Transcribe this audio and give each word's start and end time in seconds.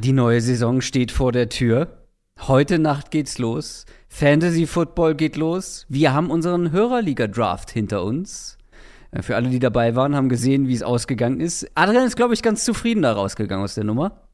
die 0.00 0.12
neue 0.12 0.40
Saison 0.40 0.80
steht 0.80 1.12
vor 1.12 1.30
der 1.30 1.48
Tür. 1.48 2.06
Heute 2.48 2.78
Nacht 2.78 3.10
geht's 3.10 3.38
los. 3.38 3.84
Fantasy 4.08 4.66
Football 4.66 5.14
geht 5.14 5.36
los. 5.36 5.84
Wir 5.88 6.14
haben 6.14 6.30
unseren 6.30 6.72
Hörerliga-Draft 6.72 7.70
hinter 7.70 8.02
uns. 8.02 8.56
Äh, 9.10 9.22
für 9.22 9.36
alle, 9.36 9.50
die 9.50 9.58
dabei 9.58 9.94
waren, 9.94 10.16
haben 10.16 10.30
gesehen, 10.30 10.68
wie 10.68 10.74
es 10.74 10.82
ausgegangen 10.82 11.40
ist. 11.40 11.70
Adrian 11.74 12.06
ist, 12.06 12.16
glaube 12.16 12.32
ich, 12.32 12.42
ganz 12.42 12.64
zufrieden 12.64 13.02
da 13.02 13.12
rausgegangen 13.12 13.62
aus 13.62 13.74
der 13.74 13.84
Nummer. 13.84 14.26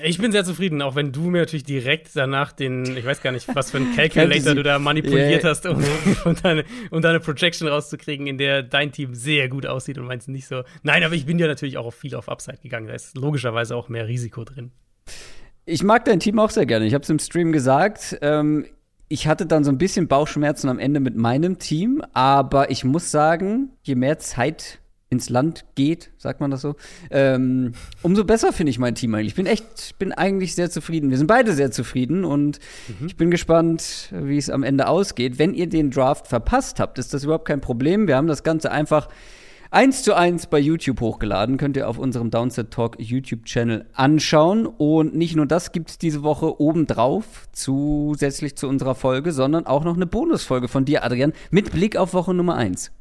Ich 0.00 0.16
bin 0.16 0.32
sehr 0.32 0.42
zufrieden, 0.42 0.80
auch 0.80 0.94
wenn 0.94 1.12
du 1.12 1.28
mir 1.28 1.40
natürlich 1.40 1.64
direkt 1.64 2.08
danach 2.14 2.52
den, 2.52 2.96
ich 2.96 3.04
weiß 3.04 3.20
gar 3.20 3.30
nicht, 3.30 3.54
was 3.54 3.70
für 3.70 3.76
ein 3.76 3.92
Calculator 3.94 4.54
du 4.54 4.62
da 4.62 4.78
manipuliert 4.78 5.42
yeah. 5.42 5.50
hast, 5.50 5.66
um, 5.66 5.84
um, 6.24 6.34
deine, 6.42 6.64
um 6.90 7.02
deine 7.02 7.20
Projection 7.20 7.68
rauszukriegen, 7.68 8.26
in 8.26 8.38
der 8.38 8.62
dein 8.62 8.92
Team 8.92 9.14
sehr 9.14 9.50
gut 9.50 9.66
aussieht 9.66 9.98
und 9.98 10.06
meins 10.06 10.28
nicht 10.28 10.46
so. 10.46 10.62
Nein, 10.82 11.04
aber 11.04 11.14
ich 11.14 11.26
bin 11.26 11.38
ja 11.38 11.46
natürlich 11.46 11.76
auch 11.76 11.90
viel 11.92 12.14
auf 12.14 12.30
Upside 12.30 12.58
gegangen. 12.62 12.86
Da 12.86 12.94
ist 12.94 13.18
logischerweise 13.18 13.76
auch 13.76 13.90
mehr 13.90 14.08
Risiko 14.08 14.44
drin. 14.44 14.72
Ich 15.64 15.82
mag 15.82 16.04
dein 16.04 16.20
Team 16.20 16.38
auch 16.38 16.50
sehr 16.50 16.66
gerne. 16.66 16.86
Ich 16.86 16.94
habe 16.94 17.02
es 17.02 17.10
im 17.10 17.18
Stream 17.18 17.52
gesagt. 17.52 18.18
Ähm, 18.20 18.66
ich 19.08 19.26
hatte 19.26 19.46
dann 19.46 19.62
so 19.62 19.70
ein 19.70 19.78
bisschen 19.78 20.08
Bauchschmerzen 20.08 20.68
am 20.68 20.78
Ende 20.78 20.98
mit 20.98 21.16
meinem 21.16 21.58
Team, 21.58 22.02
aber 22.14 22.70
ich 22.70 22.82
muss 22.84 23.10
sagen, 23.10 23.70
je 23.82 23.94
mehr 23.94 24.18
Zeit 24.18 24.80
ins 25.10 25.28
Land 25.28 25.66
geht, 25.74 26.10
sagt 26.16 26.40
man 26.40 26.50
das 26.50 26.62
so, 26.62 26.76
ähm, 27.10 27.74
umso 28.00 28.24
besser 28.24 28.54
finde 28.54 28.70
ich 28.70 28.78
mein 28.78 28.94
Team 28.94 29.14
eigentlich. 29.14 29.28
Ich 29.28 29.34
bin 29.34 29.44
echt, 29.44 29.98
bin 29.98 30.12
eigentlich 30.12 30.54
sehr 30.54 30.70
zufrieden. 30.70 31.10
Wir 31.10 31.18
sind 31.18 31.26
beide 31.26 31.52
sehr 31.52 31.70
zufrieden 31.70 32.24
und 32.24 32.58
mhm. 32.88 33.06
ich 33.06 33.16
bin 33.16 33.30
gespannt, 33.30 34.08
wie 34.10 34.38
es 34.38 34.48
am 34.48 34.62
Ende 34.62 34.88
ausgeht. 34.88 35.38
Wenn 35.38 35.52
ihr 35.52 35.68
den 35.68 35.90
Draft 35.90 36.26
verpasst 36.26 36.80
habt, 36.80 36.98
ist 36.98 37.12
das 37.12 37.24
überhaupt 37.24 37.46
kein 37.46 37.60
Problem. 37.60 38.08
Wir 38.08 38.16
haben 38.16 38.26
das 38.26 38.42
Ganze 38.42 38.72
einfach 38.72 39.08
eins 39.72 40.02
zu 40.02 40.14
eins 40.14 40.46
bei 40.46 40.58
YouTube 40.58 41.00
hochgeladen. 41.00 41.56
Könnt 41.56 41.76
ihr 41.76 41.88
auf 41.88 41.98
unserem 41.98 42.30
Downset 42.30 42.70
Talk 42.70 42.96
YouTube-Channel 43.00 43.86
anschauen. 43.94 44.66
Und 44.66 45.16
nicht 45.16 45.34
nur 45.34 45.46
das 45.46 45.72
gibt 45.72 45.90
es 45.90 45.98
diese 45.98 46.22
Woche 46.22 46.60
obendrauf, 46.60 47.48
zusätzlich 47.52 48.56
zu 48.56 48.68
unserer 48.68 48.94
Folge, 48.94 49.32
sondern 49.32 49.66
auch 49.66 49.84
noch 49.84 49.96
eine 49.96 50.06
Bonusfolge 50.06 50.68
von 50.68 50.84
dir, 50.84 51.04
Adrian, 51.04 51.32
mit 51.50 51.72
Blick 51.72 51.96
auf 51.96 52.14
Woche 52.14 52.34
Nummer 52.34 52.54
eins. 52.54 52.92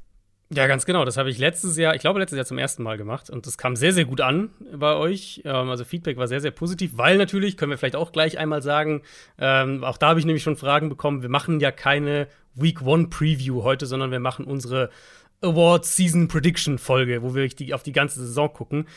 Ja, 0.53 0.67
ganz 0.67 0.85
genau. 0.85 1.05
Das 1.05 1.15
habe 1.15 1.29
ich 1.29 1.37
letztes 1.37 1.77
Jahr, 1.77 1.95
ich 1.95 2.01
glaube 2.01 2.19
letztes 2.19 2.35
Jahr 2.35 2.45
zum 2.45 2.57
ersten 2.57 2.83
Mal 2.83 2.97
gemacht 2.97 3.29
und 3.29 3.47
das 3.47 3.57
kam 3.57 3.77
sehr, 3.77 3.93
sehr 3.93 4.03
gut 4.03 4.19
an 4.19 4.49
bei 4.75 4.95
euch. 4.95 5.41
Ähm, 5.45 5.69
also 5.69 5.85
Feedback 5.85 6.17
war 6.17 6.27
sehr, 6.27 6.41
sehr 6.41 6.51
positiv, 6.51 6.91
weil 6.95 7.17
natürlich, 7.17 7.55
können 7.55 7.69
wir 7.69 7.77
vielleicht 7.77 7.95
auch 7.95 8.11
gleich 8.11 8.37
einmal 8.37 8.61
sagen, 8.61 9.01
ähm, 9.37 9.85
auch 9.85 9.95
da 9.95 10.09
habe 10.09 10.19
ich 10.19 10.25
nämlich 10.25 10.43
schon 10.43 10.57
Fragen 10.57 10.89
bekommen, 10.89 11.21
wir 11.21 11.29
machen 11.29 11.61
ja 11.61 11.71
keine 11.71 12.27
Week 12.53 12.81
One 12.81 13.07
Preview 13.07 13.63
heute, 13.63 13.85
sondern 13.85 14.11
wir 14.11 14.19
machen 14.19 14.43
unsere 14.43 14.89
Awards 15.41 15.95
Season 15.95 16.27
Prediction 16.27 16.77
Folge, 16.77 17.21
wo 17.21 17.35
wir 17.35 17.49
auf 17.73 17.83
die 17.83 17.91
ganze 17.91 18.19
Saison 18.19 18.51
gucken. 18.51 18.87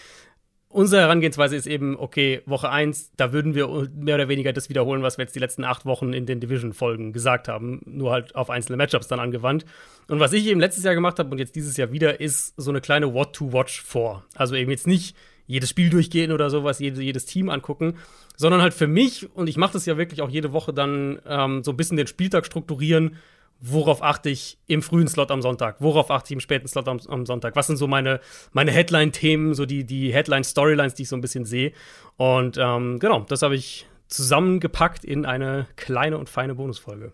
Unsere 0.69 1.03
Herangehensweise 1.03 1.55
ist 1.55 1.69
eben, 1.69 1.97
okay, 1.97 2.43
Woche 2.47 2.69
1, 2.69 3.13
da 3.17 3.33
würden 3.33 3.55
wir 3.55 3.89
mehr 3.95 4.17
oder 4.17 4.29
weniger 4.29 4.53
das 4.53 4.69
wiederholen, 4.69 5.03
was 5.03 5.19
wir 5.19 5.23
jetzt 5.25 5.37
die 5.37 5.41
letzten 5.41 5.63
acht 5.63 5.87
Wochen 5.87 6.13
in 6.13 6.27
den 6.27 6.41
Division-Folgen 6.41 7.13
gesagt 7.13 7.47
haben, 7.47 7.81
nur 7.87 8.11
halt 8.11 8.35
auf 8.35 8.51
einzelne 8.51 8.77
Matchups 8.77 9.07
dann 9.07 9.21
angewandt. 9.21 9.65
Und 10.09 10.19
was 10.19 10.33
ich 10.33 10.47
eben 10.47 10.59
letztes 10.59 10.83
Jahr 10.83 10.97
gemacht 10.97 11.21
habe 11.21 11.31
und 11.31 11.39
jetzt 11.39 11.55
dieses 11.55 11.77
Jahr 11.77 11.93
wieder, 11.93 12.21
ist 12.21 12.55
so 12.57 12.73
eine 12.73 12.81
kleine 12.81 13.15
What-to-Watch 13.15 13.83
vor. 13.83 14.25
Also 14.35 14.57
eben 14.57 14.73
jetzt 14.73 14.89
nicht 14.89 15.17
jedes 15.47 15.71
Spiel 15.71 15.91
durchgehen 15.91 16.33
oder 16.33 16.51
sowas, 16.51 16.81
jedes, 16.81 16.99
jedes 16.99 17.25
Team 17.27 17.51
angucken, 17.51 17.95
sondern 18.37 18.61
halt 18.61 18.75
für 18.75 18.89
mich, 18.89 19.33
und 19.33 19.49
ich 19.49 19.57
mache 19.57 19.75
das 19.75 19.87
ja 19.87 19.97
wirklich 19.97 20.23
auch 20.23 20.31
jede 20.31 20.53
Woche 20.53 20.73
dann 20.73 21.21
ähm, 21.25 21.63
so 21.63 21.71
ein 21.71 21.77
bisschen 21.77 21.97
den 21.97 22.09
Spieltag 22.09 22.47
strukturieren, 22.47 23.17
worauf 23.61 24.03
achte 24.03 24.31
ich 24.31 24.59
im 24.67 24.83
frühen 24.83 25.09
Slot 25.09 25.31
am 25.31 25.43
Sonntag, 25.43 25.77
worauf 25.81 26.11
achte 26.11 26.29
ich 26.29 26.33
im 26.33 26.41
späten 26.41 26.69
Slot 26.69 26.89
am, 26.89 26.99
am 27.09 27.27
Sonntag, 27.27 27.57
was 27.57 27.67
sind 27.67 27.77
so 27.77 27.87
meine, 27.87 28.21
meine 28.53 28.71
Headline-Themen, 28.71 29.55
so 29.55 29.67
die, 29.67 29.85
die 29.85 30.13
Headline-Storylines, 30.13 30.95
die 30.95 31.03
ich 31.03 31.09
so 31.09 31.17
ein 31.17 31.21
bisschen 31.21 31.45
sehe. 31.45 31.73
Und 32.17 32.57
ähm, 32.59 32.99
genau, 32.99 33.21
das 33.21 33.43
habe 33.43 33.57
ich 33.57 33.87
zusammengepackt 34.09 35.05
in 35.05 35.27
eine 35.27 35.67
kleine 35.77 36.19
und 36.19 36.29
feine 36.29 36.55
Bonusfolge. 36.55 37.13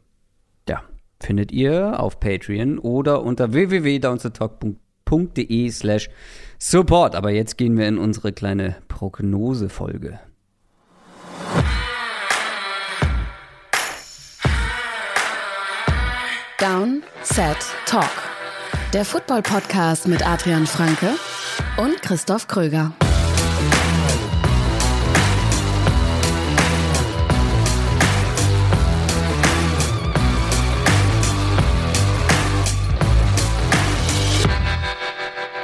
Ja, 0.69 0.83
findet 1.21 1.53
ihr 1.53 2.01
auf 2.01 2.21
Patreon 2.21 2.79
oder 2.79 3.23
unter 3.23 3.53
www.downtotalk.de 3.53 5.71
slash 5.71 6.11
support. 6.59 7.15
Aber 7.15 7.31
jetzt 7.31 7.57
gehen 7.57 7.79
wir 7.79 7.89
in 7.89 7.97
unsere 7.99 8.33
kleine 8.33 8.77
Prognosefolge. 8.89 10.21
Down, 16.61 17.03
Set, 17.23 17.57
Talk. 17.87 18.11
Der 18.93 19.07
Football-Podcast 19.07 20.07
mit 20.07 20.27
Adrian 20.27 20.67
Franke 20.67 21.15
und 21.79 22.03
Christoph 22.03 22.49
Kröger. 22.49 22.93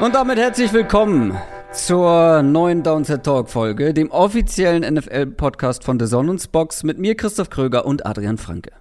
Und 0.00 0.14
damit 0.14 0.38
herzlich 0.38 0.72
willkommen 0.72 1.36
zur 1.72 2.42
neuen 2.42 2.82
Downset 2.82 3.22
Talk 3.22 3.50
Folge, 3.50 3.92
dem 3.92 4.10
offiziellen 4.10 4.94
NFL-Podcast 4.94 5.84
von 5.84 6.00
The 6.00 6.06
Sonnensbox 6.06 6.84
mit 6.84 6.98
mir, 6.98 7.18
Christoph 7.18 7.50
Kröger 7.50 7.84
und 7.84 8.06
Adrian 8.06 8.38
Franke. 8.38 8.72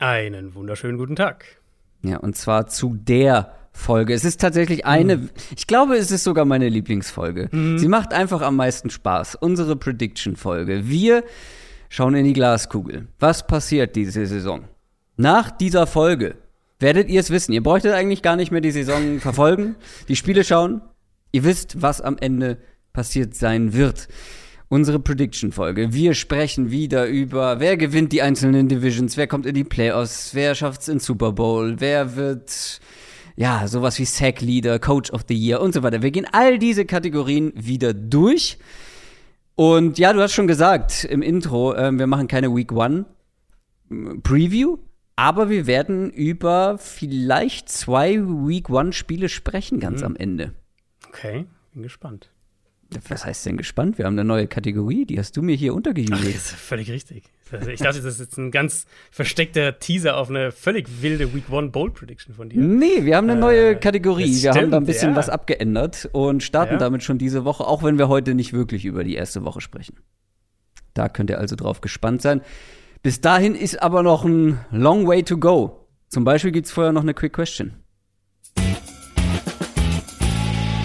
Einen 0.00 0.54
wunderschönen 0.54 0.98
guten 0.98 1.14
Tag. 1.14 1.44
Ja, 2.02 2.16
und 2.16 2.36
zwar 2.36 2.66
zu 2.66 2.96
der 2.96 3.54
Folge. 3.72 4.12
Es 4.12 4.24
ist 4.24 4.40
tatsächlich 4.40 4.84
eine, 4.84 5.16
mhm. 5.16 5.30
ich 5.56 5.68
glaube, 5.68 5.96
es 5.96 6.10
ist 6.10 6.24
sogar 6.24 6.44
meine 6.44 6.68
Lieblingsfolge. 6.68 7.48
Mhm. 7.52 7.78
Sie 7.78 7.88
macht 7.88 8.12
einfach 8.12 8.42
am 8.42 8.56
meisten 8.56 8.90
Spaß. 8.90 9.36
Unsere 9.36 9.76
Prediction-Folge. 9.76 10.88
Wir 10.88 11.22
schauen 11.88 12.14
in 12.16 12.24
die 12.24 12.32
Glaskugel. 12.32 13.06
Was 13.20 13.46
passiert 13.46 13.94
diese 13.94 14.26
Saison? 14.26 14.64
Nach 15.16 15.52
dieser 15.52 15.86
Folge 15.86 16.36
werdet 16.80 17.08
ihr 17.08 17.20
es 17.20 17.30
wissen. 17.30 17.52
Ihr 17.52 17.62
bräuchtet 17.62 17.94
eigentlich 17.94 18.22
gar 18.22 18.34
nicht 18.34 18.50
mehr 18.50 18.60
die 18.60 18.72
Saison 18.72 19.18
verfolgen, 19.20 19.76
die 20.08 20.16
Spiele 20.16 20.42
schauen. 20.42 20.82
Ihr 21.30 21.44
wisst, 21.44 21.82
was 21.82 22.00
am 22.00 22.18
Ende 22.18 22.58
passiert 22.92 23.34
sein 23.34 23.74
wird 23.74 24.08
unsere 24.74 24.98
Prediction-Folge. 24.98 25.92
Wir 25.92 26.14
sprechen 26.14 26.72
wieder 26.72 27.06
über, 27.06 27.60
wer 27.60 27.76
gewinnt 27.76 28.12
die 28.12 28.22
einzelnen 28.22 28.68
Divisions, 28.68 29.16
wer 29.16 29.28
kommt 29.28 29.46
in 29.46 29.54
die 29.54 29.62
Playoffs, 29.62 30.34
wer 30.34 30.56
schafft 30.56 30.80
es 30.80 30.88
in 30.88 30.98
Super 30.98 31.30
Bowl, 31.30 31.76
wer 31.78 32.16
wird, 32.16 32.80
ja, 33.36 33.68
sowas 33.68 34.00
wie 34.00 34.04
Sack 34.04 34.40
Leader, 34.40 34.80
Coach 34.80 35.12
of 35.12 35.26
the 35.28 35.34
Year 35.34 35.60
und 35.60 35.74
so 35.74 35.84
weiter. 35.84 36.02
Wir 36.02 36.10
gehen 36.10 36.26
all 36.32 36.58
diese 36.58 36.84
Kategorien 36.86 37.52
wieder 37.54 37.94
durch. 37.94 38.58
Und 39.54 39.96
ja, 40.00 40.12
du 40.12 40.20
hast 40.20 40.32
schon 40.32 40.48
gesagt 40.48 41.04
im 41.04 41.22
Intro, 41.22 41.72
äh, 41.74 41.92
wir 41.92 42.08
machen 42.08 42.26
keine 42.26 42.52
Week 42.52 42.72
One 42.72 43.04
Preview, 44.24 44.78
aber 45.14 45.50
wir 45.50 45.68
werden 45.68 46.10
über 46.10 46.78
vielleicht 46.78 47.68
zwei 47.68 48.16
Week 48.18 48.68
One 48.70 48.92
Spiele 48.92 49.28
sprechen 49.28 49.78
ganz 49.78 50.00
mhm. 50.00 50.06
am 50.06 50.16
Ende. 50.16 50.52
Okay, 51.06 51.46
bin 51.72 51.84
gespannt. 51.84 52.33
Was 53.08 53.24
heißt 53.24 53.46
denn 53.46 53.56
gespannt? 53.56 53.98
Wir 53.98 54.06
haben 54.06 54.14
eine 54.14 54.24
neue 54.24 54.46
Kategorie, 54.46 55.04
die 55.04 55.18
hast 55.18 55.36
du 55.36 55.42
mir 55.42 55.54
hier 55.54 55.74
untergejubelt. 55.74 56.34
Ist 56.34 56.50
völlig 56.50 56.90
richtig. 56.90 57.24
Ich 57.68 57.80
dachte, 57.80 58.00
das 58.00 58.14
ist 58.14 58.20
jetzt 58.20 58.38
ein 58.38 58.50
ganz 58.50 58.86
versteckter 59.10 59.78
Teaser 59.78 60.16
auf 60.16 60.30
eine 60.30 60.50
völlig 60.50 61.02
wilde 61.02 61.34
Week 61.34 61.48
One 61.50 61.68
Bold 61.68 61.94
Prediction 61.94 62.34
von 62.34 62.48
dir. 62.48 62.60
Nee, 62.60 63.04
wir 63.04 63.16
haben 63.16 63.28
eine 63.28 63.38
neue 63.38 63.70
äh, 63.70 63.74
Kategorie. 63.74 64.24
wir 64.24 64.36
stimmt, 64.38 64.56
haben 64.56 64.70
da 64.70 64.76
ein 64.78 64.86
bisschen 64.86 65.10
ja. 65.10 65.16
was 65.16 65.28
abgeändert 65.28 66.08
und 66.12 66.42
starten 66.42 66.74
ja. 66.74 66.78
damit 66.78 67.02
schon 67.02 67.18
diese 67.18 67.44
Woche, 67.44 67.66
auch 67.66 67.82
wenn 67.82 67.98
wir 67.98 68.08
heute 68.08 68.34
nicht 68.34 68.52
wirklich 68.52 68.84
über 68.84 69.04
die 69.04 69.14
erste 69.14 69.44
Woche 69.44 69.60
sprechen. 69.60 69.96
Da 70.94 71.08
könnt 71.08 71.30
ihr 71.30 71.38
also 71.38 71.56
drauf 71.56 71.80
gespannt 71.80 72.22
sein. 72.22 72.40
Bis 73.02 73.20
dahin 73.20 73.54
ist 73.54 73.82
aber 73.82 74.02
noch 74.02 74.24
ein 74.24 74.58
long 74.70 75.06
way 75.06 75.22
to 75.22 75.36
go. 75.36 75.86
Zum 76.08 76.24
Beispiel 76.24 76.52
gibt 76.52 76.66
es 76.66 76.72
vorher 76.72 76.92
noch 76.92 77.02
eine 77.02 77.12
Quick 77.12 77.34
Question. 77.34 77.74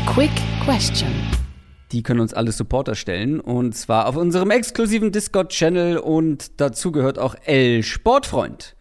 Quick 0.05 0.31
Question. 0.65 1.38
Die 1.91 2.03
können 2.03 2.19
uns 2.19 2.33
alle 2.33 2.51
Supporter 2.51 2.95
stellen. 2.95 3.39
Und 3.39 3.75
zwar 3.75 4.07
auf 4.07 4.15
unserem 4.15 4.51
exklusiven 4.51 5.11
Discord-Channel. 5.11 5.97
Und 5.97 6.59
dazu 6.61 6.91
gehört 6.91 7.19
auch 7.19 7.35
L 7.45 7.83
Sportfreund. 7.83 8.75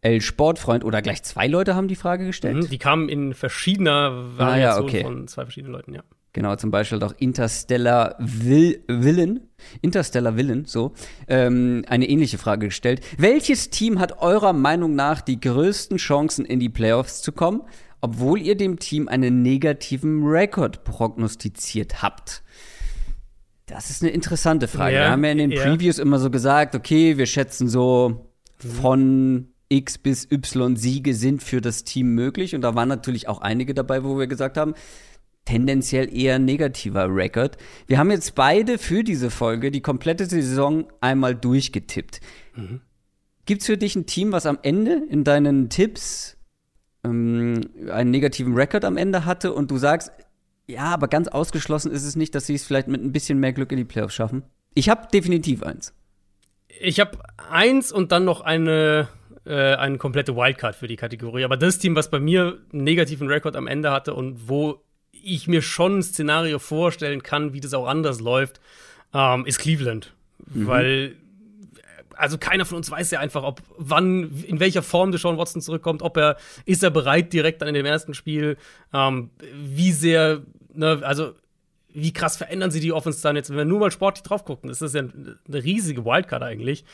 L 0.00 0.20
Sportfreund 0.20 0.84
oder 0.84 1.02
gleich 1.02 1.22
zwei 1.22 1.46
Leute 1.46 1.74
haben 1.74 1.88
die 1.88 1.96
Frage 1.96 2.26
gestellt. 2.26 2.56
Mhm, 2.56 2.68
die 2.68 2.78
kamen 2.78 3.08
in 3.08 3.34
verschiedener 3.34 4.38
Variation 4.38 4.48
ah, 4.48 4.58
ja, 4.58 4.80
okay. 4.80 5.02
von 5.02 5.28
zwei 5.28 5.42
verschiedenen 5.42 5.72
Leuten, 5.72 5.94
ja. 5.94 6.02
Genau, 6.36 6.54
zum 6.54 6.70
Beispiel 6.70 7.02
auch 7.02 7.14
Interstellar 7.16 8.14
Will 8.18 8.84
Villain, 8.88 9.40
Interstellar 9.80 10.36
Villain, 10.36 10.66
so, 10.66 10.92
ähm, 11.28 11.82
eine 11.88 12.06
ähnliche 12.06 12.36
Frage 12.36 12.66
gestellt. 12.66 13.00
Welches 13.16 13.70
Team 13.70 14.00
hat 14.00 14.20
eurer 14.20 14.52
Meinung 14.52 14.94
nach 14.94 15.22
die 15.22 15.40
größten 15.40 15.96
Chancen, 15.96 16.44
in 16.44 16.60
die 16.60 16.68
Playoffs 16.68 17.22
zu 17.22 17.32
kommen? 17.32 17.62
Obwohl 18.06 18.40
ihr 18.40 18.56
dem 18.56 18.78
Team 18.78 19.08
einen 19.08 19.42
negativen 19.42 20.24
Rekord 20.24 20.84
prognostiziert 20.84 22.02
habt? 22.02 22.44
Das 23.66 23.90
ist 23.90 24.00
eine 24.00 24.12
interessante 24.12 24.68
Frage. 24.68 24.94
Ja, 24.94 25.02
wir 25.02 25.10
haben 25.10 25.24
ja 25.24 25.32
in 25.32 25.38
den 25.38 25.50
ja. 25.50 25.62
Previews 25.64 25.98
immer 25.98 26.20
so 26.20 26.30
gesagt, 26.30 26.76
okay, 26.76 27.18
wir 27.18 27.26
schätzen 27.26 27.68
so 27.68 28.30
von 28.58 29.48
X 29.68 29.98
bis 29.98 30.30
Y 30.30 30.76
Siege 30.76 31.14
sind 31.14 31.42
für 31.42 31.60
das 31.60 31.82
Team 31.82 32.14
möglich. 32.14 32.54
Und 32.54 32.60
da 32.60 32.76
waren 32.76 32.88
natürlich 32.88 33.26
auch 33.26 33.40
einige 33.40 33.74
dabei, 33.74 34.04
wo 34.04 34.16
wir 34.20 34.28
gesagt 34.28 34.56
haben, 34.56 34.74
tendenziell 35.44 36.16
eher 36.16 36.38
negativer 36.38 37.12
Rekord. 37.12 37.56
Wir 37.88 37.98
haben 37.98 38.12
jetzt 38.12 38.36
beide 38.36 38.78
für 38.78 39.02
diese 39.02 39.30
Folge 39.30 39.72
die 39.72 39.80
komplette 39.80 40.26
Saison 40.26 40.86
einmal 41.00 41.34
durchgetippt. 41.34 42.20
Mhm. 42.54 42.82
Gibt 43.46 43.62
es 43.62 43.66
für 43.66 43.76
dich 43.76 43.96
ein 43.96 44.06
Team, 44.06 44.30
was 44.30 44.46
am 44.46 44.60
Ende 44.62 45.02
in 45.08 45.24
deinen 45.24 45.70
Tipps 45.70 46.35
ähm, 47.10 47.60
einen 47.90 48.10
negativen 48.10 48.54
Rekord 48.54 48.84
am 48.84 48.96
Ende 48.96 49.24
hatte 49.24 49.52
und 49.52 49.70
du 49.70 49.78
sagst, 49.78 50.10
ja, 50.66 50.84
aber 50.84 51.08
ganz 51.08 51.28
ausgeschlossen 51.28 51.92
ist 51.92 52.04
es 52.04 52.16
nicht, 52.16 52.34
dass 52.34 52.46
sie 52.46 52.54
es 52.54 52.64
vielleicht 52.64 52.88
mit 52.88 53.02
ein 53.02 53.12
bisschen 53.12 53.38
mehr 53.38 53.52
Glück 53.52 53.70
in 53.72 53.78
die 53.78 53.84
Playoffs 53.84 54.14
schaffen? 54.14 54.42
Ich 54.74 54.88
habe 54.88 55.08
definitiv 55.12 55.62
eins. 55.62 55.94
Ich 56.80 57.00
habe 57.00 57.18
eins 57.50 57.92
und 57.92 58.12
dann 58.12 58.24
noch 58.24 58.40
eine, 58.40 59.08
äh, 59.46 59.74
eine 59.74 59.98
komplette 59.98 60.36
Wildcard 60.36 60.74
für 60.74 60.88
die 60.88 60.96
Kategorie. 60.96 61.44
Aber 61.44 61.56
das 61.56 61.78
Team, 61.78 61.94
was 61.96 62.10
bei 62.10 62.20
mir 62.20 62.58
einen 62.72 62.84
negativen 62.84 63.28
Rekord 63.28 63.56
am 63.56 63.66
Ende 63.66 63.92
hatte 63.92 64.12
und 64.12 64.48
wo 64.48 64.82
ich 65.12 65.48
mir 65.48 65.62
schon 65.62 65.98
ein 65.98 66.02
Szenario 66.02 66.58
vorstellen 66.58 67.22
kann, 67.22 67.52
wie 67.52 67.60
das 67.60 67.74
auch 67.74 67.86
anders 67.86 68.20
läuft, 68.20 68.60
ähm, 69.14 69.46
ist 69.46 69.58
Cleveland. 69.58 70.14
Mhm. 70.52 70.66
Weil 70.66 71.16
also 72.16 72.38
keiner 72.38 72.64
von 72.64 72.76
uns 72.76 72.90
weiß 72.90 73.10
ja 73.10 73.20
einfach, 73.20 73.42
ob 73.42 73.62
wann, 73.76 74.44
in 74.46 74.60
welcher 74.60 74.82
Form 74.82 75.12
Deshaun 75.12 75.38
Watson 75.38 75.62
zurückkommt, 75.62 76.02
ob 76.02 76.16
er, 76.16 76.36
ist 76.64 76.82
er 76.82 76.90
bereit 76.90 77.32
direkt 77.32 77.62
dann 77.62 77.68
in 77.68 77.74
dem 77.74 77.86
ersten 77.86 78.14
Spiel, 78.14 78.56
ähm, 78.92 79.30
wie 79.54 79.92
sehr, 79.92 80.42
ne, 80.74 81.00
also 81.02 81.32
wie 81.92 82.12
krass 82.12 82.36
verändern 82.36 82.70
sie 82.70 82.80
die 82.80 82.92
Offense 82.92 83.22
dann 83.22 83.36
jetzt, 83.36 83.50
wenn 83.50 83.56
wir 83.56 83.64
nur 83.64 83.80
mal 83.80 83.90
sportlich 83.90 84.22
drauf 84.22 84.44
gucken, 84.44 84.68
das 84.68 84.82
ist 84.82 84.94
ja 84.94 85.00
eine 85.02 85.64
riesige 85.64 86.04
Wildcard 86.04 86.42
eigentlich. 86.42 86.84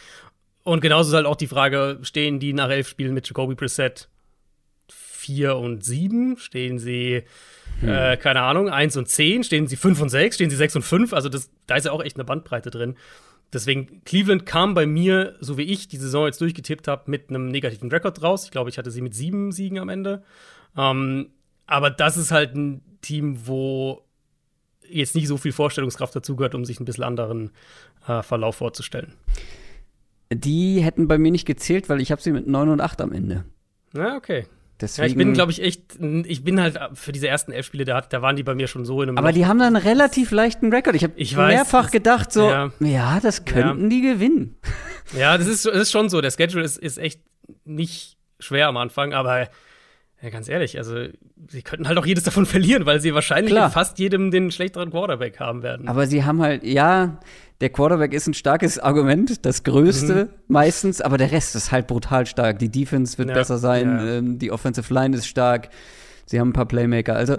Und 0.64 0.80
genauso 0.80 1.10
ist 1.10 1.16
halt 1.16 1.26
auch 1.26 1.36
die 1.36 1.48
Frage, 1.48 1.98
stehen 2.02 2.38
die 2.38 2.52
nach 2.52 2.70
elf 2.70 2.88
Spielen 2.88 3.14
mit 3.14 3.26
Jacoby 3.26 3.56
Preset 3.56 4.08
4 4.88 5.56
und 5.56 5.84
7? 5.84 6.36
Stehen 6.38 6.78
sie, 6.78 7.24
hm. 7.80 7.88
äh, 7.88 8.16
keine 8.16 8.42
Ahnung, 8.42 8.68
1 8.68 8.96
und 8.96 9.08
10? 9.08 9.44
Stehen 9.44 9.66
sie 9.66 9.76
5 9.76 10.00
und 10.00 10.08
6? 10.08 10.36
Stehen 10.36 10.50
sie 10.50 10.56
6 10.56 10.76
und 10.76 10.82
5? 10.82 11.12
Also 11.12 11.28
das, 11.28 11.50
da 11.66 11.76
ist 11.76 11.86
ja 11.86 11.92
auch 11.92 12.02
echt 12.02 12.16
eine 12.16 12.24
Bandbreite 12.24 12.70
drin. 12.70 12.96
Deswegen, 13.52 14.02
Cleveland 14.04 14.46
kam 14.46 14.74
bei 14.74 14.86
mir, 14.86 15.36
so 15.40 15.58
wie 15.58 15.62
ich 15.62 15.88
die 15.88 15.98
Saison 15.98 16.26
jetzt 16.26 16.40
durchgetippt 16.40 16.88
habe, 16.88 17.10
mit 17.10 17.28
einem 17.28 17.48
negativen 17.48 17.90
Rekord 17.90 18.22
raus. 18.22 18.44
Ich 18.44 18.50
glaube, 18.50 18.70
ich 18.70 18.78
hatte 18.78 18.90
sie 18.90 19.02
mit 19.02 19.14
sieben 19.14 19.52
Siegen 19.52 19.78
am 19.78 19.90
Ende. 19.90 20.22
Ähm, 20.76 21.30
aber 21.66 21.90
das 21.90 22.16
ist 22.16 22.30
halt 22.30 22.54
ein 22.54 22.82
Team, 23.02 23.46
wo 23.46 24.02
jetzt 24.88 25.14
nicht 25.14 25.28
so 25.28 25.36
viel 25.36 25.52
Vorstellungskraft 25.52 26.16
dazugehört, 26.16 26.54
um 26.54 26.64
sich 26.64 26.80
ein 26.80 26.84
bisschen 26.84 27.04
anderen 27.04 27.50
äh, 28.06 28.22
Verlauf 28.22 28.56
vorzustellen. 28.56 29.14
Die 30.32 30.80
hätten 30.80 31.08
bei 31.08 31.18
mir 31.18 31.30
nicht 31.30 31.46
gezählt, 31.46 31.88
weil 31.88 32.00
ich 32.00 32.10
habe 32.10 32.22
sie 32.22 32.32
mit 32.32 32.46
9 32.46 32.70
und 32.70 32.80
8 32.80 33.02
am 33.02 33.12
Ende. 33.12 33.44
Na, 33.92 34.16
okay. 34.16 34.46
Deswegen, 34.82 35.06
ja, 35.06 35.10
ich 35.10 35.16
bin, 35.16 35.32
glaube 35.32 35.52
ich, 35.52 35.62
echt, 35.62 35.98
ich 36.26 36.44
bin 36.44 36.60
halt 36.60 36.78
für 36.94 37.12
diese 37.12 37.28
ersten 37.28 37.52
elf 37.52 37.66
Spiele, 37.66 37.84
da, 37.84 38.00
da 38.00 38.20
waren 38.20 38.36
die 38.36 38.42
bei 38.42 38.54
mir 38.54 38.66
schon 38.66 38.84
so 38.84 39.00
in 39.00 39.10
einem. 39.10 39.18
Aber 39.18 39.28
Loch. 39.28 39.34
die 39.34 39.46
haben 39.46 39.58
dann 39.58 39.76
einen 39.76 39.86
relativ 39.86 40.32
leichten 40.32 40.72
Rekord. 40.72 40.96
Ich 40.96 41.04
habe 41.04 41.14
mehrfach 41.46 41.84
weiß, 41.84 41.90
gedacht, 41.92 42.32
so, 42.32 42.48
ja, 42.48 42.72
ja 42.80 43.20
das 43.20 43.44
könnten 43.44 43.84
ja. 43.84 43.88
die 43.88 44.00
gewinnen. 44.02 44.56
Ja, 45.16 45.38
das 45.38 45.46
ist, 45.46 45.66
das 45.66 45.74
ist 45.74 45.92
schon 45.92 46.08
so. 46.08 46.20
Der 46.20 46.30
Schedule 46.30 46.64
ist, 46.64 46.78
ist 46.78 46.98
echt 46.98 47.20
nicht 47.64 48.16
schwer 48.40 48.66
am 48.66 48.76
Anfang, 48.76 49.12
aber 49.12 49.48
ja, 50.22 50.30
ganz 50.30 50.48
ehrlich, 50.48 50.78
also 50.78 51.06
sie 51.48 51.62
könnten 51.62 51.88
halt 51.88 51.98
auch 51.98 52.06
jedes 52.06 52.22
davon 52.22 52.46
verlieren, 52.46 52.86
weil 52.86 53.00
sie 53.00 53.12
wahrscheinlich 53.12 53.54
in 53.54 53.70
fast 53.70 53.98
jedem 53.98 54.30
den 54.30 54.50
schlechteren 54.52 54.90
Quarterback 54.90 55.40
haben 55.40 55.62
werden. 55.62 55.88
Aber 55.88 56.06
sie 56.06 56.24
haben 56.24 56.40
halt, 56.40 56.62
ja, 56.62 57.18
der 57.60 57.70
Quarterback 57.70 58.12
ist 58.12 58.28
ein 58.28 58.34
starkes 58.34 58.78
Argument, 58.78 59.44
das 59.44 59.64
größte 59.64 60.24
mhm. 60.26 60.28
meistens, 60.46 61.00
aber 61.00 61.18
der 61.18 61.32
Rest 61.32 61.56
ist 61.56 61.72
halt 61.72 61.88
brutal 61.88 62.26
stark. 62.26 62.58
Die 62.60 62.68
Defense 62.68 63.18
wird 63.18 63.28
ja, 63.28 63.34
besser 63.34 63.58
sein, 63.58 63.88
ja. 63.88 64.18
ähm, 64.18 64.38
die 64.38 64.52
Offensive 64.52 64.92
Line 64.94 65.16
ist 65.16 65.26
stark, 65.26 65.70
sie 66.26 66.38
haben 66.38 66.50
ein 66.50 66.52
paar 66.52 66.66
Playmaker. 66.66 67.16
Also 67.16 67.36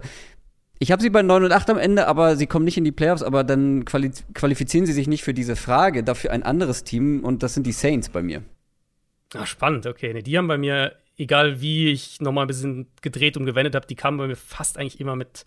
ich 0.79 0.91
habe 0.91 1.01
sie 1.01 1.09
bei 1.09 1.21
9 1.21 1.45
und 1.45 1.51
8 1.53 1.69
am 1.69 1.77
Ende, 1.77 2.07
aber 2.07 2.35
sie 2.35 2.47
kommen 2.47 2.65
nicht 2.65 2.77
in 2.77 2.83
die 2.83 2.91
Playoffs, 2.91 3.23
aber 3.23 3.45
dann 3.45 3.85
quali 3.85 4.11
qualifizieren 4.33 4.85
sie 4.85 4.91
sich 4.91 5.07
nicht 5.07 5.23
für 5.23 5.33
diese 5.33 5.55
Frage, 5.55 6.03
dafür 6.03 6.31
ein 6.31 6.43
anderes 6.43 6.83
Team 6.83 7.23
und 7.23 7.43
das 7.43 7.53
sind 7.53 7.65
die 7.65 7.71
Saints 7.71 8.09
bei 8.09 8.21
mir. 8.21 8.43
Ach, 9.35 9.47
spannend, 9.47 9.87
okay. 9.87 10.13
Nee, 10.13 10.21
die 10.21 10.37
haben 10.37 10.47
bei 10.47 10.57
mir, 10.57 10.93
egal 11.17 11.61
wie 11.61 11.89
ich 11.89 12.19
nochmal 12.21 12.45
ein 12.45 12.47
bisschen 12.47 12.87
gedreht 13.01 13.37
und 13.37 13.45
gewendet 13.45 13.75
habe, 13.75 13.87
die 13.87 13.95
kamen 13.95 14.17
bei 14.17 14.27
mir 14.27 14.35
fast 14.35 14.77
eigentlich 14.77 14.99
immer 14.99 15.15
mit 15.15 15.45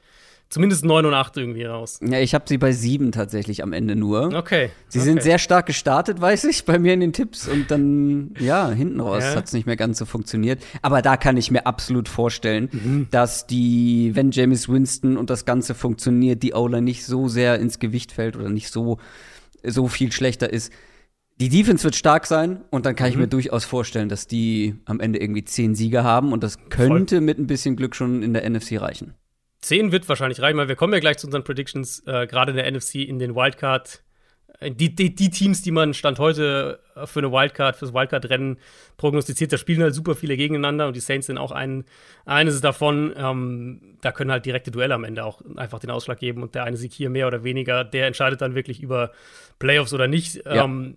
zumindest 0.49 0.85
9 0.85 1.05
und 1.07 1.15
8 1.15 1.37
irgendwie 1.39 1.65
raus. 1.65 1.99
Ja, 2.03 2.21
ich 2.21 2.35
habe 2.35 2.45
sie 2.47 2.59
bei 2.59 2.71
7 2.73 3.11
tatsächlich 3.13 3.63
am 3.63 3.73
Ende 3.73 3.97
nur. 3.97 4.33
Okay. 4.35 4.71
Sie 4.89 4.99
okay. 4.99 5.05
sind 5.05 5.23
sehr 5.23 5.39
stark 5.39 5.67
gestartet, 5.67 6.21
weiß 6.21 6.45
ich, 6.45 6.65
bei 6.65 6.79
mir 6.79 6.95
in 6.95 7.01
den 7.01 7.13
Tipps 7.13 7.49
und 7.49 7.71
dann, 7.71 8.35
ja, 8.39 8.71
hinten 8.71 9.01
raus 9.01 9.25
ja. 9.25 9.35
hat 9.35 9.47
es 9.47 9.53
nicht 9.53 9.67
mehr 9.67 9.77
ganz 9.77 9.99
so 9.99 10.05
funktioniert. 10.05 10.63
Aber 10.83 11.03
da 11.03 11.17
kann 11.17 11.37
ich 11.37 11.51
mir 11.51 11.67
absolut 11.67 12.09
vorstellen, 12.09 12.69
mhm. 12.71 13.09
dass 13.11 13.47
die, 13.47 14.12
wenn 14.15 14.31
James 14.31 14.69
Winston 14.69 15.17
und 15.17 15.31
das 15.31 15.45
Ganze 15.45 15.75
funktioniert, 15.75 16.43
die 16.43 16.55
Ola 16.55 16.81
nicht 16.81 17.05
so 17.05 17.29
sehr 17.29 17.59
ins 17.59 17.79
Gewicht 17.81 18.12
fällt 18.12 18.37
oder 18.37 18.49
nicht 18.49 18.71
so, 18.71 18.99
so 19.65 19.89
viel 19.89 20.12
schlechter 20.12 20.53
ist. 20.53 20.73
Die 21.38 21.50
Defense 21.50 21.85
wird 21.85 21.94
stark 21.94 22.27
sein 22.27 22.65
und 22.71 22.87
dann 22.87 22.97
kann 22.97 23.11
ich 23.11 23.17
mir 23.17 23.27
mhm. 23.27 23.31
durchaus 23.31 23.67
vorstellen, 23.67 24.09
dass 24.09 24.27
die 24.27 24.77
am 24.87 25.00
Ende 25.00 25.21
irgendwie 25.21 25.44
zehn 25.44 25.75
Sieger 25.75 26.03
haben 26.03 26.33
und 26.33 26.43
das 26.43 26.59
könnte 26.71 27.17
Voll. 27.17 27.25
mit 27.25 27.38
ein 27.38 27.47
bisschen 27.47 27.77
Glück 27.77 27.94
schon 27.94 28.23
in 28.23 28.33
der 28.33 28.49
NFC 28.49 28.81
reichen. 28.81 29.15
10 29.61 29.93
wird 29.93 30.09
wahrscheinlich 30.09 30.41
reichen, 30.41 30.56
weil 30.56 30.69
wir 30.69 30.77
kommen 30.77 30.93
ja 30.93 31.00
gleich 31.00 31.19
zu 31.19 31.27
unseren 31.27 31.44
Predictions, 31.44 32.03
äh, 32.06 32.27
gerade 32.27 32.53
in 32.53 32.56
der 32.56 32.71
NFC, 32.71 32.97
in 32.97 33.19
den 33.19 33.35
Wildcard. 33.35 34.03
Äh, 34.61 34.71
die, 34.71 34.94
die, 34.94 35.15
die, 35.15 35.31
Teams, 35.31 35.62
die 35.62 35.73
man 35.73 35.93
Stand 35.93 36.19
heute 36.19 36.81
äh, 36.94 37.06
für 37.06 37.21
eine 37.21 37.33
Wildcard, 37.33 37.77
fürs 37.77 37.93
Wildcard-Rennen 37.93 38.59
prognostiziert, 38.97 39.53
da 39.53 39.59
spielen 39.59 39.83
halt 39.83 39.94
super 39.94 40.15
viele 40.15 40.37
gegeneinander 40.37 40.87
und 40.87 40.97
die 40.97 41.00
Saints 41.00 41.27
sind 41.27 41.38
auch 41.38 41.53
ein, 41.53 41.85
eines 42.25 42.61
davon. 42.61 43.12
Ähm, 43.17 43.99
da 44.00 44.12
können 44.12 44.31
halt 44.31 44.47
direkte 44.47 44.71
Duelle 44.71 44.94
am 44.94 45.05
Ende 45.05 45.25
auch 45.25 45.43
einfach 45.56 45.81
den 45.81 45.91
Ausschlag 45.91 46.19
geben 46.19 46.43
und 46.43 46.55
der 46.55 46.65
eine 46.65 46.77
Sieg 46.77 46.93
hier 46.93 47.11
mehr 47.11 47.27
oder 47.27 47.44
weniger, 47.44 47.85
der 47.85 48.06
entscheidet 48.06 48.41
dann 48.41 48.55
wirklich 48.55 48.83
über 48.83 49.12
Playoffs 49.59 49.93
oder 49.93 50.06
nicht. 50.06 50.37
Ja. 50.47 50.65
Ähm, 50.65 50.97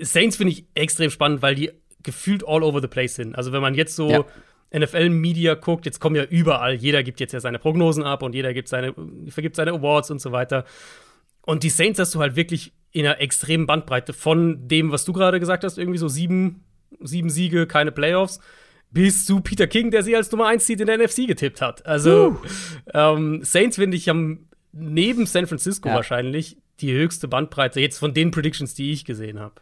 Saints 0.00 0.36
finde 0.36 0.52
ich 0.52 0.64
extrem 0.74 1.10
spannend, 1.10 1.42
weil 1.42 1.54
die 1.54 1.70
gefühlt 2.02 2.46
all 2.46 2.62
over 2.62 2.80
the 2.80 2.88
place 2.88 3.14
sind. 3.14 3.36
Also 3.36 3.52
wenn 3.52 3.60
man 3.60 3.74
jetzt 3.74 3.94
so 3.94 4.10
ja 4.10 4.24
NFL-Media 4.72 5.54
guckt, 5.54 5.84
jetzt 5.84 5.98
kommen 6.00 6.16
ja 6.16 6.24
überall, 6.24 6.74
jeder 6.74 7.02
gibt 7.02 7.20
jetzt 7.20 7.32
ja 7.32 7.40
seine 7.40 7.58
Prognosen 7.58 8.04
ab 8.04 8.22
und 8.22 8.34
jeder 8.34 8.54
gibt 8.54 8.68
seine, 8.68 8.94
vergibt 9.28 9.56
seine 9.56 9.72
Awards 9.72 10.10
und 10.10 10.20
so 10.20 10.32
weiter. 10.32 10.64
Und 11.42 11.62
die 11.62 11.70
Saints 11.70 11.98
hast 11.98 12.14
du 12.14 12.20
halt 12.20 12.36
wirklich 12.36 12.72
in 12.92 13.04
einer 13.06 13.20
extremen 13.20 13.66
Bandbreite 13.66 14.12
von 14.12 14.68
dem, 14.68 14.92
was 14.92 15.04
du 15.04 15.12
gerade 15.12 15.40
gesagt 15.40 15.64
hast, 15.64 15.78
irgendwie 15.78 15.98
so 15.98 16.08
sieben, 16.08 16.64
sieben 17.00 17.30
Siege, 17.30 17.66
keine 17.66 17.92
Playoffs, 17.92 18.40
bis 18.90 19.24
zu 19.24 19.40
Peter 19.40 19.66
King, 19.66 19.90
der 19.90 20.02
sie 20.02 20.14
als 20.14 20.30
Nummer 20.30 20.46
1 20.46 20.66
Seed 20.66 20.80
in 20.80 20.86
der 20.86 20.98
NFC 20.98 21.26
getippt 21.26 21.60
hat. 21.60 21.86
Also 21.86 22.28
uh. 22.28 22.36
ähm, 22.94 23.40
Saints, 23.42 23.76
finde 23.76 23.96
ich, 23.96 24.08
haben 24.08 24.48
neben 24.72 25.26
San 25.26 25.46
Francisco 25.46 25.88
ja. 25.88 25.96
wahrscheinlich 25.96 26.58
die 26.80 26.92
höchste 26.92 27.26
Bandbreite 27.26 27.80
jetzt 27.80 27.98
von 27.98 28.14
den 28.14 28.30
Predictions, 28.30 28.74
die 28.74 28.92
ich 28.92 29.04
gesehen 29.04 29.40
habe. 29.40 29.54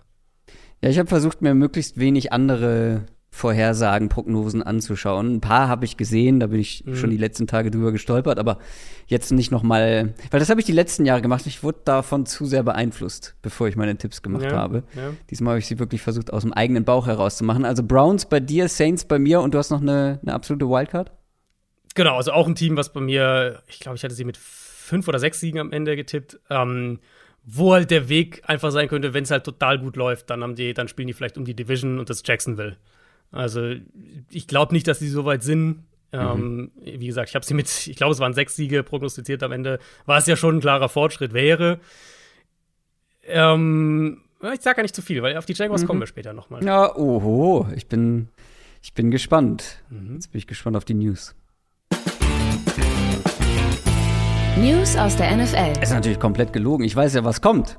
Ja, 0.83 0.91
ich 0.91 0.99
habe 0.99 1.09
versucht, 1.09 1.43
mir 1.43 1.55
möglichst 1.55 1.99
wenig 1.99 2.33
andere 2.33 3.07
Vorhersagen, 3.31 4.09
Prognosen 4.09 4.63
anzuschauen. 4.63 5.37
Ein 5.37 5.41
paar 5.41 5.69
habe 5.69 5.85
ich 5.85 5.97
gesehen, 5.97 6.41
da 6.41 6.49
bin 6.49 6.61
ich 6.61 6.85
mhm. 6.85 6.97
schon 6.97 7.11
die 7.11 7.17
letzten 7.17 7.47
Tage 7.47 7.71
drüber 7.71 7.93
gestolpert, 7.93 8.39
aber 8.39 8.59
jetzt 9.07 9.31
nicht 9.31 9.51
noch 9.51 9.63
mal, 9.63 10.15
weil 10.31 10.41
das 10.41 10.51
habe 10.51 10.61
ich 10.61 10.67
die 10.67 10.73
letzten 10.73 11.05
Jahre 11.05 11.23
gemacht. 11.23 11.47
Ich 11.47 11.63
wurde 11.63 11.79
davon 11.85 12.27
zu 12.27 12.47
sehr 12.47 12.63
beeinflusst, 12.63 13.37
bevor 13.43 13.69
ich 13.69 13.77
meine 13.77 13.97
Tipps 13.97 14.23
gemacht 14.23 14.45
ja, 14.45 14.53
habe. 14.53 14.83
Ja. 14.97 15.13
Diesmal 15.31 15.53
habe 15.53 15.59
ich 15.61 15.67
sie 15.67 15.79
wirklich 15.79 16.01
versucht, 16.01 16.33
aus 16.33 16.43
dem 16.43 16.53
eigenen 16.53 16.85
Bauch 16.85 17.07
herauszumachen. 17.07 17.65
Also 17.65 17.83
Browns 17.83 18.27
bei 18.27 18.41
dir, 18.41 18.69
Saints 18.69 19.05
bei 19.05 19.19
mir 19.19 19.41
und 19.41 19.55
du 19.55 19.59
hast 19.59 19.71
noch 19.71 19.83
eine, 19.83 20.19
eine 20.23 20.33
absolute 20.33 20.69
Wildcard? 20.69 21.13
Genau, 21.95 22.17
also 22.17 22.33
auch 22.33 22.47
ein 22.47 22.55
Team, 22.55 22.77
was 22.77 22.93
bei 22.93 23.01
mir, 23.01 23.63
ich 23.69 23.81
glaube, 23.81 23.97
ich 23.97 24.05
hatte 24.05 24.15
sie 24.15 24.25
mit 24.25 24.37
fünf 24.37 25.07
oder 25.07 25.19
sechs 25.19 25.39
Siegen 25.39 25.61
am 25.61 25.71
Ende 25.71 25.97
getippt. 25.97 26.41
Ähm, 26.51 26.99
wo 27.51 27.73
halt 27.73 27.91
der 27.91 28.11
Weg 28.11 28.43
einfach 28.45 28.71
sein 28.71 28.89
könnte, 28.89 29.15
wenn 29.15 29.25
es 29.25 29.31
halt 29.31 29.45
total 29.45 29.79
gut 29.79 29.97
läuft, 29.97 30.29
dann 30.29 30.43
haben 30.43 30.55
die, 30.55 30.75
dann 30.75 30.87
spielen 30.87 31.09
die 31.09 31.15
vielleicht 31.15 31.39
um 31.39 31.47
die 31.47 31.55
Division 31.55 31.99
und 31.99 32.11
das 32.11 32.23
Jacksonville. 32.25 32.77
Also 33.33 33.75
ich 34.31 34.47
glaube 34.47 34.75
nicht, 34.75 34.87
dass 34.87 34.99
sie 34.99 35.09
so 35.09 35.25
weit 35.25 35.43
sind. 35.43 35.85
Ähm, 36.13 36.57
mhm. 36.59 36.71
Wie 36.85 37.07
gesagt, 37.07 37.31
ich 37.31 37.35
habe 37.35 37.47
sie 37.47 37.55
mit, 37.55 37.87
ich 37.87 37.97
glaube, 37.97 38.13
es 38.13 38.19
waren 38.19 38.35
sechs 38.35 38.55
Siege 38.55 38.83
prognostiziert 38.83 39.43
am 39.43 39.53
Ende, 39.53 39.79
was 40.05 40.27
ja 40.27 40.37
schon 40.37 40.57
ein 40.57 40.61
klarer 40.61 40.91
Fortschritt 40.91 41.33
wäre. 41.33 41.81
Ähm, 43.25 44.23
ich 44.53 44.61
sage 44.61 44.77
gar 44.77 44.83
nicht 44.83 44.95
zu 44.95 45.03
viel, 45.03 45.23
weil 45.23 45.37
auf 45.37 45.47
die 45.47 45.55
Jaguars 45.55 45.83
mhm. 45.83 45.87
kommen 45.87 46.01
wir 46.01 46.07
später 46.07 46.35
nochmal. 46.35 46.63
Ja, 46.65 46.95
oho, 46.97 47.67
ich 47.75 47.87
bin, 47.87 48.29
ich 48.83 48.93
bin 48.93 49.11
gespannt. 49.11 49.83
Mhm. 49.89 50.15
Jetzt 50.15 50.33
bin 50.33 50.39
ich 50.39 50.47
gespannt 50.47 50.77
auf 50.77 50.85
die 50.85 50.95
News. 50.95 51.35
News 54.59 54.97
aus 54.97 55.17
der 55.17 55.37
NFL. 55.37 55.81
Ist 55.81 55.93
natürlich 55.93 56.19
komplett 56.19 56.53
gelogen. 56.53 56.83
Ich 56.83 56.97
weiß 56.97 57.15
ja, 57.15 57.23
was 57.23 57.41
kommt. 57.41 57.79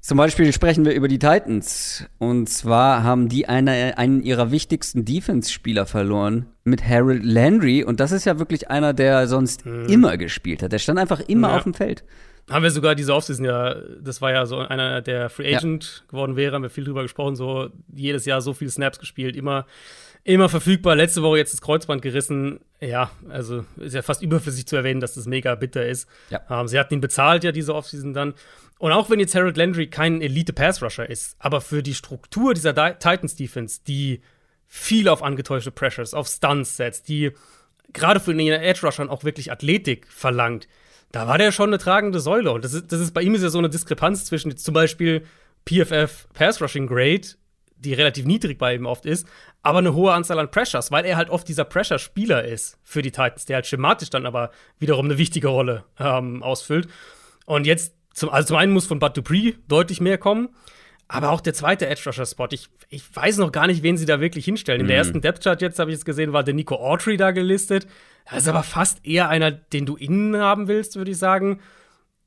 Zum 0.00 0.18
Beispiel 0.18 0.52
sprechen 0.52 0.84
wir 0.84 0.92
über 0.92 1.08
die 1.08 1.18
Titans. 1.18 2.06
Und 2.18 2.50
zwar 2.50 3.02
haben 3.02 3.30
die 3.30 3.48
eine, 3.48 3.96
einen 3.96 4.22
ihrer 4.22 4.50
wichtigsten 4.50 5.06
Defense-Spieler 5.06 5.86
verloren 5.86 6.46
mit 6.64 6.86
Harold 6.86 7.24
Landry. 7.24 7.82
Und 7.82 7.98
das 7.98 8.12
ist 8.12 8.26
ja 8.26 8.38
wirklich 8.38 8.68
einer, 8.68 8.92
der 8.92 9.26
sonst 9.26 9.64
mhm. 9.64 9.86
immer 9.86 10.18
gespielt 10.18 10.62
hat. 10.62 10.72
Der 10.72 10.78
stand 10.78 10.98
einfach 10.98 11.20
immer 11.20 11.48
ja. 11.48 11.56
auf 11.56 11.62
dem 11.62 11.72
Feld. 11.72 12.04
Haben 12.50 12.64
wir 12.64 12.70
sogar 12.70 12.94
diese 12.94 13.14
Offseason 13.14 13.46
ja, 13.46 13.74
das 14.00 14.20
war 14.20 14.32
ja 14.32 14.44
so 14.44 14.58
einer, 14.58 15.00
der 15.00 15.30
Free 15.30 15.54
Agent 15.54 16.02
ja. 16.04 16.10
geworden 16.10 16.36
wäre, 16.36 16.54
haben 16.54 16.62
wir 16.62 16.70
viel 16.70 16.84
drüber 16.84 17.02
gesprochen, 17.02 17.36
so 17.36 17.70
jedes 17.94 18.26
Jahr 18.26 18.40
so 18.42 18.52
viele 18.52 18.70
Snaps 18.70 18.98
gespielt, 18.98 19.36
immer, 19.36 19.64
immer 20.24 20.48
verfügbar. 20.48 20.94
Letzte 20.96 21.22
Woche 21.22 21.38
jetzt 21.38 21.52
das 21.52 21.60
Kreuzband 21.60 22.02
gerissen. 22.02 22.60
Ja, 22.80 23.10
also 23.28 23.64
ist 23.76 23.94
ja 23.94 24.02
fast 24.02 24.22
überflüssig 24.22 24.66
zu 24.66 24.76
erwähnen, 24.76 25.00
dass 25.00 25.14
das 25.14 25.26
mega 25.26 25.54
bitter 25.54 25.86
ist. 25.86 26.08
Ja. 26.30 26.40
Ähm, 26.50 26.68
sie 26.68 26.78
hatten 26.78 26.94
ihn 26.94 27.00
bezahlt 27.00 27.44
ja 27.44 27.52
diese 27.52 27.74
Offseason 27.74 28.12
dann. 28.14 28.34
Und 28.78 28.92
auch 28.92 29.10
wenn 29.10 29.20
jetzt 29.20 29.34
Harold 29.34 29.56
Landry 29.56 29.86
kein 29.88 30.20
Elite-Pass-Rusher 30.20 31.08
ist, 31.08 31.36
aber 31.38 31.60
für 31.60 31.82
die 31.82 31.94
Struktur 31.94 32.54
dieser 32.54 32.74
Titans-Defense, 32.74 33.80
die 33.86 34.22
viel 34.66 35.08
auf 35.08 35.22
angetäuschte 35.22 35.70
Pressures, 35.70 36.14
auf 36.14 36.26
Stunts 36.26 36.76
setzt, 36.76 37.08
die 37.08 37.32
gerade 37.92 38.18
für 38.20 38.34
den 38.34 38.48
Edge-Rushern 38.48 39.10
auch 39.10 39.22
wirklich 39.22 39.52
Athletik 39.52 40.10
verlangt, 40.10 40.66
da 41.12 41.28
war 41.28 41.38
der 41.38 41.52
schon 41.52 41.68
eine 41.68 41.78
tragende 41.78 42.20
Säule. 42.20 42.50
Und 42.52 42.64
das 42.64 42.74
ist, 42.74 42.90
das 42.90 43.00
ist 43.00 43.12
bei 43.12 43.22
ihm 43.22 43.34
ist 43.34 43.42
ja 43.42 43.50
so 43.50 43.58
eine 43.58 43.68
Diskrepanz 43.68 44.24
zwischen 44.24 44.56
zum 44.56 44.74
Beispiel 44.74 45.24
PFF 45.68 46.26
Pass 46.32 46.60
Rushing 46.60 46.86
Grade, 46.86 47.28
die 47.82 47.94
relativ 47.94 48.24
niedrig 48.24 48.58
bei 48.58 48.74
ihm 48.74 48.86
oft 48.86 49.06
ist, 49.06 49.26
aber 49.62 49.78
eine 49.78 49.94
hohe 49.94 50.12
Anzahl 50.12 50.38
an 50.38 50.50
Pressures, 50.50 50.90
weil 50.90 51.04
er 51.04 51.16
halt 51.16 51.30
oft 51.30 51.46
dieser 51.48 51.64
Pressure-Spieler 51.64 52.44
ist 52.44 52.78
für 52.82 53.02
die 53.02 53.10
Titans, 53.10 53.44
der 53.44 53.56
halt 53.56 53.66
schematisch 53.66 54.10
dann 54.10 54.26
aber 54.26 54.50
wiederum 54.78 55.06
eine 55.06 55.18
wichtige 55.18 55.48
Rolle 55.48 55.84
ähm, 55.98 56.42
ausfüllt. 56.42 56.88
Und 57.46 57.66
jetzt, 57.66 57.94
zum, 58.14 58.30
also 58.30 58.48
zum 58.48 58.56
einen 58.56 58.72
muss 58.72 58.86
von 58.86 58.98
Bud 58.98 59.16
Dupree 59.16 59.54
deutlich 59.68 60.00
mehr 60.00 60.18
kommen, 60.18 60.48
aber 61.08 61.30
auch 61.30 61.42
der 61.42 61.52
zweite 61.52 61.86
Edge-Rusher-Spot, 61.86 62.48
ich, 62.52 62.68
ich 62.88 63.04
weiß 63.14 63.36
noch 63.36 63.52
gar 63.52 63.66
nicht, 63.66 63.82
wen 63.82 63.98
sie 63.98 64.06
da 64.06 64.20
wirklich 64.20 64.46
hinstellen. 64.46 64.80
In 64.80 64.86
der 64.86 64.96
mhm. 64.96 65.00
ersten 65.00 65.20
Depth-Chart 65.20 65.60
jetzt, 65.60 65.78
habe 65.78 65.90
ich 65.90 65.98
es 65.98 66.04
gesehen, 66.06 66.32
war 66.32 66.42
der 66.42 66.54
Nico 66.54 66.76
Autry 66.76 67.18
da 67.18 67.32
gelistet. 67.32 67.86
Das 68.30 68.44
ist 68.44 68.48
aber 68.48 68.62
fast 68.62 69.04
eher 69.04 69.28
einer, 69.28 69.50
den 69.50 69.84
du 69.84 69.96
innen 69.96 70.36
haben 70.38 70.68
willst, 70.68 70.96
würde 70.96 71.10
ich 71.10 71.18
sagen. 71.18 71.60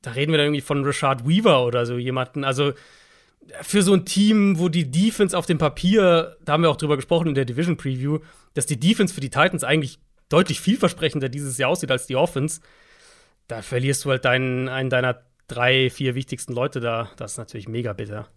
Da 0.02 0.12
reden 0.12 0.30
wir 0.30 0.38
dann 0.38 0.46
irgendwie 0.46 0.60
von 0.60 0.84
Rashad 0.84 1.26
Weaver 1.26 1.66
oder 1.66 1.84
so 1.84 1.98
jemanden. 1.98 2.44
Also 2.44 2.74
für 3.62 3.82
so 3.82 3.94
ein 3.94 4.04
Team, 4.04 4.58
wo 4.58 4.68
die 4.68 4.90
Defense 4.90 5.36
auf 5.36 5.46
dem 5.46 5.58
Papier, 5.58 6.36
da 6.44 6.52
haben 6.52 6.62
wir 6.62 6.70
auch 6.70 6.76
drüber 6.76 6.96
gesprochen 6.96 7.28
in 7.28 7.34
der 7.34 7.44
Division 7.44 7.76
Preview, 7.76 8.18
dass 8.54 8.66
die 8.66 8.78
Defense 8.78 9.14
für 9.14 9.20
die 9.20 9.30
Titans 9.30 9.64
eigentlich 9.64 9.98
deutlich 10.28 10.60
vielversprechender 10.60 11.28
dieses 11.28 11.58
Jahr 11.58 11.70
aussieht 11.70 11.90
als 11.90 12.06
die 12.06 12.16
Offense. 12.16 12.60
Da 13.48 13.62
verlierst 13.62 14.04
du 14.04 14.10
halt 14.10 14.24
deinen, 14.24 14.68
einen 14.68 14.90
deiner 14.90 15.20
drei, 15.48 15.90
vier 15.90 16.14
wichtigsten 16.14 16.52
Leute 16.52 16.80
da. 16.80 17.10
Das 17.16 17.32
ist 17.32 17.38
natürlich 17.38 17.68
mega 17.68 17.92
bitter. 17.92 18.28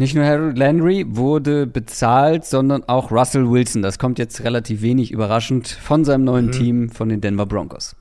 Nicht 0.00 0.14
nur 0.14 0.24
Harold 0.24 0.56
Landry 0.56 1.04
wurde 1.08 1.66
bezahlt, 1.66 2.44
sondern 2.44 2.84
auch 2.84 3.10
Russell 3.10 3.50
Wilson. 3.50 3.82
Das 3.82 3.98
kommt 3.98 4.18
jetzt 4.20 4.42
relativ 4.44 4.80
wenig 4.80 5.10
überraschend 5.10 5.66
von 5.66 6.04
seinem 6.04 6.24
neuen 6.24 6.46
mhm. 6.46 6.52
Team, 6.52 6.90
von 6.90 7.08
den 7.08 7.20
Denver 7.20 7.46
Broncos. 7.46 7.96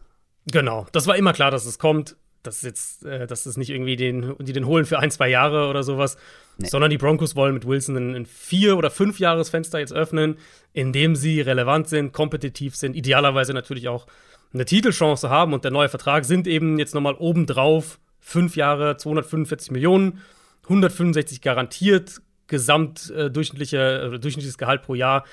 Genau, 0.52 0.86
das 0.92 1.08
war 1.08 1.18
immer 1.18 1.34
klar, 1.34 1.50
dass 1.50 1.66
es 1.66 1.80
kommt. 1.80 2.16
Das 2.48 2.58
ist 2.58 2.64
jetzt, 2.64 3.06
äh, 3.06 3.28
dass 3.28 3.46
es 3.46 3.58
nicht 3.58 3.70
irgendwie 3.70 3.98
den, 3.98 4.36
die 4.40 4.54
den 4.54 4.66
holen 4.66 4.86
für 4.86 5.00
ein, 5.00 5.12
zwei 5.12 5.30
Jahre 5.30 5.68
oder 5.68 5.84
sowas, 5.84 6.18
nee. 6.58 6.68
sondern 6.68 6.90
die 6.90 6.98
Broncos 6.98 7.36
wollen 7.36 7.54
mit 7.54 7.68
Wilson 7.68 7.98
ein, 7.98 8.16
ein 8.16 8.26
vier- 8.26 8.78
oder 8.78 8.90
fünf 8.90 9.20
Jahresfenster 9.20 9.80
jetzt 9.80 9.94
öffnen, 9.94 10.38
in 10.74 10.94
dem 10.94 11.16
sie 11.16 11.42
relevant 11.42 11.90
sind, 11.90 12.14
kompetitiv 12.14 12.76
sind, 12.76 12.96
idealerweise 12.96 13.54
natürlich 13.54 13.90
auch 13.90 14.08
eine 14.54 14.64
Titelchance 14.64 15.30
haben. 15.30 15.54
Und 15.54 15.66
der 15.66 15.72
neue 15.72 15.90
Vertrag 15.90 16.24
sind 16.24 16.48
eben 16.48 16.80
jetzt 16.80 16.96
nochmal 16.96 17.16
obendrauf 17.16 18.00
fünf 18.22 18.56
Jahre, 18.56 18.96
245 18.96 19.72
Millionen 19.72 20.22
165 20.64 21.42
garantiert, 21.42 22.22
gesamt 22.48 23.10
äh, 23.12 23.30
durchschnittliche, 23.30 23.78
äh, 23.78 24.20
durchschnittliches 24.20 24.58
Gehalt 24.58 24.84
pro 24.84 24.96
Jahr, 24.96 25.26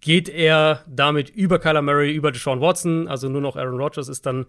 geht 0.00 0.28
er 0.28 0.82
damit 0.86 1.30
über 1.30 1.58
Kyler 1.58 1.82
Murray, 1.82 2.12
über 2.12 2.32
Deshaun 2.32 2.60
Watson, 2.60 3.06
also 3.08 3.28
nur 3.28 3.40
noch 3.40 3.56
Aaron 3.56 3.78
Rodgers 3.78 4.08
ist 4.08 4.26
dann 4.26 4.46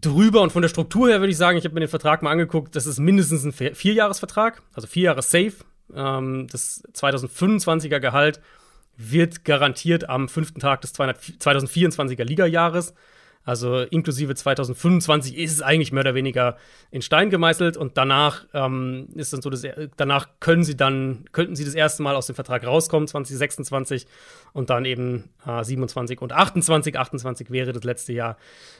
drüber. 0.00 0.42
Und 0.42 0.52
von 0.52 0.62
der 0.62 0.68
Struktur 0.68 1.08
her 1.08 1.20
würde 1.20 1.30
ich 1.30 1.36
sagen, 1.36 1.56
ich 1.56 1.64
habe 1.64 1.74
mir 1.74 1.80
den 1.80 1.88
Vertrag 1.88 2.22
mal 2.22 2.30
angeguckt, 2.30 2.76
das 2.76 2.86
ist 2.86 2.98
mindestens 2.98 3.44
ein 3.44 3.52
Vierjahresvertrag, 3.52 4.62
also 4.74 4.86
vier 4.86 5.04
Jahre 5.04 5.22
safe. 5.22 5.54
Ähm, 5.94 6.46
das 6.50 6.82
2025er 6.92 8.00
Gehalt 8.00 8.40
wird 8.96 9.44
garantiert 9.44 10.08
am 10.08 10.28
fünften 10.28 10.60
Tag 10.60 10.80
des 10.80 10.94
2024er 10.94 12.24
Ligajahres. 12.24 12.94
Also 13.44 13.80
inklusive 13.80 14.34
2025 14.34 15.36
ist 15.36 15.52
es 15.52 15.62
eigentlich 15.62 15.92
mehr 15.92 16.00
oder 16.00 16.14
weniger 16.14 16.56
in 16.90 17.02
Stein 17.02 17.28
gemeißelt 17.28 17.76
und 17.76 17.98
danach 17.98 18.46
ähm, 18.54 19.08
ist 19.14 19.34
dann 19.34 19.42
so, 19.42 19.50
dass 19.50 19.66
danach 19.96 20.28
können 20.40 20.64
sie 20.64 20.76
dann 20.76 21.26
könnten 21.32 21.54
sie 21.54 21.64
das 21.64 21.74
erste 21.74 22.02
Mal 22.02 22.16
aus 22.16 22.26
dem 22.26 22.34
Vertrag 22.34 22.66
rauskommen 22.66 23.06
2026 23.06 24.06
und 24.54 24.70
dann 24.70 24.86
eben 24.86 25.30
äh, 25.46 25.62
27 25.62 26.22
und 26.22 26.32
28. 26.32 26.98
28 26.98 27.50
wäre 27.50 27.72
das 27.72 27.84
letzte 27.84 28.14
Jahr. 28.14 28.38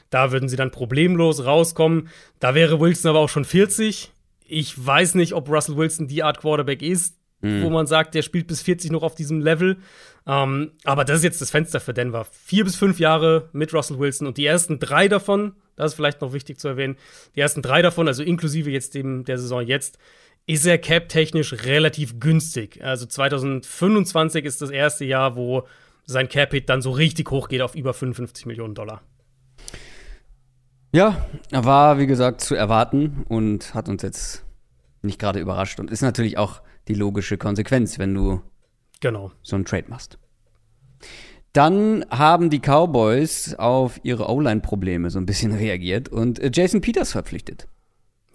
Da 0.09 0.31
würden 0.31 0.49
sie 0.49 0.55
dann 0.55 0.71
problemlos 0.71 1.45
rauskommen. 1.45 2.09
Da 2.39 2.55
wäre 2.55 2.79
Wilson 2.79 3.09
aber 3.09 3.19
auch 3.19 3.29
schon 3.29 3.45
40. 3.45 4.11
Ich 4.47 4.85
weiß 4.85 5.15
nicht, 5.15 5.33
ob 5.33 5.49
Russell 5.49 5.77
Wilson 5.77 6.07
die 6.07 6.23
Art 6.23 6.39
Quarterback 6.39 6.81
ist, 6.81 7.17
mhm. 7.45 7.63
wo 7.63 7.69
man 7.69 7.87
sagt, 7.87 8.15
der 8.15 8.21
spielt 8.21 8.47
bis 8.47 8.61
40 8.61 8.91
noch 8.91 9.03
auf 9.03 9.15
diesem 9.15 9.41
Level. 9.41 9.77
Ähm, 10.27 10.71
aber 10.83 11.05
das 11.05 11.17
ist 11.17 11.23
jetzt 11.23 11.41
das 11.41 11.51
Fenster 11.51 11.79
für 11.79 11.93
Denver. 11.93 12.25
Vier 12.31 12.63
bis 12.63 12.75
fünf 12.75 12.99
Jahre 12.99 13.49
mit 13.53 13.73
Russell 13.73 13.99
Wilson 13.99 14.27
und 14.27 14.37
die 14.37 14.45
ersten 14.45 14.79
drei 14.79 15.07
davon, 15.07 15.53
das 15.75 15.91
ist 15.91 15.95
vielleicht 15.95 16.21
noch 16.21 16.33
wichtig 16.33 16.59
zu 16.59 16.67
erwähnen, 16.67 16.97
die 17.35 17.41
ersten 17.41 17.61
drei 17.61 17.81
davon, 17.81 18.07
also 18.07 18.23
inklusive 18.23 18.71
jetzt 18.71 18.95
dem, 18.95 19.23
der 19.25 19.37
Saison 19.37 19.61
jetzt, 19.61 19.99
ist 20.47 20.65
er 20.65 20.77
cap-technisch 20.77 21.65
relativ 21.65 22.19
günstig. 22.19 22.83
Also 22.83 23.05
2025 23.05 24.45
ist 24.45 24.61
das 24.61 24.69
erste 24.69 25.05
Jahr, 25.05 25.35
wo 25.35 25.67
sein 26.05 26.29
Cap-Hit 26.29 26.69
dann 26.69 26.81
so 26.81 26.91
richtig 26.91 27.31
hoch 27.31 27.47
geht 27.47 27.61
auf 27.61 27.75
über 27.75 27.93
55 27.93 28.45
Millionen 28.45 28.75
Dollar. 28.75 29.01
Ja, 30.91 31.25
war 31.51 31.99
wie 31.99 32.07
gesagt 32.07 32.41
zu 32.41 32.55
erwarten 32.55 33.25
und 33.27 33.73
hat 33.73 33.89
uns 33.89 34.01
jetzt 34.01 34.44
nicht 35.05 35.19
gerade 35.19 35.39
überrascht 35.39 35.79
und 35.79 35.91
ist 35.91 36.01
natürlich 36.01 36.37
auch 36.37 36.61
die 36.87 36.93
logische 36.93 37.37
Konsequenz, 37.37 37.99
wenn 37.99 38.13
du 38.13 38.41
Genau. 39.01 39.31
So 39.41 39.55
ein 39.55 39.65
Trade 39.65 39.85
machst. 39.87 40.17
Dann 41.53 42.05
haben 42.09 42.49
die 42.49 42.59
Cowboys 42.59 43.55
auf 43.55 43.99
ihre 44.03 44.29
O-Line-Probleme 44.29 45.09
so 45.09 45.19
ein 45.19 45.25
bisschen 45.25 45.51
reagiert 45.55 46.09
und 46.09 46.39
äh, 46.39 46.51
Jason 46.53 46.81
Peters 46.81 47.11
verpflichtet. 47.11 47.67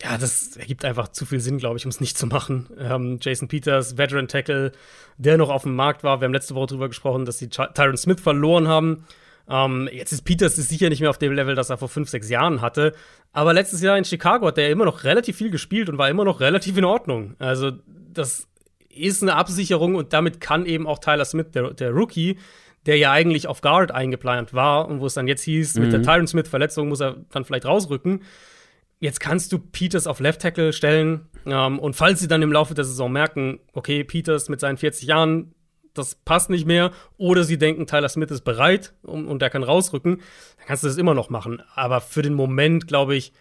Ja, 0.03 0.17
das 0.17 0.57
ergibt 0.57 0.85
einfach 0.87 1.09
zu 1.09 1.27
viel 1.27 1.41
Sinn, 1.41 1.59
glaube 1.59 1.77
ich, 1.77 1.85
um 1.85 1.91
es 1.91 2.01
nicht 2.01 2.17
zu 2.17 2.27
machen. 2.27 2.69
Ähm, 2.79 3.19
Jason 3.21 3.49
Peters, 3.49 3.99
Veteran 3.99 4.29
Tackle, 4.29 4.73
der 5.19 5.37
noch 5.37 5.51
auf 5.51 5.65
dem 5.65 5.75
Markt 5.75 6.05
war. 6.05 6.21
Wir 6.21 6.25
haben 6.25 6.33
letzte 6.33 6.55
Woche 6.55 6.69
darüber 6.69 6.89
gesprochen, 6.89 7.27
dass 7.27 7.39
sie 7.39 7.49
Tyron 7.49 7.99
Smith 7.99 8.21
verloren 8.21 8.67
haben. 8.67 9.05
Ähm, 9.51 9.89
jetzt 9.93 10.13
ist 10.13 10.23
Peters 10.23 10.57
ist 10.59 10.69
sicher 10.69 10.89
nicht 10.89 11.01
mehr 11.01 11.11
auf 11.11 11.19
dem 11.19 11.33
Level, 11.33 11.55
das 11.55 11.71
er 11.71 11.79
vor 11.79 11.89
fünf, 11.89 12.09
sechs 12.09 12.31
Jahren 12.31 12.61
hatte. 12.61 12.95
Aber 13.33 13.53
letztes 13.53 13.83
Jahr 13.83 13.99
in 13.99 14.05
Chicago 14.05 14.47
hat 14.47 14.59
er 14.59 14.71
immer 14.71 14.85
noch 14.85 15.05
relativ 15.05 15.37
viel 15.37 15.51
gespielt 15.51 15.89
und 15.89 15.99
war 15.99 16.09
immer 16.09 16.25
noch 16.25 16.41
relativ 16.41 16.77
in 16.77 16.85
Ordnung. 16.85 17.35
Also, 17.39 17.73
das 17.87 18.49
ist 18.89 19.23
eine 19.23 19.35
Absicherung 19.35 19.97
und 19.97 20.13
damit 20.13 20.41
kann 20.41 20.67
eben 20.67 20.87
auch 20.87 20.99
Tyler 20.99 21.25
Smith, 21.25 21.51
der, 21.53 21.73
der 21.75 21.91
Rookie, 21.91 22.39
der 22.87 22.97
ja 22.97 23.13
eigentlich 23.13 23.47
auf 23.47 23.61
Guard 23.61 23.93
eingeplant 23.93 24.55
war 24.55 24.89
und 24.89 25.01
wo 25.01 25.07
es 25.07 25.15
dann 25.15 25.29
jetzt 25.29 25.43
hieß, 25.43 25.77
mhm. 25.77 25.83
mit 25.83 25.93
der 25.93 26.01
mhm. 26.01 26.05
Tyron 26.05 26.27
Smith-Verletzung 26.27 26.89
muss 26.89 27.01
er 27.01 27.17
dann 27.31 27.45
vielleicht 27.45 27.67
rausrücken. 27.67 28.23
Jetzt 29.01 29.21
kannst 29.21 29.53
du 29.53 29.59
Peters 29.59 30.07
auf 30.07 30.21
Left 30.21 30.43
Tackle 30.43 30.73
stellen 30.73 31.29
ähm, 31.47 31.79
und 31.79 31.97
falls 31.97 32.21
sie 32.21 32.29
dann 32.29 32.43
im 32.43 32.53
Laufe 32.53 32.75
der 32.75 32.85
Saison 32.85 33.11
merken, 33.11 33.61
okay, 33.73 34.05
Peters 34.05 34.49
mit 34.49 34.61
seinen 34.61 34.77
40 34.77 35.09
Jahren, 35.09 35.55
das 35.95 36.15
passt 36.15 36.51
nicht 36.51 36.67
mehr, 36.67 36.93
oder 37.17 37.45
sie 37.45 37.59
denken, 37.59 37.87
Tyler 37.87 38.09
Smith 38.09 38.31
ist 38.31 38.43
bereit 38.43 38.93
und, 39.03 39.27
und 39.27 39.43
der 39.43 39.51
kann 39.51 39.63
rausrücken, 39.63 40.17
dann 40.17 40.67
kannst 40.67 40.83
du 40.83 40.89
das 40.89 40.97
immer 40.97 41.15
noch 41.15 41.31
machen. 41.31 41.63
Aber 41.75 42.01
für 42.01 42.23
den 42.23 42.35
Moment, 42.35 42.87
glaube 42.87 43.17
ich, 43.17 43.33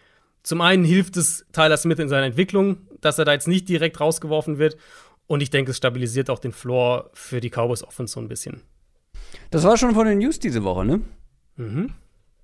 zum 0.44 0.62
einen 0.62 0.84
hilft 0.84 1.18
es 1.18 1.46
Tyler 1.52 1.78
Smith 1.78 2.00
in 2.00 2.10
seiner 2.10 2.26
Entwicklung, 2.26 2.78
dass 3.02 3.20
er 3.20 3.26
da 3.26 3.34
jetzt 3.34 3.48
nicht 3.48 3.68
direkt 3.70 4.00
rausgeworfen 4.00 4.58
wird. 4.58 4.78
Und 5.28 5.42
ich 5.42 5.50
denke, 5.50 5.72
es 5.72 5.78
stabilisiert 5.78 6.30
auch 6.30 6.40
den 6.40 6.54
Floor 6.54 7.12
für 7.14 7.40
die 7.40 7.50
Cowboys 7.50 7.84
Offense 7.84 8.14
so 8.14 8.20
ein 8.20 8.28
bisschen. 8.28 8.62
Das 9.52 9.64
war 9.64 9.78
schon 9.78 9.94
von 9.94 10.08
den 10.08 10.18
News 10.20 10.40
diese 10.40 10.64
Woche, 10.64 10.86
ne? 10.86 11.02
Mhm. 11.58 11.94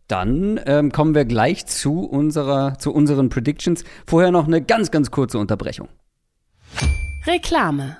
Dann 0.07 0.59
ähm, 0.67 0.91
kommen 0.91 1.15
wir 1.15 1.25
gleich 1.25 1.65
zu, 1.65 2.01
unserer, 2.01 2.77
zu 2.77 2.93
unseren 2.93 3.29
Predictions. 3.29 3.83
Vorher 4.05 4.31
noch 4.31 4.45
eine 4.45 4.61
ganz, 4.61 4.91
ganz 4.91 5.09
kurze 5.09 5.39
Unterbrechung. 5.39 5.89
Reklame. 7.25 7.97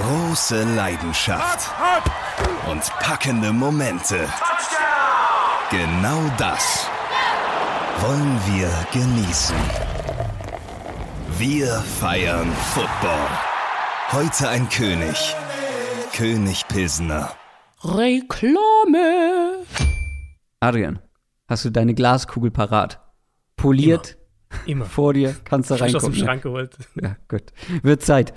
Große 0.00 0.62
Leidenschaft. 0.76 1.70
Und 2.70 2.82
packende 3.00 3.52
Momente. 3.52 4.28
Genau 5.70 6.20
das 6.38 6.88
wollen 8.00 8.40
wir 8.46 8.70
genießen. 8.92 9.56
Wir 11.38 11.66
feiern 12.00 12.50
Football. 12.72 13.28
Heute 14.12 14.48
ein 14.48 14.68
König. 14.70 15.36
König 16.14 16.66
Pilsner. 16.68 17.32
Reklame. 17.84 19.66
Adrian, 20.60 20.98
hast 21.46 21.66
du 21.66 21.70
deine 21.70 21.94
Glaskugel 21.94 22.50
parat? 22.50 23.00
Poliert? 23.56 24.16
Immer. 24.64 24.66
Immer. 24.66 24.84
Vor 24.86 25.12
dir, 25.12 25.36
kannst 25.44 25.70
du 25.70 25.74
reingucken. 25.74 25.96
aus 25.96 26.04
dem 26.04 26.14
Schrank 26.14 26.42
geholt. 26.42 26.76
Ja, 27.00 27.16
gut. 27.28 27.52
Wird 27.82 28.02
Zeit. 28.02 28.32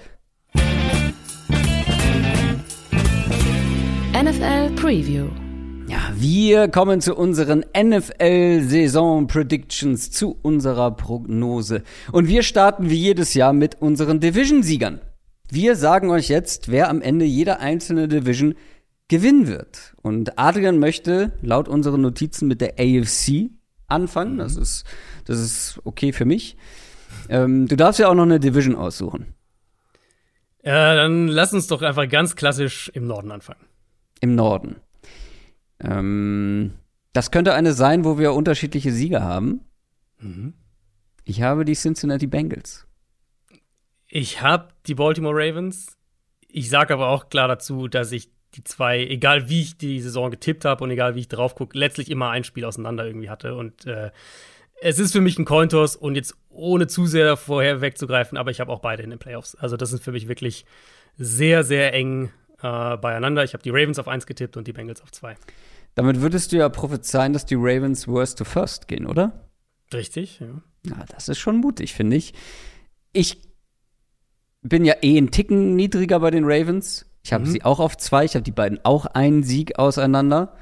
NFL 4.24 4.76
Preview. 4.76 5.30
Ja, 5.90 6.12
wir 6.16 6.70
kommen 6.70 7.02
zu 7.02 7.14
unseren 7.14 7.66
NFL-Saison-Predictions, 7.78 10.12
zu 10.12 10.40
unserer 10.42 10.92
Prognose. 10.92 11.84
Und 12.14 12.30
wir 12.30 12.44
starten 12.44 12.90
wie 12.90 12.96
jedes 12.96 13.34
Jahr 13.34 13.52
mit 13.52 13.82
unseren 13.82 14.22
Division-Siegern. 14.22 15.02
Wir 15.52 15.76
sagen 15.76 16.10
euch 16.10 16.30
jetzt, 16.30 16.72
wer 16.72 16.90
am 16.90 17.02
Ende 17.02 17.26
jeder 17.26 17.60
einzelne 17.60 18.08
Division 18.08 18.56
gewinnen 19.10 19.48
wird. 19.48 19.94
Und 20.02 20.40
Adrian 20.40 20.80
möchte 20.80 21.34
laut 21.42 21.68
unseren 21.68 22.00
Notizen 22.00 22.48
mit 22.48 22.62
der 22.62 22.76
AFC 22.80 23.50
anfangen. 23.88 24.38
Das 24.38 24.56
ist, 24.56 24.86
das 25.26 25.40
ist 25.40 25.82
okay 25.84 26.14
für 26.14 26.24
mich. 26.24 26.56
Ähm, 27.28 27.68
du 27.68 27.76
darfst 27.76 28.00
ja 28.00 28.08
auch 28.08 28.16
noch 28.16 28.24
eine 28.24 28.40
Division 28.40 28.78
aussuchen. 28.78 29.34
Ja, 30.64 30.96
dann 30.96 31.28
lass 31.28 31.54
uns 31.54 31.68
doch 31.68 31.82
einfach 31.82 32.08
ganz 32.08 32.38
klassisch 32.38 32.90
im 32.94 33.06
Norden 33.06 33.30
anfangen. 33.30 33.60
Im 34.24 34.36
Norden. 34.36 34.78
Ähm, 35.82 36.76
das 37.12 37.30
könnte 37.30 37.56
eine 37.56 37.74
sein, 37.74 38.06
wo 38.06 38.18
wir 38.18 38.32
unterschiedliche 38.32 38.94
Sieger 38.94 39.22
haben. 39.22 39.66
Mhm. 40.18 40.54
Ich 41.26 41.42
habe 41.42 41.66
die 41.66 41.76
Cincinnati 41.76 42.26
Bengals. 42.26 42.88
Ich 44.08 44.42
habe 44.42 44.70
die 44.88 44.96
Baltimore 44.96 45.36
Ravens. 45.36 45.98
Ich 46.48 46.70
sage 46.70 46.94
aber 46.94 47.10
auch 47.10 47.28
klar 47.28 47.50
dazu, 47.50 47.90
dass 47.90 48.14
ich 48.14 48.30
die 48.54 48.64
zwei, 48.64 49.06
egal 49.06 49.50
wie 49.50 49.60
ich 49.60 49.78
die 49.78 50.00
Saison 50.00 50.32
getippt 50.32 50.64
habe 50.64 50.86
und 50.86 50.92
egal 50.92 51.16
wie 51.16 51.20
ich 51.20 51.28
drauf 51.28 51.56
gucke, 51.56 51.78
letztlich 51.78 52.10
immer 52.10 52.30
ein 52.30 52.46
Spiel 52.46 52.64
auseinander 52.64 53.06
irgendwie 53.06 53.30
hatte. 53.30 53.56
Und 53.56 53.86
äh, 53.88 54.12
es 54.80 55.00
ist 55.00 55.12
für 55.12 55.20
mich 55.20 55.38
ein 55.38 55.44
Cointos 55.44 55.98
und 55.98 56.16
jetzt 56.16 56.34
ohne 56.48 56.88
zu 56.88 57.08
sehr 57.08 57.36
vorher 57.36 57.82
wegzugreifen, 57.82 58.38
aber 58.38 58.52
ich 58.52 58.62
habe 58.62 58.72
auch 58.72 58.80
beide 58.80 59.04
in 59.04 59.10
den 59.10 59.20
Playoffs. 59.20 59.56
Also 59.56 59.76
das 59.76 59.92
ist 59.92 60.02
für 60.02 60.14
mich 60.14 60.30
wirklich 60.30 60.66
sehr, 61.18 61.66
sehr 61.66 61.94
eng 61.94 62.32
äh, 62.64 62.98
beieinander. 62.98 63.44
Ich 63.44 63.54
habe 63.54 63.62
die 63.64 63.70
Ravens 63.70 64.00
auf 64.00 64.08
1 64.08 64.26
getippt 64.26 64.58
und 64.58 64.66
die 64.68 64.74
Bengals 64.74 65.02
auf 65.02 65.12
2. 65.12 65.36
Damit 65.96 66.22
würdest 66.22 66.52
du 66.52 66.58
ja 66.58 66.70
prophezeien, 66.70 67.34
dass 67.34 67.46
die 67.46 67.56
Ravens 67.56 68.08
worst 68.08 68.40
to 68.40 68.46
first 68.46 68.88
gehen, 68.88 69.06
oder? 69.06 69.48
Richtig, 69.94 70.40
ja. 70.40 70.48
Na, 70.84 71.06
das 71.14 71.30
ist 71.30 71.38
schon 71.38 71.58
mutig, 71.58 71.94
finde 71.94 72.16
ich. 72.18 72.34
Ich 73.12 73.40
bin 74.62 74.86
ja 74.86 74.96
eh 75.02 75.18
einen 75.18 75.30
Ticken 75.30 75.76
niedriger 75.76 76.20
bei 76.20 76.32
den 76.32 76.46
Ravens. 76.46 77.06
Ich 77.24 77.32
habe 77.32 77.46
Mhm. 77.46 77.50
sie 77.52 77.64
auch 77.64 77.80
auf 77.80 77.96
zwei. 77.98 78.26
Ich 78.26 78.34
habe 78.36 78.44
die 78.44 78.52
beiden 78.52 78.80
auch 78.84 79.06
einen 79.06 79.44
Sieg 79.44 79.78
auseinander. 79.78 80.56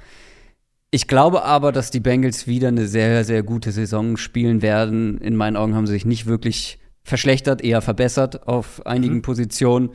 Ich 0.92 1.08
glaube 1.08 1.44
aber, 1.46 1.72
dass 1.72 1.92
die 1.92 2.02
Bengals 2.02 2.48
wieder 2.48 2.68
eine 2.68 2.86
sehr, 2.88 3.24
sehr 3.24 3.44
gute 3.44 3.72
Saison 3.72 4.18
spielen 4.18 4.62
werden. 4.62 5.18
In 5.20 5.36
meinen 5.38 5.56
Augen 5.56 5.76
haben 5.76 5.88
sie 5.88 5.94
sich 5.94 6.06
nicht 6.06 6.26
wirklich 6.26 6.80
verschlechtert, 7.04 7.64
eher 7.64 7.82
verbessert 7.82 8.48
auf 8.48 8.86
einigen 8.86 9.16
Mhm. 9.18 9.22
Positionen. 9.22 9.92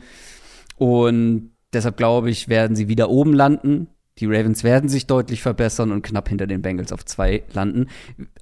Und 0.77 1.51
deshalb 1.77 1.97
glaube 1.97 2.29
ich, 2.29 2.49
werden 2.49 2.75
sie 2.75 2.87
wieder 2.87 3.09
oben 3.09 3.33
landen. 3.33 3.87
Die 4.19 4.25
Ravens 4.25 4.63
werden 4.63 4.89
sich 4.89 5.05
deutlich 5.05 5.41
verbessern 5.43 5.91
und 5.91 6.01
knapp 6.01 6.27
hinter 6.27 6.47
den 6.47 6.63
Bengals 6.63 6.91
auf 6.91 7.05
zwei 7.05 7.43
landen. 7.53 7.87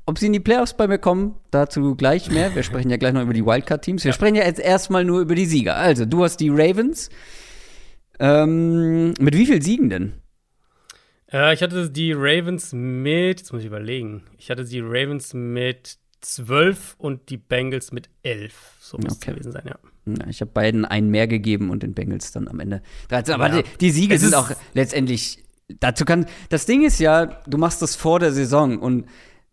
Ob 0.06 0.18
sie 0.18 0.28
in 0.28 0.34
die 0.34 0.40
Playoffs 0.40 0.76
bei 0.78 0.88
mir 0.88 1.00
kommen, 1.00 1.36
dazu 1.52 1.96
gleich 1.96 2.32
mehr. 2.32 2.56
Wir 2.56 2.64
sprechen 2.64 2.90
ja 2.90 2.96
gleich 2.98 3.14
noch 3.14 3.22
über 3.22 3.34
die 3.34 3.46
Wildcard-Teams. 3.46 4.06
Wir 4.06 4.14
sprechen 4.14 4.36
ja 4.36 4.46
jetzt 4.46 4.62
erstmal 4.62 5.04
nur 5.04 5.20
über 5.20 5.36
die 5.36 5.46
Sieger. 5.46 5.76
Also, 5.76 6.06
du 6.06 6.24
hast 6.24 6.38
die 6.38 6.50
Ravens. 6.50 7.10
Ähm, 8.20 9.14
mit 9.20 9.36
wie 9.36 9.46
viel 9.46 9.62
Siegen 9.62 9.90
denn? 9.90 10.14
Äh, 11.32 11.54
ich 11.54 11.62
hatte 11.62 11.90
die 11.90 12.14
Ravens 12.14 12.72
mit, 12.72 13.40
jetzt 13.40 13.52
muss 13.52 13.62
ich 13.62 13.68
überlegen, 13.68 14.24
ich 14.38 14.50
hatte 14.50 14.64
die 14.64 14.80
Ravens 14.80 15.34
mit 15.34 15.98
12 16.22 16.96
und 16.98 17.30
die 17.30 17.38
Bengals 17.38 17.92
mit 17.92 18.10
11. 18.24 18.54
So 18.80 18.98
muss 18.98 19.18
Okay. 19.18 19.32
es 19.32 19.36
gewesen 19.36 19.52
sein, 19.52 19.64
ja. 19.68 19.76
Ja, 20.06 20.28
ich 20.30 20.42
habe 20.42 20.52
beiden 20.52 20.86
einen 20.86 21.10
mehr 21.10 21.28
gegeben 21.28 21.70
und 21.70 21.82
den 21.84 21.94
Bengals 21.94 22.32
dann 22.32 22.48
am 22.48 22.60
Ende 22.60 22.82
13. 23.10 23.34
Aber 23.36 23.50
Ja. 23.50 23.62
die, 23.62 23.78
die 23.82 23.92
Siege 23.92 24.16
Es 24.16 24.22
sind 24.22 24.36
auch 24.36 24.52
letztendlich. 24.74 25.44
Dazu 25.80 26.06
kann. 26.06 26.28
Das 26.50 26.68
Ding 26.68 26.84
ist 26.84 27.00
ja, 27.00 27.26
du 27.48 27.58
machst 27.58 27.82
das 27.82 27.96
vor 27.96 28.20
der 28.20 28.32
Saison 28.32 28.78
und 28.78 29.06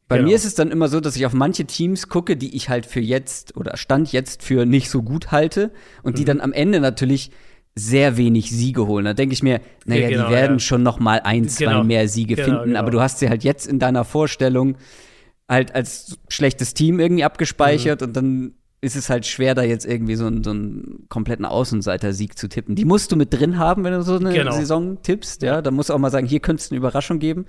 bei 0.08 0.18
Genau. 0.18 0.28
mir 0.28 0.36
ist 0.36 0.44
es 0.44 0.54
dann 0.54 0.70
immer 0.70 0.88
so, 0.88 1.00
dass 1.00 1.16
ich 1.16 1.24
auf 1.24 1.32
manche 1.32 1.64
Teams 1.64 2.08
gucke, 2.10 2.36
die 2.36 2.54
ich 2.54 2.68
halt 2.68 2.84
für 2.84 3.00
jetzt 3.00 3.56
oder 3.56 3.78
Stand 3.78 4.12
jetzt 4.12 4.42
für 4.42 4.66
nicht 4.66 4.90
so 4.90 5.02
gut 5.02 5.30
halte 5.32 5.70
und 6.02 6.12
Mhm. 6.12 6.16
die 6.18 6.24
dann 6.26 6.40
am 6.42 6.52
Ende 6.52 6.80
natürlich 6.80 7.30
sehr 7.74 8.18
wenig 8.18 8.50
Siege 8.50 8.86
holen. 8.86 9.06
Da 9.06 9.14
denke 9.14 9.32
ich 9.32 9.42
mir, 9.42 9.62
naja, 9.86 10.10
genau, 10.10 10.26
die 10.26 10.34
werden 10.34 10.56
ja. 10.56 10.58
schon 10.58 10.82
noch 10.82 11.00
mal 11.00 11.20
ein, 11.24 11.48
zwei 11.48 11.64
Genau. 11.64 11.84
mehr 11.84 12.06
Siege 12.06 12.34
Genau, 12.34 12.46
finden, 12.46 12.64
genau. 12.64 12.78
aber 12.80 12.90
du 12.90 13.00
hast 13.00 13.20
sie 13.20 13.30
halt 13.30 13.42
jetzt 13.42 13.66
in 13.66 13.78
deiner 13.78 14.04
Vorstellung 14.04 14.76
halt 15.48 15.74
als 15.74 16.18
schlechtes 16.28 16.74
Team 16.74 17.00
irgendwie 17.00 17.24
abgespeichert 17.24 18.02
Mhm. 18.02 18.06
und 18.06 18.12
dann 18.18 18.52
ist 18.82 18.96
es 18.96 19.08
halt 19.08 19.24
schwer, 19.26 19.54
da 19.54 19.62
jetzt 19.62 19.86
irgendwie 19.86 20.16
so 20.16 20.26
einen, 20.26 20.42
so 20.42 20.50
einen 20.50 21.06
kompletten 21.08 21.44
Außenseiter-Sieg 21.44 22.36
zu 22.36 22.48
tippen. 22.48 22.74
Die 22.74 22.84
musst 22.84 23.12
du 23.12 23.16
mit 23.16 23.32
drin 23.32 23.56
haben, 23.56 23.84
wenn 23.84 23.92
du 23.92 24.02
so 24.02 24.16
eine 24.16 24.32
Genau. 24.32 24.50
Saison 24.50 25.00
tippst, 25.02 25.42
ja. 25.42 25.62
Da 25.62 25.70
musst 25.70 25.88
du 25.88 25.94
auch 25.94 25.98
mal 25.98 26.10
sagen, 26.10 26.26
hier 26.26 26.40
könnte 26.40 26.60
es 26.62 26.70
eine 26.70 26.78
Überraschung 26.78 27.20
geben. 27.20 27.46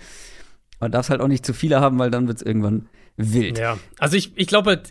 Aber 0.80 0.90
darfst 0.90 1.10
halt 1.10 1.22
auch 1.22 1.28
nicht 1.28 1.44
zu 1.44 1.54
viele 1.54 1.82
haben, 1.82 1.98
weil 1.98 2.12
dann 2.12 2.28
wird 2.28 2.38
es 2.38 2.44
irgendwann 2.44 2.88
wild. 3.18 3.58
Ja, 3.58 3.80
also 3.98 4.16
ich, 4.16 4.38
ich 4.38 4.46
glaube, 4.46 4.84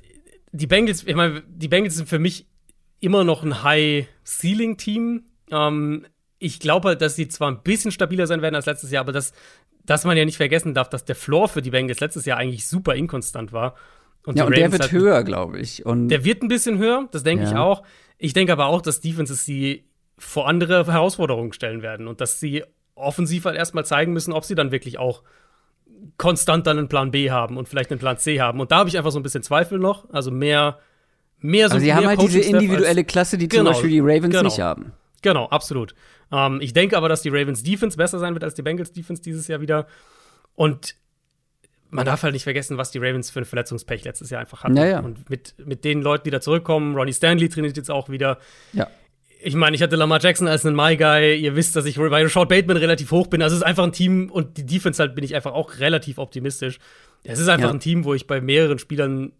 die 0.50 0.66
Bengals, 0.66 1.04
ich 1.06 1.14
meine, 1.14 1.42
die 1.48 1.68
Bengals 1.68 1.94
sind 1.94 2.08
für 2.08 2.18
mich 2.18 2.48
immer 2.98 3.22
noch 3.22 3.44
ein 3.44 3.62
High-Ceiling-Team. 3.62 5.22
Ähm, 5.52 6.06
ich 6.38 6.58
glaube 6.58 6.88
halt, 6.88 7.02
dass 7.02 7.14
sie 7.14 7.28
zwar 7.28 7.52
ein 7.52 7.62
bisschen 7.62 7.92
stabiler 7.92 8.26
sein 8.26 8.42
werden 8.42 8.56
als 8.56 8.66
letztes 8.66 8.90
Jahr, 8.90 9.02
aber 9.02 9.12
dass, 9.12 9.32
dass 9.84 10.04
man 10.04 10.16
ja 10.16 10.24
nicht 10.24 10.38
vergessen 10.38 10.74
darf, 10.74 10.88
dass 10.88 11.04
der 11.04 11.14
Floor 11.14 11.48
für 11.48 11.62
die 11.62 11.70
Bengals 11.70 12.00
letztes 12.00 12.24
Jahr 12.24 12.38
eigentlich 12.38 12.66
super 12.66 12.96
inkonstant 12.96 13.52
war. 13.52 13.76
Und 14.24 14.38
Ja, 14.38 14.44
und 14.44 14.52
der 14.56 14.64
Ravens 14.66 14.72
wird 14.72 14.82
halt- 14.82 14.92
höher, 14.92 15.22
glaube 15.24 15.58
ich. 15.58 15.84
Und 15.84 16.08
Der 16.08 16.24
wird 16.24 16.42
ein 16.42 16.48
bisschen 16.48 16.78
höher, 16.78 17.08
das 17.10 17.22
denke 17.24 17.44
ich 17.44 17.50
Ja. 17.50 17.62
auch. 17.62 17.82
Ich 18.18 18.32
denke 18.34 18.52
aber 18.52 18.66
auch, 18.66 18.80
dass 18.80 19.00
Defenses 19.00 19.44
sie 19.44 19.84
vor 20.18 20.46
andere 20.48 20.86
Herausforderungen 20.86 21.52
stellen 21.52 21.82
werden 21.82 22.06
und 22.06 22.20
dass 22.20 22.38
sie 22.38 22.62
offensiv 22.94 23.44
halt 23.46 23.56
erstmal 23.56 23.84
zeigen 23.84 24.12
müssen, 24.12 24.32
ob 24.32 24.44
sie 24.44 24.54
dann 24.54 24.70
wirklich 24.70 24.98
auch 24.98 25.22
konstant 26.18 26.66
dann 26.66 26.78
einen 26.78 26.88
Plan 26.88 27.10
B 27.10 27.30
haben 27.30 27.56
und 27.56 27.68
vielleicht 27.68 27.90
einen 27.90 27.98
Plan 28.00 28.18
C 28.18 28.40
haben. 28.40 28.60
Und 28.60 28.70
da 28.70 28.78
habe 28.78 28.88
ich 28.88 28.96
einfach 28.96 29.10
so 29.10 29.18
ein 29.18 29.22
bisschen 29.22 29.42
Zweifel 29.42 29.78
noch. 29.78 30.08
Also 30.10 30.30
mehr, 30.30 30.78
mehr 31.38 31.68
so 31.68 31.74
also 31.74 31.84
sie 31.84 31.94
haben 31.94 32.06
halt 32.06 32.20
diese 32.22 32.40
individuelle 32.40 33.04
Klasse, 33.04 33.38
die 33.38 33.48
zum 33.48 33.58
Genau, 33.60 33.70
Beispiel 33.70 33.90
die 33.90 34.00
Ravens 34.00 34.30
genau. 34.30 34.42
nicht 34.42 34.60
haben. 34.60 34.92
Genau, 35.22 35.46
absolut. 35.48 35.94
Ähm, 36.30 36.60
ich 36.60 36.72
denke 36.72 36.96
aber, 36.96 37.08
dass 37.08 37.22
die 37.22 37.28
Ravens 37.28 37.62
Defense 37.62 37.96
besser 37.96 38.18
sein 38.18 38.34
wird 38.34 38.44
als 38.44 38.54
die 38.54 38.62
Bengals 38.62 38.92
Defense 38.92 39.22
dieses 39.22 39.48
Jahr 39.48 39.60
wieder. 39.60 39.86
Und 40.54 40.94
man 41.92 42.06
darf 42.06 42.22
halt 42.22 42.32
nicht 42.32 42.44
vergessen, 42.44 42.78
was 42.78 42.90
die 42.90 42.98
Ravens 42.98 43.30
für 43.30 43.40
ein 43.40 43.44
Verletzungspech 43.44 44.04
letztes 44.04 44.30
Jahr 44.30 44.40
einfach 44.40 44.64
hatten. 44.64 44.76
Ja, 44.76 44.86
ja. 44.86 45.00
Und 45.00 45.28
mit, 45.28 45.54
mit 45.64 45.84
den 45.84 46.02
Leuten, 46.02 46.24
die 46.24 46.30
da 46.30 46.40
zurückkommen, 46.40 46.96
Ronnie 46.96 47.12
Stanley 47.12 47.48
trainiert 47.48 47.76
jetzt 47.76 47.90
auch 47.90 48.08
wieder. 48.08 48.38
Ja. 48.72 48.88
Ich 49.44 49.54
meine, 49.54 49.76
ich 49.76 49.82
hatte 49.82 49.96
Lamar 49.96 50.20
Jackson 50.20 50.48
als 50.48 50.64
einen 50.64 50.74
My 50.74 50.96
Guy. 50.96 51.36
Ihr 51.36 51.54
wisst, 51.54 51.76
dass 51.76 51.84
ich 51.84 51.96
bei 51.96 52.22
Rashad 52.22 52.48
Bateman 52.48 52.76
relativ 52.76 53.10
hoch 53.10 53.26
bin. 53.26 53.42
Also 53.42 53.54
es 53.54 53.62
ist 53.62 53.66
einfach 53.66 53.84
ein 53.84 53.92
Team 53.92 54.30
und 54.30 54.56
die 54.56 54.64
Defense 54.64 55.02
halt 55.02 55.14
bin 55.14 55.24
ich 55.24 55.34
einfach 55.34 55.52
auch 55.52 55.78
relativ 55.80 56.18
optimistisch. 56.18 56.78
Es 57.24 57.38
ist 57.38 57.48
einfach 57.48 57.70
ein 57.70 57.80
Team, 57.80 58.04
wo 58.04 58.14
ich 58.14 58.26
bei 58.26 58.40
mehreren 58.40 58.78
Spielern 58.78 59.32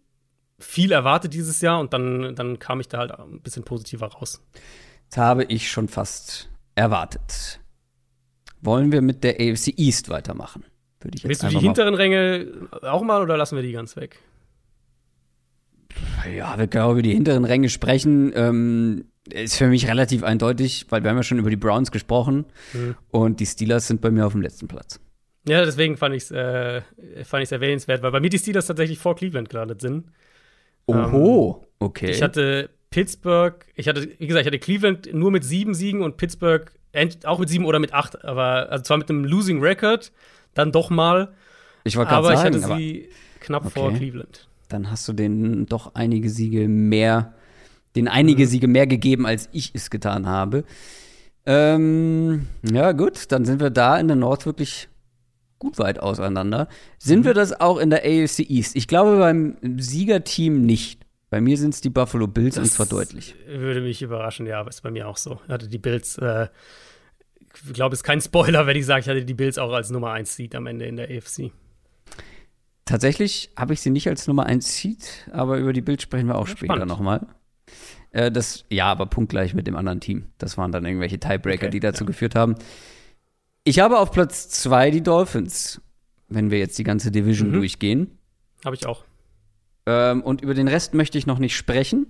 viel 0.59 0.91
erwarte 0.91 1.29
dieses 1.29 1.59
Jahr 1.61 1.79
und 1.79 1.93
dann, 1.93 2.35
dann 2.35 2.59
kam 2.59 2.79
ich 2.79 2.87
da 2.87 2.99
halt 2.99 3.11
ein 3.11 3.41
bisschen 3.41 3.63
positiver 3.63 4.07
raus. 4.07 4.41
Das 5.09 5.17
habe 5.17 5.43
ich 5.45 5.71
schon 5.71 5.87
fast 5.87 6.49
erwartet. 6.75 7.59
Wollen 8.61 8.91
wir 8.91 9.01
mit 9.01 9.23
der 9.23 9.35
AFC 9.35 9.73
East 9.77 10.09
weitermachen? 10.09 10.63
Würde 11.03 11.17
ich 11.17 11.27
Willst 11.27 11.43
du 11.43 11.47
die 11.47 11.59
hinteren 11.59 11.93
Ränge 11.93 12.47
auch 12.81 13.03
mal 13.03 13.21
oder 13.21 13.37
lassen 13.37 13.55
wir 13.55 13.63
die 13.63 13.71
ganz 13.71 13.95
weg? 13.95 14.19
Ja, 16.35 16.57
wir 16.57 16.67
können 16.67 16.83
auch 16.85 16.91
über 16.93 17.01
die 17.01 17.13
hinteren 17.13 17.45
Ränge 17.45 17.69
sprechen. 17.69 18.31
Ähm, 18.35 19.05
ist 19.29 19.57
für 19.57 19.67
mich 19.67 19.87
relativ 19.87 20.23
eindeutig, 20.23 20.87
weil 20.89 21.03
wir 21.03 21.09
haben 21.09 21.17
ja 21.17 21.23
schon 21.23 21.39
über 21.39 21.49
die 21.49 21.55
Browns 21.55 21.91
gesprochen 21.91 22.45
Mhm. 22.73 22.95
und 23.09 23.39
die 23.39 23.45
Steelers 23.45 23.87
sind 23.87 24.01
bei 24.01 24.11
mir 24.11 24.25
auf 24.25 24.33
dem 24.33 24.41
letzten 24.41 24.67
Platz. 24.67 24.99
Ja, 25.47 25.63
deswegen 25.65 25.97
fand 25.97 26.15
ich 26.15 26.23
es 26.23 26.31
äh, 26.31 26.81
fand 27.25 27.43
ich's 27.43 27.51
erwähnenswert, 27.51 28.01
weil 28.01 28.11
bei 28.11 28.19
mir 28.19 28.29
die 28.29 28.39
Steelers 28.39 28.67
tatsächlich 28.67 28.99
vor 28.99 29.15
Cleveland 29.15 29.49
gelandet 29.49 29.81
sind. 29.81 30.05
Oho, 30.87 31.65
okay. 31.79 32.11
Ich 32.11 32.21
hatte 32.21 32.69
Pittsburgh, 32.89 33.65
ich 33.75 33.87
hatte, 33.87 34.07
wie 34.19 34.27
gesagt, 34.27 34.41
ich 34.41 34.47
hatte 34.47 34.59
Cleveland 34.59 35.13
nur 35.13 35.31
mit 35.31 35.43
sieben 35.43 35.73
Siegen 35.73 36.01
und 36.01 36.17
Pittsburgh 36.17 36.71
auch 37.25 37.39
mit 37.39 37.49
sieben 37.49 37.65
oder 37.65 37.79
mit 37.79 37.93
acht, 37.93 38.23
aber 38.23 38.69
also 38.69 38.83
zwar 38.83 38.97
mit 38.97 39.09
einem 39.09 39.25
Losing 39.25 39.61
Record, 39.61 40.11
dann 40.53 40.71
doch 40.71 40.89
mal, 40.89 41.33
ich 41.83 41.95
wollte 41.97 42.09
gerade 42.09 42.27
aber 42.27 42.37
sagen, 42.37 42.55
ich 42.57 42.63
hatte 42.63 42.77
sie 42.77 43.09
knapp 43.39 43.65
Okay. 43.65 43.79
vor 43.79 43.93
Cleveland. 43.93 44.47
dann 44.69 44.89
hast 44.89 45.07
du 45.07 45.13
denen 45.13 45.65
doch 45.65 45.95
einige 45.95 46.29
Siege 46.29 46.67
mehr, 46.67 47.33
den 47.95 48.07
einige 48.07 48.43
Mhm. 48.43 48.47
Siege 48.47 48.67
mehr 48.67 48.87
gegeben, 48.87 49.25
als 49.25 49.49
ich 49.51 49.71
es 49.73 49.89
getan 49.89 50.27
habe. 50.27 50.63
Ähm, 51.45 52.47
ja, 52.63 52.91
gut, 52.93 53.31
dann 53.31 53.45
sind 53.45 53.59
wir 53.59 53.69
da 53.69 53.97
in 53.99 54.07
der 54.07 54.15
Nord 54.15 54.45
wirklich 54.45 54.87
gut 55.59 55.77
weit 55.77 55.99
auseinander. 55.99 56.67
Sind 56.99 57.19
Mhm. 57.21 57.25
wir 57.25 57.33
das 57.33 57.59
auch 57.59 57.77
in 57.77 57.89
der 57.89 58.03
AFC 58.05 58.39
East? 58.49 58.75
Ich 58.75 58.87
glaube 58.87 59.17
beim 59.17 59.57
Siegerteam 59.77 60.65
nicht. 60.65 61.01
Bei 61.29 61.41
mir 61.41 61.57
sind 61.57 61.73
es 61.73 61.81
die 61.81 61.89
Buffalo 61.89 62.27
Bills 62.27 62.57
und 62.57 62.65
zwar 62.67 62.85
deutlich. 62.85 63.35
Würde 63.47 63.81
mich 63.81 64.01
überraschen, 64.01 64.45
ja, 64.45 64.59
aber 64.59 64.69
ist 64.69 64.83
bei 64.83 64.91
mir 64.91 65.07
auch 65.07 65.17
so. 65.17 65.39
Ich 65.47 65.51
hatte 65.51 65.67
die 65.67 65.79
Bills, 65.79 66.17
äh, 66.19 66.47
glaube, 67.73 67.93
es 67.93 67.99
ist 67.99 68.03
kein 68.03 68.21
Spoiler, 68.21 68.65
wenn 68.67 68.75
ich 68.77 68.85
sage, 68.85 69.01
ich 69.01 69.07
hatte 69.09 69.23
die 69.25 69.33
Bills 69.33 69.57
auch 69.57 69.71
als 69.71 69.89
Nummer 69.89 70.11
1 70.11 70.35
Seed 70.35 70.55
am 70.55 70.67
Ende 70.67 70.85
in 70.85 70.95
der 70.95 71.09
AFC. 71.09 71.51
Tatsächlich 72.85 73.51
habe 73.55 73.73
ich 73.73 73.81
sie 73.81 73.89
nicht 73.89 74.07
als 74.09 74.27
Nummer 74.27 74.45
1 74.45 74.75
Seed, 74.77 75.29
aber 75.31 75.57
über 75.57 75.71
die 75.71 75.81
Bills 75.81 76.03
sprechen 76.03 76.27
wir 76.27 76.35
auch 76.35 76.47
Ja, 76.47 76.55
später 76.57 76.85
nochmal. 76.85 77.25
Äh, 78.11 78.31
das, 78.31 78.65
ja, 78.69 78.87
aber 78.87 79.05
punktgleich 79.05 79.53
mit 79.53 79.67
dem 79.67 79.75
anderen 79.75 80.01
Team. 80.01 80.25
Das 80.37 80.57
waren 80.57 80.71
dann 80.71 80.85
irgendwelche 80.85 81.19
Tiebreaker, 81.19 81.67
Okay, 81.67 81.71
die 81.71 81.79
dazu 81.79 82.03
ja. 82.03 82.07
geführt 82.07 82.35
haben. 82.35 82.55
Ich 83.63 83.79
habe 83.79 83.99
auf 83.99 84.11
Platz 84.11 84.49
2 84.49 84.91
die 84.91 85.01
Dolphins, 85.01 85.81
wenn 86.27 86.51
wir 86.51 86.59
jetzt 86.59 86.77
die 86.77 86.83
ganze 86.83 87.09
Division 87.11 87.49
Mhm. 87.49 87.53
durchgehen. 87.53 88.17
Habe 88.65 88.75
ich 88.75 88.85
auch. 88.85 89.05
Ähm, 89.85 90.21
und 90.21 90.41
über 90.41 90.53
den 90.53 90.67
Rest 90.67 90.93
möchte 90.93 91.17
ich 91.17 91.25
noch 91.25 91.39
nicht 91.39 91.55
sprechen. 91.55 92.07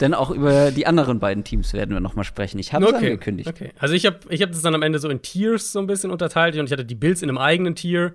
Denn 0.00 0.14
auch 0.14 0.30
über 0.30 0.70
die 0.70 0.86
anderen 0.86 1.20
beiden 1.20 1.44
Teams 1.44 1.72
werden 1.72 1.90
wir 1.94 2.00
noch 2.00 2.14
mal 2.16 2.24
sprechen. 2.24 2.58
Ich 2.58 2.72
habe 2.72 2.86
es 2.86 2.94
angekündigt. 2.94 3.48
Okay. 3.48 3.72
Also 3.78 3.94
ich 3.94 4.06
habe 4.06 4.18
ich 4.28 4.42
hab 4.42 4.50
das 4.50 4.62
dann 4.62 4.74
am 4.74 4.82
Ende 4.82 4.98
so 4.98 5.08
in 5.08 5.22
Tiers 5.22 5.72
so 5.72 5.78
ein 5.80 5.86
bisschen 5.86 6.10
unterteilt 6.10 6.56
und 6.56 6.66
ich 6.66 6.72
hatte 6.72 6.84
die 6.84 6.94
Bills 6.94 7.22
in 7.22 7.28
einem 7.28 7.38
eigenen 7.38 7.74
Tier. 7.74 8.14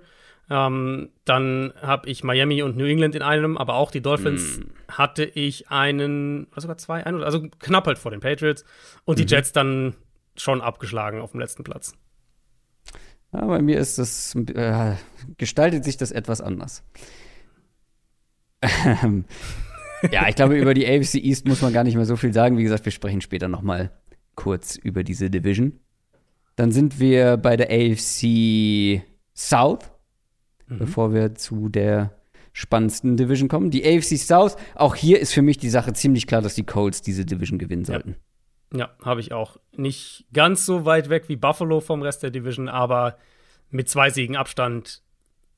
Ähm, 0.52 1.10
dann 1.24 1.72
habe 1.80 2.08
ich 2.08 2.24
Miami 2.24 2.62
und 2.62 2.76
New 2.76 2.84
England 2.84 3.14
in 3.14 3.22
einem, 3.22 3.56
aber 3.56 3.74
auch 3.74 3.92
die 3.92 4.00
Dolphins 4.02 4.56
Hm. 4.56 4.70
hatte 4.88 5.24
ich 5.24 5.70
einen, 5.70 6.46
oder 6.50 6.60
sogar 6.60 6.76
zwei, 6.78 7.06
oder- 7.06 7.24
also 7.24 7.46
knapp 7.60 7.86
halt 7.86 7.98
vor 7.98 8.10
den 8.10 8.18
Patriots 8.20 8.64
und 9.04 9.18
Mhm. 9.18 9.26
die 9.26 9.32
Jets 9.32 9.52
dann 9.52 9.94
schon 10.36 10.60
abgeschlagen 10.60 11.20
auf 11.20 11.30
dem 11.30 11.38
letzten 11.40 11.62
Platz. 11.62 11.94
Ja, 13.32 13.44
bei 13.46 13.62
mir 13.62 13.78
ist 13.78 13.98
das, 13.98 14.34
äh, 14.34 14.94
gestaltet 15.38 15.84
sich 15.84 15.96
das 15.96 16.10
etwas 16.10 16.40
anders. 16.40 16.82
Ja, 20.10 20.28
ich 20.28 20.34
glaube, 20.34 20.58
über 20.58 20.74
die 20.74 20.86
AFC 20.86 21.16
East 21.16 21.46
muss 21.46 21.62
man 21.62 21.72
gar 21.72 21.84
nicht 21.84 21.94
mehr 21.94 22.06
so 22.06 22.16
viel 22.16 22.32
sagen. 22.32 22.56
Wie 22.56 22.62
gesagt, 22.62 22.84
wir 22.84 22.92
sprechen 22.92 23.20
später 23.20 23.48
noch 23.48 23.62
mal 23.62 23.90
kurz 24.34 24.76
über 24.76 25.04
diese 25.04 25.30
Division. 25.30 25.78
Dann 26.56 26.72
sind 26.72 26.98
wir 26.98 27.36
bei 27.36 27.56
der 27.56 27.70
AFC 27.70 29.02
South, 29.34 29.90
bevor 30.68 31.12
wir 31.12 31.34
zu 31.34 31.68
der 31.68 32.20
spannendsten 32.52 33.16
Division 33.16 33.48
kommen. 33.48 33.70
Die 33.70 33.84
AFC 33.84 34.18
South, 34.18 34.56
auch 34.74 34.94
hier 34.94 35.20
ist 35.20 35.32
für 35.32 35.42
mich 35.42 35.58
die 35.58 35.70
Sache 35.70 35.92
ziemlich 35.92 36.26
klar, 36.26 36.42
dass 36.42 36.54
die 36.54 36.64
Colts 36.64 37.02
diese 37.02 37.24
Division 37.24 37.58
gewinnen 37.58 37.84
sollten. 37.84 38.16
Ja, 38.74 38.90
habe 39.02 39.20
ich 39.20 39.32
auch. 39.32 39.56
Nicht 39.76 40.26
ganz 40.32 40.66
so 40.66 40.84
weit 40.84 41.08
weg 41.08 41.28
wie 41.28 41.36
Buffalo 41.36 41.80
vom 41.80 42.02
Rest 42.02 42.22
der 42.22 42.30
Division, 42.30 42.68
aber 42.68 43.16
mit 43.70 43.88
zwei 43.88 44.10
Siegen 44.10 44.36
Abstand, 44.36 45.02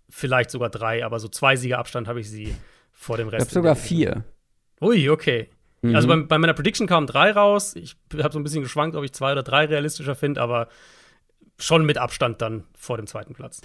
vielleicht 0.09 0.51
sogar 0.51 0.71
drei, 0.71 1.05
aber 1.05 1.19
so 1.19 1.29
zwei 1.29 1.57
Siege 1.57 1.79
Abstand 1.79 2.09
habe 2.09 2.21
ich 2.21 2.31
sie 2.31 2.55
vor 3.03 3.17
dem 3.17 3.29
Ich 3.29 3.35
Rest. 3.35 3.51
glaube 3.51 3.55
sogar 3.69 3.75
der 3.75 3.83
Division. 3.83 4.23
vier. 4.81 4.89
Ui, 4.89 5.11
okay. 5.11 5.49
Mhm. 5.83 5.95
Also 5.97 6.09
bei, 6.09 6.17
bei 6.17 6.39
meiner 6.39 6.55
Prediction 6.55 6.87
kamen 6.87 7.07
drei 7.07 7.33
raus. 7.33 7.75
Ich 7.77 7.97
habe 8.21 8.33
so 8.33 8.39
ein 8.39 8.45
bisschen 8.45 8.63
geschwankt, 8.63 8.97
ob 8.97 9.05
ich 9.05 9.13
zwei 9.13 9.33
oder 9.33 9.43
drei 9.43 9.65
realistischer 9.67 10.15
finde, 10.15 10.41
aber 10.41 10.69
schon 11.59 11.85
mit 11.85 11.99
Abstand 11.99 12.41
dann 12.43 12.65
vor 12.77 12.97
dem 12.97 13.07
zweiten 13.07 13.35
Platz. 13.35 13.61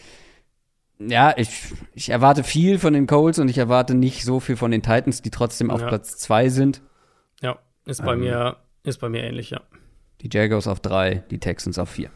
Ja, 1.00 1.34
ich, 1.38 1.50
ich 1.94 2.10
erwarte 2.10 2.44
viel 2.44 2.80
von 2.80 2.94
den 2.94 3.06
Colts 3.06 3.38
und 3.38 3.50
ich 3.50 3.60
erwarte 3.60 3.94
nicht 3.94 4.24
so 4.24 4.40
viel 4.40 4.56
von 4.58 4.72
den 4.72 4.82
Titans, 4.82 5.22
die 5.22 5.30
trotzdem 5.30 5.70
auf 5.70 5.82
Ja. 5.82 5.88
Platz 5.88 6.18
zwei 6.18 6.50
sind. 6.50 6.82
Ja, 7.42 7.60
ist 7.86 8.04
bei 8.04 8.14
Ähm. 8.14 8.20
mir 8.22 8.58
ist 8.84 9.00
bei 9.00 9.10
mir 9.10 9.24
ähnlich, 9.24 9.52
ja. 9.52 9.62
Die 10.22 10.30
Jaguars 10.32 10.66
auf 10.68 10.80
drei, 10.80 11.24
die 11.30 11.40
Texans 11.40 11.78
auf 11.78 11.90
vier. 11.90 12.10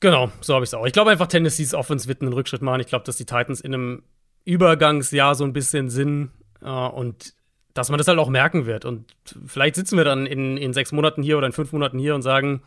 Genau, 0.00 0.30
so 0.40 0.54
habe 0.54 0.62
ich 0.64 0.70
es 0.70 0.74
auch. 0.74 0.86
Ich 0.86 0.92
glaube 0.92 1.10
einfach, 1.10 1.26
Tennessees 1.26 1.74
Offense 1.74 2.06
wird 2.06 2.22
einen 2.22 2.32
Rückschritt 2.32 2.62
machen. 2.62 2.80
Ich 2.80 2.86
glaube, 2.86 3.04
dass 3.04 3.16
die 3.16 3.26
Titans 3.26 3.60
in 3.60 3.74
einem 3.74 4.02
Übergangsjahr 4.44 5.34
so 5.34 5.44
ein 5.44 5.52
bisschen 5.52 5.90
sind 5.90 6.30
äh, 6.62 6.68
und 6.68 7.34
dass 7.74 7.90
man 7.90 7.98
das 7.98 8.08
halt 8.08 8.18
auch 8.18 8.28
merken 8.28 8.66
wird. 8.66 8.84
Und 8.84 9.04
vielleicht 9.46 9.76
sitzen 9.76 9.96
wir 9.96 10.04
dann 10.04 10.26
in, 10.26 10.56
in 10.56 10.72
sechs 10.72 10.90
Monaten 10.92 11.22
hier 11.22 11.38
oder 11.38 11.46
in 11.46 11.52
fünf 11.52 11.72
Monaten 11.72 11.98
hier 11.98 12.14
und 12.14 12.22
sagen, 12.22 12.62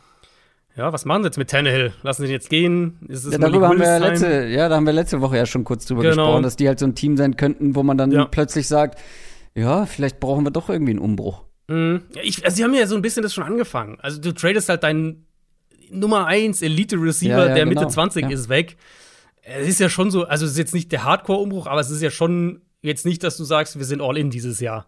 ja, 0.74 0.90
was 0.90 1.04
machen 1.04 1.22
sie 1.22 1.26
jetzt 1.26 1.36
mit 1.36 1.50
Tannehill? 1.50 1.92
Lassen 2.02 2.22
sie 2.22 2.28
ihn 2.28 2.32
jetzt 2.32 2.48
gehen? 2.48 2.98
Ist 3.08 3.24
es 3.24 3.32
Ja, 3.32 3.38
darüber 3.38 3.68
haben 3.68 3.78
wir 3.78 3.98
letzte, 4.00 4.46
ja, 4.46 4.70
da 4.70 4.76
haben 4.76 4.86
wir 4.86 4.94
letzte 4.94 5.20
Woche 5.20 5.36
ja 5.36 5.44
schon 5.44 5.64
kurz 5.64 5.84
drüber 5.84 6.00
Genau. 6.02 6.14
gesprochen, 6.24 6.42
dass 6.44 6.56
die 6.56 6.66
halt 6.66 6.78
so 6.78 6.86
ein 6.86 6.94
Team 6.94 7.18
sein 7.18 7.36
könnten, 7.36 7.74
wo 7.74 7.82
man 7.82 7.98
dann 7.98 8.10
Ja. 8.10 8.24
plötzlich 8.24 8.68
sagt, 8.68 8.98
ja, 9.54 9.84
vielleicht 9.84 10.18
brauchen 10.18 10.44
wir 10.46 10.50
doch 10.50 10.70
irgendwie 10.70 10.92
einen 10.92 11.00
Umbruch. 11.00 11.42
Mhm. 11.68 12.02
Ja, 12.14 12.22
ich, 12.24 12.42
also 12.44 12.56
sie 12.56 12.64
haben 12.64 12.72
ja 12.72 12.86
so 12.86 12.96
ein 12.96 13.02
bisschen 13.02 13.22
das 13.22 13.34
schon 13.34 13.44
angefangen. 13.44 13.98
Also 14.00 14.18
du 14.18 14.32
tradest 14.32 14.70
halt 14.70 14.82
deinen 14.82 15.26
Nummer 15.90 16.26
1 16.26 16.62
Elite-Receiver, 16.62 17.48
Ja, 17.48 17.54
der 17.54 17.66
Mitte 17.66 17.80
genau. 17.80 17.90
20 17.90 18.22
Ja. 18.22 18.30
ist, 18.30 18.48
weg. 18.48 18.78
Es 19.42 19.68
ist 19.68 19.80
ja 19.80 19.88
schon 19.88 20.10
so, 20.10 20.24
also 20.24 20.46
es 20.46 20.52
ist 20.52 20.58
jetzt 20.58 20.74
nicht 20.74 20.92
der 20.92 21.04
Hardcore-Umbruch, 21.04 21.66
aber 21.66 21.80
es 21.80 21.90
ist 21.90 22.00
ja 22.00 22.10
schon 22.10 22.62
jetzt 22.80 23.04
nicht, 23.04 23.22
dass 23.22 23.36
du 23.36 23.44
sagst, 23.44 23.78
wir 23.78 23.84
sind 23.84 24.00
all 24.00 24.16
in 24.16 24.30
dieses 24.30 24.60
Jahr. 24.60 24.86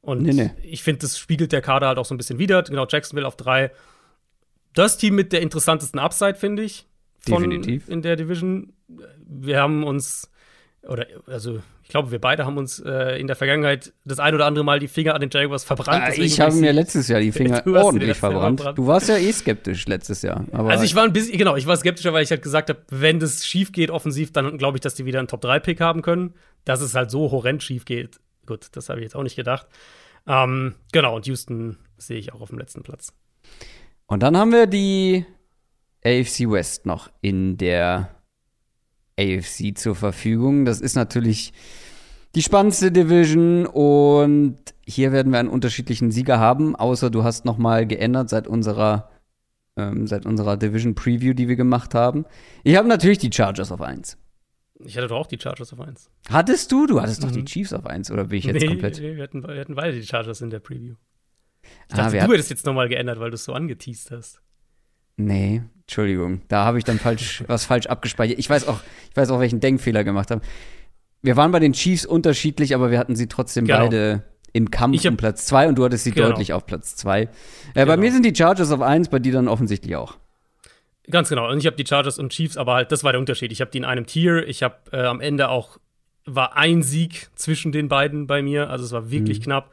Und 0.00 0.22
Nee, 0.22 0.32
nee. 0.32 0.50
ich 0.62 0.82
finde, 0.82 1.00
das 1.00 1.18
spiegelt 1.18 1.52
der 1.52 1.60
Kader 1.60 1.88
halt 1.88 1.98
auch 1.98 2.06
so 2.06 2.14
ein 2.14 2.18
bisschen 2.18 2.38
wider. 2.38 2.62
Genau, 2.62 2.86
Jacksonville 2.88 3.26
auf 3.26 3.36
drei. 3.36 3.70
Das 4.72 4.96
Team 4.96 5.14
mit 5.14 5.32
der 5.32 5.42
interessantesten 5.42 5.98
Upside, 5.98 6.36
finde 6.36 6.62
ich. 6.62 6.86
Von 7.18 7.42
Definitiv. 7.42 7.88
In 7.88 8.00
der 8.02 8.16
Division. 8.16 8.72
Wir 9.26 9.60
haben 9.60 9.84
uns, 9.84 10.30
oder 10.82 11.06
also 11.26 11.60
ich 11.90 11.92
glaube, 11.92 12.12
wir 12.12 12.20
beide 12.20 12.46
haben 12.46 12.56
uns 12.56 12.78
äh, 12.78 13.18
in 13.18 13.26
der 13.26 13.34
Vergangenheit 13.34 13.92
das 14.04 14.20
ein 14.20 14.32
oder 14.32 14.46
andere 14.46 14.64
Mal 14.64 14.78
die 14.78 14.86
Finger 14.86 15.12
an 15.12 15.20
den 15.20 15.28
Jaguars 15.28 15.64
verbrannt. 15.64 16.04
Deswegen 16.06 16.24
ich 16.24 16.40
habe 16.40 16.54
mir 16.54 16.72
letztes 16.72 17.08
Jahr 17.08 17.18
die 17.18 17.32
Finger 17.32 17.66
ordentlich 17.66 18.16
verbrannt. 18.16 18.60
verbrannt. 18.60 18.78
Du 18.78 18.86
warst 18.86 19.08
ja 19.08 19.16
eh 19.16 19.32
skeptisch 19.32 19.88
letztes 19.88 20.22
Jahr. 20.22 20.44
Also 20.52 20.84
ich 20.84 20.94
war 20.94 21.02
ein 21.02 21.12
bisschen, 21.12 21.36
genau, 21.36 21.56
ich 21.56 21.66
war 21.66 21.76
skeptischer, 21.76 22.12
weil 22.12 22.22
ich 22.22 22.30
halt 22.30 22.42
gesagt 22.42 22.68
habe, 22.68 22.78
wenn 22.90 23.18
das 23.18 23.44
schief 23.44 23.72
geht 23.72 23.90
offensiv, 23.90 24.30
dann 24.32 24.56
glaube 24.56 24.76
ich, 24.76 24.82
dass 24.82 24.94
die 24.94 25.04
wieder 25.04 25.18
einen 25.18 25.26
Top-3-Pick 25.26 25.80
haben 25.80 26.02
können. 26.02 26.34
Dass 26.64 26.80
es 26.80 26.94
halt 26.94 27.10
so 27.10 27.32
horrend 27.32 27.64
schief 27.64 27.86
geht, 27.86 28.20
gut, 28.46 28.68
das 28.70 28.88
habe 28.88 29.00
ich 29.00 29.06
jetzt 29.06 29.16
auch 29.16 29.24
nicht 29.24 29.34
gedacht. 29.34 29.66
Ähm, 30.28 30.76
genau, 30.92 31.16
und 31.16 31.26
Houston 31.26 31.76
sehe 31.98 32.18
ich 32.18 32.32
auch 32.32 32.40
auf 32.40 32.50
dem 32.50 32.58
letzten 32.58 32.84
Platz. 32.84 33.12
Und 34.06 34.22
dann 34.22 34.36
haben 34.36 34.52
wir 34.52 34.68
die 34.68 35.26
AFC 36.04 36.48
West 36.48 36.86
noch 36.86 37.10
in 37.20 37.56
der 37.56 38.14
AFC 39.18 39.76
zur 39.76 39.94
Verfügung. 39.94 40.64
Das 40.64 40.80
ist 40.80 40.94
natürlich 40.96 41.52
die 42.34 42.42
spannendste 42.42 42.92
Division 42.92 43.66
und 43.66 44.58
hier 44.86 45.12
werden 45.12 45.32
wir 45.32 45.38
einen 45.40 45.48
unterschiedlichen 45.48 46.10
Sieger 46.10 46.38
haben, 46.38 46.76
außer 46.76 47.10
du 47.10 47.24
hast 47.24 47.44
noch 47.44 47.58
mal 47.58 47.86
geändert 47.86 48.28
seit 48.30 48.46
unserer 48.46 49.10
ähm, 49.76 50.06
seit 50.08 50.26
unserer 50.26 50.56
Division 50.56 50.94
Preview, 50.96 51.32
die 51.32 51.48
wir 51.48 51.56
gemacht 51.56 51.94
haben. 51.94 52.24
Ich 52.64 52.76
habe 52.76 52.88
natürlich 52.88 53.18
die 53.18 53.30
Chargers 53.32 53.70
auf 53.70 53.80
1. 53.80 54.18
Ich 54.84 54.96
hatte 54.96 55.06
doch 55.08 55.16
auch 55.18 55.26
die 55.26 55.38
Chargers 55.40 55.72
auf 55.72 55.80
1. 55.80 56.10
Hattest 56.28 56.72
du? 56.72 56.86
Du 56.86 57.00
hattest 57.00 57.22
doch 57.22 57.28
Mhm. 57.30 57.34
die 57.34 57.44
Chiefs 57.44 57.72
auf 57.72 57.86
1 57.86 58.10
oder 58.10 58.24
bin 58.24 58.38
ich 58.38 58.44
jetzt 58.44 58.60
nee, 58.60 58.66
komplett? 58.66 58.98
nee, 59.00 59.14
wir 59.16 59.22
hatten, 59.22 59.46
wir 59.46 59.60
hatten 59.60 59.74
beide 59.76 59.98
die 59.98 60.06
Chargers 60.06 60.40
in 60.40 60.50
der 60.50 60.58
Preview. 60.58 60.94
Ich 61.62 61.68
Ah, 61.94 61.96
dachte, 61.98 62.12
wir 62.14 62.20
du 62.20 62.24
hat- 62.24 62.32
hättest 62.32 62.50
jetzt 62.50 62.66
nochmal 62.66 62.88
geändert, 62.88 63.20
weil 63.20 63.30
du 63.30 63.34
es 63.36 63.44
so 63.44 63.52
angeteased 63.52 64.10
hast. 64.10 64.40
Nee, 65.26 65.62
Entschuldigung. 65.82 66.42
Da 66.48 66.64
habe 66.64 66.78
ich 66.78 66.84
dann 66.84 66.98
falsch, 66.98 67.42
was 67.48 67.64
falsch 67.64 67.86
abgespeichert. 67.86 68.38
Ich 68.38 68.48
weiß 68.48 68.68
auch, 68.68 68.80
ich 69.10 69.16
weiß 69.16 69.30
auch, 69.30 69.40
welchen 69.40 69.60
Denkfehler 69.60 70.04
gemacht 70.04 70.30
habe. 70.30 70.40
Wir 71.22 71.36
waren 71.36 71.52
bei 71.52 71.58
den 71.58 71.72
Chiefs 71.72 72.06
unterschiedlich, 72.06 72.74
aber 72.74 72.90
wir 72.90 72.98
hatten 72.98 73.16
sie 73.16 73.26
trotzdem 73.28 73.66
Genau. 73.66 73.78
beide 73.80 74.22
im 74.52 74.70
Kampf 74.70 74.94
Ich 74.96 75.04
hab- 75.06 75.12
um 75.12 75.16
Platz 75.16 75.46
2 75.46 75.68
und 75.68 75.76
du 75.76 75.84
hattest 75.84 76.04
sie 76.04 76.12
Genau. 76.12 76.28
deutlich 76.30 76.52
auf 76.52 76.64
Platz 76.66 76.96
2. 76.96 77.22
Äh, 77.22 77.26
Bei 77.74 77.84
Genau. 77.84 77.96
mir 77.98 78.12
sind 78.12 78.24
die 78.24 78.34
Chargers 78.34 78.70
auf 78.72 78.80
1, 78.80 79.08
bei 79.08 79.18
dir 79.18 79.32
dann 79.32 79.46
offensichtlich 79.48 79.94
auch. 79.96 80.16
Ganz 81.10 81.28
genau. 81.28 81.50
Und 81.50 81.58
ich 81.58 81.66
habe 81.66 81.76
die 81.76 81.86
Chargers 81.86 82.18
und 82.18 82.30
Chiefs, 82.32 82.56
aber 82.56 82.74
halt, 82.74 82.92
das 82.92 83.02
war 83.04 83.12
der 83.12 83.20
Unterschied. 83.20 83.52
Ich 83.52 83.60
habe 83.60 83.70
die 83.70 83.78
in 83.78 83.84
einem 83.84 84.06
Tier. 84.06 84.46
Ich 84.48 84.62
habe 84.62 84.76
äh, 84.92 85.02
am 85.04 85.20
Ende 85.20 85.48
auch, 85.48 85.78
war 86.24 86.56
ein 86.56 86.82
Sieg 86.82 87.28
zwischen 87.34 87.72
den 87.72 87.88
beiden 87.88 88.26
bei 88.26 88.42
mir. 88.42 88.70
Also 88.70 88.84
es 88.84 88.92
war 88.92 89.10
wirklich 89.10 89.40
knapp. 89.40 89.70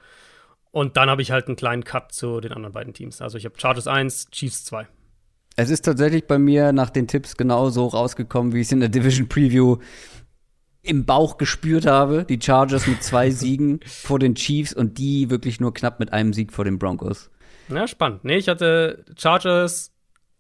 Und 0.72 0.98
dann 0.98 1.10
habe 1.10 1.22
ich 1.22 1.32
halt 1.32 1.48
einen 1.48 1.56
kleinen 1.56 1.84
Cut 1.84 2.12
zu 2.12 2.40
den 2.42 2.52
anderen 2.52 2.74
beiden 2.74 2.94
Teams. 2.94 3.22
Also 3.22 3.38
ich 3.38 3.46
habe 3.46 3.56
Chargers 3.58 3.88
1, 3.88 4.30
Chiefs 4.32 4.66
2. 4.66 4.88
Es 5.60 5.72
ist 5.72 5.82
tatsächlich 5.82 6.28
bei 6.28 6.38
mir 6.38 6.72
nach 6.72 6.92
den 6.92 7.08
Tipps 7.08 7.36
genau 7.36 7.70
so 7.70 7.88
rausgekommen, 7.88 8.54
wie 8.54 8.62
ich 8.62 8.68
es 8.68 8.72
in 8.72 8.80
der 8.80 8.90
Division 8.90 9.28
Preview 9.28 9.78
im 10.84 11.06
Bauch 11.06 11.40
gespürt 11.40 11.88
habe. 11.88 12.26
Die 12.30 12.40
Chargers 12.40 12.86
mit 12.86 13.02
zwei 13.02 13.30
Siegen 13.32 13.80
vor 13.86 14.20
den 14.20 14.36
Chiefs 14.36 14.72
und 14.72 15.00
die 15.00 15.32
wirklich 15.32 15.60
nur 15.60 15.74
knapp 15.74 16.00
mit 16.00 16.14
einem 16.14 16.32
Sieg 16.32 16.54
vor 16.54 16.64
den 16.64 16.78
Broncos. 16.78 17.32
Ja, 17.70 17.88
spannend. 17.88 18.24
Nee, 18.24 18.38
ich 18.38 18.50
hatte 18.50 19.04
Chargers, 19.18 19.92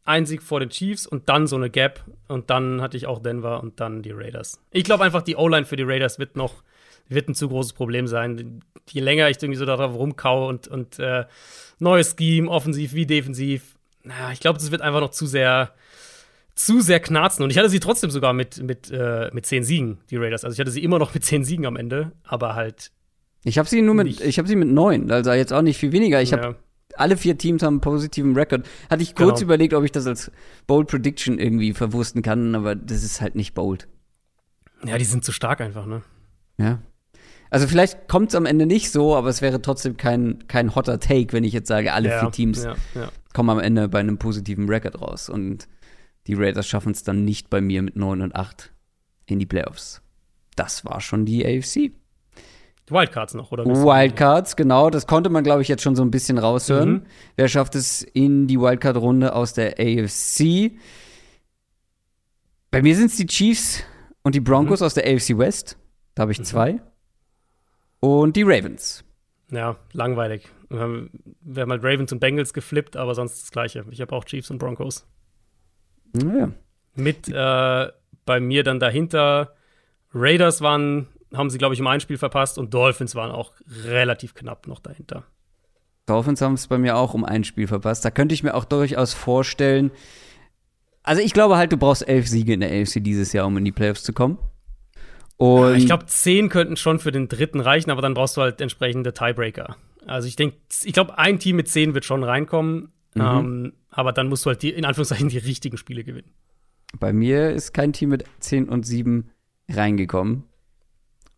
ein 0.05 0.27
Sieg 0.27 0.43
vor 0.43 0.59
den 0.59 0.69
Chiefs 0.69 1.07
und 1.07 1.29
dann 1.29 1.47
so 1.47 1.55
eine 1.55 1.71
Gap. 1.71 2.05
Und 2.27 2.51
dann 2.51 2.83
hatte 2.83 2.95
ich 2.95 3.07
auch 3.07 3.17
Denver 3.17 3.63
und 3.63 3.79
dann 3.79 4.03
die 4.03 4.11
Raiders. 4.11 4.59
Ich 4.69 4.83
glaube 4.83 5.03
einfach, 5.03 5.23
die 5.23 5.35
O-Line 5.35 5.65
für 5.65 5.77
die 5.77 5.83
Raiders 5.83 6.19
wird 6.19 6.35
noch 6.35 6.61
wird 7.09 7.27
ein 7.27 7.35
zu 7.35 7.49
großes 7.49 7.73
Problem 7.73 8.05
sein. 8.05 8.61
Je 8.89 9.01
länger 9.01 9.29
ich 9.29 9.41
irgendwie 9.41 9.57
so 9.57 9.65
darauf 9.65 9.95
rumkaue 9.95 10.47
und, 10.47 10.67
und 10.67 10.99
äh, 10.99 11.25
neues 11.79 12.15
Scheme, 12.19 12.49
offensiv 12.49 12.93
wie 12.93 13.05
defensiv, 13.05 13.76
na, 14.07 14.31
ich 14.31 14.39
glaube, 14.39 14.59
das 14.59 14.71
wird 14.71 14.81
einfach 14.81 14.99
noch 15.01 15.11
zu 15.11 15.25
sehr 15.25 15.73
zu 16.55 16.81
sehr 16.81 16.99
knarzen. 16.99 17.43
Und 17.43 17.51
ich 17.51 17.57
hatte 17.57 17.69
sie 17.69 17.79
trotzdem 17.79 18.09
sogar 18.09 18.33
mit, 18.33 18.61
mit, 18.63 18.89
äh, 18.91 19.29
mit 19.31 19.45
zehn 19.45 19.63
Siegen, 19.63 19.99
die 20.09 20.17
Raiders. 20.17 20.43
Also 20.43 20.55
ich 20.55 20.59
hatte 20.59 20.71
sie 20.71 20.83
immer 20.83 20.97
noch 20.97 21.13
mit 21.13 21.23
zehn 21.23 21.43
Siegen 21.43 21.65
am 21.67 21.75
Ende, 21.75 22.13
aber 22.23 22.55
halt. 22.55 22.91
Ich 23.43 23.57
habe 23.59 23.69
sie 23.69 23.81
nur 23.83 23.93
mit, 23.93 24.07
Nicht. 24.07 24.21
ich 24.21 24.39
habe 24.39 24.47
sie 24.47 24.55
mit 24.55 24.67
neun, 24.67 25.11
also 25.11 25.31
jetzt 25.31 25.53
auch 25.53 25.61
nicht 25.61 25.77
viel 25.77 25.91
weniger. 25.91 26.21
Ich 26.21 26.33
habe 26.33 26.41
ja. 26.43 26.55
alle 26.95 27.15
vier 27.15 27.37
Teams 27.37 27.61
haben 27.61 27.75
einen 27.75 27.81
positiven 27.81 28.35
Rekord. 28.35 28.65
Hatte 28.89 29.03
ich 29.03 29.13
kurz 29.13 29.39
Genau. 29.39 29.49
überlegt, 29.49 29.73
ob 29.75 29.83
ich 29.83 29.91
das 29.91 30.07
als 30.07 30.31
Bold 30.65 30.87
Prediction 30.87 31.37
irgendwie 31.37 31.73
verwursten 31.73 32.23
kann, 32.23 32.55
aber 32.55 32.75
das 32.75 33.03
ist 33.03 33.21
halt 33.21 33.35
nicht 33.35 33.53
bold. 33.53 33.87
ja, 34.83 34.97
die 34.97 35.05
sind 35.05 35.23
zu 35.23 35.31
stark 35.31 35.61
einfach, 35.61 35.85
ne? 35.85 36.01
Ja. 36.57 36.79
Also 37.49 37.67
vielleicht 37.67 38.07
kommt 38.07 38.29
es 38.29 38.35
am 38.35 38.45
Ende 38.45 38.65
nicht 38.65 38.91
so, 38.91 39.15
aber 39.15 39.29
es 39.29 39.41
wäre 39.41 39.61
trotzdem 39.61 39.95
kein, 39.95 40.47
kein 40.47 40.75
hotter 40.75 40.99
Take, 40.99 41.31
wenn 41.31 41.43
ich 41.43 41.53
jetzt 41.53 41.67
sage, 41.67 41.93
alle 41.93 42.09
ja, 42.09 42.19
vier 42.19 42.31
Teams 42.31 42.63
Ja, 42.63 42.75
ja. 42.95 43.09
Kommen 43.37 43.51
am 43.51 43.59
Ende 43.59 43.87
bei 43.87 43.99
einem 43.99 44.17
positiven 44.17 44.67
Rekord 44.67 44.99
raus. 44.99 45.29
Und 45.29 45.67
die 46.25 46.33
Raiders 46.33 46.65
schaffen 46.65 46.91
es 46.91 47.03
dann 47.03 47.23
nicht 47.23 47.51
bei 47.51 47.61
mir 47.61 47.83
mit 47.83 47.95
9 47.95 48.23
und 48.23 48.35
8 48.35 48.73
in 49.27 49.37
die 49.37 49.45
Playoffs. 49.45 50.01
Das 50.55 50.83
war 50.85 51.01
schon 51.01 51.23
die 51.23 51.45
AFC. 51.45 51.91
Wildcards 52.89 53.35
noch, 53.35 53.51
oder? 53.51 53.63
Wildcards, 53.63 54.55
genau, 54.55 54.89
das 54.89 55.05
konnte 55.05 55.29
man, 55.29 55.43
glaube 55.43 55.61
ich, 55.61 55.67
jetzt 55.67 55.83
schon 55.83 55.95
so 55.95 56.01
ein 56.01 56.09
bisschen 56.09 56.39
raushören. 56.39 56.91
Mhm. 56.91 57.03
Wer 57.35 57.47
schafft 57.47 57.75
es 57.75 58.01
in 58.01 58.47
die 58.47 58.59
Wildcard-Runde 58.59 59.35
aus 59.35 59.53
der 59.53 59.73
AFC? 59.73 60.71
Bei 62.71 62.81
mir 62.81 62.95
sind 62.95 63.11
es 63.11 63.17
die 63.17 63.27
Chiefs 63.27 63.83
und 64.23 64.33
die 64.33 64.39
Broncos 64.39 64.79
mhm. 64.79 64.85
aus 64.87 64.95
der 64.95 65.05
AFC 65.05 65.37
West. 65.37 65.77
Da 66.15 66.21
habe 66.21 66.31
ich 66.31 66.39
mhm. 66.39 66.45
zwei. 66.45 66.81
Und 67.99 68.35
die 68.35 68.41
Ravens. 68.41 69.03
Ja, 69.51 69.77
langweilig. 69.93 70.49
Wir 70.69 70.79
haben, 70.81 71.11
halt 71.55 71.83
Ravens 71.83 72.11
und 72.11 72.19
Bengals 72.19 72.53
geflippt, 72.53 72.97
aber 72.97 73.15
sonst 73.15 73.41
das 73.41 73.51
Gleiche. 73.51 73.85
Ich 73.91 74.01
habe 74.01 74.13
auch 74.13 74.25
Chiefs 74.25 74.51
und 74.51 74.57
Broncos. 74.57 75.07
Naja. 76.13 76.51
Mit 76.95 77.29
äh, 77.29 77.87
bei 78.25 78.39
mir 78.39 78.63
dann 78.63 78.79
dahinter 78.79 79.55
Raiders 80.13 80.61
waren, 80.61 81.07
haben 81.33 81.49
sie, 81.49 81.57
glaube 81.57 81.73
ich, 81.73 81.81
um 81.81 81.87
ein 81.87 81.99
Spiel 81.99 82.17
verpasst 82.17 82.57
und 82.57 82.73
Dolphins 82.73 83.15
waren 83.15 83.31
auch 83.31 83.53
relativ 83.85 84.33
knapp 84.33 84.67
noch 84.67 84.79
dahinter. 84.79 85.23
Dolphins 86.05 86.41
haben 86.41 86.53
es 86.53 86.67
bei 86.67 86.77
mir 86.77 86.97
auch 86.97 87.13
um 87.13 87.25
ein 87.25 87.43
Spiel 87.43 87.67
verpasst. 87.67 88.03
Da 88.05 88.11
könnte 88.11 88.33
ich 88.33 88.43
mir 88.43 88.53
auch 88.53 88.65
durchaus 88.65 89.13
vorstellen. 89.13 89.91
Also 91.03 91.21
ich 91.21 91.33
glaube 91.33 91.57
halt, 91.57 91.71
du 91.71 91.77
brauchst 91.77 92.07
elf 92.07 92.27
Siege 92.27 92.53
in 92.53 92.61
der 92.61 92.71
AFC 92.71 93.03
dieses 93.03 93.33
Jahr, 93.33 93.45
um 93.45 93.57
in 93.57 93.65
die 93.65 93.71
Playoffs 93.71 94.03
zu 94.03 94.13
kommen. 94.13 94.37
Und 95.37 95.75
ich 95.75 95.85
glaube, 95.85 96.07
zehn 96.07 96.49
könnten 96.49 96.77
schon 96.77 96.99
für 96.99 97.11
den 97.11 97.27
dritten 97.27 97.59
reichen, 97.59 97.91
aber 97.91 98.01
dann 98.01 98.15
brauchst 98.15 98.37
du 98.37 98.41
halt 98.41 98.59
entsprechende 98.59 99.13
Tiebreaker. 99.13 99.77
Also 100.05 100.27
ich 100.27 100.35
denke, 100.35 100.57
ich 100.83 100.93
glaube, 100.93 101.17
ein 101.17 101.39
Team 101.39 101.55
mit 101.55 101.67
zehn 101.69 101.93
wird 101.93 102.05
schon 102.05 102.23
reinkommen, 102.23 102.91
mhm. 103.13 103.21
ähm, 103.21 103.73
aber 103.89 104.13
dann 104.13 104.29
musst 104.29 104.45
du 104.45 104.49
halt 104.49 104.63
die, 104.63 104.71
in 104.71 104.85
Anführungszeichen 104.85 105.29
die 105.29 105.37
richtigen 105.37 105.77
Spiele 105.77 106.03
gewinnen. 106.03 106.31
Bei 106.99 107.13
mir 107.13 107.51
ist 107.51 107.73
kein 107.73 107.93
Team 107.93 108.09
mit 108.09 108.23
zehn 108.39 108.67
und 108.67 108.85
sieben 108.85 109.29
reingekommen. 109.69 110.43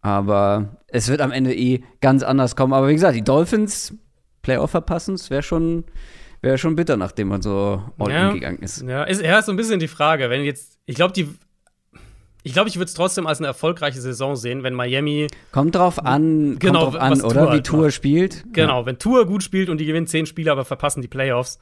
Aber 0.02 0.78
es 0.88 1.10
wird 1.10 1.20
am 1.20 1.32
Ende 1.32 1.54
eh 1.54 1.84
ganz 2.00 2.24
anders 2.24 2.56
kommen. 2.56 2.74
Aber 2.74 2.88
wie 2.88 2.94
gesagt, 2.94 3.16
die 3.16 3.24
Dolphins 3.24 3.94
Playoff 4.42 4.72
verpassen, 4.72 5.16
das 5.16 5.30
wäre 5.30 5.44
schon, 5.44 5.84
wär 6.42 6.58
schon 6.58 6.76
bitter, 6.76 6.96
nachdem 6.96 7.28
man 7.28 7.42
so 7.42 7.84
all 7.98 8.12
ja, 8.12 8.32
gegangen 8.32 8.60
ist. 8.60 8.82
Ja, 8.84 9.04
ist, 9.04 9.22
ja, 9.22 9.40
ist 9.40 9.48
so 9.48 9.52
ein 9.52 9.58
bisschen 9.58 9.80
die 9.80 9.90
Frage. 9.90 10.30
Wenn 10.30 10.44
jetzt, 10.44 10.80
ich 10.86 10.96
glaube, 10.96 11.14
die 11.14 11.28
ich 12.44 12.54
glaube, 12.54 12.70
ich 12.70 12.78
würde 12.78 12.86
es 12.86 12.94
trotzdem 12.94 13.28
als 13.28 13.40
eine 13.40 13.48
erfolgreiche 13.48 14.00
Saison 14.00 14.36
sehen, 14.36 14.64
wenn 14.64 14.74
Miami. 14.74 15.28
Kommt 15.52 15.76
drauf 15.76 16.04
an, 16.04 16.58
genau, 16.60 16.86
kommt 16.86 16.96
drauf 16.96 17.02
an 17.02 17.22
oder? 17.22 17.46
Tour 17.46 17.54
wie 17.54 17.62
Tour 17.62 17.84
macht. 17.84 17.94
spielt. 17.94 18.46
Genau, 18.54 18.82
ja. 18.82 18.86
wenn 18.86 19.00
Tour 19.00 19.26
gut 19.26 19.44
spielt 19.44 19.70
und 19.70 19.78
die 19.80 19.86
gewinnen 19.86 20.08
zehn 20.08 20.26
Spiele, 20.26 20.52
aber 20.52 20.66
verpassen 20.66 21.02
die 21.02 21.08
Playoffs. 21.08 21.60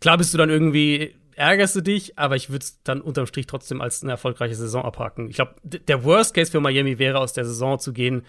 Klar 0.00 0.18
bist 0.18 0.34
du 0.34 0.38
dann 0.38 0.50
irgendwie, 0.50 1.14
ärgerst 1.36 1.76
du 1.76 1.80
dich, 1.80 2.18
aber 2.18 2.36
ich 2.36 2.50
würde 2.50 2.64
es 2.64 2.82
dann 2.82 3.00
unterm 3.00 3.26
Strich 3.26 3.46
trotzdem 3.46 3.80
als 3.80 4.02
eine 4.02 4.12
erfolgreiche 4.12 4.54
Saison 4.54 4.84
abhaken. 4.84 5.30
Ich 5.30 5.36
glaube, 5.36 5.54
der 5.62 6.04
Worst 6.04 6.34
Case 6.34 6.50
für 6.50 6.60
Miami 6.60 6.98
wäre, 6.98 7.18
aus 7.18 7.32
der 7.32 7.44
Saison 7.44 7.78
zu 7.78 7.92
gehen 7.92 8.24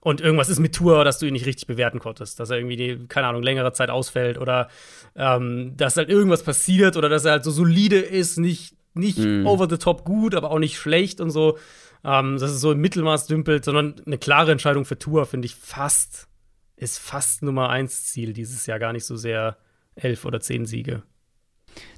und 0.00 0.20
irgendwas 0.20 0.48
ist 0.48 0.60
mit 0.60 0.74
Tour, 0.74 1.04
dass 1.04 1.18
du 1.18 1.26
ihn 1.26 1.32
nicht 1.32 1.46
richtig 1.46 1.66
bewerten 1.66 1.98
konntest. 1.98 2.38
Dass 2.38 2.50
er 2.50 2.58
irgendwie, 2.58 2.76
die, 2.76 3.06
keine 3.08 3.26
Ahnung, 3.26 3.42
längere 3.42 3.72
Zeit 3.72 3.90
ausfällt 3.90 4.38
oder 4.38 4.68
ähm, 5.16 5.74
dass 5.76 5.96
halt 5.96 6.08
irgendwas 6.08 6.44
passiert 6.44 6.96
oder 6.96 7.08
dass 7.08 7.24
er 7.24 7.32
halt 7.32 7.44
so 7.44 7.50
solide 7.50 7.98
ist, 7.98 8.38
nicht 8.38 8.77
nicht 8.94 9.18
mm. 9.18 9.46
over 9.46 9.68
the 9.68 9.78
top 9.78 10.04
gut, 10.04 10.34
aber 10.34 10.50
auch 10.50 10.58
nicht 10.58 10.78
schlecht 10.78 11.20
und 11.20 11.30
so. 11.30 11.58
Ähm, 12.04 12.38
dass 12.38 12.50
es 12.52 12.60
so 12.60 12.72
im 12.72 12.80
Mittelmaß 12.80 13.26
dümpelt, 13.26 13.64
sondern 13.64 14.00
eine 14.06 14.18
klare 14.18 14.52
Entscheidung 14.52 14.84
für 14.84 14.98
Tour, 14.98 15.26
finde 15.26 15.46
ich 15.46 15.56
fast, 15.56 16.28
ist 16.76 16.98
fast 16.98 17.42
Nummer 17.42 17.70
1 17.70 18.04
Ziel 18.04 18.32
dieses 18.32 18.66
Jahr 18.66 18.78
gar 18.78 18.92
nicht 18.92 19.04
so 19.04 19.16
sehr 19.16 19.56
elf 19.96 20.24
oder 20.24 20.40
zehn 20.40 20.64
Siege. 20.64 21.02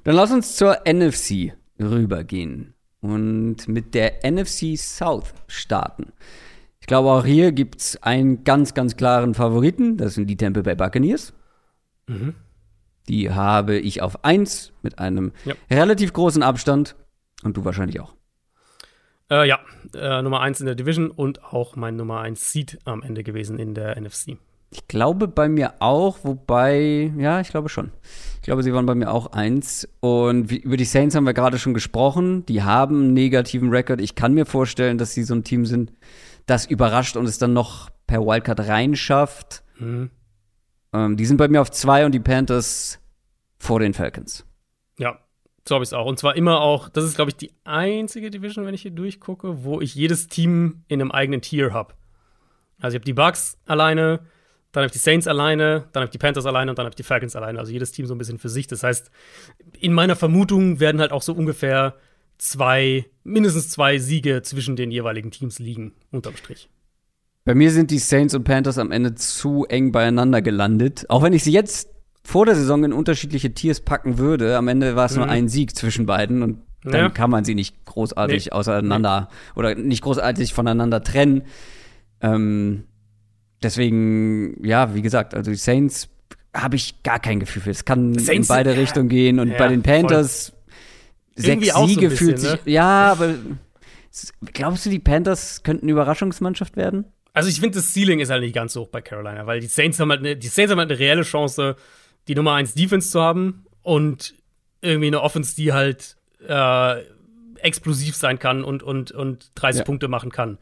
Dann 0.03 0.15
lass 0.15 0.31
uns 0.31 0.55
zur 0.55 0.79
NFC 0.87 1.53
rübergehen 1.79 2.73
und 2.99 3.67
mit 3.67 3.93
der 3.93 4.23
NFC 4.29 4.77
South 4.77 5.33
starten. 5.47 6.13
Ich 6.79 6.87
glaube, 6.87 7.09
auch 7.11 7.25
hier 7.25 7.51
gibt 7.51 7.79
es 7.79 8.01
einen 8.01 8.43
ganz, 8.43 8.73
ganz 8.73 8.97
klaren 8.97 9.35
Favoriten. 9.35 9.97
Das 9.97 10.15
sind 10.15 10.27
die 10.27 10.37
Tampa 10.37 10.61
Bay 10.61 10.75
Buccaneers. 10.75 11.33
Mhm. 12.07 12.35
Die 13.11 13.29
habe 13.29 13.77
ich 13.77 14.01
auf 14.01 14.23
1 14.23 14.71
mit 14.83 14.97
einem 14.97 15.33
ja. 15.43 15.53
relativ 15.69 16.13
großen 16.13 16.43
Abstand. 16.43 16.95
Und 17.43 17.57
du 17.57 17.65
wahrscheinlich 17.65 17.99
auch. 17.99 18.13
Äh, 19.29 19.49
ja, 19.49 19.59
äh, 19.93 20.21
Nummer 20.21 20.39
1 20.39 20.61
in 20.61 20.65
der 20.65 20.75
Division 20.75 21.11
und 21.11 21.43
auch 21.43 21.75
mein 21.75 21.97
Nummer 21.97 22.21
1 22.21 22.53
Seed 22.53 22.79
am 22.85 23.03
Ende 23.03 23.23
gewesen 23.23 23.59
in 23.59 23.73
der 23.73 23.99
NFC. 23.99 24.37
Ich 24.69 24.87
glaube 24.87 25.27
bei 25.27 25.49
mir 25.49 25.73
auch, 25.79 26.19
wobei, 26.23 27.11
ja, 27.17 27.41
ich 27.41 27.49
glaube 27.49 27.67
schon. 27.67 27.91
Ich 28.35 28.43
glaube, 28.43 28.63
sie 28.63 28.73
waren 28.73 28.85
bei 28.85 28.95
mir 28.95 29.11
auch 29.11 29.33
eins. 29.33 29.89
Und 29.99 30.49
wie, 30.49 30.59
über 30.59 30.77
die 30.77 30.85
Saints 30.85 31.13
haben 31.13 31.25
wir 31.25 31.33
gerade 31.33 31.59
schon 31.59 31.73
gesprochen. 31.73 32.45
Die 32.45 32.63
haben 32.63 32.95
einen 32.95 33.13
negativen 33.13 33.71
Rekord. 33.71 33.99
Ich 33.99 34.15
kann 34.15 34.33
mir 34.33 34.45
vorstellen, 34.45 34.97
dass 34.97 35.13
sie 35.13 35.23
so 35.23 35.35
ein 35.35 35.43
Team 35.43 35.65
sind, 35.65 35.91
das 36.45 36.65
überrascht 36.65 37.17
und 37.17 37.25
es 37.25 37.37
dann 37.37 37.51
noch 37.51 37.89
per 38.07 38.21
Wildcard 38.21 38.61
reinschafft. 38.61 39.65
Mhm. 39.77 40.11
Ähm, 40.93 41.17
die 41.17 41.25
sind 41.25 41.35
bei 41.35 41.49
mir 41.49 41.59
auf 41.59 41.71
zwei 41.71 42.05
und 42.05 42.13
die 42.13 42.21
Panthers 42.21 43.00
vor 43.61 43.79
den 43.79 43.93
Falcons. 43.93 44.43
Ja, 44.97 45.19
so 45.67 45.75
habe 45.75 45.83
ich 45.83 45.89
es 45.89 45.93
auch. 45.93 46.07
Und 46.07 46.17
zwar 46.17 46.35
immer 46.35 46.61
auch, 46.61 46.89
das 46.89 47.03
ist, 47.03 47.15
glaube 47.15 47.29
ich, 47.29 47.37
die 47.37 47.51
einzige 47.63 48.31
Division, 48.31 48.65
wenn 48.65 48.73
ich 48.73 48.81
hier 48.81 48.91
durchgucke, 48.91 49.63
wo 49.63 49.79
ich 49.79 49.93
jedes 49.93 50.27
Team 50.27 50.83
in 50.87 50.99
einem 50.99 51.11
eigenen 51.11 51.41
Tier 51.41 51.71
habe. 51.71 51.93
Also 52.79 52.95
ich 52.95 52.99
habe 52.99 53.05
die 53.05 53.13
Bucks 53.13 53.59
alleine, 53.67 54.21
dann 54.71 54.81
habe 54.81 54.87
ich 54.87 54.93
die 54.93 54.97
Saints 54.97 55.27
alleine, 55.27 55.87
dann 55.93 56.01
habe 56.01 56.05
ich 56.05 56.11
die 56.11 56.17
Panthers 56.17 56.47
alleine 56.47 56.71
und 56.71 56.79
dann 56.79 56.85
habe 56.85 56.91
ich 56.91 56.95
die 56.95 57.03
Falcons 57.03 57.35
alleine. 57.35 57.59
Also 57.59 57.71
jedes 57.71 57.91
Team 57.91 58.07
so 58.07 58.15
ein 58.15 58.17
bisschen 58.17 58.39
für 58.39 58.49
sich. 58.49 58.65
Das 58.65 58.81
heißt, 58.81 59.11
in 59.79 59.93
meiner 59.93 60.15
Vermutung 60.15 60.79
werden 60.79 60.99
halt 60.99 61.11
auch 61.11 61.21
so 61.21 61.33
ungefähr 61.33 61.95
zwei, 62.39 63.05
mindestens 63.23 63.69
zwei 63.69 63.99
Siege 63.99 64.41
zwischen 64.41 64.75
den 64.75 64.89
jeweiligen 64.89 65.29
Teams 65.29 65.59
liegen, 65.59 65.93
unterm 66.09 66.35
Strich. 66.35 66.67
Bei 67.45 67.53
mir 67.53 67.69
sind 67.69 67.91
die 67.91 67.99
Saints 67.99 68.33
und 68.33 68.43
Panthers 68.43 68.79
am 68.79 68.91
Ende 68.91 69.13
zu 69.13 69.65
eng 69.65 69.91
beieinander 69.91 70.41
gelandet. 70.41 71.05
Auch 71.09 71.21
wenn 71.21 71.33
ich 71.33 71.43
sie 71.43 71.51
jetzt 71.51 71.91
vor 72.23 72.45
der 72.45 72.55
Saison 72.55 72.83
in 72.83 72.93
unterschiedliche 72.93 73.53
Tiers 73.53 73.79
packen 73.79 74.17
würde, 74.17 74.57
am 74.57 74.67
Ende 74.67 74.95
war 74.95 75.05
es 75.05 75.13
mhm. 75.13 75.19
nur 75.19 75.29
ein 75.29 75.47
Sieg 75.47 75.75
zwischen 75.75 76.05
beiden 76.05 76.43
und 76.43 76.61
dann 76.83 76.93
ja. 76.93 77.09
kann 77.09 77.29
man 77.29 77.45
sie 77.45 77.55
nicht 77.55 77.85
großartig 77.85 78.45
nee. 78.45 78.51
auseinander 78.51 79.29
nee. 79.29 79.59
oder 79.59 79.75
nicht 79.75 80.01
großartig 80.01 80.53
voneinander 80.53 81.03
trennen. 81.03 81.43
Ähm, 82.21 82.85
deswegen, 83.61 84.65
ja, 84.65 84.95
wie 84.95 85.01
gesagt, 85.01 85.35
also 85.35 85.51
die 85.51 85.57
Saints 85.57 86.09
habe 86.53 86.75
ich 86.75 87.03
gar 87.03 87.19
kein 87.19 87.39
Gefühl 87.39 87.61
für. 87.61 87.69
Es 87.69 87.85
kann 87.85 88.17
Saints, 88.17 88.29
in 88.29 88.47
beide 88.47 88.71
ja. 88.71 88.79
Richtungen 88.79 89.09
gehen 89.09 89.39
und 89.39 89.49
ja, 89.49 89.57
bei 89.57 89.67
den 89.67 89.83
Panthers 89.83 90.53
sechs 91.35 91.73
Siege 91.73 92.09
so 92.09 92.15
fühlt 92.15 92.39
sich. 92.39 92.51
Ne? 92.51 92.59
Ja, 92.65 93.11
aber 93.11 93.35
glaubst 94.53 94.85
du, 94.85 94.89
die 94.89 94.99
Panthers 94.99 95.63
könnten 95.63 95.87
Überraschungsmannschaft 95.87 96.75
werden? 96.75 97.05
Also 97.33 97.47
ich 97.47 97.59
finde, 97.59 97.77
das 97.77 97.93
Ceiling 97.93 98.19
ist 98.19 98.29
halt 98.29 98.41
nicht 98.41 98.55
ganz 98.55 98.73
so 98.73 98.81
hoch 98.81 98.89
bei 98.89 99.01
Carolina, 99.01 99.45
weil 99.45 99.61
die 99.61 99.67
Saints 99.67 99.99
haben 99.99 100.09
halt 100.09 100.19
eine, 100.19 100.35
die 100.35 100.47
Saints 100.47 100.71
haben 100.71 100.79
halt 100.79 100.91
eine 100.91 100.99
reelle 100.99 101.21
Chance, 101.21 101.77
die 102.27 102.35
Nummer 102.35 102.53
1 102.53 102.73
Defense 102.73 103.09
zu 103.09 103.21
haben 103.21 103.65
und 103.81 104.35
irgendwie 104.81 105.07
eine 105.07 105.21
Offense, 105.21 105.55
die 105.55 105.73
halt 105.73 106.17
äh, 106.47 107.01
explosiv 107.61 108.15
sein 108.15 108.39
kann 108.39 108.63
und, 108.63 108.83
und, 108.83 109.11
und 109.11 109.51
30 109.55 109.79
ja. 109.79 109.85
Punkte 109.85 110.07
machen 110.07 110.31
kann. 110.31 110.57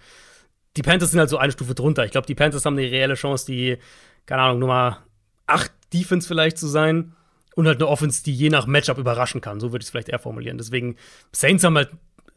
Die 0.78 0.82
Panthers 0.82 1.12
sind 1.12 1.20
halt 1.20 1.30
so 1.30 1.38
eine 1.38 1.52
Stufe 1.52 1.76
drunter. 1.76 2.06
Ich 2.06 2.12
glaube, 2.12 2.28
die 2.28 2.36
Panthers 2.36 2.66
haben 2.66 2.78
eine 2.78 2.90
reelle 2.90 3.16
Chance, 3.16 3.46
die, 3.46 3.78
keine 4.26 4.44
Ahnung, 4.44 4.60
Nummer 4.60 5.04
8 5.48 5.72
Defense 5.94 6.28
vielleicht 6.28 6.58
zu 6.58 6.68
sein 6.68 7.14
und 7.56 7.68
halt 7.68 7.78
eine 7.78 7.88
Offense, 7.88 8.24
die 8.24 8.34
je 8.34 8.50
nach 8.50 8.68
Matchup 8.68 8.98
überraschen 8.98 9.42
kann. 9.42 9.60
So 9.60 9.72
würde 9.72 9.82
ich 9.82 9.88
es 9.88 9.90
vielleicht 9.90 10.10
eher 10.10 10.20
formulieren. 10.20 10.58
Deswegen, 10.58 10.96
Saints 11.32 11.64
haben 11.64 11.76
halt 11.76 11.90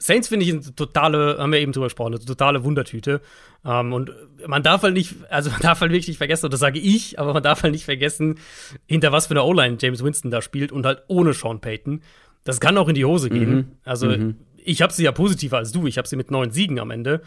Saints 0.03 0.29
finde 0.29 0.45
ich 0.45 0.53
eine 0.53 0.75
totale, 0.75 1.39
haben 1.39 1.53
wir 1.53 1.61
eben 1.61 1.71
drüber 1.71 1.87
gesprochen, 1.87 2.15
eine 2.15 2.25
totale 2.25 2.65
Wundertüte. 2.65 3.21
Ähm, 3.65 3.93
und 3.93 4.13
man 4.47 4.63
darf 4.63 4.83
halt 4.83 4.95
nicht, 4.95 5.15
also 5.31 5.51
man 5.51 5.61
darf 5.61 5.81
halt 5.81 5.93
wirklich 5.93 6.09
nicht 6.09 6.19
vergessen, 6.19 6.47
und 6.47 6.53
das 6.53 6.61
sage 6.61 6.81
ich, 6.81 7.21
aber 7.21 7.33
man 7.33 7.43
darf 7.43 7.63
halt 7.63 7.73
nicht 7.73 7.85
vergessen, 7.85 8.41
hinter 8.87 9.13
was 9.13 9.29
für 9.29 9.35
einer 9.35 9.45
O-Line 9.45 9.79
James 9.81 10.03
Winston 10.03 10.33
da 10.33 10.43
spielt 10.43 10.73
und 10.73 10.85
halt 10.87 11.05
ohne 11.07 11.33
Sean 11.35 11.61
Payton. 11.61 12.03
Das 12.43 12.59
kann 12.59 12.77
auch 12.79 12.89
in 12.89 12.97
die 12.97 13.05
Hose 13.05 13.31
gehen. 13.31 13.55
Mhm. 13.55 13.73
Also 13.85 14.09
mhm. 14.09 14.39
ich 14.57 14.83
habe 14.83 14.93
sie 14.93 15.05
ja 15.05 15.13
positiver 15.13 15.59
als 15.59 15.71
du. 15.71 15.87
Ich 15.87 15.99
habe 15.99 16.09
sie 16.09 16.17
mit 16.17 16.33
neun 16.33 16.51
Siegen 16.51 16.81
am 16.81 16.91
Ende. 16.91 17.23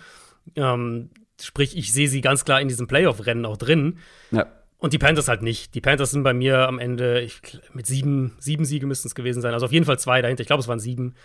Ähm, 0.57 1.11
sprich, 1.41 1.77
ich 1.77 1.93
sehe 1.93 2.09
sie 2.09 2.19
ganz 2.19 2.43
klar 2.43 2.59
in 2.59 2.67
diesem 2.67 2.87
Playoff-Rennen 2.87 3.45
auch 3.45 3.55
drin. 3.55 3.99
Ja. 4.31 4.47
Und 4.77 4.91
die 4.91 4.97
Panthers 4.97 5.29
halt 5.29 5.41
nicht. 5.41 5.73
Die 5.73 5.81
Panthers 5.81 6.11
sind 6.11 6.23
bei 6.23 6.33
mir 6.33 6.67
am 6.67 6.79
Ende 6.79 7.21
ich, 7.21 7.39
mit 7.73 7.85
sieben, 7.85 8.35
sieben 8.39 8.65
Siege 8.65 8.85
müssten 8.85 9.07
es 9.07 9.15
gewesen 9.15 9.41
sein. 9.41 9.53
Also 9.53 9.65
auf 9.65 9.71
jeden 9.71 9.85
Fall 9.85 9.97
zwei 9.97 10.21
dahinter. 10.21 10.41
Ich 10.41 10.47
glaube, 10.47 10.59
es 10.59 10.67
waren 10.67 10.79
sieben. 10.79 11.15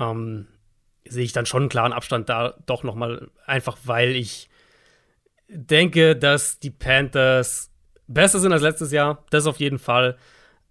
Ähm, 0.00 0.48
sehe 1.08 1.24
ich 1.24 1.32
dann 1.32 1.46
schon 1.46 1.62
einen 1.62 1.68
klaren 1.68 1.92
Abstand 1.92 2.28
da 2.28 2.54
doch 2.66 2.82
noch 2.82 2.94
mal 2.94 3.30
einfach, 3.46 3.78
weil 3.84 4.16
ich 4.16 4.48
denke, 5.48 6.16
dass 6.16 6.58
die 6.58 6.70
Panthers 6.70 7.70
besser 8.06 8.38
sind 8.38 8.52
als 8.52 8.62
letztes 8.62 8.92
Jahr, 8.92 9.24
das 9.30 9.46
auf 9.46 9.58
jeden 9.58 9.78
Fall, 9.78 10.16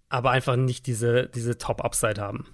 aber 0.08 0.30
einfach 0.30 0.56
nicht 0.56 0.86
diese, 0.86 1.28
diese 1.28 1.58
Top-Upside 1.58 2.20
haben. 2.20 2.46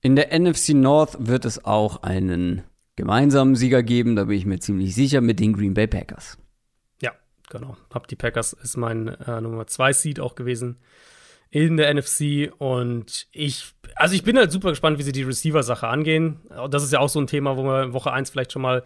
In 0.00 0.16
der 0.16 0.36
NFC 0.38 0.70
North 0.70 1.16
wird 1.20 1.44
es 1.44 1.64
auch 1.64 2.02
einen 2.02 2.62
gemeinsamen 2.96 3.54
Sieger 3.54 3.82
geben, 3.82 4.16
da 4.16 4.24
bin 4.24 4.36
ich 4.36 4.46
mir 4.46 4.58
ziemlich 4.58 4.94
sicher, 4.94 5.20
mit 5.20 5.40
den 5.40 5.52
Green 5.52 5.74
Bay 5.74 5.86
Packers. 5.86 6.38
Ja, 7.00 7.12
genau. 7.48 7.76
Hab 7.92 8.08
die 8.08 8.16
Packers 8.16 8.52
ist 8.52 8.76
mein 8.76 9.08
äh, 9.08 9.40
Nummer 9.40 9.66
2 9.66 9.92
Seed 9.92 10.20
auch 10.20 10.34
gewesen 10.34 10.78
in 11.50 11.76
der 11.76 11.92
NFC 11.92 12.50
und 12.58 13.28
ich, 13.30 13.74
also 13.96 14.14
ich 14.14 14.22
bin 14.22 14.36
halt 14.36 14.52
super 14.52 14.70
gespannt, 14.70 14.98
wie 14.98 15.02
sie 15.02 15.12
die 15.12 15.22
Receiver-Sache 15.22 15.86
angehen. 15.86 16.40
Das 16.70 16.82
ist 16.82 16.92
ja 16.92 17.00
auch 17.00 17.08
so 17.08 17.20
ein 17.20 17.26
Thema, 17.26 17.56
wo 17.56 17.64
wir 17.64 17.82
in 17.82 17.92
Woche 17.92 18.12
1 18.12 18.30
vielleicht 18.30 18.52
schon 18.52 18.62
mal 18.62 18.82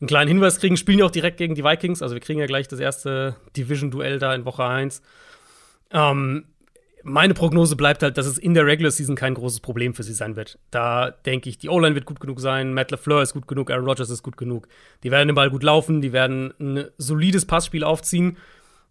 einen 0.00 0.08
kleinen 0.08 0.28
Hinweis 0.28 0.58
kriegen. 0.58 0.76
Spielen 0.76 0.98
ja 0.98 1.04
auch 1.04 1.10
direkt 1.10 1.36
gegen 1.36 1.54
die 1.54 1.64
Vikings, 1.64 2.02
also 2.02 2.14
wir 2.14 2.20
kriegen 2.20 2.40
ja 2.40 2.46
gleich 2.46 2.68
das 2.68 2.80
erste 2.80 3.36
Division-Duell 3.56 4.18
da 4.18 4.34
in 4.34 4.44
Woche 4.44 4.64
1. 4.64 5.02
Ähm, 5.92 6.44
meine 7.02 7.34
Prognose 7.34 7.76
bleibt 7.76 8.02
halt, 8.02 8.18
dass 8.18 8.26
es 8.26 8.38
in 8.38 8.54
der 8.54 8.66
Regular 8.66 8.90
Season 8.90 9.16
kein 9.16 9.34
großes 9.34 9.60
Problem 9.60 9.94
für 9.94 10.02
sie 10.02 10.12
sein 10.12 10.36
wird. 10.36 10.58
Da 10.70 11.10
denke 11.10 11.48
ich, 11.48 11.58
die 11.58 11.68
O-Line 11.68 11.94
wird 11.94 12.04
gut 12.04 12.20
genug 12.20 12.40
sein, 12.40 12.74
Matt 12.74 12.90
LaFleur 12.90 13.22
ist 13.22 13.32
gut 13.32 13.48
genug, 13.48 13.70
Aaron 13.70 13.86
Rodgers 13.86 14.10
ist 14.10 14.22
gut 14.22 14.36
genug. 14.36 14.68
Die 15.02 15.10
werden 15.10 15.28
den 15.28 15.34
Ball 15.34 15.50
gut 15.50 15.62
laufen, 15.62 16.00
die 16.00 16.12
werden 16.12 16.52
ein 16.60 16.84
solides 16.98 17.46
Passspiel 17.46 17.84
aufziehen. 17.84 18.36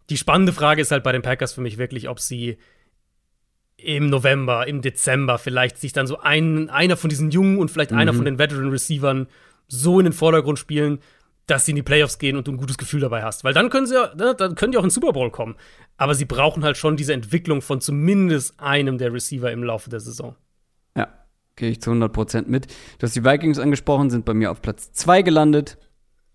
Die 0.09 0.17
spannende 0.17 0.53
Frage 0.53 0.81
ist 0.81 0.91
halt 0.91 1.03
bei 1.03 1.11
den 1.11 1.21
Packers 1.21 1.53
für 1.53 1.61
mich 1.61 1.77
wirklich, 1.77 2.09
ob 2.09 2.19
sie 2.19 2.57
im 3.83 4.09
November, 4.09 4.67
im 4.67 4.81
Dezember 4.81 5.37
vielleicht 5.37 5.77
sich 5.77 5.93
dann 5.93 6.07
so 6.07 6.19
ein, 6.19 6.69
einer 6.69 6.97
von 6.97 7.09
diesen 7.09 7.31
Jungen 7.31 7.57
und 7.57 7.71
vielleicht 7.71 7.91
mhm. 7.91 7.97
einer 7.97 8.13
von 8.13 8.25
den 8.25 8.37
Veteran 8.37 8.69
Receivern 8.69 9.27
so 9.67 9.99
in 9.99 10.05
den 10.05 10.13
Vordergrund 10.13 10.59
spielen, 10.59 10.99
dass 11.47 11.65
sie 11.65 11.71
in 11.71 11.75
die 11.75 11.83
Playoffs 11.83 12.19
gehen 12.19 12.37
und 12.37 12.47
du 12.47 12.51
ein 12.51 12.57
gutes 12.57 12.77
Gefühl 12.77 13.01
dabei 13.01 13.23
hast. 13.23 13.43
Weil 13.43 13.53
dann 13.53 13.69
können 13.69 13.87
sie 13.87 13.95
ne, 14.15 14.35
dann 14.37 14.55
können 14.55 14.71
die 14.71 14.77
auch 14.77 14.83
in 14.83 14.89
den 14.89 14.93
Super 14.93 15.13
Bowl 15.13 15.31
kommen. 15.31 15.55
Aber 15.97 16.15
sie 16.15 16.25
brauchen 16.25 16.63
halt 16.63 16.77
schon 16.77 16.95
diese 16.95 17.13
Entwicklung 17.13 17.61
von 17.61 17.81
zumindest 17.81 18.59
einem 18.59 18.97
der 18.97 19.13
Receiver 19.13 19.51
im 19.51 19.63
Laufe 19.63 19.89
der 19.89 19.99
Saison. 19.99 20.35
Ja, 20.95 21.07
gehe 21.55 21.71
ich 21.71 21.81
zu 21.81 21.91
100% 21.91 22.45
mit. 22.47 22.67
Du 22.97 23.03
hast 23.03 23.15
die 23.15 23.23
Vikings 23.23 23.59
angesprochen, 23.59 24.09
sind 24.09 24.25
bei 24.25 24.33
mir 24.33 24.51
auf 24.51 24.61
Platz 24.61 24.91
2 24.93 25.23
gelandet, 25.23 25.77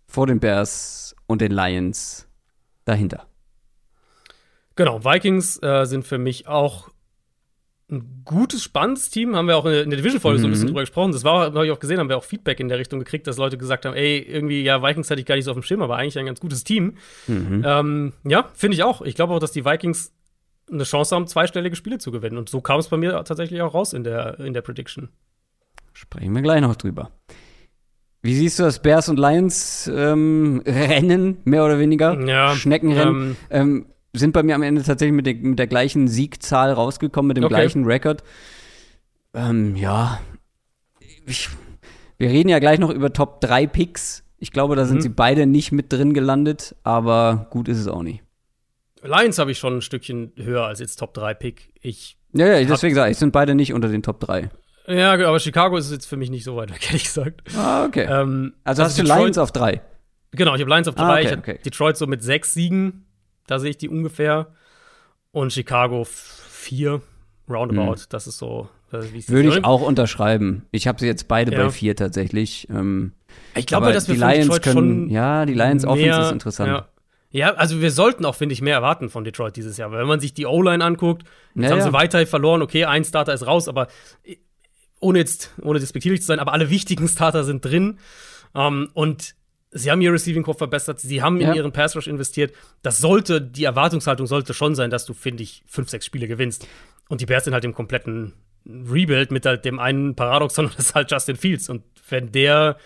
vor 0.06 0.26
den 0.26 0.40
Bears 0.40 1.14
und 1.26 1.40
den 1.40 1.52
Lions 1.52 2.28
dahinter. 2.84 3.26
Genau, 4.76 5.04
Vikings 5.04 5.62
äh, 5.62 5.84
sind 5.84 6.04
für 6.04 6.18
mich 6.18 6.48
auch 6.48 6.88
ein 7.90 8.22
gutes, 8.24 8.62
spannendes 8.62 9.10
Team. 9.10 9.36
Haben 9.36 9.48
wir 9.48 9.56
auch 9.56 9.66
in 9.66 9.90
der 9.90 9.98
Division-Folge 9.98 10.38
mhm. 10.38 10.42
so 10.42 10.48
ein 10.48 10.50
bisschen 10.50 10.64
mhm. 10.66 10.68
drüber 10.68 10.80
gesprochen. 10.80 11.12
Das 11.12 11.24
war, 11.24 11.52
habe 11.52 11.66
ich 11.66 11.72
auch 11.72 11.78
gesehen, 11.78 11.98
haben 11.98 12.08
wir 12.08 12.16
auch 12.16 12.24
Feedback 12.24 12.60
in 12.60 12.68
der 12.68 12.78
Richtung 12.78 12.98
gekriegt, 12.98 13.26
dass 13.26 13.36
Leute 13.36 13.58
gesagt 13.58 13.84
haben, 13.84 13.94
ey, 13.94 14.18
irgendwie, 14.18 14.62
ja, 14.62 14.82
Vikings 14.82 15.10
hatte 15.10 15.20
ich 15.20 15.26
gar 15.26 15.36
nicht 15.36 15.44
so 15.44 15.50
auf 15.50 15.56
dem 15.56 15.62
Schirm, 15.62 15.82
aber 15.82 15.96
eigentlich 15.96 16.18
ein 16.18 16.26
ganz 16.26 16.40
gutes 16.40 16.64
Team. 16.64 16.96
Mhm. 17.26 17.62
Ähm, 17.66 18.12
ja, 18.24 18.48
finde 18.54 18.76
ich 18.76 18.82
auch. 18.82 19.02
Ich 19.02 19.14
glaube 19.14 19.34
auch, 19.34 19.38
dass 19.38 19.52
die 19.52 19.64
Vikings 19.64 20.12
eine 20.70 20.84
Chance 20.84 21.14
haben, 21.14 21.26
zweistellige 21.26 21.76
Spiele 21.76 21.98
zu 21.98 22.10
gewinnen. 22.10 22.38
Und 22.38 22.48
so 22.48 22.60
kam 22.60 22.80
es 22.80 22.88
bei 22.88 22.96
mir 22.96 23.22
tatsächlich 23.24 23.60
auch 23.60 23.74
raus 23.74 23.92
in 23.92 24.04
der, 24.04 24.40
in 24.40 24.54
der 24.54 24.62
Prediction. 24.62 25.10
Sprechen 25.92 26.34
wir 26.34 26.42
gleich 26.42 26.60
noch 26.60 26.76
drüber. 26.76 27.10
Wie 28.22 28.34
siehst 28.34 28.58
du 28.58 28.62
das 28.62 28.80
Bears 28.80 29.10
und 29.10 29.18
Lions 29.18 29.90
ähm, 29.94 30.62
Rennen, 30.66 31.38
mehr 31.44 31.64
oder 31.64 31.78
weniger? 31.78 32.18
Ja, 32.26 32.56
Schneckenrennen. 32.56 33.36
Ähm, 33.50 33.84
ähm, 33.84 33.86
sind 34.14 34.32
bei 34.32 34.42
mir 34.42 34.54
am 34.54 34.62
Ende 34.62 34.82
tatsächlich 34.82 35.14
mit, 35.14 35.26
der, 35.26 35.34
mit 35.34 35.58
der 35.58 35.66
gleichen 35.66 36.08
Siegzahl 36.08 36.72
rausgekommen, 36.72 37.28
mit 37.28 37.36
dem 37.36 37.44
okay. 37.44 37.54
gleichen 37.54 37.84
Rekord. 37.84 38.22
Ähm, 39.34 39.76
ja. 39.76 40.20
Ich, 41.26 41.48
wir 42.18 42.28
reden 42.28 42.48
ja 42.48 42.58
gleich 42.58 42.78
noch 42.78 42.90
über 42.90 43.12
Top 43.12 43.40
3 43.40 43.66
Picks. 43.66 44.24
Ich 44.38 44.52
glaube, 44.52 44.76
da 44.76 44.84
sind 44.84 44.98
mhm. 44.98 45.02
sie 45.02 45.08
beide 45.08 45.46
nicht 45.46 45.72
mit 45.72 45.92
drin 45.92 46.14
gelandet, 46.14 46.76
aber 46.82 47.46
gut 47.50 47.68
ist 47.68 47.78
es 47.78 47.88
auch 47.88 48.02
nicht. 48.02 48.22
Lions 49.02 49.38
habe 49.38 49.50
ich 49.50 49.58
schon 49.58 49.78
ein 49.78 49.82
Stückchen 49.82 50.32
höher 50.36 50.64
als 50.64 50.80
jetzt 50.80 50.96
Top 50.96 51.12
3 51.14 51.34
Pick. 51.34 51.72
Ich 51.80 52.16
ja, 52.34 52.46
ja, 52.46 52.64
deswegen 52.64 52.94
sage 52.94 53.12
ich, 53.12 53.16
sind 53.16 53.32
beide 53.32 53.54
nicht 53.54 53.72
unter 53.72 53.88
den 53.88 54.02
Top 54.02 54.18
3. 54.20 54.50
Ja, 54.88 55.12
aber 55.12 55.38
Chicago 55.38 55.76
ist 55.76 55.90
jetzt 55.92 56.06
für 56.06 56.16
mich 56.16 56.30
nicht 56.30 56.44
so 56.44 56.56
weit 56.56 56.70
weg, 56.72 56.84
ehrlich 56.86 57.04
gesagt. 57.04 57.42
Ah, 57.56 57.84
okay. 57.84 58.02
Ähm, 58.02 58.54
also, 58.64 58.82
also, 58.82 58.84
hast 58.84 58.98
Detroit, 58.98 59.18
du 59.18 59.22
Lions 59.22 59.38
auf 59.38 59.52
3? 59.52 59.80
Genau, 60.32 60.54
ich 60.54 60.60
habe 60.60 60.70
Lions 60.70 60.88
auf 60.88 60.96
3. 60.96 61.02
Ah, 61.02 61.12
okay, 61.12 61.26
ich 61.26 61.38
okay. 61.38 61.58
Detroit 61.64 61.96
so 61.96 62.06
mit 62.06 62.22
6 62.22 62.52
Siegen. 62.52 63.06
Da 63.46 63.58
sehe 63.58 63.70
ich 63.70 63.78
die 63.78 63.88
ungefähr. 63.88 64.48
Und 65.32 65.52
Chicago 65.52 66.04
4, 66.04 67.00
roundabout. 67.48 67.96
Mhm. 67.96 68.06
Das 68.08 68.26
ist 68.26 68.38
so. 68.38 68.68
Würde 68.90 69.48
ich 69.48 69.64
auch 69.64 69.82
unterschreiben. 69.82 70.66
Ich 70.70 70.86
habe 70.86 71.00
sie 71.00 71.06
jetzt 71.06 71.26
beide 71.26 71.52
ja. 71.52 71.64
bei 71.64 71.70
4 71.70 71.96
tatsächlich. 71.96 72.68
Ähm, 72.70 73.12
ich 73.56 73.66
glaube, 73.66 73.92
dass 73.92 74.06
wir 74.06 74.14
die 74.14 74.20
Lions 74.20 74.54
Detroit 74.54 74.62
können, 74.62 75.10
Ja, 75.10 75.44
die 75.46 75.54
Lions 75.54 75.84
Offense 75.84 76.20
ist 76.20 76.32
interessant. 76.32 76.68
Ja. 76.68 76.88
Ja, 77.34 77.52
also 77.54 77.80
wir 77.80 77.90
sollten 77.90 78.24
auch, 78.26 78.36
finde 78.36 78.52
ich, 78.52 78.62
mehr 78.62 78.76
erwarten 78.76 79.08
von 79.08 79.24
Detroit 79.24 79.56
dieses 79.56 79.76
Jahr. 79.76 79.90
Weil 79.90 79.98
wenn 79.98 80.06
man 80.06 80.20
sich 80.20 80.34
die 80.34 80.46
O-Line 80.46 80.84
anguckt, 80.84 81.24
jetzt 81.56 81.64
ja, 81.64 81.70
haben 81.72 81.82
sie 81.82 81.92
weiter 81.92 82.24
verloren, 82.28 82.62
okay, 82.62 82.84
ein 82.84 83.02
Starter 83.02 83.34
ist 83.34 83.44
raus, 83.44 83.66
aber 83.66 83.88
ohne 85.00 85.18
jetzt, 85.18 85.50
ohne 85.60 85.80
despektierlich 85.80 86.20
zu 86.20 86.28
sein, 86.28 86.38
aber 86.38 86.52
alle 86.52 86.70
wichtigen 86.70 87.08
Starter 87.08 87.42
sind 87.42 87.64
drin. 87.64 87.98
Um, 88.52 88.62
ähm, 88.62 88.88
und 88.94 89.34
Sie 89.76 89.90
haben 89.90 90.00
ihr 90.00 90.12
Receiving 90.12 90.44
Core 90.44 90.56
verbessert, 90.56 91.00
sie 91.00 91.20
haben 91.20 91.40
in 91.40 91.52
ihren 91.52 91.72
Pass 91.72 91.96
Rush 91.96 92.06
investiert. 92.06 92.54
Das 92.82 92.98
sollte, 92.98 93.42
die 93.42 93.64
Erwartungshaltung 93.64 94.28
sollte 94.28 94.54
schon 94.54 94.76
sein, 94.76 94.88
dass 94.88 95.04
du, 95.04 95.14
finde 95.14 95.42
ich, 95.42 95.64
fünf, 95.66 95.90
sechs 95.90 96.06
Spiele 96.06 96.28
gewinnst. 96.28 96.68
Und 97.08 97.20
die 97.20 97.26
Bears 97.26 97.42
sind 97.42 97.54
halt 97.54 97.64
im 97.64 97.74
kompletten 97.74 98.34
Rebuild 98.64 99.32
mit 99.32 99.44
halt 99.44 99.64
dem 99.64 99.80
einen 99.80 100.14
Paradoxon, 100.14 100.70
das 100.76 100.86
ist 100.86 100.94
halt 100.94 101.10
Justin 101.10 101.34
Fields. 101.34 101.68
Und 101.68 101.82
wenn 102.08 102.30
der 102.30 102.76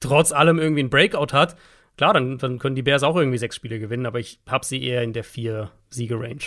trotz 0.00 0.32
allem 0.32 0.58
irgendwie 0.58 0.80
einen 0.80 0.90
Breakout 0.90 1.32
hat, 1.32 1.56
klar, 1.96 2.12
dann, 2.12 2.36
dann 2.36 2.58
können 2.58 2.76
die 2.76 2.82
Bears 2.82 3.02
auch 3.04 3.16
irgendwie 3.16 3.38
sechs 3.38 3.56
Spiele 3.56 3.78
gewinnen, 3.78 4.04
aber 4.04 4.20
ich 4.20 4.38
habe 4.46 4.66
sie 4.66 4.84
eher 4.84 5.02
in 5.02 5.14
der 5.14 5.24
vier 5.24 5.70
Siege-Range. 5.88 6.44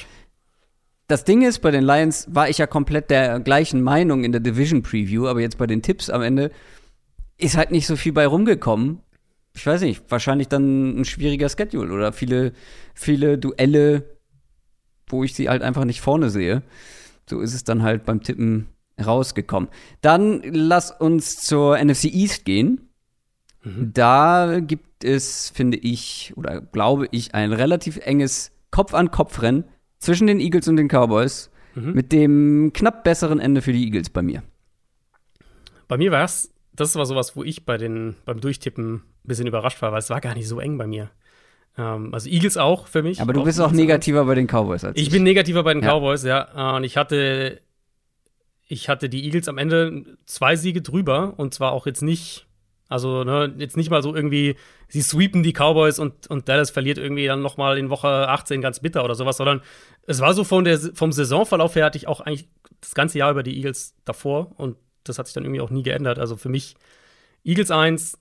Das 1.08 1.24
Ding 1.24 1.42
ist, 1.42 1.60
bei 1.60 1.72
den 1.72 1.84
Lions 1.84 2.28
war 2.30 2.50
ich 2.50 2.60
ja 2.60 2.68
komplett 2.68 3.10
der 3.10 3.40
gleichen 3.40 3.82
Meinung 3.82 4.24
in 4.24 4.32
der 4.32 4.42
Division 4.42 4.84
Preview, 4.84 5.28
aber 5.28 5.40
jetzt 5.40 5.58
bei 5.58 5.66
den 5.66 5.82
Tipps 5.82 6.12
am 6.12 6.22
Ende 6.22 6.52
ist 7.38 7.58
halt 7.58 7.72
nicht 7.72 7.88
so 7.88 7.96
viel 7.96 8.14
bei 8.14 8.28
rumgekommen 8.28 9.02
ich 9.58 9.66
weiß 9.66 9.82
nicht, 9.82 10.04
wahrscheinlich 10.10 10.48
dann 10.48 11.00
ein 11.00 11.06
schwieriger 11.06 11.50
Schedule 11.50 11.92
oder 11.92 12.14
viele, 12.14 12.54
viele 12.94 13.40
Duelle, 13.40 14.04
wo 15.08 15.24
ich 15.24 15.34
sie 15.34 15.50
halt 15.50 15.64
einfach 15.64 15.84
nicht 15.84 16.00
vorne 16.00 16.30
sehe. 16.30 16.62
So 17.28 17.42
ist 17.42 17.56
es 17.56 17.64
dann 17.64 17.82
halt 17.82 18.06
beim 18.06 18.22
Tippen 18.22 18.68
rausgekommen. 19.04 19.70
Dann 20.02 20.44
lass 20.44 20.92
uns 20.92 21.42
zur 21.42 21.84
NFC 21.84 22.06
East 22.06 22.46
gehen. 22.46 22.90
Mhm. 23.64 23.94
Da 23.94 24.60
gibt 24.60 25.04
es, 25.04 25.50
finde 25.50 25.78
ich, 25.78 26.34
oder 26.36 26.62
glaube 26.62 27.08
ich, 27.10 27.34
ein 27.34 27.52
relativ 27.52 27.98
enges 27.98 28.52
Kopf-an-Kopf-Rennen 28.70 29.64
zwischen 29.98 30.28
den 30.28 30.40
Eagles 30.40 30.68
und 30.68 30.78
den 30.78 30.88
Cowboys 30.88 31.50
mhm. 31.74 31.94
mit 31.94 32.12
dem 32.12 32.72
knapp 32.74 33.04
besseren 33.04 33.40
Ende 33.40 33.64
für 33.64 33.74
die 33.74 33.86
Eagles 33.86 34.12
bei 34.12 34.22
mir. 34.22 34.44
Bei 35.88 35.98
mir 35.98 36.12
war 36.12 36.26
es, 36.26 36.54
das 36.78 36.96
war 36.96 37.06
sowas, 37.06 37.36
wo 37.36 37.44
ich 37.44 37.66
bei 37.66 37.78
den, 37.78 38.16
beim 38.26 38.40
Durchtippen 38.40 39.04
bisschen 39.24 39.48
überrascht 39.48 39.82
war, 39.82 39.92
weil 39.92 40.00
es 40.00 40.10
war 40.10 40.22
gar 40.22 40.34
nicht 40.34 40.48
so 40.48 40.60
eng 40.60 40.78
bei 40.78 40.88
mir. 40.88 41.10
Ähm, 41.78 42.14
also 42.14 42.30
Eagles 42.30 42.56
auch 42.56 42.88
für 42.88 43.04
mich. 43.04 43.20
Aber 43.20 43.34
du 43.34 43.44
bist 43.44 43.60
auch 43.60 43.72
negativer 43.72 44.26
bei 44.26 44.36
den 44.36 44.48
Cowboys 44.48 44.84
als 44.84 44.96
ich. 44.96 45.04
Ich 45.04 45.12
bin 45.12 45.24
negativer 45.24 45.64
bei 45.64 45.74
den 45.74 45.84
ja. 45.84 45.90
Cowboys, 45.90 46.24
ja. 46.24 46.76
Und 46.76 46.84
ich 46.84 46.96
hatte, 46.96 47.62
ich 48.68 48.90
hatte 48.90 49.10
die 49.10 49.26
Eagles 49.26 49.48
am 49.48 49.58
Ende 49.58 50.18
zwei 50.26 50.56
Siege 50.56 50.82
drüber 50.82 51.34
und 51.38 51.54
zwar 51.54 51.72
auch 51.72 51.88
jetzt 51.88 52.02
nicht, 52.02 52.48
also 52.90 53.24
ne, 53.24 53.54
jetzt 53.58 53.76
nicht 53.76 53.90
mal 53.90 54.02
so 54.02 54.16
irgendwie, 54.16 54.56
sie 54.88 55.02
sweepen 55.02 55.44
die 55.44 55.54
Cowboys 55.54 56.00
und, 56.00 56.28
und 56.28 56.48
Dallas 56.48 56.70
verliert 56.70 57.00
irgendwie 57.00 57.26
dann 57.26 57.42
noch 57.42 57.58
mal 57.58 57.78
in 57.78 57.90
Woche 57.90 58.08
18 58.08 58.62
ganz 58.62 58.80
bitter 58.80 59.04
oder 59.04 59.16
sowas, 59.16 59.38
sondern 59.38 59.62
es 60.04 60.22
war 60.22 60.34
so 60.34 60.44
von 60.44 60.64
der, 60.64 60.80
vom 60.80 61.12
Saisonverlauf 61.12 61.76
her 61.76 61.86
hatte 61.86 61.98
ich 61.98 62.08
auch 62.08 62.22
eigentlich 62.22 62.48
das 62.82 62.94
ganze 62.94 63.18
Jahr 63.18 63.32
über 63.32 63.44
die 63.44 63.58
Eagles 63.58 63.96
davor 64.06 64.52
und 64.58 64.78
das 65.10 65.20
hat 65.20 65.28
sich 65.28 65.34
dann 65.34 65.44
irgendwie 65.44 65.62
auch 65.62 65.70
nie 65.70 65.84
geändert. 65.84 66.20
Also 66.20 66.36
für 66.36 66.50
mich 66.50 66.76
Eagles 67.44 67.72
1, 67.72 68.18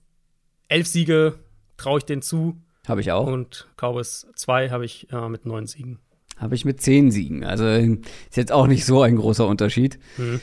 elf 0.67 0.87
Siege 0.87 1.39
traue 1.77 1.99
ich 1.99 2.05
denen 2.05 2.21
zu. 2.21 2.57
Habe 2.87 3.01
ich 3.01 3.11
auch. 3.11 3.27
Und 3.27 3.67
Cowboys 3.77 4.27
2 4.35 4.69
habe 4.69 4.85
ich 4.85 5.11
äh, 5.11 5.29
mit 5.29 5.45
neun 5.45 5.67
Siegen. 5.67 5.99
Habe 6.37 6.55
ich 6.55 6.65
mit 6.65 6.81
zehn 6.81 7.11
Siegen. 7.11 7.43
Also 7.43 7.65
ist 7.67 8.37
jetzt 8.37 8.51
auch 8.51 8.67
nicht 8.67 8.85
so 8.85 9.01
ein 9.01 9.15
großer 9.15 9.47
Unterschied. 9.47 9.99
Mhm. 10.17 10.41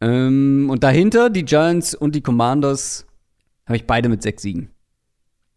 Ähm, 0.00 0.68
und 0.70 0.82
dahinter 0.82 1.30
die 1.30 1.44
Giants 1.44 1.94
und 1.94 2.14
die 2.14 2.22
Commanders 2.22 3.06
habe 3.66 3.76
ich 3.76 3.86
beide 3.86 4.08
mit 4.08 4.22
sechs 4.22 4.42
Siegen. 4.42 4.70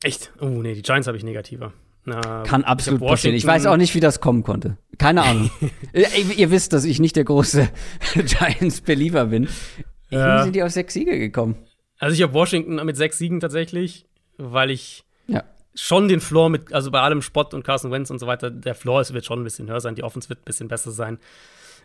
Echt? 0.03 0.31
Oh, 0.39 0.45
nee, 0.45 0.73
die 0.73 0.81
Giants 0.81 1.07
habe 1.07 1.17
ich 1.17 1.23
negativer. 1.23 1.73
Na, 2.05 2.43
Kann 2.43 2.63
absolut 2.63 3.01
ich 3.01 3.07
passieren. 3.07 3.35
Ich 3.35 3.45
weiß 3.45 3.65
auch 3.65 3.75
nicht, 3.75 3.93
wie 3.93 3.99
das 3.99 4.21
kommen 4.21 4.43
konnte. 4.43 4.77
Keine 4.97 5.23
Ahnung. 5.23 5.51
ihr, 5.91 6.07
ihr, 6.37 6.51
wisst, 6.51 6.71
dass 6.71 6.85
ich 6.85 6.99
nicht 6.99 7.17
der 7.17 7.25
große 7.25 7.67
Giants-Believer 8.13 9.25
bin. 9.25 9.49
Ja. 10.09 10.39
Wie 10.39 10.43
sind 10.43 10.55
die 10.55 10.63
auf 10.63 10.71
sechs 10.71 10.93
Siege 10.93 11.17
gekommen? 11.17 11.55
Also 11.99 12.13
ich 12.13 12.21
habe 12.21 12.33
Washington 12.33 12.83
mit 12.85 12.95
sechs 12.95 13.17
Siegen 13.17 13.39
tatsächlich, 13.39 14.05
weil 14.37 14.69
ich 14.69 15.03
ja. 15.27 15.43
schon 15.75 16.07
den 16.07 16.21
Floor 16.21 16.49
mit, 16.49 16.73
also 16.73 16.91
bei 16.91 17.01
allem 17.01 17.21
Spott 17.21 17.53
und 17.53 17.63
Carson 17.63 17.91
Wentz 17.91 18.09
und 18.09 18.19
so 18.19 18.27
weiter, 18.27 18.51
der 18.51 18.75
Floor 18.75 19.01
ist, 19.01 19.13
wird 19.13 19.25
schon 19.25 19.41
ein 19.41 19.43
bisschen 19.43 19.69
höher 19.69 19.81
sein, 19.81 19.95
die 19.95 20.03
Offense 20.03 20.29
wird 20.29 20.41
ein 20.41 20.45
bisschen 20.45 20.67
besser 20.67 20.91
sein. 20.91 21.17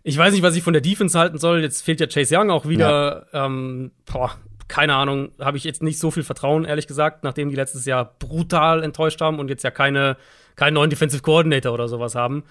Ich 0.04 0.18
weiß 0.18 0.32
nicht, 0.32 0.42
was 0.42 0.56
ich 0.56 0.62
von 0.62 0.72
der 0.72 0.82
Defense 0.82 1.18
halten 1.18 1.38
soll. 1.38 1.62
Jetzt 1.62 1.82
fehlt 1.82 2.00
ja 2.00 2.06
Chase 2.06 2.36
Young 2.36 2.50
auch 2.50 2.66
wieder. 2.66 3.28
Ja. 3.32 3.46
Ähm, 3.46 3.92
boah, 4.04 4.36
keine 4.68 4.94
Ahnung, 4.94 5.30
habe 5.38 5.56
ich 5.56 5.64
jetzt 5.64 5.82
nicht 5.82 5.98
so 5.98 6.10
viel 6.10 6.22
Vertrauen, 6.22 6.64
ehrlich 6.64 6.86
gesagt, 6.86 7.24
nachdem 7.24 7.50
die 7.50 7.56
letztes 7.56 7.84
Jahr 7.84 8.16
brutal 8.18 8.82
enttäuscht 8.82 9.20
haben 9.20 9.38
und 9.38 9.48
jetzt 9.48 9.62
ja 9.62 9.70
keine, 9.70 10.16
keinen 10.56 10.74
neuen 10.74 10.90
Defensive 10.90 11.22
Coordinator 11.22 11.72
oder 11.72 11.88
sowas 11.88 12.14
haben. 12.14 12.44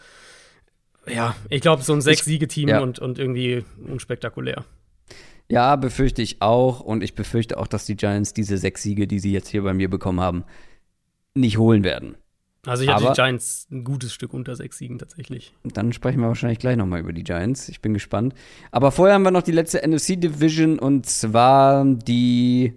Ja, 1.08 1.36
ich 1.50 1.62
glaube, 1.62 1.82
so 1.82 1.94
ein 1.94 2.02
Sechs-Siege-Team 2.02 2.70
ja. 2.70 2.80
und, 2.80 3.00
und 3.00 3.18
irgendwie 3.18 3.66
unspektakulär. 3.88 4.64
Ja, 5.52 5.76
befürchte 5.76 6.22
ich 6.22 6.42
auch. 6.42 6.80
Und 6.80 7.04
ich 7.04 7.14
befürchte 7.14 7.58
auch, 7.58 7.68
dass 7.68 7.86
die 7.86 7.98
Giants 7.98 8.34
diese 8.34 8.58
sechs 8.58 8.84
Siege, 8.84 9.06
die 9.06 9.20
sie 9.20 9.34
jetzt 9.34 9.50
hier 9.50 9.64
bei 9.64 9.74
mir 9.74 9.90
bekommen 9.90 10.22
haben, 10.22 10.46
nicht 11.34 11.58
holen 11.58 11.84
werden. 11.84 12.16
Also 12.66 12.84
ich 12.84 12.90
hatte 12.90 13.04
Aber, 13.04 13.14
die 13.14 13.22
Giants 13.22 13.68
ein 13.70 13.84
gutes 13.84 14.14
Stück 14.14 14.34
unter 14.34 14.56
sechs 14.56 14.78
Siegen 14.78 14.98
tatsächlich. 14.98 15.54
Dann 15.64 15.92
sprechen 15.92 16.22
wir 16.22 16.28
wahrscheinlich 16.28 16.60
gleich 16.60 16.78
nochmal 16.78 17.02
über 17.02 17.12
die 17.12 17.24
Giants. 17.24 17.68
Ich 17.68 17.82
bin 17.82 17.94
gespannt. 17.94 18.34
Aber 18.72 18.92
vorher 18.92 19.16
haben 19.16 19.24
wir 19.24 19.32
noch 19.32 19.42
die 19.42 19.52
letzte 19.52 19.86
NFC 19.86 20.20
Division 20.22 20.80
und 20.80 21.06
zwar 21.06 21.84
die 21.86 22.74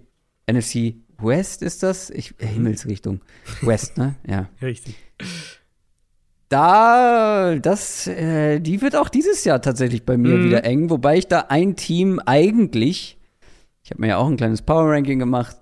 NFC 0.51 0.95
West 1.17 1.61
ist 1.61 1.81
das? 1.81 2.09
Ich, 2.09 2.33
äh, 2.39 2.47
Himmelsrichtung. 2.47 3.21
West, 3.61 3.97
ne? 3.97 4.15
Ja. 4.27 4.49
Richtig. 4.61 4.95
Da, 6.55 7.55
das, 7.55 8.07
äh, 8.07 8.59
die 8.59 8.81
wird 8.81 8.95
auch 8.95 9.09
dieses 9.09 9.43
Jahr 9.43 9.61
tatsächlich 9.61 10.05
bei 10.05 10.17
mir 10.17 10.35
Mhm. 10.37 10.43
wieder 10.45 10.63
eng, 10.63 10.89
wobei 10.89 11.17
ich 11.17 11.27
da 11.27 11.45
ein 11.49 11.75
Team 11.75 12.19
eigentlich, 12.25 13.17
ich 13.83 13.91
habe 13.91 14.01
mir 14.01 14.07
ja 14.09 14.17
auch 14.17 14.27
ein 14.27 14.37
kleines 14.37 14.61
Power 14.61 14.89
Ranking 14.91 15.19
gemacht, 15.19 15.57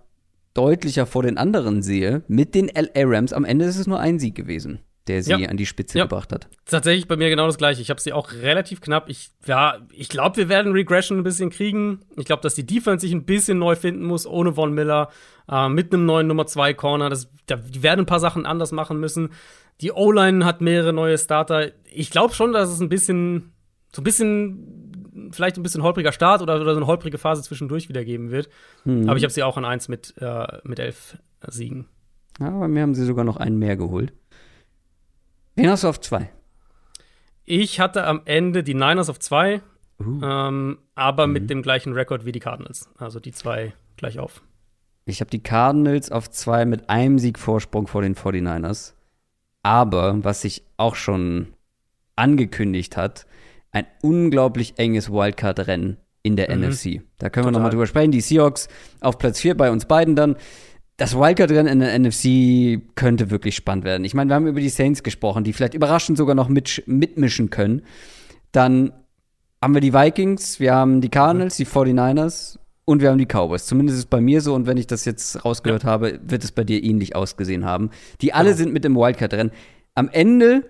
deutlicher 0.54 1.06
vor 1.06 1.24
den 1.24 1.38
anderen 1.38 1.82
sehe. 1.82 2.22
Mit 2.28 2.54
den 2.54 2.70
LA 2.70 3.04
Rams 3.06 3.34
am 3.34 3.44
Ende 3.44 3.66
ist 3.66 3.78
es 3.80 3.88
nur 3.88 4.00
ein 4.00 4.20
Sieg 4.20 4.36
gewesen, 4.36 4.80
der 5.08 5.24
sie 5.24 5.32
Ja. 5.32 5.50
an 5.50 5.58
die 5.58 5.66
Spitze 5.66 5.98
Ja. 5.98 6.04
gebracht 6.06 6.32
hat. 6.32 6.48
Tatsächlich 6.66 7.08
bei 7.08 7.16
mir 7.18 7.30
genau 7.30 7.48
das 7.48 7.58
gleiche. 7.58 7.82
Ich 7.82 7.90
habe 7.90 8.00
sie 8.00 8.14
auch 8.14 8.32
relativ 8.34 8.80
knapp. 8.80 9.10
Ich, 9.10 9.32
ja, 9.48 9.78
ich 9.92 10.10
glaube, 10.10 10.38
wir 10.38 10.48
werden 10.50 10.72
Regression 10.74 11.18
ein 11.18 11.24
bisschen 11.24 11.50
kriegen. 11.50 12.02
Ich 12.18 12.26
glaube, 12.26 12.44
dass 12.44 12.54
die 12.54 12.68
Defense 12.68 13.02
sich 13.06 13.14
ein 13.16 13.26
bisschen 13.26 13.58
neu 13.58 13.76
finden 13.76 14.04
muss, 14.06 14.28
ohne 14.28 14.54
Von 14.54 14.74
Miller, 14.76 15.10
äh, 15.52 15.68
mit 15.70 15.92
einem 15.92 16.06
neuen 16.06 16.28
Nummer 16.28 16.46
2 16.46 16.76
Corner. 16.76 17.10
Das, 17.10 17.30
da, 17.48 17.56
die 17.56 17.82
werden 17.82 18.02
ein 18.02 18.06
paar 18.06 18.20
Sachen 18.20 18.46
anders 18.46 18.72
machen 18.72 19.00
müssen. 19.00 19.30
Die 19.82 19.92
O-Line 19.92 20.46
hat 20.46 20.62
mehrere 20.62 20.94
neue 20.94 21.18
Starter. 21.18 21.72
Ich 21.92 22.10
glaube 22.12 22.34
schon, 22.34 22.54
dass 22.54 22.70
es 22.70 22.80
ein 22.80 22.90
bisschen, 22.90 23.54
so 23.94 24.02
ein 24.02 24.04
bisschen, 24.04 25.30
vielleicht 25.32 25.58
ein 25.58 25.64
bisschen 25.64 25.84
holpriger 25.84 26.12
Start 26.12 26.42
oder, 26.42 26.60
oder 26.60 26.74
so 26.74 26.80
eine 26.80 26.88
holprige 26.88 27.18
Phase 27.18 27.42
zwischendurch 27.44 27.90
wieder 27.90 28.06
geben 28.06 28.32
wird. 28.32 28.50
Aber 28.86 29.18
ich 29.18 29.24
habe 29.24 29.34
sie 29.34 29.44
auch 29.44 29.58
an 29.58 29.66
1 29.66 29.88
mit, 29.88 30.14
äh, 30.20 30.60
mit 30.64 30.80
elf 30.80 31.18
Siegen. 31.48 31.88
Ja, 32.40 32.50
bei 32.50 32.68
mir 32.68 32.82
haben 32.82 32.96
sie 32.96 33.06
sogar 33.06 33.26
noch 33.26 33.38
einen 33.38 33.60
mehr 33.60 33.76
geholt. 33.76 34.14
Wen 35.56 35.70
hast 35.70 35.84
du 35.84 35.90
auf 35.90 36.00
zwei? 36.00 36.32
Ich 37.46 37.80
hatte 37.80 38.06
am 38.06 38.22
Ende 38.26 38.64
die 38.64 38.74
Niners 38.74 39.10
auf 39.10 39.20
2. 39.20 39.62
Uh. 40.00 40.22
Ähm, 40.24 40.78
aber 40.96 41.28
mit 41.28 41.50
dem 41.50 41.62
gleichen 41.62 41.94
Rekord 41.94 42.26
wie 42.26 42.32
die 42.32 42.40
Cardinals. 42.40 42.90
Also 42.98 43.20
die 43.20 43.32
zwei 43.32 43.74
gleich 43.98 44.20
auf. 44.20 44.42
Ich 45.06 45.20
habe 45.20 45.30
die 45.30 45.44
Cardinals 45.44 46.12
auf 46.12 46.30
zwei 46.32 46.66
mit 46.66 46.90
einem 46.90 47.20
Sieg 47.20 47.38
Vorsprung 47.38 47.88
vor 47.88 48.02
den 48.02 48.16
49ers. 48.16 48.94
Aber, 49.64 50.24
was 50.24 50.42
sich 50.42 50.64
auch 50.78 50.96
schon 50.96 51.48
angekündigt 52.16 52.98
hat, 52.98 53.26
ein 53.72 53.86
unglaublich 54.02 54.76
enges 54.78 55.10
Wildcard-Rennen 55.12 55.98
in 56.22 56.36
der 56.36 56.56
Mhm. 56.56 56.64
NFC. 56.64 57.02
Da 57.18 57.30
können 57.30 57.48
wir 57.48 57.52
nochmal 57.52 57.72
drüber 57.72 57.88
sprechen. 57.88 58.12
Die 58.12 58.22
Seahawks 58.22 58.68
auf 59.02 59.18
Platz 59.18 59.40
4 59.40 59.58
bei 59.58 59.72
uns 59.72 59.86
beiden 59.86 60.16
dann. 60.16 60.36
Das 60.98 61.16
Wildcard-Rennen 61.18 61.68
in 61.68 61.80
der 61.80 61.94
NFC 61.98 62.82
könnte 62.96 63.32
wirklich 63.32 63.56
spannend 63.56 63.84
werden. 63.84 64.06
Ich 64.06 64.14
meine, 64.14 64.30
wir 64.30 64.36
haben 64.36 64.48
über 64.48 64.60
die 64.60 64.70
Saints 64.70 65.02
gesprochen, 65.02 65.44
die 65.44 65.52
vielleicht 65.54 65.74
überraschend 65.74 66.18
sogar 66.18 66.36
noch 66.36 66.50
mit, 66.50 66.84
mitmischen 66.86 67.50
können. 67.50 67.82
Dann 68.52 68.94
haben 69.62 69.74
wir 69.74 69.82
die 69.82 69.94
Vikings, 69.94 70.60
wir 70.60 70.76
haben 70.76 71.02
die 71.02 71.10
Cardinals, 71.10 71.56
die 71.56 71.66
49ers 71.66 72.60
und 72.86 73.02
wir 73.02 73.10
haben 73.10 73.18
die 73.18 73.26
Cowboys. 73.26 73.66
Zumindest 73.66 73.98
ist 73.98 74.04
es 74.06 74.10
bei 74.10 74.20
mir 74.22 74.42
so 74.42 74.54
und 74.54 74.66
wenn 74.68 74.78
ich 74.78 74.88
das 74.88 75.06
jetzt 75.06 75.44
rausgehört 75.46 75.84
habe, 75.86 76.20
wird 76.24 76.44
es 76.44 76.52
bei 76.52 76.64
dir 76.64 76.84
ähnlich 76.84 77.16
ausgesehen 77.16 77.66
haben. 77.66 77.90
Die 78.22 78.34
alle 78.34 78.50
Genau. 78.50 78.58
sind 78.58 78.74
mit 78.74 78.84
dem 78.84 78.96
Wildcard-Rennen. 78.96 79.52
Am 79.96 80.10
Ende 80.10 80.64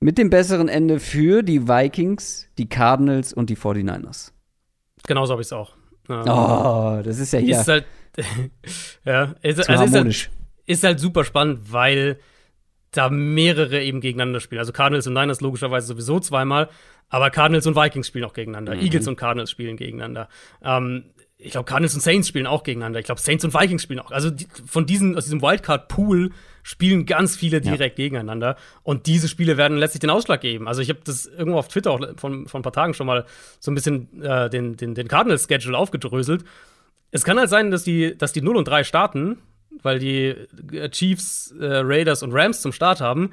mit 0.00 0.18
dem 0.18 0.30
besseren 0.30 0.68
Ende 0.68 0.98
für 1.00 1.42
die 1.42 1.68
Vikings, 1.68 2.48
die 2.58 2.68
Cardinals 2.68 3.32
und 3.32 3.50
die 3.50 3.56
49ers. 3.56 4.32
Genauso 5.06 5.32
habe 5.32 5.42
ich 5.42 5.48
es 5.48 5.52
auch. 5.52 5.74
Ähm, 6.08 6.22
Oh, 6.26 7.00
das 7.04 7.18
ist 7.18 7.32
ja 7.32 7.38
hier 7.38 7.60
Ist 7.60 7.68
halt, 7.68 7.84
ja, 9.04 9.34
ist, 9.42 9.58
also 9.58 9.60
ist, 9.60 9.68
halt, 9.68 9.92
harmonisch. 9.92 10.30
ist 10.66 10.84
halt 10.84 11.00
super 11.00 11.24
spannend, 11.24 11.72
weil 11.72 12.18
da 12.90 13.08
mehrere 13.08 13.82
eben 13.82 14.00
gegeneinander 14.00 14.40
spielen. 14.40 14.58
Also 14.58 14.72
Cardinals 14.72 15.06
und 15.06 15.14
Niners 15.14 15.40
logischerweise 15.40 15.86
sowieso 15.86 16.20
zweimal, 16.20 16.68
aber 17.08 17.30
Cardinals 17.30 17.66
und 17.66 17.74
Vikings 17.76 18.06
spielen 18.08 18.24
auch 18.24 18.34
gegeneinander. 18.34 18.74
Mhm. 18.74 18.80
Eagles 18.82 19.08
und 19.08 19.16
Cardinals 19.16 19.50
spielen 19.50 19.76
gegeneinander. 19.76 20.28
Ähm, 20.62 21.04
ich 21.42 21.52
glaube, 21.52 21.64
Cardinals 21.64 21.94
und 21.94 22.00
Saints 22.00 22.28
spielen 22.28 22.46
auch 22.46 22.62
gegeneinander. 22.62 23.00
Ich 23.00 23.06
glaube, 23.06 23.20
Saints 23.20 23.44
und 23.44 23.52
Vikings 23.52 23.82
spielen 23.82 24.00
auch. 24.00 24.10
Also 24.10 24.30
die, 24.30 24.46
von 24.66 24.86
diesen, 24.86 25.16
aus 25.16 25.24
diesem 25.24 25.42
Wildcard-Pool 25.42 26.30
spielen 26.62 27.06
ganz 27.06 27.36
viele 27.36 27.60
direkt 27.60 27.96
gegeneinander. 27.96 28.56
Und 28.82 29.06
diese 29.06 29.28
Spiele 29.28 29.56
werden 29.56 29.78
letztlich 29.78 30.00
den 30.00 30.10
Ausschlag 30.10 30.40
geben. 30.40 30.68
Also 30.68 30.80
ich 30.80 30.88
habe 30.88 31.00
das 31.04 31.26
irgendwo 31.26 31.58
auf 31.58 31.68
Twitter 31.68 31.90
auch 31.90 32.00
von, 32.16 32.46
von 32.46 32.60
ein 32.60 32.62
paar 32.62 32.72
Tagen 32.72 32.94
schon 32.94 33.06
mal 33.06 33.26
so 33.58 33.70
ein 33.70 33.74
bisschen 33.74 34.22
äh, 34.22 34.48
den, 34.48 34.76
den, 34.76 34.94
den 34.94 35.08
Cardinals-Schedule 35.08 35.76
aufgedröselt. 35.76 36.44
Es 37.10 37.24
kann 37.24 37.38
halt 37.38 37.50
sein, 37.50 37.70
dass 37.70 37.82
die, 37.82 38.16
dass 38.16 38.32
die 38.32 38.42
0 38.42 38.56
und 38.56 38.68
3 38.68 38.84
starten, 38.84 39.38
weil 39.82 39.98
die 39.98 40.34
äh, 40.72 40.88
Chiefs, 40.90 41.52
äh, 41.58 41.66
Raiders 41.82 42.22
und 42.22 42.32
Rams 42.32 42.62
zum 42.62 42.72
Start 42.72 43.00
haben. 43.00 43.32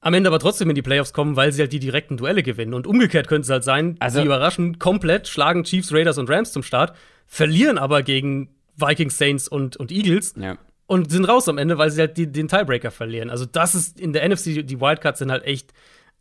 Am 0.00 0.14
Ende 0.14 0.28
aber 0.28 0.38
trotzdem 0.38 0.68
in 0.68 0.74
die 0.76 0.82
Playoffs 0.82 1.12
kommen, 1.12 1.36
weil 1.36 1.52
sie 1.52 1.62
halt 1.62 1.72
die 1.72 1.78
direkten 1.80 2.16
Duelle 2.16 2.42
gewinnen. 2.42 2.74
Und 2.74 2.86
umgekehrt 2.86 3.28
könnte 3.28 3.46
es 3.46 3.50
halt 3.50 3.64
sein, 3.64 3.96
Also- 3.98 4.20
die 4.20 4.26
überraschen 4.26 4.78
komplett, 4.78 5.26
schlagen 5.28 5.64
Chiefs, 5.64 5.92
Raiders 5.92 6.18
und 6.18 6.30
Rams 6.30 6.52
zum 6.52 6.62
Start, 6.62 6.94
verlieren 7.26 7.78
aber 7.78 8.02
gegen 8.02 8.50
Vikings, 8.76 9.18
Saints 9.18 9.48
und, 9.48 9.76
und 9.76 9.90
Eagles 9.90 10.34
Ja. 10.38 10.58
und 10.86 11.10
sind 11.10 11.24
raus 11.24 11.48
am 11.48 11.58
Ende, 11.58 11.78
weil 11.78 11.90
sie 11.90 12.00
halt 12.02 12.16
die, 12.18 12.30
den 12.30 12.46
Tiebreaker 12.46 12.90
verlieren. 12.90 13.30
Also 13.30 13.46
das 13.46 13.74
ist 13.74 13.98
in 13.98 14.12
der 14.12 14.22
NFC, 14.28 14.62
die 14.62 14.80
Wildcards 14.80 15.18
sind 15.18 15.30
halt 15.32 15.44
echt 15.44 15.72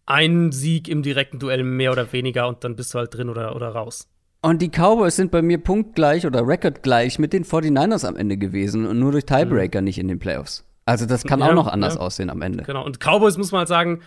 ein 0.07 0.51
Sieg 0.51 0.87
im 0.87 1.03
direkten 1.03 1.37
Duell 1.39 1.63
mehr 1.63 1.91
oder 1.91 2.11
weniger 2.13 2.47
und 2.47 2.63
dann 2.63 2.75
bist 2.75 2.93
du 2.93 2.99
halt 2.99 3.13
drin 3.13 3.29
oder, 3.29 3.55
oder 3.55 3.69
raus. 3.69 4.07
Und 4.41 4.61
die 4.61 4.69
Cowboys 4.69 5.15
sind 5.15 5.31
bei 5.31 5.41
mir 5.41 5.57
punktgleich 5.57 6.25
oder 6.27 6.47
recordgleich 6.47 7.17
mit 7.19 7.33
den 7.33 7.43
49ers 7.43 8.05
am 8.07 8.15
Ende 8.15 8.37
gewesen 8.37 8.85
und 8.85 8.99
nur 8.99 9.11
durch 9.11 9.25
Tiebreaker 9.25 9.81
nicht 9.81 9.97
in 9.97 10.07
den 10.07 10.19
Playoffs. 10.19 10.63
Also 10.85 11.05
das 11.05 11.23
kann 11.23 11.39
Ja, 11.39 11.47
auch 11.49 11.53
noch 11.53 11.67
anders 11.67 11.95
ja. 11.95 11.99
aussehen 11.99 12.29
am 12.29 12.41
Ende. 12.41 12.63
Genau. 12.63 12.85
Und 12.85 12.99
Cowboys 12.99 13.37
muss 13.37 13.51
man 13.51 13.59
halt 13.59 13.67
sagen, 13.69 14.01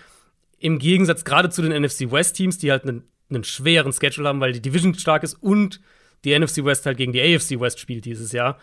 im 0.59 0.79
Gegensatz 0.79 1.25
gerade 1.25 1.51
zu 1.51 1.63
den 1.63 1.73
NFC 1.83 2.11
West 2.11 2.37
Teams, 2.37 2.59
die 2.59 2.71
halt 2.71 2.85
einen, 2.85 3.05
einen 3.31 3.45
schweren 3.45 3.93
Schedule 3.93 4.29
haben, 4.29 4.41
weil 4.41 4.53
die 4.53 4.63
Division 4.63 4.95
stark 4.95 5.23
ist 5.23 5.35
und 5.35 5.81
die 6.25 6.37
NFC 6.39 6.65
West 6.65 6.87
halt 6.87 6.97
gegen 6.97 7.13
die 7.13 7.21
AFC 7.21 7.61
West 7.61 7.79
spielt 7.81 8.05
dieses 8.05 8.33
Jahr. 8.33 8.59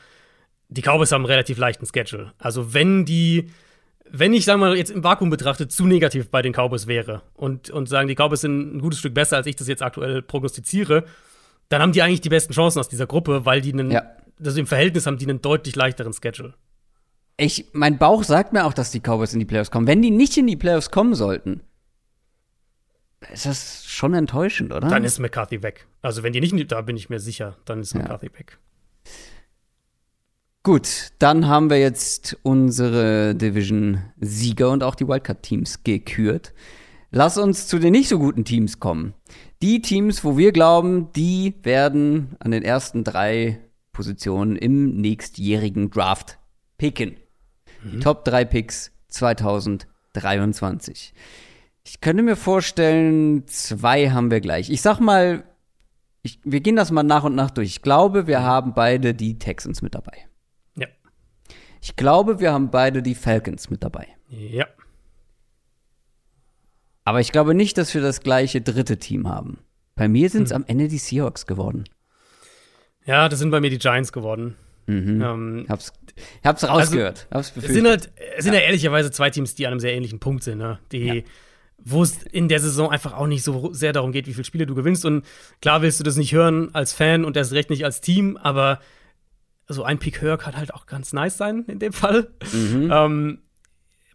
Die 0.69 0.81
Cowboys 0.81 1.11
haben 1.11 1.21
einen 1.21 1.31
relativ 1.31 1.57
leichten 1.57 1.85
Schedule. 1.85 2.33
Also 2.37 2.73
wenn 2.73 3.05
die, 3.05 3.49
wenn 4.09 4.33
ich, 4.33 4.45
sag 4.45 4.57
mal, 4.59 4.75
jetzt 4.75 4.91
im 4.91 5.03
Vakuum 5.03 5.29
betrachtet, 5.29 5.71
zu 5.71 5.85
negativ 5.85 6.29
bei 6.29 6.41
den 6.41 6.53
Cowboys 6.53 6.87
wäre 6.87 7.21
und, 7.33 7.69
und 7.69 7.87
sagen, 7.87 8.07
die 8.07 8.15
Cowboys 8.15 8.41
sind 8.41 8.75
ein 8.77 8.79
gutes 8.79 8.99
Stück 8.99 9.13
besser, 9.13 9.37
als 9.37 9.47
ich 9.47 9.55
das 9.55 9.67
jetzt 9.67 9.83
aktuell 9.83 10.21
prognostiziere, 10.21 11.05
dann 11.69 11.81
haben 11.81 11.91
die 11.91 12.01
eigentlich 12.01 12.21
die 12.21 12.29
besten 12.29 12.53
Chancen 12.53 12.79
aus 12.79 12.89
dieser 12.89 13.07
Gruppe, 13.07 13.45
weil 13.45 13.61
die 13.61 13.73
einen, 13.73 13.91
Ja. 13.91 14.03
also 14.43 14.59
im 14.59 14.67
Verhältnis 14.67 15.05
haben 15.05 15.17
die 15.17 15.27
einen 15.27 15.41
deutlich 15.41 15.75
leichteren 15.75 16.13
Schedule. 16.13 16.53
Ich, 17.37 17.65
mein 17.73 17.97
Bauch 17.97 18.23
sagt 18.23 18.53
mir 18.53 18.65
auch, 18.65 18.73
dass 18.73 18.91
die 18.91 18.99
Cowboys 19.01 19.33
in 19.33 19.39
die 19.39 19.45
Playoffs 19.45 19.71
kommen. 19.71 19.87
Wenn 19.87 20.01
die 20.01 20.11
nicht 20.11 20.37
in 20.37 20.47
die 20.47 20.55
Playoffs 20.55 20.89
kommen 20.91 21.15
sollten, 21.15 21.61
ist 23.33 23.45
das 23.45 23.85
schon 23.85 24.13
enttäuschend, 24.13 24.71
oder? 24.71 24.87
Dann 24.87 25.03
ist 25.03 25.19
McCarthy 25.19 25.61
weg. 25.63 25.87
Also 26.01 26.23
wenn 26.23 26.31
die 26.33 26.39
nicht, 26.39 26.51
in 26.51 26.57
die- 26.57 26.67
da 26.67 26.81
bin 26.81 26.95
ich 26.95 27.09
mir 27.09 27.19
sicher, 27.19 27.57
dann 27.65 27.81
ist 27.81 27.93
McCarthy 27.95 28.27
weg. 28.33 28.59
Gut, 30.63 31.11
dann 31.19 31.47
haben 31.47 31.69
wir 31.69 31.79
jetzt 31.79 32.37
unsere 32.41 33.35
Division-Sieger 33.35 34.69
und 34.71 34.83
auch 34.83 34.95
die 34.95 35.07
Wildcard-Teams 35.07 35.83
gekürt. 35.83 36.53
Lass 37.11 37.37
uns 37.37 37.67
zu 37.67 37.77
den 37.79 37.91
nicht 37.91 38.09
so 38.09 38.17
guten 38.17 38.45
Teams 38.45 38.79
kommen. 38.79 39.13
Die 39.61 39.81
Teams, 39.81 40.23
wo 40.23 40.37
wir 40.37 40.51
glauben, 40.51 41.11
die 41.13 41.53
werden 41.63 42.35
an 42.39 42.51
den 42.51 42.63
ersten 42.63 43.03
drei 43.03 43.59
Positionen 43.91 44.55
im 44.55 44.97
nächstjährigen 45.01 45.91
Draft 45.91 46.39
picken. 46.77 47.15
Die 47.91 47.99
Top 47.99 48.25
3 48.25 48.45
Picks 48.45 48.91
2023. 49.09 51.13
Ich 51.83 52.01
könnte 52.01 52.23
mir 52.23 52.35
vorstellen, 52.35 53.45
zwei 53.47 54.09
haben 54.09 54.31
wir 54.31 54.41
gleich. 54.41 54.71
Ich 54.71 54.81
sag 54.81 54.99
mal, 54.99 55.43
ich, 56.23 56.39
wir 56.43 56.61
gehen 56.61 56.75
das 56.75 56.89
mal 56.89 57.03
nach 57.03 57.23
und 57.23 57.35
nach 57.35 57.51
durch. 57.51 57.69
Ich 57.69 57.83
glaube, 57.83 58.25
wir 58.25 58.41
haben 58.41 58.73
beide 58.73 59.13
die 59.13 59.37
Texans 59.37 59.83
mit 59.83 59.93
dabei. 59.93 60.25
Ja. 60.75 60.87
Ich 61.81 61.95
glaube, 61.95 62.39
wir 62.39 62.51
haben 62.51 62.71
beide 62.71 63.03
die 63.03 63.13
Falcons 63.13 63.69
mit 63.69 63.83
dabei. 63.83 64.07
Ja. 64.29 64.65
Aber 67.03 67.19
ich 67.19 67.31
glaube 67.31 67.53
nicht, 67.53 67.77
dass 67.77 67.93
wir 67.93 68.01
das 68.01 68.21
gleiche 68.21 68.61
dritte 68.61 68.97
Team 68.97 69.27
haben. 69.27 69.59
Bei 69.93 70.07
mir 70.07 70.31
sind 70.31 70.45
es 70.45 70.51
am 70.51 70.65
Ende 70.67 70.87
die 70.87 70.97
Seahawks 70.97 71.45
geworden. 71.45 71.83
Ja, 73.05 73.29
das 73.29 73.37
sind 73.37 73.51
bei 73.51 73.61
mir 73.61 73.69
die 73.69 73.77
Giants 73.77 74.11
geworden. 74.11 74.55
Ähm, 75.21 75.65
Hab's, 75.67 75.93
hab's 76.43 76.63
rausgehört. 76.63 77.27
hab's 77.31 77.53
es 77.55 77.65
sind 77.65 77.87
halt, 77.87 78.11
es 78.37 78.43
sind 78.45 78.53
ja. 78.53 78.59
ehrlicherweise 78.59 79.11
zwei 79.11 79.29
Teams, 79.29 79.55
die 79.55 79.65
an 79.65 79.73
einem 79.73 79.79
sehr 79.79 79.93
ähnlichen 79.93 80.19
Punkt 80.19 80.43
sind, 80.43 80.59
ne? 80.59 80.79
Die, 80.91 81.23
wo 81.83 82.03
es 82.03 82.23
in 82.23 82.47
der 82.47 82.59
Saison 82.59 82.89
einfach 82.89 83.13
auch 83.13 83.27
nicht 83.27 83.43
so 83.43 83.73
sehr 83.73 83.93
darum 83.93 84.11
geht, 84.11 84.27
wie 84.27 84.33
viele 84.33 84.45
Spiele 84.45 84.65
du 84.65 84.75
gewinnst. 84.75 85.05
Und 85.05 85.25
klar 85.61 85.81
willst 85.81 85.99
du 85.99 86.03
das 86.03 86.15
nicht 86.15 86.33
hören 86.33 86.73
als 86.73 86.93
Fan 86.93 87.25
und 87.25 87.37
erst 87.37 87.53
recht 87.53 87.69
nicht 87.69 87.85
als 87.85 88.01
Team, 88.01 88.37
aber 88.37 88.79
so 89.67 89.83
ein 89.83 89.99
Pick 89.99 90.21
höher 90.21 90.37
kann 90.37 90.55
halt 90.55 90.73
auch 90.73 90.85
ganz 90.85 91.13
nice 91.13 91.37
sein 91.37 91.65
in 91.67 91.79
dem 91.79 91.93
Fall. 91.93 92.27
Ähm, 92.91 93.39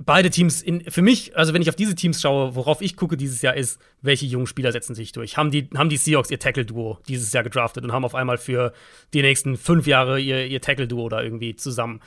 beide 0.05 0.31
Teams, 0.31 0.63
in, 0.63 0.91
für 0.91 1.03
mich, 1.03 1.37
also 1.37 1.53
wenn 1.53 1.63
ich 1.63 1.69
auf 1.69 1.77
diese 1.77 1.95
Teams 1.95 2.21
schaue, 2.21 2.55
worauf 2.55 2.81
ich 2.81 2.97
gucke 2.97 3.17
dieses 3.17 3.43
Jahr, 3.43 3.57
ist, 3.57 3.81
welche 4.01 4.27
jungen 4.27 4.47
Spieler 4.47 4.73
setzen 4.73 4.95
sich 4.95 5.13
durch. 5.13 5.37
Haben 5.37 5.51
die, 5.51 5.69
haben 5.77 5.91
die 5.91 5.99
Seahawks 5.99 6.31
ihr 6.31 6.39
Tackle-Duo 6.39 6.99
dieses 7.07 7.33
Jahr 7.33 7.45
gedraftet 7.45 7.85
und 7.85 7.93
haben 7.93 8.05
auf 8.05 8.15
einmal 8.15 8.39
für 8.39 8.73
die 9.13 9.23
nächsten 9.23 9.57
fünf 9.57 9.87
Jahre 9.87 10.19
ihr, 10.19 10.47
ihr 10.47 10.61
Tackle-Duo 10.61 11.09
da 11.11 11.23
irgendwie 11.23 11.55
zusammen. 11.55 12.01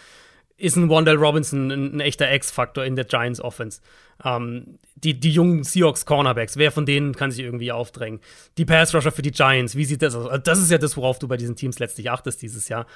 Ist 0.57 0.75
ein 0.75 0.89
Wandell 0.89 1.17
Robinson 1.17 1.71
ein, 1.71 1.95
ein 1.95 1.99
echter 1.99 2.33
X-Faktor 2.33 2.83
in 2.83 2.95
der 2.95 3.05
Giants 3.05 3.39
Offense? 3.39 3.81
Ähm, 4.23 4.79
die, 4.95 5.19
die 5.19 5.31
jungen 5.31 5.63
Seahawks 5.63 6.05
Cornerbacks, 6.05 6.57
wer 6.57 6.71
von 6.71 6.85
denen 6.85 7.15
kann 7.15 7.31
sich 7.31 7.43
irgendwie 7.43 7.71
aufdrängen? 7.71 8.21
Die 8.57 8.65
Pass-Rusher 8.65 9.11
für 9.11 9.21
die 9.21 9.31
Giants, 9.31 9.75
wie 9.75 9.85
sieht 9.85 10.01
das 10.01 10.15
aus? 10.15 10.27
Also 10.27 10.41
das 10.41 10.59
ist 10.59 10.71
ja 10.71 10.77
das, 10.77 10.97
worauf 10.97 11.19
du 11.19 11.27
bei 11.27 11.37
diesen 11.37 11.55
Teams 11.55 11.79
letztlich 11.79 12.09
achtest 12.09 12.41
dieses 12.41 12.69
Jahr. 12.69 12.87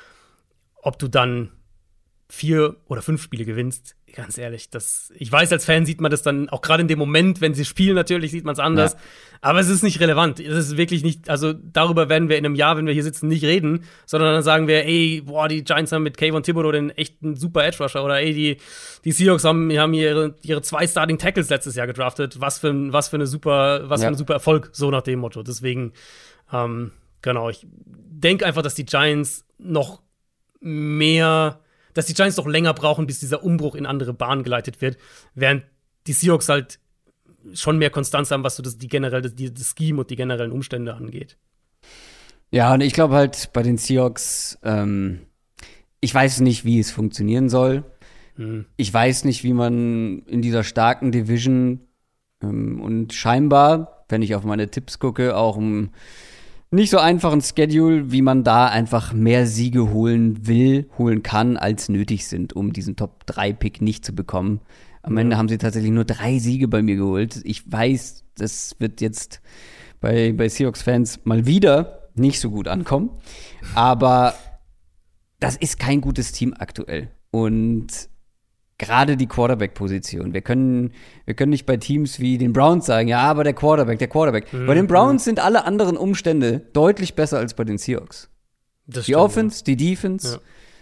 Ob 0.82 0.98
du 0.98 1.08
dann 1.08 1.52
vier 2.30 2.76
oder 2.88 3.02
fünf 3.02 3.22
Spiele 3.22 3.46
gewinnst, 3.46 3.96
ganz 4.14 4.38
ehrlich, 4.38 4.70
das, 4.70 5.14
ich 5.16 5.32
weiß, 5.32 5.52
als 5.52 5.66
Fan 5.66 5.86
sieht 5.86 6.02
man 6.02 6.12
das 6.12 6.22
dann 6.22 6.50
auch 6.50 6.62
gerade 6.62 6.82
in 6.82 6.88
dem 6.88 6.98
Moment, 6.98 7.40
wenn 7.40 7.54
sie 7.54 7.66
spielen, 7.66 7.96
natürlich 7.96 8.32
sieht 8.32 8.46
man 8.46 8.54
es 8.54 8.60
anders. 8.60 8.94
Ja. 8.94 9.00
Aber 9.42 9.60
es 9.60 9.70
ist 9.70 9.84
nicht 9.84 10.00
relevant. 10.00 10.40
Es 10.40 10.58
ist 10.58 10.78
wirklich 10.78 11.04
nicht, 11.04 11.30
also 11.30 11.54
darüber 11.54 12.10
werden 12.10 12.28
wir 12.28 12.38
in 12.38 12.46
einem 12.46 12.56
Jahr, 12.56 12.76
wenn 12.78 12.88
wir 12.88 12.94
hier 12.94 13.04
sitzen, 13.04 13.28
nicht 13.28 13.44
reden, 13.44 13.84
sondern 14.06 14.34
dann 14.34 14.44
sagen 14.44 14.68
wir, 14.68 14.86
ey, 14.86 15.22
boah, 15.24 15.48
die 15.48 15.64
Giants 15.64 15.92
haben 15.92 16.04
mit 16.04 16.18
Kayvon 16.18 16.42
Thibodeau 16.42 16.72
den 16.72 16.90
echten 16.90 17.36
super 17.36 17.66
Edge 17.66 17.78
Rusher 17.84 18.04
oder 18.04 18.20
ey, 18.20 18.34
die, 18.34 18.58
die 19.06 19.12
Seahawks 19.12 19.44
haben, 19.44 19.72
haben 19.78 19.94
ihre, 19.94 20.36
ihre 20.42 20.62
zwei 20.64 20.88
Starting 20.88 21.20
Tackles 21.20 21.50
letztes 21.50 21.76
Jahr 21.76 21.86
gedraftet. 21.86 22.42
Was 22.42 22.58
für, 22.58 22.92
was 22.92 23.10
für 23.10 23.18
eine 23.18 23.28
super, 23.28 23.90
was 23.90 24.02
ja. 24.02 24.08
für 24.08 24.14
ein 24.14 24.18
super 24.18 24.34
Erfolg, 24.34 24.70
so 24.74 24.90
nach 24.90 25.04
dem 25.04 25.20
Motto. 25.20 25.44
Deswegen, 25.44 25.94
ähm, 26.52 26.92
genau, 27.22 27.50
ich 27.50 27.68
denke 27.70 28.46
einfach, 28.46 28.64
dass 28.64 28.74
die 28.74 28.86
Giants 28.86 29.46
noch 29.60 30.02
mehr 30.60 31.60
dass 31.98 32.06
die 32.06 32.14
Giants 32.14 32.36
doch 32.36 32.46
länger 32.46 32.76
brauchen, 32.76 33.08
bis 33.08 33.20
dieser 33.20 33.44
Umbruch 33.44 33.74
in 33.74 33.88
andere 33.88 34.14
Bahnen 34.14 34.44
geleitet 34.44 34.82
wird, 34.82 34.98
während 35.34 35.64
die 36.06 36.14
Seahawks 36.14 36.48
halt 36.48 36.80
schon 37.54 37.80
mehr 37.80 37.90
Konstanz 37.90 38.30
haben, 38.30 38.44
was 38.44 38.56
so 38.56 38.62
das, 38.62 38.78
die 38.78 38.88
generell, 38.88 39.24
das, 39.24 39.34
das 39.36 39.74
Scheme 39.76 40.02
und 40.02 40.10
die 40.12 40.16
generellen 40.16 40.52
Umstände 40.52 40.94
angeht. 40.94 41.38
Ja, 42.52 42.74
und 42.74 42.82
ich 42.82 42.94
glaube 42.94 43.16
halt 43.16 43.50
bei 43.52 43.64
den 43.64 43.78
Seahawks, 43.78 44.60
ähm, 44.64 45.22
ich 46.00 46.14
weiß 46.14 46.42
nicht, 46.42 46.66
wie 46.66 46.80
es 46.80 46.92
funktionieren 46.92 47.50
soll. 47.50 47.84
Hm. 48.36 48.66
Ich 48.76 48.94
weiß 48.94 49.26
nicht, 49.26 49.44
wie 49.44 49.54
man 49.54 50.20
in 50.28 50.44
dieser 50.44 50.64
starken 50.64 51.12
Division 51.12 51.82
ähm, 52.44 52.80
und 52.80 53.14
scheinbar, 53.14 54.06
wenn 54.08 54.22
ich 54.22 54.36
auf 54.36 54.44
meine 54.44 54.70
Tipps 54.70 55.00
gucke, 55.00 55.36
auch 55.36 55.58
um 55.58 55.90
nicht 56.70 56.90
so 56.90 56.98
einfachen 56.98 57.42
Schedule, 57.42 58.12
wie 58.12 58.22
man 58.22 58.44
da 58.44 58.68
einfach 58.68 59.14
mehr 59.14 59.48
Siege 59.48 59.92
holen 59.92 60.48
will, 60.48 60.90
holen 60.98 61.24
kann, 61.24 61.58
als 61.58 61.90
nötig 61.90 62.28
sind, 62.28 62.54
um 62.54 62.74
diesen 62.74 62.96
Top-3-Pick 62.96 63.82
nicht 63.82 64.06
zu 64.06 64.14
bekommen. 64.14 64.62
Am 65.02 65.16
ja. 65.16 65.22
Ende 65.22 65.38
haben 65.38 65.48
sie 65.48 65.58
tatsächlich 65.58 65.92
nur 65.92 66.06
drei 66.06 66.40
Siege 66.40 66.68
bei 66.68 66.82
mir 66.82 66.98
geholt. 66.98 67.40
Ich 67.44 67.72
weiß, 67.72 68.26
das 68.36 68.76
wird 68.80 69.00
jetzt 69.00 69.42
bei, 70.02 70.34
bei 70.34 70.50
Seahawks-Fans 70.50 71.22
mal 71.24 71.46
wieder 71.46 72.10
nicht 72.16 72.40
so 72.40 72.50
gut 72.50 72.68
ankommen. 72.68 73.12
Aber 73.74 74.34
das 75.40 75.56
ist 75.56 75.80
kein 75.80 76.02
gutes 76.02 76.32
Team 76.32 76.54
aktuell. 76.58 77.10
Und 77.32 78.10
gerade 78.78 79.18
die 79.18 79.28
Quarterback-Position. 79.28 80.34
Wir 80.34 80.42
können, 80.42 80.94
wir 81.26 81.34
können 81.34 81.50
nicht 81.50 81.66
bei 81.66 81.78
Teams 81.78 82.20
wie 82.20 82.38
den 82.38 82.54
Browns 82.54 82.86
sagen, 82.86 83.08
ja, 83.08 83.22
aber 83.22 83.44
der 83.44 83.54
Quarterback, 83.54 84.00
der 84.00 84.08
Quarterback. 84.08 84.52
Mhm. 84.54 84.68
Bei 84.68 84.76
den 84.76 84.88
Browns 84.88 85.24
sind 85.24 85.40
alle 85.40 85.66
anderen 85.66 85.98
Umstände 85.98 86.62
deutlich 86.74 87.16
besser 87.16 87.40
als 87.40 87.54
bei 87.54 87.64
den 87.64 87.78
Seahawks. 87.78 88.30
Das 88.86 89.06
die 89.06 89.12
stimmt, 89.12 89.24
Offense, 89.24 89.60
ja. 89.60 89.64
die 89.66 89.78
Defense. 89.78 90.42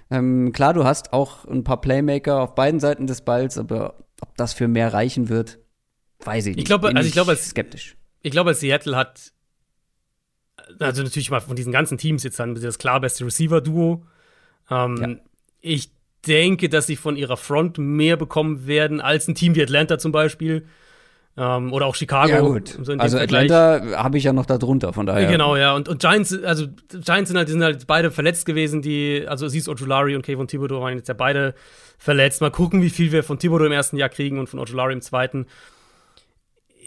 Ja. 0.09 0.17
Ähm, 0.17 0.51
klar, 0.51 0.73
du 0.73 0.83
hast 0.83 1.13
auch 1.13 1.45
ein 1.45 1.63
paar 1.63 1.81
Playmaker 1.81 2.41
auf 2.41 2.55
beiden 2.55 2.79
Seiten 2.79 3.07
des 3.07 3.21
Balls, 3.21 3.57
aber 3.57 3.95
ob 4.21 4.35
das 4.37 4.53
für 4.53 4.67
mehr 4.67 4.93
reichen 4.93 5.29
wird, 5.29 5.59
weiß 6.23 6.47
ich 6.47 6.55
nicht. 6.55 6.63
Ich 6.63 6.65
glaube, 6.65 6.87
also 6.93 7.07
ich 7.07 7.13
glaube, 7.13 7.31
als, 7.31 7.49
skeptisch. 7.49 7.95
Ich 8.21 8.31
glaube, 8.31 8.53
Seattle 8.53 8.95
hat 8.95 9.31
also 10.79 11.03
natürlich 11.03 11.29
mal 11.29 11.41
von 11.41 11.55
diesen 11.55 11.71
ganzen 11.71 11.97
Teams 11.97 12.23
jetzt 12.23 12.39
dann 12.39 12.55
das 12.55 12.77
klar 12.77 12.99
beste 12.99 13.25
Receiver-Duo. 13.25 14.05
Ähm, 14.69 14.97
ja. 14.97 15.15
Ich 15.61 15.91
denke, 16.27 16.69
dass 16.69 16.87
sie 16.87 16.95
von 16.95 17.15
ihrer 17.15 17.37
Front 17.37 17.77
mehr 17.77 18.17
bekommen 18.17 18.67
werden 18.67 19.01
als 19.01 19.27
ein 19.27 19.35
Team 19.35 19.55
wie 19.55 19.63
Atlanta 19.63 19.97
zum 19.97 20.11
Beispiel. 20.11 20.65
Ähm, 21.37 21.73
oder 21.73 21.85
auch 21.85 21.95
Chicago. 21.95 22.31
Ja, 22.31 22.39
gut. 22.39 22.77
So 22.81 22.93
also 22.93 23.17
Atlanta 23.17 23.81
habe 23.97 24.17
ich 24.17 24.23
ja 24.23 24.31
noch 24.31 24.45
da 24.45 24.57
drunter, 24.57 24.93
von 24.93 25.05
daher. 25.05 25.29
Genau, 25.29 25.57
ja. 25.57 25.75
Und, 25.75 25.89
und 25.89 25.99
Giants, 25.99 26.37
also 26.43 26.67
Giants 26.89 27.29
sind 27.29 27.37
halt, 27.37 27.49
sind 27.49 27.61
halt 27.61 27.87
beide 27.87 28.09
verletzt 28.09 28.45
gewesen, 28.45 28.81
die, 28.81 29.25
also 29.27 29.47
siehst 29.49 29.67
Ojulari 29.67 30.15
und 30.15 30.21
Kevin 30.21 30.47
Thibodeau 30.47 30.79
waren 30.79 30.95
jetzt 30.95 31.09
ja 31.09 31.13
beide 31.13 31.53
verletzt. 31.97 32.39
Mal 32.39 32.51
gucken, 32.51 32.81
wie 32.81 32.89
viel 32.89 33.11
wir 33.11 33.23
von 33.23 33.37
Thibodeau 33.37 33.65
im 33.65 33.73
ersten 33.73 33.97
Jahr 33.97 34.09
kriegen 34.09 34.39
und 34.39 34.47
von 34.47 34.59
Ojulari 34.59 34.93
im 34.93 35.01
zweiten 35.01 35.45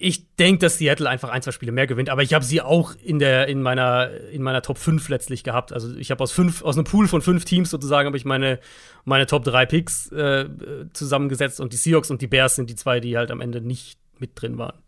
ich 0.01 0.34
denke, 0.36 0.61
dass 0.61 0.78
Seattle 0.78 1.09
einfach 1.09 1.30
ein, 1.30 1.42
zwei 1.42 1.51
Spiele 1.51 1.72
mehr 1.72 1.86
gewinnt, 1.86 2.09
aber 2.11 2.22
ich 2.22 2.34
habe 2.34 2.44
sie 2.44 2.61
auch 2.61 2.94
in, 3.03 3.18
der, 3.18 3.49
in, 3.49 3.61
meiner, 3.61 4.11
in 4.30 4.42
meiner 4.42 4.62
Top 4.62 4.78
5 4.78 5.09
letztlich 5.09 5.44
gehabt. 5.44 5.72
Also 5.72 5.94
ich 5.96 6.11
habe 6.11 6.22
aus 6.22 6.32
fünf, 6.32 6.62
aus 6.62 6.76
einem 6.76 6.84
Pool 6.84 7.09
von 7.09 7.22
fünf 7.22 7.44
Teams 7.44 7.70
sozusagen 7.70 8.07
habe 8.07 8.16
ich 8.16 8.24
meine, 8.24 8.61
meine 9.05 9.26
Top 9.26 9.44
3 9.44 9.66
Picks 9.66 10.11
äh, 10.12 10.46
zusammengesetzt 10.92 11.61
und 11.61 11.72
die 11.72 11.76
Seahawks 11.76 12.11
und 12.11 12.22
die 12.22 12.26
Bears 12.26 12.57
sind 12.57 12.70
die 12.70 12.76
zwei, 12.76 13.01
die 13.01 13.16
halt 13.16 13.30
am 13.30 13.40
Ende 13.40 13.61
nicht 13.61 13.99
mit 14.18 14.40
drin 14.40 14.59
waren. 14.59 14.78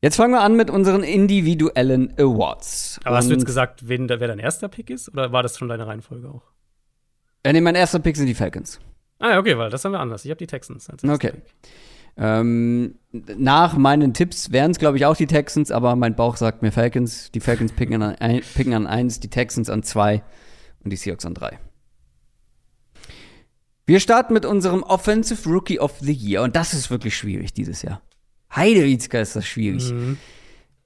Jetzt 0.00 0.16
fangen 0.16 0.32
wir 0.32 0.42
an 0.42 0.54
mit 0.56 0.70
unseren 0.70 1.02
individuellen 1.02 2.12
Awards. 2.18 3.00
Aber 3.04 3.12
und 3.12 3.16
hast 3.16 3.28
du 3.28 3.34
jetzt 3.34 3.46
gesagt, 3.46 3.88
wen, 3.88 4.08
wer 4.08 4.18
dein 4.18 4.38
erster 4.38 4.68
Pick 4.68 4.90
ist? 4.90 5.08
Oder 5.10 5.32
war 5.32 5.42
das 5.42 5.56
schon 5.56 5.68
deine 5.68 5.86
Reihenfolge 5.86 6.28
auch? 6.28 6.42
Äh, 7.42 7.52
nee, 7.52 7.60
mein 7.60 7.74
erster 7.74 7.98
Pick 8.00 8.16
sind 8.16 8.26
die 8.26 8.34
Falcons. 8.34 8.80
Ah, 9.18 9.38
okay, 9.38 9.56
weil 9.56 9.70
das 9.70 9.84
haben 9.84 9.92
wir 9.92 10.00
anders. 10.00 10.24
Ich 10.24 10.30
habe 10.30 10.38
die 10.38 10.46
Texans. 10.46 10.90
okay. 11.08 11.30
Pick. 11.32 11.42
Ähm, 12.16 12.96
nach 13.12 13.76
meinen 13.76 14.14
Tipps 14.14 14.52
wären 14.52 14.70
es, 14.70 14.78
glaube 14.78 14.96
ich, 14.96 15.06
auch 15.06 15.16
die 15.16 15.26
Texans, 15.26 15.70
aber 15.70 15.96
mein 15.96 16.14
Bauch 16.14 16.36
sagt 16.36 16.62
mir 16.62 16.72
Falcons. 16.72 17.30
Die 17.32 17.40
Falcons 17.40 17.72
picken 17.72 18.02
an, 18.02 18.14
ein, 18.16 18.42
picken 18.54 18.74
an 18.74 18.86
eins, 18.86 19.20
die 19.20 19.30
Texans 19.30 19.70
an 19.70 19.82
zwei 19.82 20.22
und 20.82 20.92
die 20.92 20.96
Seahawks 20.96 21.26
an 21.26 21.34
drei. 21.34 21.58
Wir 23.86 24.00
starten 24.00 24.32
mit 24.32 24.46
unserem 24.46 24.82
Offensive 24.82 25.48
Rookie 25.48 25.78
of 25.78 25.98
the 26.00 26.12
Year 26.12 26.42
und 26.42 26.56
das 26.56 26.72
ist 26.72 26.90
wirklich 26.90 27.16
schwierig 27.16 27.52
dieses 27.52 27.82
Jahr. 27.82 28.00
Heidewitzka 28.54 29.20
ist 29.20 29.36
das 29.36 29.46
schwierig. 29.46 29.92
Mhm. 29.92 30.16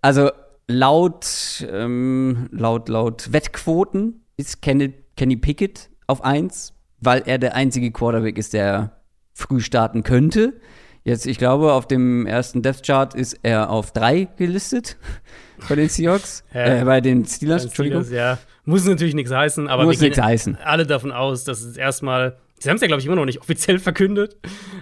Also 0.00 0.30
laut, 0.66 1.66
ähm, 1.70 2.48
laut, 2.50 2.88
laut 2.88 3.32
Wettquoten 3.32 4.24
ist 4.36 4.62
Kenny, 4.62 4.94
Kenny 5.16 5.36
Pickett 5.36 5.90
auf 6.06 6.24
eins, 6.24 6.72
weil 7.00 7.22
er 7.26 7.38
der 7.38 7.54
einzige 7.54 7.92
Quarterback 7.92 8.38
ist, 8.38 8.52
der 8.52 9.00
früh 9.32 9.60
starten 9.60 10.02
könnte. 10.02 10.60
Jetzt, 11.04 11.26
ich 11.26 11.38
glaube, 11.38 11.72
auf 11.72 11.86
dem 11.86 12.26
ersten 12.26 12.62
Death 12.62 12.82
Chart 12.84 13.14
ist 13.14 13.38
er 13.42 13.70
auf 13.70 13.92
drei 13.92 14.28
gelistet 14.36 14.96
bei 15.68 15.74
den 15.74 15.88
Seahawks, 15.88 16.44
äh, 16.52 16.84
bei 16.84 17.00
den 17.00 17.24
Steelers, 17.24 17.64
Entschuldigung. 17.64 18.04
Steelers, 18.04 18.38
ja. 18.38 18.38
Muss 18.64 18.84
natürlich 18.84 19.14
nichts 19.14 19.32
heißen, 19.32 19.68
aber 19.68 19.84
Muss 19.84 20.00
wir 20.00 20.10
gehen 20.10 20.22
heißen. 20.22 20.58
alle 20.62 20.86
davon 20.86 21.10
aus, 21.10 21.44
dass 21.44 21.62
es 21.62 21.78
erstmal, 21.78 22.36
sie 22.58 22.68
haben 22.68 22.76
es 22.76 22.82
ja, 22.82 22.88
glaube 22.88 23.00
ich, 23.00 23.06
immer 23.06 23.16
noch 23.16 23.24
nicht 23.24 23.40
offiziell 23.40 23.78
verkündet, 23.78 24.36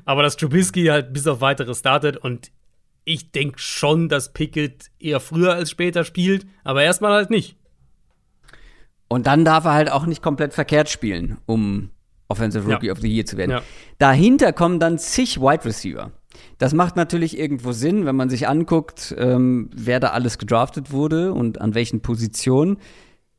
aber 0.05 0.23
dass 0.23 0.37
Trubisky 0.37 0.87
halt 0.87 1.13
bis 1.13 1.27
auf 1.29 1.41
weiteres 1.41 1.79
startet 1.79 2.17
und 2.17 2.51
ich 3.05 3.31
denke 3.31 3.61
schon, 3.61 4.09
dass 4.09 4.33
Pickett 4.33 4.91
eher 4.99 5.21
früher 5.21 5.55
als 5.55 5.71
später 5.71 6.03
spielt, 6.03 6.45
aber 6.65 6.83
erstmal 6.83 7.13
halt 7.13 7.31
nicht. 7.31 7.57
Und 9.07 9.29
dann 9.29 9.45
darf 9.45 9.65
er 9.65 9.75
halt 9.75 9.93
auch 9.93 10.07
nicht 10.07 10.23
komplett 10.23 10.53
verkehrt 10.53 10.89
spielen, 10.89 11.39
um 11.47 11.91
Offensive 12.29 12.71
Rookie 12.71 12.87
ja. 12.87 12.93
of 12.93 13.01
the 13.01 13.09
Year 13.09 13.25
zu 13.25 13.37
werden. 13.37 13.53
Ja. 13.53 13.63
Dahinter 13.99 14.53
kommen 14.53 14.81
dann 14.81 14.99
zig 14.99 15.41
Wide 15.41 15.65
Receiver. 15.65 16.13
Das 16.59 16.75
macht 16.75 16.97
natürlich 16.97 17.39
irgendwo 17.39 17.73
Sinn, 17.73 18.07
wenn 18.07 18.17
man 18.17 18.29
sich 18.29 18.49
anguckt, 18.49 19.15
ähm, 19.19 19.71
wer 19.75 20.01
da 20.01 20.09
alles 20.09 20.39
gedraftet 20.39 20.91
wurde 20.91 21.33
und 21.33 21.61
an 21.61 21.75
welchen 21.75 22.01
Positionen. 22.01 22.79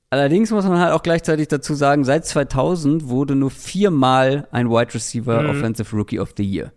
Allerdings 0.09 0.51
muss 0.51 0.65
man 0.65 0.79
halt 0.79 0.93
auch 0.93 1.03
gleichzeitig 1.03 1.47
dazu 1.47 1.73
sagen, 1.73 2.05
seit 2.05 2.25
2000 2.25 3.09
wurde 3.09 3.35
nur 3.35 3.51
viermal 3.51 4.47
ein 4.51 4.69
Wide 4.69 4.93
Receiver 4.93 5.43
mhm. 5.43 5.49
Offensive 5.49 5.95
Rookie 5.95 6.19
of 6.19 6.33
the 6.37 6.43
Year. 6.43 6.71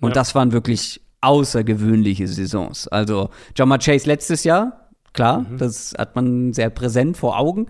Und 0.00 0.10
ja. 0.10 0.14
das 0.14 0.34
waren 0.34 0.52
wirklich 0.52 1.00
außergewöhnliche 1.20 2.26
Saisons. 2.26 2.88
Also 2.88 3.30
John 3.54 3.70
Chase 3.78 4.06
letztes 4.06 4.42
Jahr, 4.42 4.90
klar, 5.12 5.40
mhm. 5.40 5.58
das 5.58 5.94
hat 5.96 6.16
man 6.16 6.52
sehr 6.52 6.70
präsent 6.70 7.16
vor 7.16 7.38
Augen. 7.38 7.68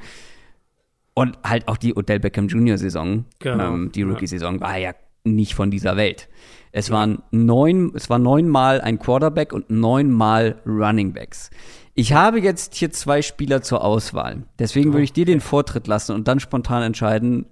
Und 1.14 1.38
halt 1.44 1.68
auch 1.68 1.76
die 1.76 1.94
Odell 1.94 2.20
Beckham 2.20 2.48
Jr. 2.48 2.78
Saison, 2.78 3.26
genau. 3.38 3.74
ähm, 3.74 3.92
die 3.92 4.02
Rookie-Saison, 4.02 4.60
war 4.60 4.78
ja 4.78 4.92
nicht 5.24 5.54
von 5.54 5.70
dieser 5.70 5.96
Welt. 5.96 6.28
Es 6.72 6.88
ja. 6.88 6.94
waren 6.94 7.22
neun, 7.30 7.92
es 7.94 8.08
war 8.08 8.18
neunmal 8.18 8.80
ein 8.80 8.98
Quarterback 8.98 9.52
und 9.52 9.70
neunmal 9.70 10.60
Running 10.64 11.12
Backs. 11.12 11.50
Ich 11.94 12.14
habe 12.14 12.40
jetzt 12.40 12.74
hier 12.74 12.90
zwei 12.90 13.20
Spieler 13.20 13.60
zur 13.62 13.84
Auswahl. 13.84 14.44
Deswegen 14.58 14.90
oh. 14.90 14.92
würde 14.94 15.04
ich 15.04 15.12
dir 15.12 15.26
den 15.26 15.40
Vortritt 15.40 15.86
lassen 15.86 16.14
und 16.14 16.28
dann 16.28 16.40
spontan 16.40 16.82
entscheiden, 16.82 17.46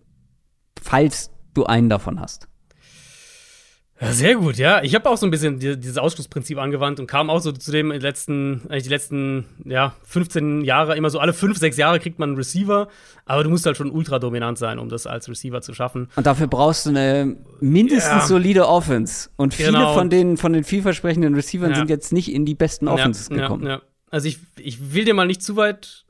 falls 0.80 1.30
du 1.52 1.66
einen 1.66 1.90
davon 1.90 2.20
hast. 2.20 2.48
Ja, 4.00 4.12
sehr 4.12 4.36
gut, 4.36 4.56
ja. 4.56 4.82
Ich 4.82 4.94
habe 4.94 5.08
auch 5.10 5.18
so 5.18 5.26
ein 5.26 5.30
bisschen 5.30 5.58
die, 5.58 5.78
dieses 5.78 5.98
Ausschlussprinzip 5.98 6.56
angewandt 6.58 7.00
und 7.00 7.06
kam 7.06 7.28
auch 7.28 7.40
so 7.40 7.52
zu 7.52 7.70
dem 7.70 7.90
letzten, 7.90 8.62
eigentlich 8.68 8.84
die 8.84 8.88
letzten, 8.88 9.44
ja, 9.64 9.94
15 10.04 10.64
Jahre, 10.64 10.96
immer 10.96 11.10
so 11.10 11.18
alle 11.18 11.34
fünf, 11.34 11.58
sechs 11.58 11.76
Jahre 11.76 12.00
kriegt 12.00 12.18
man 12.18 12.30
einen 12.30 12.36
Receiver, 12.36 12.88
aber 13.26 13.44
du 13.44 13.50
musst 13.50 13.66
halt 13.66 13.76
schon 13.76 13.90
ultra 13.90 14.18
dominant 14.18 14.56
sein, 14.56 14.78
um 14.78 14.88
das 14.88 15.06
als 15.06 15.28
Receiver 15.28 15.60
zu 15.60 15.74
schaffen. 15.74 16.08
Und 16.16 16.26
dafür 16.26 16.46
brauchst 16.46 16.86
du 16.86 16.90
eine 16.90 17.36
mindestens 17.60 18.22
ja. 18.22 18.26
solide 18.26 18.68
Offense. 18.68 19.28
Und 19.36 19.52
viele 19.52 19.72
genau. 19.72 19.92
von 19.92 20.08
den, 20.08 20.38
von 20.38 20.54
den 20.54 20.64
vielversprechenden 20.64 21.34
Receivern 21.34 21.70
ja. 21.70 21.76
sind 21.76 21.90
jetzt 21.90 22.12
nicht 22.12 22.32
in 22.32 22.46
die 22.46 22.54
besten 22.54 22.88
Offenses 22.88 23.28
gekommen. 23.28 23.80
Also 24.10 24.28
ich, 24.28 24.38
ich 24.58 24.94
will 24.94 25.04
dir 25.04 25.14
mal 25.14 25.26
nicht 25.26 25.42
zu 25.42 25.56
weit 25.56 26.04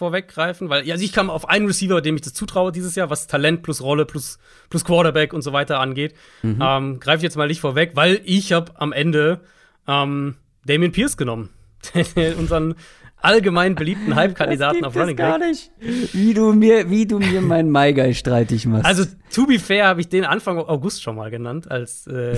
vorweggreifen, 0.00 0.70
weil 0.70 0.90
also 0.90 1.04
ich 1.04 1.12
kam 1.12 1.28
auf 1.28 1.46
einen 1.46 1.66
Receiver, 1.66 2.00
dem 2.00 2.16
ich 2.16 2.22
das 2.22 2.32
zutraue 2.32 2.72
dieses 2.72 2.94
Jahr, 2.94 3.10
was 3.10 3.26
Talent 3.26 3.62
plus 3.62 3.82
Rolle 3.82 4.06
plus, 4.06 4.38
plus 4.70 4.82
Quarterback 4.82 5.34
und 5.34 5.42
so 5.42 5.52
weiter 5.52 5.78
angeht. 5.78 6.14
Mhm. 6.42 6.58
Ähm, 6.60 7.00
Greife 7.00 7.18
ich 7.18 7.22
jetzt 7.24 7.36
mal 7.36 7.48
nicht 7.48 7.60
vorweg, 7.60 7.92
weil 7.96 8.22
ich 8.24 8.52
habe 8.52 8.72
am 8.76 8.92
Ende 8.92 9.40
ähm, 9.86 10.36
Damien 10.64 10.90
Pierce 10.90 11.18
genommen 11.18 11.50
unseren 12.38 12.76
allgemein 13.22 13.74
beliebten 13.74 14.14
Hype-Kandidaten 14.16 14.84
auf 14.84 14.94
Running 14.96 15.16
Back. 15.16 15.26
gar 15.26 15.38
nicht. 15.38 15.70
Wie 15.80 16.34
du 16.34 16.52
mir, 16.52 16.90
wie 16.90 17.06
du 17.06 17.18
mir 17.18 17.40
meinen 17.40 17.70
MyGuy 17.70 18.14
streitig 18.14 18.66
machst. 18.66 18.86
Also, 18.86 19.04
to 19.32 19.46
be 19.46 19.58
fair, 19.58 19.86
habe 19.86 20.00
ich 20.00 20.08
den 20.08 20.24
Anfang 20.24 20.58
August 20.58 21.02
schon 21.02 21.16
mal 21.16 21.30
genannt, 21.30 21.70
als 21.70 22.06
äh, 22.06 22.36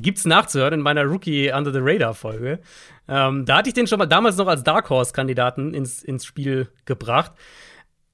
gibt's 0.00 0.24
nachzuhören 0.24 0.74
in 0.74 0.80
meiner 0.80 1.04
Rookie 1.04 1.52
Under 1.52 1.72
the 1.72 1.80
Radar 1.80 2.14
Folge. 2.14 2.58
Ähm, 3.08 3.44
da 3.44 3.58
hatte 3.58 3.68
ich 3.68 3.74
den 3.74 3.86
schon 3.86 3.98
mal 3.98 4.06
damals 4.06 4.36
noch 4.36 4.46
als 4.46 4.62
Dark 4.62 4.88
Horse-Kandidaten 4.88 5.74
ins, 5.74 6.02
ins 6.02 6.24
Spiel 6.24 6.68
gebracht. 6.84 7.32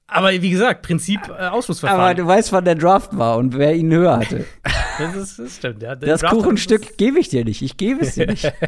Aber 0.09 0.31
wie 0.31 0.49
gesagt, 0.49 0.83
Prinzip 0.83 1.19
äh, 1.27 1.47
Ausschlussverfahren. 1.47 2.01
Aber 2.01 2.13
du 2.15 2.25
weißt, 2.25 2.53
wann 2.53 2.63
der 2.63 2.75
Draft 2.75 3.17
war 3.17 3.37
und 3.37 3.57
wer 3.57 3.75
ihn 3.75 3.91
höher 3.91 4.17
hatte. 4.17 4.45
das, 4.99 5.15
ist, 5.15 5.39
das 5.39 5.55
stimmt, 5.57 5.83
ja. 5.83 5.95
Das 5.95 6.21
Draft 6.21 6.33
Kuchenstück 6.33 6.97
gebe 6.97 7.19
ich 7.19 7.27
dir 7.29 7.43
nicht. 7.43 7.61
Ich 7.61 7.75
gebe 7.77 8.01
es 8.01 8.15
dir 8.15 8.27
nicht. 8.27 8.51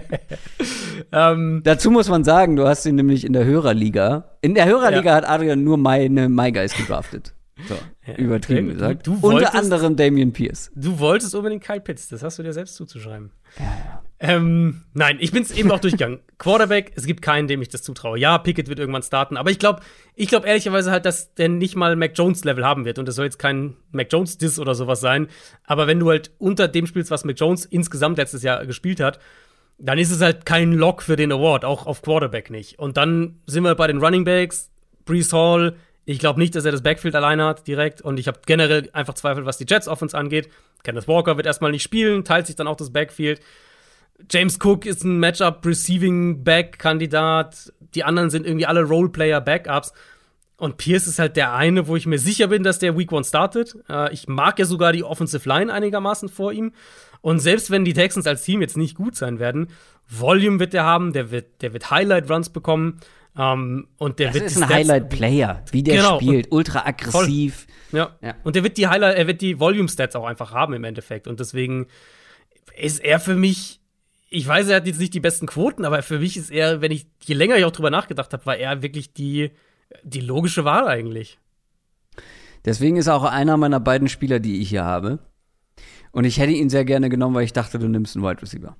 Ähm, 1.11 1.61
Dazu 1.63 1.89
muss 1.91 2.09
man 2.09 2.23
sagen, 2.23 2.55
du 2.55 2.67
hast 2.67 2.85
ihn 2.85 2.95
nämlich 2.95 3.25
in 3.25 3.33
der 3.33 3.45
Hörerliga. 3.45 4.35
In 4.41 4.53
der 4.53 4.65
Hörerliga 4.65 5.09
Ja. 5.11 5.15
hat 5.15 5.27
Adrian 5.29 5.63
nur 5.63 5.77
meine 5.77 6.27
MyGuys 6.29 6.75
gedraftet. 6.75 7.33
So, 7.67 7.75
Ja, 8.05 8.15
übertrieben 8.15 8.67
okay. 8.67 8.73
gesagt. 8.73 9.07
Du- 9.07 9.15
du 9.15 9.21
wolltest- 9.23 9.53
Unter 9.53 9.59
anderem 9.59 9.95
Damian 9.95 10.33
Pierce. 10.33 10.69
Du 10.75 10.99
wolltest 10.99 11.33
unbedingt 11.35 11.63
Kyle 11.63 11.79
Pitts, 11.81 12.09
das 12.09 12.21
hast 12.21 12.37
du 12.37 12.43
dir 12.43 12.53
selbst 12.53 12.75
zuzuschreiben. 12.75 13.31
Ähm, 14.21 14.83
nein, 14.93 15.17
ich 15.21 15.31
bin's 15.31 15.51
eben 15.51 15.71
auch 15.71 15.79
durchgegangen. 15.79 16.19
Quarterback, 16.37 16.91
es 16.95 17.05
gibt 17.05 17.21
keinen, 17.21 17.47
dem 17.47 17.61
ich 17.61 17.69
das 17.69 17.83
zutraue. 17.83 18.19
Ja, 18.19 18.37
Pickett 18.37 18.67
wird 18.67 18.79
irgendwann 18.79 19.03
starten, 19.03 19.37
aber 19.37 19.49
ich 19.49 19.59
glaube, 19.59 19.81
ich 20.15 20.27
glaube 20.27 20.45
ehrlicherweise 20.47 20.91
halt, 20.91 21.05
dass 21.05 21.33
der 21.35 21.47
nicht 21.47 21.77
mal 21.77 21.95
Mac 21.95 22.11
Jones 22.15 22.43
Level 22.43 22.65
haben 22.65 22.83
wird 22.83 22.99
und 22.99 23.07
das 23.07 23.15
soll 23.15 23.25
jetzt 23.25 23.39
kein 23.39 23.77
Mac 23.91 24.07
Jones 24.11 24.37
Diss 24.37 24.59
oder 24.59 24.75
sowas 24.75 24.99
sein, 24.99 25.27
aber 25.63 25.87
wenn 25.87 25.99
du 25.99 26.09
halt 26.09 26.31
unter 26.37 26.67
dem 26.67 26.85
spielst, 26.85 27.11
was 27.11 27.23
Mac 27.23 27.39
Jones 27.39 27.63
insgesamt 27.63 28.17
letztes 28.17 28.43
Jahr 28.43 28.65
gespielt 28.65 28.99
hat, 28.99 29.19
dann 29.79 29.97
ist 29.97 30.11
es 30.11 30.21
halt 30.21 30.45
kein 30.45 30.73
Lock 30.73 31.01
für 31.01 31.15
den 31.15 31.31
Award, 31.31 31.65
auch 31.65 31.87
auf 31.87 32.01
Quarterback 32.01 32.49
nicht. 32.49 32.77
Und 32.77 32.97
dann 32.97 33.39
sind 33.45 33.63
wir 33.63 33.75
bei 33.75 33.87
den 33.87 34.03
Running 34.03 34.25
Backs, 34.25 34.69
Brees 35.05 35.31
Hall. 35.31 35.77
Ich 36.05 36.19
glaube 36.19 36.39
nicht, 36.39 36.53
dass 36.55 36.65
er 36.65 36.73
das 36.73 36.83
Backfield 36.83 37.15
alleine 37.15 37.45
hat 37.45 37.65
direkt. 37.65 38.01
Und 38.01 38.19
ich 38.19 38.27
habe 38.27 38.41
generell 38.45 38.89
einfach 38.91 39.13
Zweifel, 39.13 39.45
was 39.45 39.57
die 39.57 39.65
Jets 39.67 39.87
Offense 39.87 40.17
angeht. 40.17 40.49
Kenneth 40.83 41.07
Walker 41.07 41.37
wird 41.37 41.47
erstmal 41.47 41.71
nicht 41.71 41.83
spielen, 41.83 42.25
teilt 42.25 42.47
sich 42.47 42.57
dann 42.57 42.67
auch 42.67 42.75
das 42.75 42.91
Backfield. 42.91 43.39
James 44.29 44.57
Cook 44.63 44.85
ist 44.85 45.03
ein 45.03 45.19
Matchup 45.19 45.65
Receiving 45.65 46.43
Back 46.43 46.79
Kandidat. 46.79 47.73
Die 47.95 48.03
anderen 48.03 48.29
sind 48.29 48.45
irgendwie 48.45 48.65
alle 48.65 48.83
Roleplayer 48.83 49.41
Backups. 49.41 49.93
Und 50.57 50.77
Pierce 50.77 51.07
ist 51.07 51.19
halt 51.19 51.37
der 51.37 51.53
eine, 51.53 51.87
wo 51.87 51.95
ich 51.95 52.05
mir 52.05 52.19
sicher 52.19 52.47
bin, 52.47 52.63
dass 52.63 52.79
der 52.79 52.97
Week 52.97 53.11
One 53.11 53.23
startet. 53.23 53.75
Äh, 53.89 54.13
ich 54.13 54.27
mag 54.27 54.59
ja 54.59 54.65
sogar 54.65 54.91
die 54.91 55.03
Offensive 55.05 55.47
Line 55.47 55.71
einigermaßen 55.71 56.27
vor 56.27 56.51
ihm. 56.51 56.73
Und 57.21 57.39
selbst 57.39 57.71
wenn 57.71 57.85
die 57.85 57.93
Texans 57.93 58.27
als 58.27 58.43
Team 58.43 58.61
jetzt 58.61 58.75
nicht 58.77 58.95
gut 58.95 59.15
sein 59.15 59.39
werden, 59.39 59.69
Volume 60.07 60.59
wird 60.59 60.73
der 60.73 60.83
haben, 60.83 61.13
der 61.13 61.31
wird, 61.31 61.61
der 61.61 61.71
wird 61.73 61.89
Highlight 61.91 62.29
Runs 62.29 62.49
bekommen. 62.49 62.99
Ähm, 63.37 63.87
und 63.97 64.19
der 64.19 64.27
Das 64.27 64.35
wird 64.35 64.45
ist 64.47 64.61
ein 64.61 64.69
Highlight-Player, 64.69 65.63
wie 65.71 65.83
der 65.83 65.95
Genau. 65.97 66.17
spielt. 66.19 66.51
Ultra 66.51 66.85
aggressiv. 66.85 67.65
Ja. 67.93 68.17
Ja. 68.21 68.35
Und 68.43 68.55
der 68.55 68.63
wird 68.63 68.77
die 68.77 68.87
Highlight, 68.87 69.17
er 69.17 69.27
wird 69.27 69.39
die 69.41 69.59
Volume 69.59 69.87
Stats 69.87 70.15
auch 70.15 70.25
einfach 70.25 70.51
haben 70.53 70.73
im 70.73 70.83
Endeffekt. 70.83 71.27
Und 71.27 71.39
deswegen 71.39 71.87
ist 72.77 72.99
er 72.99 73.19
für 73.19 73.35
mich, 73.35 73.78
ich 74.29 74.47
weiß, 74.47 74.67
er 74.69 74.77
hat 74.77 74.87
jetzt 74.87 74.99
nicht 74.99 75.13
die 75.13 75.19
besten 75.19 75.47
Quoten, 75.47 75.85
aber 75.85 76.01
für 76.03 76.19
mich 76.19 76.37
ist 76.37 76.51
er, 76.51 76.81
wenn 76.81 76.91
ich, 76.91 77.07
je 77.23 77.33
länger 77.35 77.57
ich 77.57 77.65
auch 77.65 77.71
drüber 77.71 77.89
nachgedacht 77.89 78.31
habe, 78.33 78.45
war 78.45 78.57
er 78.57 78.81
wirklich 78.81 79.13
die, 79.13 79.51
die 80.03 80.21
logische 80.21 80.65
Wahl 80.65 80.87
eigentlich. 80.87 81.39
Deswegen 82.65 82.97
ist 82.97 83.07
er 83.07 83.15
auch 83.15 83.23
einer 83.23 83.57
meiner 83.57 83.79
beiden 83.79 84.07
Spieler, 84.09 84.39
die 84.39 84.61
ich 84.61 84.69
hier 84.69 84.83
habe. 84.85 85.19
Und 86.11 86.25
ich 86.25 86.39
hätte 86.39 86.51
ihn 86.51 86.69
sehr 86.69 86.85
gerne 86.85 87.09
genommen, 87.09 87.35
weil 87.35 87.43
ich 87.45 87.53
dachte, 87.53 87.79
du 87.79 87.87
nimmst 87.87 88.15
einen 88.15 88.25
Wide 88.25 88.41
Receiver. 88.41 88.75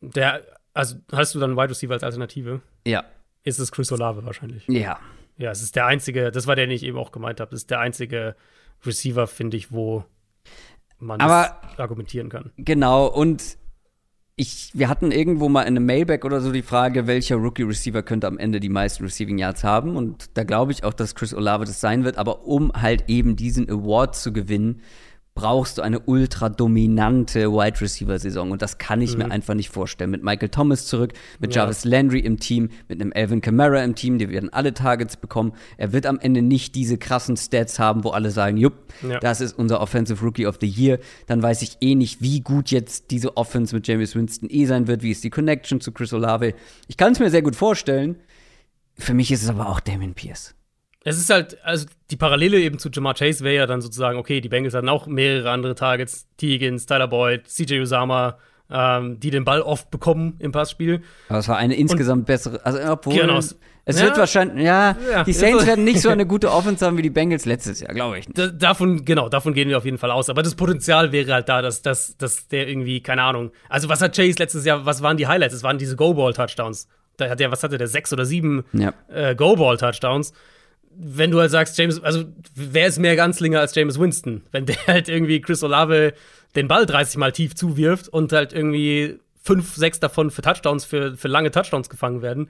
Der, 0.00 0.42
also 0.74 0.96
hast 1.12 1.34
du 1.34 1.38
dann 1.38 1.56
Wide 1.56 1.70
Receiver 1.70 1.92
als 1.94 2.02
Alternative? 2.02 2.60
Ja. 2.86 3.04
Ist 3.44 3.58
es 3.58 3.70
Chris 3.72 3.92
Olave 3.92 4.24
wahrscheinlich? 4.24 4.66
Ja. 4.66 4.98
Ja, 5.36 5.50
es 5.50 5.62
ist 5.62 5.76
der 5.76 5.86
einzige, 5.86 6.30
das 6.32 6.46
war 6.46 6.56
der, 6.56 6.66
den 6.66 6.74
ich 6.74 6.82
eben 6.82 6.98
auch 6.98 7.12
gemeint 7.12 7.40
habe, 7.40 7.50
das 7.50 7.60
ist 7.60 7.70
der 7.70 7.78
einzige 7.80 8.34
Receiver, 8.84 9.26
finde 9.26 9.56
ich, 9.56 9.70
wo 9.72 10.04
man 10.98 11.20
Aber- 11.20 11.60
argumentieren 11.76 12.28
kann. 12.28 12.50
Genau, 12.56 13.06
und 13.06 13.57
ich, 14.38 14.70
wir 14.72 14.88
hatten 14.88 15.10
irgendwo 15.10 15.48
mal 15.48 15.62
in 15.62 15.76
einem 15.76 15.84
Mailback 15.84 16.24
oder 16.24 16.40
so 16.40 16.52
die 16.52 16.62
Frage, 16.62 17.08
welcher 17.08 17.36
Rookie-Receiver 17.36 18.04
könnte 18.04 18.28
am 18.28 18.38
Ende 18.38 18.60
die 18.60 18.68
meisten 18.68 19.02
Receiving 19.02 19.36
Yards 19.36 19.64
haben. 19.64 19.96
Und 19.96 20.30
da 20.34 20.44
glaube 20.44 20.70
ich 20.70 20.84
auch, 20.84 20.94
dass 20.94 21.16
Chris 21.16 21.34
Olave 21.34 21.64
das 21.64 21.80
sein 21.80 22.04
wird. 22.04 22.16
Aber 22.18 22.46
um 22.46 22.72
halt 22.72 23.04
eben 23.08 23.34
diesen 23.34 23.68
Award 23.68 24.14
zu 24.14 24.32
gewinnen, 24.32 24.80
brauchst 25.38 25.78
du 25.78 25.82
eine 25.82 26.00
ultra 26.00 26.48
dominante 26.48 27.52
Wide 27.52 27.80
Receiver 27.80 28.18
Saison 28.18 28.50
und 28.50 28.60
das 28.60 28.78
kann 28.78 29.00
ich 29.00 29.16
mir 29.16 29.30
einfach 29.30 29.54
nicht 29.54 29.68
vorstellen. 29.70 30.10
Mit 30.10 30.24
Michael 30.24 30.48
Thomas 30.48 30.86
zurück, 30.86 31.12
mit 31.38 31.54
Ja. 31.54 31.62
Jarvis 31.62 31.84
Landry 31.84 32.18
im 32.18 32.40
Team, 32.40 32.70
mit 32.88 33.00
einem 33.00 33.12
Alvin 33.14 33.40
Kamara 33.40 33.84
im 33.84 33.94
Team, 33.94 34.18
die 34.18 34.28
werden 34.30 34.52
alle 34.52 34.74
Targets 34.74 35.16
bekommen. 35.16 35.52
Er 35.76 35.92
wird 35.92 36.06
am 36.06 36.18
Ende 36.18 36.42
nicht 36.42 36.74
diese 36.74 36.98
krassen 36.98 37.36
Stats 37.36 37.78
haben, 37.78 38.02
wo 38.02 38.10
alle 38.10 38.32
sagen, 38.32 38.56
jupp, 38.56 38.74
Ja. 39.08 39.20
das 39.20 39.40
ist 39.40 39.56
unser 39.56 39.80
Offensive 39.80 40.24
Rookie 40.24 40.46
of 40.46 40.58
the 40.60 40.66
Year. 40.68 40.98
Dann 41.28 41.40
weiß 41.40 41.62
ich 41.62 41.76
eh 41.80 41.94
nicht, 41.94 42.20
wie 42.20 42.40
gut 42.40 42.70
jetzt 42.72 43.12
diese 43.12 43.36
Offense 43.36 43.74
mit 43.76 43.86
James 43.86 44.16
Winston 44.16 44.48
eh 44.50 44.66
sein 44.66 44.88
wird, 44.88 45.02
wie 45.02 45.12
ist 45.12 45.22
die 45.22 45.30
Connection 45.30 45.80
zu 45.80 45.92
Chris 45.92 46.12
Olave. 46.12 46.54
Ich 46.88 46.96
kann 46.96 47.12
es 47.12 47.20
mir 47.20 47.30
sehr 47.30 47.42
gut 47.42 47.54
vorstellen. 47.54 48.16
Für 48.96 49.14
mich 49.14 49.30
ist 49.30 49.44
es 49.44 49.48
aber 49.48 49.68
auch 49.68 49.78
Damon 49.78 50.14
Pierce. 50.14 50.56
Es 51.08 51.18
ist 51.18 51.30
halt, 51.30 51.58
also 51.64 51.86
die 52.10 52.16
Parallele 52.16 52.58
eben 52.60 52.78
zu 52.78 52.88
Jamar 52.90 53.14
Chase 53.14 53.44
wäre 53.44 53.56
ja 53.56 53.66
dann 53.66 53.80
sozusagen, 53.80 54.18
okay, 54.18 54.40
die 54.40 54.48
Bengals 54.48 54.74
hatten 54.74 54.88
auch 54.88 55.06
mehrere 55.06 55.50
andere 55.50 55.74
Targets, 55.74 56.26
T. 56.36 56.48
Higgins, 56.52 56.86
Tyler 56.86 57.08
Boyd, 57.08 57.46
CJ 57.48 57.80
Usama, 57.80 58.38
ähm, 58.70 59.18
die 59.18 59.30
den 59.30 59.44
Ball 59.44 59.62
oft 59.62 59.90
bekommen 59.90 60.36
im 60.40 60.52
Passspiel. 60.52 61.02
Aber 61.28 61.38
es 61.38 61.48
war 61.48 61.56
eine 61.56 61.74
insgesamt 61.74 62.26
bessere, 62.26 62.64
also 62.66 62.78
obwohl 62.92 63.14
Genau. 63.14 63.38
es 63.38 63.56
Ja. 63.86 64.04
wird 64.04 64.18
wahrscheinlich, 64.18 64.62
ja, 64.66 64.94
Ja. 65.10 65.24
die 65.24 65.32
Saints 65.32 65.66
werden 65.66 65.84
nicht 65.84 66.02
so 66.02 66.10
eine 66.10 66.26
gute 66.26 66.52
Offense 66.52 66.84
haben 66.84 66.98
wie 66.98 67.02
die 67.02 67.08
Bengals 67.08 67.46
letztes 67.46 67.80
Jahr, 67.80 67.94
glaube 67.94 68.18
ich. 68.18 68.26
Da, 68.34 68.48
davon, 68.48 69.06
genau, 69.06 69.30
davon 69.30 69.54
gehen 69.54 69.70
wir 69.70 69.78
auf 69.78 69.86
jeden 69.86 69.96
Fall 69.96 70.10
aus. 70.10 70.28
Aber 70.28 70.42
das 70.42 70.54
Potenzial 70.54 71.12
wäre 71.12 71.32
halt 71.32 71.48
da, 71.48 71.62
dass, 71.62 71.80
dass, 71.80 72.18
dass 72.18 72.48
der 72.48 72.68
irgendwie, 72.68 73.00
keine 73.00 73.22
Ahnung. 73.22 73.50
Also, 73.70 73.88
was 73.88 74.02
hat 74.02 74.14
Chase 74.14 74.36
letztes 74.38 74.66
Jahr, 74.66 74.84
was 74.84 75.00
waren 75.02 75.16
die 75.16 75.26
Highlights? 75.26 75.54
Es 75.54 75.62
waren 75.62 75.78
diese 75.78 75.96
Go-Ball-Touchdowns. 75.96 76.88
Da 77.16 77.30
hat 77.30 77.40
er, 77.40 77.50
was 77.50 77.62
hatte 77.62 77.78
der, 77.78 77.88
sechs 77.88 78.12
oder 78.12 78.26
sieben 78.26 78.64
Ja. 78.74 78.92
äh, 79.10 79.34
Go-Ball-Touchdowns. 79.34 80.34
Wenn 80.90 81.30
du 81.30 81.40
halt 81.40 81.50
sagst, 81.50 81.78
James, 81.78 82.02
also 82.02 82.24
wer 82.54 82.86
ist 82.86 82.98
mehr 82.98 83.16
Ganzlinger 83.16 83.60
als 83.60 83.74
James 83.74 83.98
Winston? 83.98 84.42
Wenn 84.50 84.66
der 84.66 84.76
halt 84.86 85.08
irgendwie 85.08 85.40
Chris 85.40 85.62
Olave 85.62 86.14
den 86.56 86.68
Ball 86.68 86.86
30 86.86 87.18
Mal 87.18 87.32
tief 87.32 87.54
zuwirft 87.54 88.08
und 88.08 88.32
halt 88.32 88.52
irgendwie 88.52 89.18
fünf, 89.42 89.76
sechs 89.76 90.00
davon 90.00 90.30
für 90.30 90.42
Touchdowns, 90.42 90.84
für, 90.84 91.16
für 91.16 91.28
lange 91.28 91.50
Touchdowns 91.50 91.88
gefangen 91.88 92.22
werden, 92.22 92.48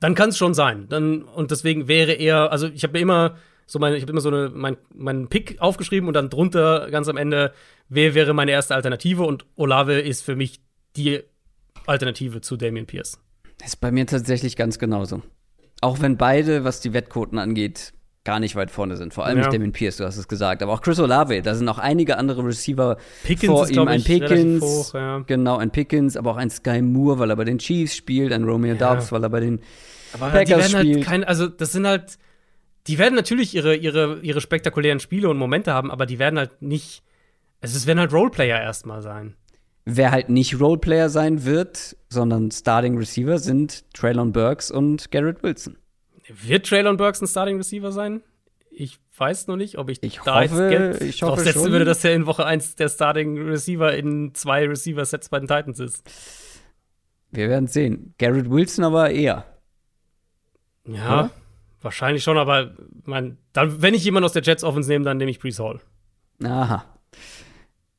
dann 0.00 0.14
kann 0.14 0.30
es 0.30 0.38
schon 0.38 0.54
sein. 0.54 0.88
Dann, 0.88 1.22
und 1.22 1.50
deswegen 1.50 1.88
wäre 1.88 2.12
er, 2.12 2.52
also 2.52 2.68
ich 2.68 2.82
habe 2.82 2.94
mir 2.94 3.00
immer 3.00 3.36
so 3.66 3.78
meine, 3.78 3.96
ich 3.96 4.02
habe 4.02 4.12
immer 4.12 4.20
so 4.20 4.28
eine, 4.28 4.50
mein, 4.54 4.76
meinen 4.94 5.28
Pick 5.28 5.60
aufgeschrieben 5.60 6.06
und 6.08 6.14
dann 6.14 6.30
drunter 6.30 6.88
ganz 6.90 7.08
am 7.08 7.16
Ende, 7.16 7.52
wer 7.88 8.14
wäre 8.14 8.32
meine 8.32 8.52
erste 8.52 8.74
Alternative 8.74 9.24
und 9.24 9.44
Olave 9.56 10.00
ist 10.00 10.22
für 10.22 10.36
mich 10.36 10.60
die 10.96 11.20
Alternative 11.86 12.40
zu 12.40 12.56
Damian 12.56 12.86
Pierce. 12.86 13.18
Das 13.58 13.68
ist 13.68 13.76
bei 13.76 13.90
mir 13.90 14.06
tatsächlich 14.06 14.56
ganz 14.56 14.78
genauso. 14.78 15.22
Auch 15.80 16.00
wenn 16.00 16.16
beide, 16.16 16.64
was 16.64 16.80
die 16.80 16.92
Wettquoten 16.92 17.38
angeht, 17.38 17.92
gar 18.24 18.40
nicht 18.40 18.56
weit 18.56 18.70
vorne 18.70 18.96
sind. 18.96 19.14
Vor 19.14 19.24
allem 19.24 19.38
Ja. 19.38 19.44
nicht 19.44 19.54
Damon 19.54 19.72
Pierce, 19.72 19.98
du 19.98 20.04
hast 20.04 20.16
es 20.16 20.26
gesagt. 20.26 20.62
Aber 20.62 20.72
auch 20.72 20.80
Chris 20.80 20.98
Olave, 20.98 21.40
da 21.42 21.54
sind 21.54 21.64
noch 21.64 21.78
einige 21.78 22.16
andere 22.18 22.44
Receiver 22.44 22.96
Pickens 23.22 23.50
vor 23.52 23.62
ist, 23.64 23.70
ihm. 23.70 23.74
glaub 23.74 23.88
Ein 23.88 24.00
ich, 24.00 24.04
Pickens, 24.04 24.62
hoch, 24.62 24.94
ja. 24.94 25.18
genau, 25.26 25.58
ein 25.58 25.70
Pickens, 25.70 26.16
aber 26.16 26.32
auch 26.32 26.36
ein 26.36 26.50
Sky 26.50 26.82
Moore, 26.82 27.18
weil 27.20 27.30
er 27.30 27.36
bei 27.36 27.44
den 27.44 27.58
Chiefs 27.58 27.94
spielt, 27.94 28.32
ein 28.32 28.42
Romeo 28.44 28.74
Dobbs, 28.74 29.12
weil 29.12 29.22
er 29.22 29.28
bei 29.30 29.40
den 29.40 29.60
Aber 30.12 30.30
Packers 30.30 30.46
die 30.46 30.50
werden 30.50 30.74
halt 30.74 30.86
spielt. 30.88 31.04
kein, 31.06 31.24
also 31.24 31.46
das 31.46 31.70
sind 31.72 31.86
halt, 31.86 32.18
die 32.88 32.98
werden 32.98 33.14
natürlich 33.14 33.54
ihre, 33.54 33.76
ihre, 33.76 34.18
ihre 34.22 34.40
spektakulären 34.40 34.98
Spiele 34.98 35.28
und 35.28 35.36
Momente 35.38 35.72
haben, 35.72 35.90
aber 35.92 36.06
die 36.06 36.18
werden 36.18 36.38
halt 36.38 36.62
nicht, 36.62 37.02
also 37.60 37.76
es 37.76 37.86
werden 37.86 38.00
halt 38.00 38.12
Roleplayer 38.12 38.60
erstmal 38.60 39.02
sein. 39.02 39.34
Wer 39.88 40.10
halt 40.10 40.28
nicht 40.28 40.58
Roleplayer 40.60 41.08
sein 41.08 41.44
wird, 41.44 41.96
sondern 42.08 42.50
Starting 42.50 42.98
Receiver 42.98 43.38
sind 43.38 43.84
Traylon 43.94 44.32
Burks 44.32 44.70
und 44.70 45.10
Garrett 45.12 45.42
Wilson. 45.44 45.78
Wird 46.28 46.66
Traylon 46.66 46.96
Burks 46.96 47.20
ein 47.22 47.28
Starting 47.28 47.56
Receiver 47.56 47.92
sein? 47.92 48.20
Ich 48.70 48.98
weiß 49.16 49.46
noch 49.46 49.56
nicht, 49.56 49.78
ob 49.78 49.88
ich, 49.88 50.02
Ich 50.02 50.18
da 50.24 50.42
hoffe- 50.42 50.70
jetzt 50.72 51.00
ich 51.02 51.22
hoffe 51.22 51.36
draufsetzen 51.36 51.62
schon. 51.62 51.72
würde, 51.72 51.84
dass 51.84 52.04
er 52.04 52.14
in 52.14 52.26
Woche 52.26 52.44
1 52.44 52.74
der 52.74 52.88
Starting 52.88 53.38
Receiver 53.48 53.94
in 53.94 54.34
zwei 54.34 54.66
Receiver-Sets 54.66 55.28
bei 55.28 55.38
den 55.38 55.46
Titans 55.48 55.78
ist. 55.78 56.02
Wir 57.30 57.48
werden 57.48 57.68
sehen. 57.68 58.14
Garrett 58.18 58.50
Wilson 58.50 58.84
aber 58.84 59.10
eher. 59.10 59.46
Ja, 60.86 61.14
Oder? 61.20 61.30
wahrscheinlich 61.80 62.22
schon, 62.24 62.38
aber 62.38 62.74
mein, 63.04 63.38
dann, 63.52 63.80
wenn 63.82 63.94
ich 63.94 64.04
jemanden 64.04 64.24
aus 64.26 64.32
der 64.32 64.42
Jets 64.42 64.64
Offense 64.64 64.88
nehme, 64.90 65.04
dann 65.04 65.16
nehme 65.16 65.30
ich 65.30 65.38
Brees 65.38 65.58
Hall. 65.58 65.80
Aha. 66.44 66.84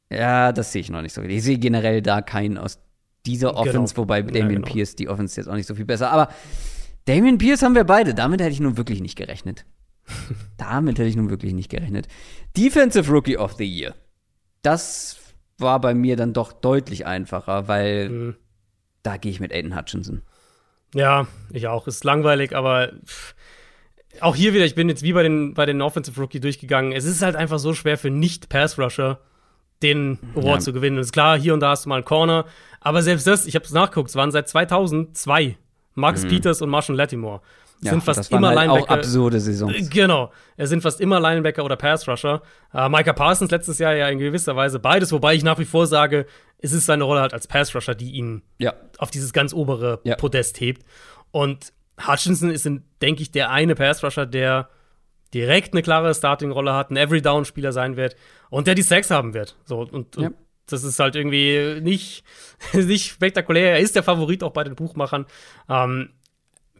Ja, 0.09 0.51
das 0.51 0.71
sehe 0.71 0.81
ich 0.81 0.89
noch 0.89 1.01
nicht 1.01 1.13
so. 1.13 1.21
Ich 1.21 1.43
sehe 1.43 1.57
generell 1.57 2.01
da 2.01 2.21
keinen 2.21 2.57
aus 2.57 2.79
dieser 3.25 3.49
Genau. 3.49 3.61
Offense, 3.61 3.97
wobei 3.97 4.19
Ja, 4.19 4.25
Damian 4.25 4.61
genau. 4.61 4.67
Pierce, 4.67 4.95
die 4.95 5.09
Offense 5.09 5.39
jetzt 5.39 5.47
auch 5.47 5.55
nicht 5.55 5.67
so 5.67 5.75
viel 5.75 5.85
besser. 5.85 6.11
Aber 6.11 6.29
Damian 7.05 7.37
Pierce 7.37 7.61
haben 7.63 7.75
wir 7.75 7.83
beide. 7.83 8.13
Damit 8.13 8.39
hätte 8.41 8.51
ich 8.51 8.59
nun 8.59 8.77
wirklich 8.77 9.01
nicht 9.01 9.17
gerechnet. 9.17 9.65
Damit 10.57 10.97
hätte 10.99 11.09
ich 11.09 11.15
nun 11.17 11.29
wirklich 11.29 11.53
nicht 11.53 11.69
gerechnet. 11.69 12.07
Defensive 12.55 13.11
Rookie 13.11 13.37
of 13.37 13.53
the 13.53 13.65
Year. 13.65 13.95
Das 14.61 15.17
war 15.57 15.81
bei 15.81 15.93
mir 15.93 16.15
dann 16.15 16.33
doch 16.33 16.53
deutlich 16.53 17.05
einfacher, 17.05 17.67
weil 17.67 18.09
Mhm. 18.09 18.35
da 19.03 19.17
gehe 19.17 19.31
ich 19.31 19.39
mit 19.39 19.51
Aiden 19.53 19.75
Hutchinson. 19.75 20.21
Ja, 20.93 21.27
ich 21.51 21.67
auch. 21.67 21.87
Ist 21.87 22.03
langweilig, 22.05 22.55
aber 22.55 22.93
pff, 23.05 23.35
auch 24.21 24.35
hier 24.35 24.53
wieder, 24.53 24.65
ich 24.65 24.75
bin 24.75 24.87
jetzt 24.87 25.03
wie 25.03 25.13
bei 25.13 25.23
den, 25.23 25.53
bei 25.53 25.65
den 25.65 25.81
Offensive 25.81 26.19
Rookie 26.21 26.39
durchgegangen. 26.39 26.93
Es 26.93 27.03
ist 27.05 27.21
halt 27.21 27.35
einfach 27.35 27.59
so 27.59 27.73
schwer 27.73 27.97
für 27.97 28.09
Nicht-Pass-Rusher 28.09 29.19
den 29.81 30.19
Award 30.35 30.55
ja. 30.55 30.59
zu 30.59 30.73
gewinnen. 30.73 30.97
ist 30.97 31.11
klar, 31.11 31.37
hier 31.37 31.53
und 31.53 31.59
da 31.59 31.69
hast 31.69 31.85
du 31.85 31.89
mal 31.89 31.95
einen 31.95 32.05
Corner, 32.05 32.45
aber 32.81 33.01
selbst 33.01 33.27
das, 33.27 33.45
ich 33.45 33.55
habe 33.55 33.65
es 33.65 33.71
nachgeguckt, 33.71 34.09
es 34.09 34.15
waren 34.15 34.31
seit 34.31 34.47
2002 34.49 35.57
Marcus 35.95 36.23
mhm. 36.23 36.29
Peters 36.29 36.61
und 36.61 36.69
Marshall 36.69 36.95
Latimore. 36.95 37.41
Ja, 37.81 37.91
sind 37.91 38.03
fast 38.03 38.31
immer 38.31 38.47
halt 38.49 38.57
Linebacker. 38.57 38.83
Auch 38.83 38.89
absurde 38.89 39.39
Saisons. 39.39 39.75
Äh, 39.75 39.81
genau. 39.83 40.31
Es 40.55 40.69
sind 40.69 40.81
fast 40.81 40.99
immer 40.99 41.19
Linebacker 41.19 41.63
oder 41.63 41.75
Pass-Rusher. 41.75 42.41
Äh, 42.73 42.89
Micah 42.89 43.13
Parsons 43.13 43.51
letztes 43.51 43.77
Jahr 43.77 43.93
ja 43.93 44.07
in 44.09 44.17
gewisser 44.17 44.55
Weise 44.55 44.79
beides, 44.79 45.11
wobei 45.11 45.35
ich 45.35 45.43
nach 45.43 45.59
wie 45.59 45.65
vor 45.65 45.85
sage, 45.85 46.25
es 46.57 46.73
ist 46.73 46.87
seine 46.87 47.03
Rolle 47.03 47.21
halt 47.21 47.33
als 47.33 47.47
Pass-Rusher, 47.47 47.93
die 47.93 48.11
ihn 48.11 48.41
ja. 48.57 48.73
auf 48.97 49.11
dieses 49.11 49.31
ganz 49.31 49.53
obere. 49.53 50.01
Podest 50.17 50.59
hebt. 50.59 50.83
Und 51.29 51.71
Hutchinson 52.05 52.49
ist, 52.49 52.67
denke 53.01 53.21
ich, 53.21 53.31
der 53.31 53.51
eine 53.51 53.75
Pass-Rusher, 53.75 54.25
der 54.25 54.69
direkt 55.33 55.73
eine 55.73 55.81
klare 55.81 56.13
Starting-Rolle 56.13 56.73
hat, 56.73 56.89
ein 56.89 56.97
Every-Down-Spieler 56.97 57.71
sein 57.71 57.97
wird 57.97 58.15
und 58.49 58.67
der 58.67 58.75
die 58.75 58.81
Sex 58.81 59.11
haben 59.11 59.33
wird. 59.33 59.57
So, 59.65 59.79
und, 59.79 60.17
und 60.17 60.35
das 60.67 60.83
ist 60.83 60.99
halt 60.99 61.15
irgendwie 61.15 61.79
nicht, 61.81 62.23
nicht 62.73 63.11
spektakulär. 63.11 63.71
Er 63.71 63.79
ist 63.79 63.95
der 63.95 64.03
Favorit 64.03 64.43
auch 64.43 64.53
bei 64.53 64.63
den 64.63 64.75
Buchmachern. 64.75 65.25
Ähm, 65.69 66.09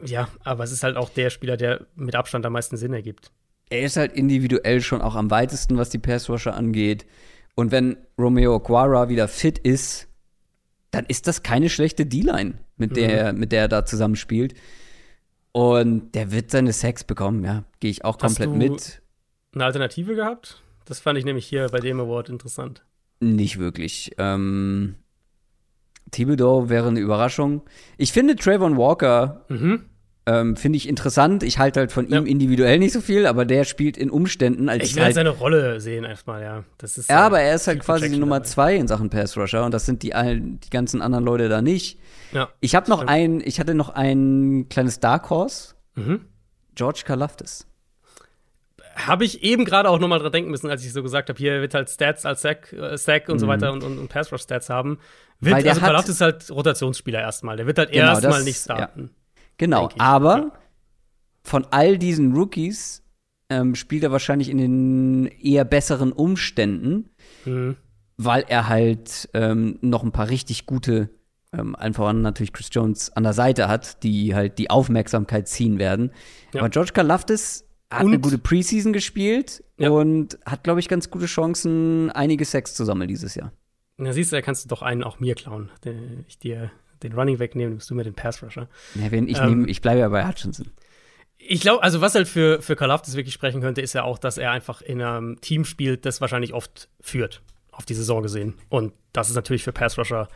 ja, 0.04 0.28
aber 0.44 0.64
es 0.64 0.72
ist 0.72 0.84
halt 0.84 0.96
auch 0.96 1.08
der 1.08 1.30
Spieler, 1.30 1.56
der 1.56 1.86
mit 1.94 2.14
Abstand 2.14 2.46
am 2.46 2.52
meisten 2.52 2.76
Sinn 2.76 2.92
ergibt. 2.92 3.32
Er 3.70 3.82
ist 3.82 3.96
halt 3.96 4.12
individuell 4.12 4.80
schon 4.80 5.02
auch 5.02 5.14
am 5.14 5.30
weitesten, 5.30 5.76
was 5.76 5.90
die 5.90 5.98
Passrusher 5.98 6.54
angeht. 6.54 7.06
Und 7.54 7.72
wenn 7.72 7.96
Romeo 8.16 8.60
Guara 8.60 9.08
wieder 9.08 9.28
fit 9.28 9.58
ist, 9.58 10.08
dann 10.90 11.04
ist 11.06 11.26
das 11.26 11.42
keine 11.42 11.68
schlechte 11.68 12.06
D-Line, 12.06 12.54
mit, 12.76 12.96
der, 12.96 13.32
mhm. 13.32 13.40
mit 13.40 13.52
der 13.52 13.62
er 13.62 13.68
da 13.68 13.84
zusammenspielt. 13.84 14.54
Und 15.52 16.14
der 16.14 16.30
wird 16.30 16.50
seine 16.50 16.72
Sex 16.72 17.04
bekommen, 17.04 17.44
ja. 17.44 17.64
Gehe 17.80 17.90
ich 17.90 18.04
auch 18.04 18.18
komplett 18.18 18.48
Hast 18.48 18.54
du 18.54 18.58
mit. 18.58 19.02
Eine 19.54 19.64
Alternative 19.64 20.14
gehabt? 20.14 20.62
Das 20.84 21.00
fand 21.00 21.18
ich 21.18 21.24
nämlich 21.24 21.46
hier 21.46 21.68
bei 21.68 21.80
dem 21.80 22.00
Award 22.00 22.28
interessant. 22.28 22.84
Nicht 23.20 23.58
wirklich. 23.58 24.12
Ähm, 24.18 24.94
Thibodeau 26.10 26.68
wäre 26.68 26.88
eine 26.88 27.00
Überraschung. 27.00 27.62
Ich 27.96 28.12
finde 28.12 28.36
Trayvon 28.36 28.76
Walker 28.76 29.44
mhm. 29.48 29.84
ähm, 30.26 30.56
finde 30.56 30.76
ich 30.76 30.88
interessant. 30.88 31.42
Ich 31.42 31.58
halte 31.58 31.80
halt 31.80 31.92
von 31.92 32.08
ja. 32.08 32.18
ihm 32.18 32.26
individuell 32.26 32.78
nicht 32.78 32.92
so 32.92 33.00
viel, 33.00 33.26
aber 33.26 33.44
der 33.44 33.64
spielt 33.64 33.96
in 33.96 34.10
Umständen 34.10 34.68
als 34.68 34.84
ich 34.84 34.96
will 34.96 35.04
halt 35.04 35.14
seine 35.14 35.30
Rolle 35.30 35.80
sehen 35.80 36.04
erstmal, 36.04 36.42
ja. 36.42 36.64
Das 36.78 36.96
ist 36.96 37.10
ja, 37.10 37.26
aber 37.26 37.40
er 37.40 37.54
ist 37.54 37.66
halt 37.66 37.80
quasi 37.80 38.08
die 38.08 38.18
Nummer 38.18 38.42
zwei 38.44 38.76
in 38.76 38.88
Sachen 38.88 39.10
Pass 39.10 39.36
Rusher 39.36 39.64
und 39.64 39.74
das 39.74 39.86
sind 39.86 40.02
die 40.02 40.12
die 40.12 40.70
ganzen 40.70 41.02
anderen 41.02 41.24
Leute 41.24 41.48
da 41.48 41.60
nicht. 41.62 41.98
Ja, 42.32 42.50
ich 42.60 42.74
habe 42.74 42.90
noch 42.90 43.06
ein, 43.06 43.40
ich 43.40 43.60
hatte 43.60 43.74
noch 43.74 43.90
ein 43.90 44.66
kleines 44.68 45.00
Dark 45.00 45.30
Horse. 45.30 45.74
Mhm. 45.94 46.26
George 46.74 47.02
Kalafdis 47.04 47.68
habe 49.06 49.24
ich 49.24 49.42
eben 49.42 49.64
gerade 49.64 49.88
auch 49.88 49.98
nochmal 49.98 50.18
dran 50.18 50.32
denken 50.32 50.50
müssen, 50.50 50.70
als 50.70 50.84
ich 50.84 50.92
so 50.92 51.02
gesagt 51.02 51.28
habe, 51.28 51.38
hier 51.38 51.60
wird 51.60 51.74
halt 51.74 51.88
Stats 51.88 52.26
als 52.26 52.42
Sack, 52.42 52.72
äh, 52.72 52.96
Sack 52.96 53.28
und 53.28 53.36
mhm. 53.36 53.38
so 53.40 53.48
weiter 53.48 53.72
und, 53.72 53.84
und, 53.84 53.98
und 53.98 54.08
Pass 54.08 54.32
Rush 54.32 54.42
Stats 54.42 54.68
haben. 54.70 54.98
Wird, 55.40 55.56
Weil 55.56 55.62
der 55.62 55.72
also 55.72 55.82
hat, 55.82 56.08
ist 56.08 56.20
halt 56.20 56.50
Rotationsspieler 56.50 57.20
erstmal. 57.20 57.56
Der 57.56 57.66
wird 57.66 57.78
halt 57.78 57.92
genau, 57.92 58.08
erstmal 58.08 58.42
nicht 58.42 58.60
starten. 58.60 59.02
Ja. 59.02 59.42
Genau, 59.56 59.88
aber 59.98 60.36
ja. 60.36 60.52
von 61.42 61.66
all 61.70 61.98
diesen 61.98 62.32
Rookies 62.34 63.04
ähm, 63.50 63.74
spielt 63.74 64.02
er 64.02 64.12
wahrscheinlich 64.12 64.48
in 64.48 64.58
den 64.58 65.26
eher 65.26 65.64
besseren 65.64 66.12
Umständen, 66.12 67.10
mhm. 67.44 67.76
weil 68.16 68.44
er 68.48 68.68
halt 68.68 69.28
ähm, 69.34 69.78
noch 69.80 70.02
ein 70.02 70.12
paar 70.12 70.28
richtig 70.28 70.66
gute, 70.66 71.10
ähm, 71.56 71.74
allen 71.76 71.94
voran 71.94 72.22
natürlich 72.22 72.52
Chris 72.52 72.68
Jones 72.70 73.10
an 73.10 73.22
der 73.22 73.32
Seite 73.32 73.68
hat, 73.68 74.02
die 74.02 74.34
halt 74.34 74.58
die 74.58 74.70
Aufmerksamkeit 74.70 75.48
ziehen 75.48 75.78
werden. 75.78 76.12
Ja. 76.52 76.60
Aber 76.60 76.68
George 76.68 76.92
Kalafdis 76.92 77.64
hat 77.90 78.04
und, 78.04 78.12
eine 78.12 78.20
gute 78.20 78.38
Preseason 78.38 78.92
gespielt 78.92 79.64
ja. 79.78 79.90
und 79.90 80.38
hat, 80.44 80.62
glaube 80.64 80.80
ich, 80.80 80.88
ganz 80.88 81.10
gute 81.10 81.26
Chancen, 81.26 82.10
einige 82.10 82.44
Sex 82.44 82.74
zu 82.74 82.84
sammeln 82.84 83.08
dieses 83.08 83.34
Jahr. 83.34 83.52
Na, 83.96 84.12
siehst 84.12 84.30
du, 84.30 84.36
da 84.36 84.42
kannst 84.42 84.64
du 84.64 84.68
doch 84.68 84.82
einen 84.82 85.02
auch 85.02 85.20
mir 85.20 85.34
klauen. 85.34 85.70
Ich 86.28 86.38
dir 86.38 86.70
den 87.02 87.12
Running 87.12 87.38
wegnehmen, 87.38 87.74
nimmst 87.74 87.90
du 87.90 87.94
mir 87.94 88.04
den 88.04 88.14
Pass 88.14 88.42
Rusher. 88.42 88.68
Ja, 88.94 89.10
wenn 89.10 89.28
ich, 89.28 89.38
ähm, 89.38 89.66
ich 89.68 89.80
bleibe 89.80 90.00
ja 90.00 90.08
bei 90.08 90.26
Hutchinson. 90.26 90.70
Ich 91.38 91.60
glaube, 91.60 91.82
also 91.82 92.00
was 92.00 92.14
halt 92.14 92.28
für, 92.28 92.60
für 92.60 92.76
Kalafdis 92.76 93.16
wirklich 93.16 93.34
sprechen 93.34 93.60
könnte, 93.60 93.80
ist 93.80 93.94
ja 93.94 94.02
auch, 94.02 94.18
dass 94.18 94.38
er 94.38 94.50
einfach 94.50 94.82
in 94.82 95.00
einem 95.00 95.40
Team 95.40 95.64
spielt, 95.64 96.04
das 96.04 96.20
wahrscheinlich 96.20 96.52
oft 96.52 96.88
führt, 97.00 97.42
auf 97.70 97.86
die 97.86 97.94
Saison 97.94 98.22
gesehen. 98.22 98.54
Und 98.68 98.92
das 99.12 99.30
ist 99.30 99.36
natürlich 99.36 99.62
für 99.62 99.72
Pass 99.72 99.96
Rusher 99.96 100.28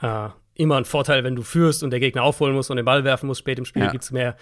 äh, 0.00 0.28
immer 0.56 0.76
ein 0.76 0.84
Vorteil, 0.84 1.24
wenn 1.24 1.36
du 1.36 1.42
führst 1.42 1.82
und 1.82 1.90
der 1.90 2.00
Gegner 2.00 2.22
aufholen 2.22 2.54
muss 2.54 2.70
und 2.70 2.76
den 2.76 2.84
Ball 2.84 3.04
werfen 3.04 3.26
muss 3.26 3.38
spät 3.38 3.58
im 3.58 3.64
Spiel, 3.64 3.82
ja. 3.82 3.90
gibt 3.90 4.04
es 4.04 4.10
mehr 4.10 4.36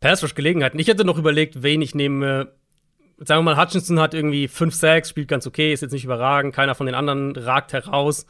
Pass-Rush-Gelegenheiten. 0.00 0.78
Ich 0.78 0.88
hätte 0.88 1.04
noch 1.04 1.18
überlegt, 1.18 1.62
wen 1.62 1.82
ich 1.82 1.94
nehme. 1.94 2.52
Sagen 3.18 3.44
wir 3.44 3.54
mal, 3.54 3.62
Hutchinson 3.62 4.00
hat 4.00 4.12
irgendwie 4.12 4.48
5 4.48 4.74
Sacks, 4.74 5.08
spielt 5.08 5.28
ganz 5.28 5.46
okay, 5.46 5.72
ist 5.72 5.82
jetzt 5.82 5.92
nicht 5.92 6.04
überragend, 6.04 6.54
keiner 6.54 6.74
von 6.74 6.86
den 6.86 6.94
anderen 6.94 7.36
ragt 7.36 7.72
heraus. 7.72 8.26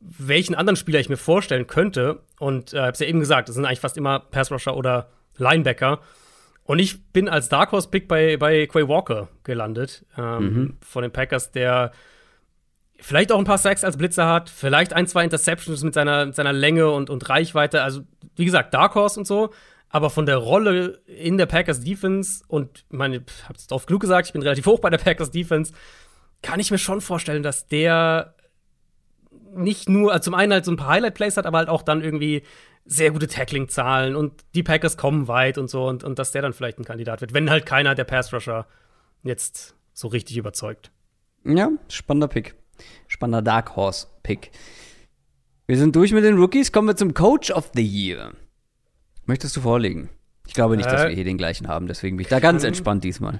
Welchen 0.00 0.54
anderen 0.54 0.76
Spieler 0.76 0.98
ich 0.98 1.08
mir 1.08 1.16
vorstellen 1.16 1.66
könnte, 1.66 2.20
und 2.38 2.74
äh, 2.74 2.80
hab's 2.80 2.98
ja 2.98 3.06
eben 3.06 3.20
gesagt, 3.20 3.48
das 3.48 3.54
sind 3.54 3.64
eigentlich 3.64 3.80
fast 3.80 3.96
immer 3.96 4.18
Pass-Rusher 4.18 4.76
oder 4.76 5.10
Linebacker. 5.36 6.00
Und 6.64 6.78
ich 6.78 7.04
bin 7.12 7.28
als 7.28 7.48
Dark 7.48 7.72
Horse-Pick 7.72 8.08
bei, 8.08 8.36
bei 8.36 8.66
Quay 8.66 8.88
Walker 8.88 9.28
gelandet, 9.44 10.04
ähm, 10.18 10.42
mhm. 10.42 10.76
von 10.80 11.02
den 11.02 11.12
Packers, 11.12 11.52
der 11.52 11.92
vielleicht 13.00 13.32
auch 13.32 13.38
ein 13.38 13.44
paar 13.44 13.58
Sacks 13.58 13.84
als 13.84 13.96
Blitzer 13.96 14.26
hat, 14.26 14.50
vielleicht 14.50 14.92
ein, 14.92 15.06
zwei 15.06 15.24
Interceptions 15.24 15.82
mit 15.82 15.94
seiner, 15.94 16.26
mit 16.26 16.34
seiner 16.34 16.52
Länge 16.52 16.90
und, 16.90 17.10
und 17.10 17.28
Reichweite. 17.28 17.82
Also, 17.82 18.02
wie 18.36 18.44
gesagt, 18.44 18.74
Dark 18.74 18.94
Horse 18.94 19.18
und 19.20 19.26
so. 19.26 19.50
Aber 19.88 20.08
von 20.10 20.24
der 20.24 20.36
Rolle 20.36 21.00
in 21.06 21.36
der 21.36 21.46
Packers 21.46 21.80
Defense 21.80 22.44
und 22.46 22.84
meine, 22.90 23.24
hab's 23.48 23.66
drauf 23.66 23.86
genug 23.86 24.00
gesagt, 24.00 24.28
ich 24.28 24.32
bin 24.32 24.42
relativ 24.42 24.66
hoch 24.66 24.78
bei 24.78 24.88
der 24.88 24.98
Packers 24.98 25.32
Defense, 25.32 25.72
kann 26.42 26.60
ich 26.60 26.70
mir 26.70 26.78
schon 26.78 27.00
vorstellen, 27.00 27.42
dass 27.42 27.66
der 27.66 28.34
nicht 29.52 29.88
nur, 29.88 30.12
also 30.12 30.24
zum 30.24 30.34
einen 30.34 30.52
halt 30.52 30.64
so 30.64 30.70
ein 30.70 30.76
paar 30.76 30.90
Highlight-Plays 30.90 31.36
hat, 31.36 31.46
aber 31.46 31.58
halt 31.58 31.68
auch 31.68 31.82
dann 31.82 32.02
irgendwie 32.02 32.42
sehr 32.84 33.10
gute 33.10 33.26
Tackling-Zahlen 33.26 34.14
und 34.14 34.44
die 34.54 34.62
Packers 34.62 34.96
kommen 34.96 35.28
weit 35.28 35.58
und 35.58 35.68
so 35.68 35.86
und, 35.86 36.04
und 36.04 36.18
dass 36.18 36.32
der 36.32 36.42
dann 36.42 36.52
vielleicht 36.52 36.78
ein 36.78 36.84
Kandidat 36.84 37.20
wird, 37.20 37.34
wenn 37.34 37.50
halt 37.50 37.66
keiner 37.66 37.96
der 37.96 38.04
Pass-Rusher 38.04 38.66
jetzt 39.22 39.74
so 39.92 40.08
richtig 40.08 40.36
überzeugt. 40.36 40.92
Ja, 41.44 41.70
spannender 41.88 42.28
Pick. 42.28 42.54
Spannender 43.08 43.42
Dark 43.42 43.76
Horse-Pick. 43.76 44.50
Wir 45.66 45.78
sind 45.78 45.94
durch 45.94 46.12
mit 46.12 46.24
den 46.24 46.36
Rookies, 46.36 46.72
kommen 46.72 46.88
wir 46.88 46.96
zum 46.96 47.14
Coach 47.14 47.50
of 47.50 47.70
the 47.74 47.82
Year. 47.82 48.32
Möchtest 49.26 49.56
du 49.56 49.60
vorlegen? 49.60 50.10
Ich 50.50 50.54
glaube 50.54 50.76
nicht, 50.76 50.88
äh, 50.88 50.90
dass 50.90 51.06
wir 51.06 51.14
hier 51.14 51.22
den 51.22 51.38
gleichen 51.38 51.68
haben, 51.68 51.86
deswegen 51.86 52.16
bin 52.16 52.22
ich 52.24 52.28
da 52.28 52.40
ganz 52.40 52.64
entspannt 52.64 53.04
diesmal. 53.04 53.38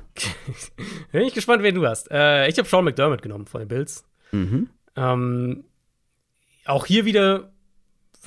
bin 1.12 1.22
ich 1.22 1.34
gespannt, 1.34 1.64
wen 1.64 1.74
du 1.74 1.84
hast. 1.84 2.08
Äh, 2.08 2.46
ich 2.46 2.56
habe 2.56 2.68
Sean 2.68 2.84
McDermott 2.84 3.20
genommen 3.20 3.46
von 3.46 3.60
den 3.60 3.66
Bills. 3.66 4.04
Mhm. 4.30 4.70
Ähm, 4.94 5.64
auch 6.66 6.86
hier 6.86 7.04
wieder, 7.04 7.50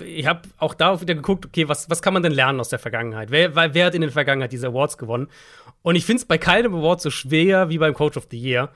ich 0.03 0.27
habe 0.27 0.41
auch 0.57 0.73
da 0.73 0.99
wieder 0.99 1.15
geguckt, 1.15 1.45
okay, 1.45 1.69
was, 1.69 1.89
was 1.89 2.01
kann 2.01 2.13
man 2.13 2.23
denn 2.23 2.33
lernen 2.33 2.59
aus 2.59 2.67
der 2.67 2.79
Vergangenheit? 2.79 3.31
Wer, 3.31 3.55
wer 3.55 3.85
hat 3.85 3.95
in 3.95 4.01
der 4.01 4.11
Vergangenheit 4.11 4.51
diese 4.51 4.67
Awards 4.67 4.97
gewonnen? 4.97 5.29
Und 5.81 5.95
ich 5.95 6.05
finde 6.05 6.19
es 6.19 6.25
bei 6.25 6.37
keinem 6.37 6.75
Award 6.75 6.99
so 6.99 7.09
schwer 7.09 7.69
wie 7.69 7.77
beim 7.77 7.93
Coach 7.93 8.17
of 8.17 8.27
the 8.31 8.37
Year, 8.37 8.69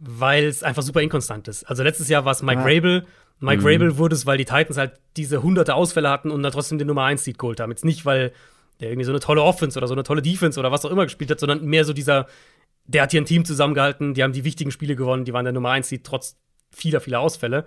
weil 0.00 0.44
es 0.44 0.62
einfach 0.62 0.82
super 0.82 1.02
inkonstant 1.02 1.46
ist. 1.46 1.64
Also 1.64 1.82
letztes 1.82 2.08
Jahr 2.08 2.24
war 2.24 2.32
es 2.32 2.42
Mike 2.42 2.60
ja. 2.60 2.66
Rabel, 2.66 3.06
Mike 3.38 3.62
mhm. 3.62 3.68
Rabel 3.68 3.98
wurde 3.98 4.14
es, 4.14 4.26
weil 4.26 4.38
die 4.38 4.44
Titans 4.44 4.76
halt 4.76 4.92
diese 5.16 5.42
hunderte 5.42 5.74
Ausfälle 5.74 6.10
hatten 6.10 6.30
und 6.30 6.42
dann 6.42 6.52
trotzdem 6.52 6.78
den 6.78 6.86
Nummer 6.86 7.04
1 7.04 7.24
Seed 7.24 7.38
geholt 7.38 7.60
haben. 7.60 7.70
Jetzt 7.70 7.84
nicht, 7.84 8.04
weil 8.04 8.32
der 8.80 8.88
irgendwie 8.88 9.04
so 9.04 9.12
eine 9.12 9.20
tolle 9.20 9.42
Offense 9.42 9.78
oder 9.78 9.86
so 9.86 9.94
eine 9.94 10.02
tolle 10.02 10.22
Defense 10.22 10.58
oder 10.58 10.72
was 10.72 10.84
auch 10.84 10.90
immer 10.90 11.04
gespielt 11.04 11.30
hat, 11.30 11.40
sondern 11.40 11.64
mehr 11.64 11.84
so 11.84 11.92
dieser, 11.92 12.26
der 12.84 13.02
hat 13.02 13.10
hier 13.10 13.20
ein 13.20 13.26
Team 13.26 13.44
zusammengehalten, 13.44 14.14
die 14.14 14.22
haben 14.22 14.32
die 14.32 14.44
wichtigen 14.44 14.70
Spiele 14.70 14.96
gewonnen, 14.96 15.24
die 15.24 15.32
waren 15.32 15.44
der 15.44 15.52
Nummer 15.52 15.70
1 15.70 15.88
Seed 15.88 16.04
trotz 16.04 16.36
vieler, 16.70 17.00
vieler 17.00 17.20
Ausfälle. 17.20 17.66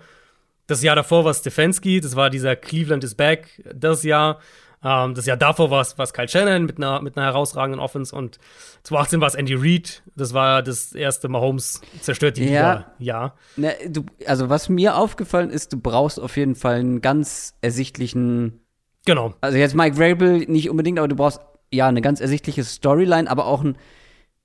Das 0.65 0.81
Jahr 0.81 0.95
davor 0.95 1.25
war 1.25 1.33
Stefanski, 1.33 2.01
das 2.01 2.15
war 2.15 2.29
dieser 2.29 2.55
Cleveland 2.55 3.03
is 3.03 3.15
back 3.15 3.61
das 3.73 4.03
Jahr. 4.03 4.39
Ähm, 4.83 5.13
das 5.13 5.25
Jahr 5.25 5.37
davor 5.37 5.71
war 5.71 5.81
es 5.81 6.13
Kyle 6.13 6.27
Shannon 6.27 6.65
mit 6.65 6.77
einer, 6.77 7.01
mit 7.01 7.17
einer 7.17 7.25
herausragenden 7.25 7.79
Offense 7.79 8.15
und 8.15 8.37
2018 8.83 9.21
war 9.21 9.27
es 9.27 9.35
Andy 9.35 9.55
Reid. 9.55 10.03
Das 10.15 10.33
war 10.33 10.61
das 10.61 10.93
erste 10.93 11.29
Mahomes 11.29 11.81
zerstört 12.01 12.37
die 12.37 12.49
ja. 12.49 12.85
Ja. 12.99 13.35
Ne, 13.55 13.73
du, 13.87 14.05
also 14.25 14.49
was 14.49 14.69
mir 14.69 14.97
aufgefallen 14.97 15.49
ist, 15.49 15.73
du 15.73 15.79
brauchst 15.79 16.19
auf 16.19 16.35
jeden 16.37 16.55
Fall 16.55 16.75
einen 16.75 17.01
ganz 17.01 17.55
ersichtlichen 17.61 18.59
Genau. 19.05 19.33
Also 19.41 19.57
jetzt 19.57 19.75
Mike 19.75 19.97
Vrabel 19.97 20.45
nicht 20.47 20.69
unbedingt, 20.69 20.97
aber 20.97 21.07
du 21.07 21.15
brauchst 21.15 21.41
ja 21.71 21.87
eine 21.87 22.01
ganz 22.01 22.21
ersichtliche 22.21 22.63
Storyline, 22.63 23.29
aber 23.29 23.45
auch 23.47 23.63
ein, 23.63 23.77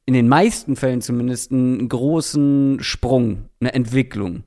in 0.06 0.14
den 0.14 0.28
meisten 0.28 0.76
Fällen 0.76 1.00
zumindest 1.00 1.52
einen 1.52 1.88
großen 1.88 2.78
Sprung, 2.80 3.48
eine 3.60 3.74
Entwicklung 3.74 4.44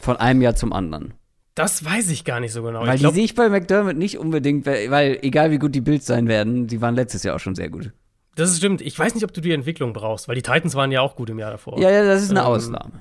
von 0.00 0.16
einem 0.16 0.42
Jahr 0.42 0.54
zum 0.54 0.72
anderen. 0.72 1.14
Das 1.54 1.84
weiß 1.84 2.10
ich 2.10 2.24
gar 2.24 2.40
nicht 2.40 2.52
so 2.52 2.62
genau. 2.62 2.80
Weil 2.80 2.98
glaub, 2.98 3.12
die 3.12 3.16
sehe 3.16 3.24
ich 3.24 3.34
bei 3.34 3.48
McDermott 3.48 3.96
nicht 3.96 4.18
unbedingt, 4.18 4.66
weil, 4.66 5.18
egal 5.22 5.50
wie 5.50 5.58
gut 5.58 5.74
die 5.74 5.80
Bills 5.80 6.06
sein 6.06 6.26
werden, 6.26 6.66
die 6.66 6.80
waren 6.80 6.94
letztes 6.94 7.22
Jahr 7.22 7.36
auch 7.36 7.40
schon 7.40 7.54
sehr 7.54 7.70
gut. 7.70 7.92
Das 8.34 8.56
stimmt. 8.56 8.80
Ich 8.80 8.98
weiß 8.98 9.14
nicht, 9.14 9.24
ob 9.24 9.32
du 9.32 9.40
die 9.40 9.52
Entwicklung 9.52 9.92
brauchst, 9.92 10.26
weil 10.26 10.34
die 10.34 10.42
Titans 10.42 10.74
waren 10.74 10.90
ja 10.90 11.00
auch 11.00 11.14
gut 11.14 11.30
im 11.30 11.38
Jahr 11.38 11.52
davor. 11.52 11.78
Ja, 11.78 11.90
ja, 11.90 12.04
das 12.04 12.22
ist 12.22 12.30
eine 12.30 12.40
ähm, 12.40 12.46
Ausnahme. 12.46 12.92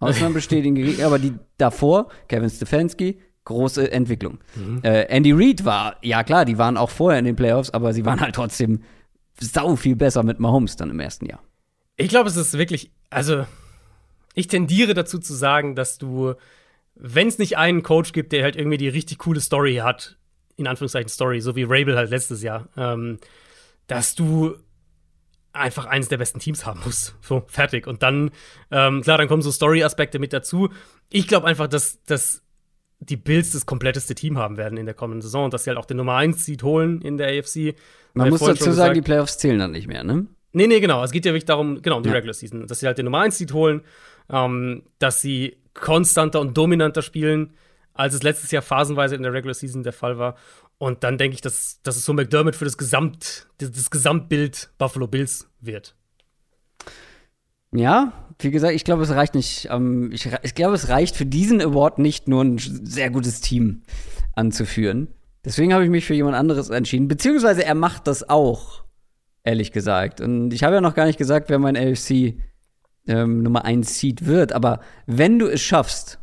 Ausnahmen 0.00 0.34
bestätigen, 0.34 1.02
aber 1.02 1.18
die 1.18 1.34
davor, 1.58 2.08
Kevin 2.26 2.48
Stefanski, 2.48 3.20
große 3.44 3.92
Entwicklung. 3.92 4.38
Mhm. 4.54 4.80
Äh, 4.82 5.02
Andy 5.04 5.32
Reid 5.32 5.64
war, 5.64 5.96
ja 6.02 6.24
klar, 6.24 6.44
die 6.44 6.58
waren 6.58 6.76
auch 6.76 6.90
vorher 6.90 7.18
in 7.18 7.26
den 7.26 7.36
Playoffs, 7.36 7.70
aber 7.70 7.92
sie 7.92 8.04
waren 8.04 8.20
halt 8.20 8.34
trotzdem 8.34 8.82
sau 9.38 9.76
viel 9.76 9.96
besser 9.96 10.22
mit 10.22 10.40
Mahomes 10.40 10.76
dann 10.76 10.90
im 10.90 11.00
ersten 11.00 11.26
Jahr. 11.26 11.40
Ich 11.96 12.08
glaube, 12.08 12.28
es 12.28 12.36
ist 12.36 12.56
wirklich, 12.56 12.90
also 13.10 13.44
ich 14.34 14.46
tendiere 14.46 14.94
dazu 14.94 15.18
zu 15.18 15.34
sagen, 15.34 15.74
dass 15.74 15.98
du, 15.98 16.34
wenn 17.00 17.28
es 17.28 17.38
nicht 17.38 17.56
einen 17.56 17.82
Coach 17.82 18.12
gibt, 18.12 18.32
der 18.32 18.42
halt 18.42 18.56
irgendwie 18.56 18.76
die 18.76 18.88
richtig 18.88 19.18
coole 19.18 19.40
Story 19.40 19.76
hat, 19.76 20.18
in 20.56 20.66
Anführungszeichen 20.66 21.08
Story, 21.08 21.40
so 21.40 21.56
wie 21.56 21.64
Rabel 21.64 21.96
halt 21.96 22.10
letztes 22.10 22.42
Jahr, 22.42 22.68
ähm, 22.76 23.18
dass 23.86 24.14
du 24.14 24.56
einfach 25.52 25.86
eines 25.86 26.08
der 26.08 26.18
besten 26.18 26.38
Teams 26.38 26.66
haben 26.66 26.80
musst. 26.84 27.14
So, 27.22 27.42
fertig. 27.46 27.86
Und 27.86 28.02
dann, 28.02 28.30
ähm, 28.70 29.02
klar, 29.02 29.18
dann 29.18 29.28
kommen 29.28 29.42
so 29.42 29.50
Story-Aspekte 29.50 30.18
mit 30.18 30.32
dazu. 30.32 30.68
Ich 31.08 31.26
glaube 31.26 31.46
einfach, 31.46 31.66
dass, 31.66 32.02
dass 32.04 32.42
die 33.00 33.16
Bills 33.16 33.52
das 33.52 33.66
kompletteste 33.66 34.14
Team 34.14 34.38
haben 34.38 34.58
werden 34.58 34.78
in 34.78 34.84
der 34.84 34.94
kommenden 34.94 35.22
Saison 35.22 35.46
und 35.46 35.54
dass 35.54 35.64
sie 35.64 35.70
halt 35.70 35.78
auch 35.78 35.86
den 35.86 35.96
Nummer 35.96 36.16
1 36.16 36.44
Seed 36.44 36.62
holen 36.62 37.00
in 37.00 37.16
der 37.16 37.28
AFC. 37.28 37.74
Man 38.12 38.28
muss 38.28 38.40
dazu 38.40 38.70
sagen, 38.72 38.94
die 38.94 39.00
Playoffs 39.00 39.38
zählen 39.38 39.58
dann 39.58 39.72
nicht 39.72 39.88
mehr, 39.88 40.04
ne? 40.04 40.26
Nee, 40.52 40.66
nee, 40.66 40.80
genau. 40.80 41.02
Es 41.02 41.12
geht 41.12 41.24
ja 41.24 41.32
wirklich 41.32 41.46
darum, 41.46 41.80
genau, 41.80 41.96
um 41.96 42.02
die 42.02 42.08
ja. 42.08 42.16
Regular 42.16 42.34
Season, 42.34 42.66
dass 42.66 42.80
sie 42.80 42.86
halt 42.86 42.98
den 42.98 43.06
Nummer 43.06 43.20
1 43.20 43.38
Seed 43.38 43.52
holen, 43.52 43.82
ähm, 44.28 44.82
dass 44.98 45.20
sie 45.20 45.56
konstanter 45.80 46.40
und 46.40 46.56
dominanter 46.56 47.02
spielen, 47.02 47.54
als 47.94 48.14
es 48.14 48.22
letztes 48.22 48.50
Jahr 48.50 48.62
phasenweise 48.62 49.14
in 49.14 49.22
der 49.22 49.32
Regular 49.32 49.54
Season 49.54 49.82
der 49.82 49.92
Fall 49.92 50.18
war. 50.18 50.36
Und 50.78 51.04
dann 51.04 51.18
denke 51.18 51.34
ich, 51.34 51.40
dass, 51.40 51.80
dass 51.82 51.96
es 51.96 52.04
so 52.04 52.12
McDermott 52.12 52.56
für 52.56 52.64
das, 52.64 52.78
Gesamt, 52.78 53.48
das, 53.58 53.72
das 53.72 53.90
Gesamtbild 53.90 54.70
Buffalo 54.78 55.06
Bills 55.06 55.48
wird. 55.60 55.94
Ja, 57.72 58.12
wie 58.38 58.50
gesagt, 58.50 58.74
ich 58.74 58.84
glaube, 58.84 59.02
es 59.02 59.10
reicht 59.10 59.34
nicht. 59.34 59.68
Ähm, 59.70 60.10
ich, 60.12 60.28
ich 60.42 60.54
glaube, 60.54 60.74
es 60.74 60.88
reicht 60.88 61.16
für 61.16 61.26
diesen 61.26 61.60
Award 61.60 61.98
nicht 61.98 62.28
nur 62.28 62.42
ein 62.42 62.58
sehr 62.58 63.10
gutes 63.10 63.40
Team 63.40 63.82
anzuführen. 64.34 65.08
Deswegen 65.44 65.72
habe 65.72 65.84
ich 65.84 65.90
mich 65.90 66.04
für 66.04 66.14
jemand 66.14 66.36
anderes 66.36 66.70
entschieden. 66.70 67.08
Beziehungsweise 67.08 67.64
er 67.64 67.74
macht 67.74 68.06
das 68.06 68.28
auch, 68.28 68.84
ehrlich 69.44 69.72
gesagt. 69.72 70.20
Und 70.20 70.52
ich 70.52 70.64
habe 70.64 70.74
ja 70.74 70.80
noch 70.80 70.94
gar 70.94 71.06
nicht 71.06 71.18
gesagt, 71.18 71.48
wer 71.48 71.58
mein 71.58 71.76
LFC 71.76 72.36
ähm, 73.10 73.42
Nummer 73.42 73.64
1 73.64 73.98
Seed 73.98 74.26
wird. 74.26 74.52
Aber 74.52 74.80
wenn 75.06 75.38
du 75.38 75.46
es 75.46 75.60
schaffst, 75.60 76.18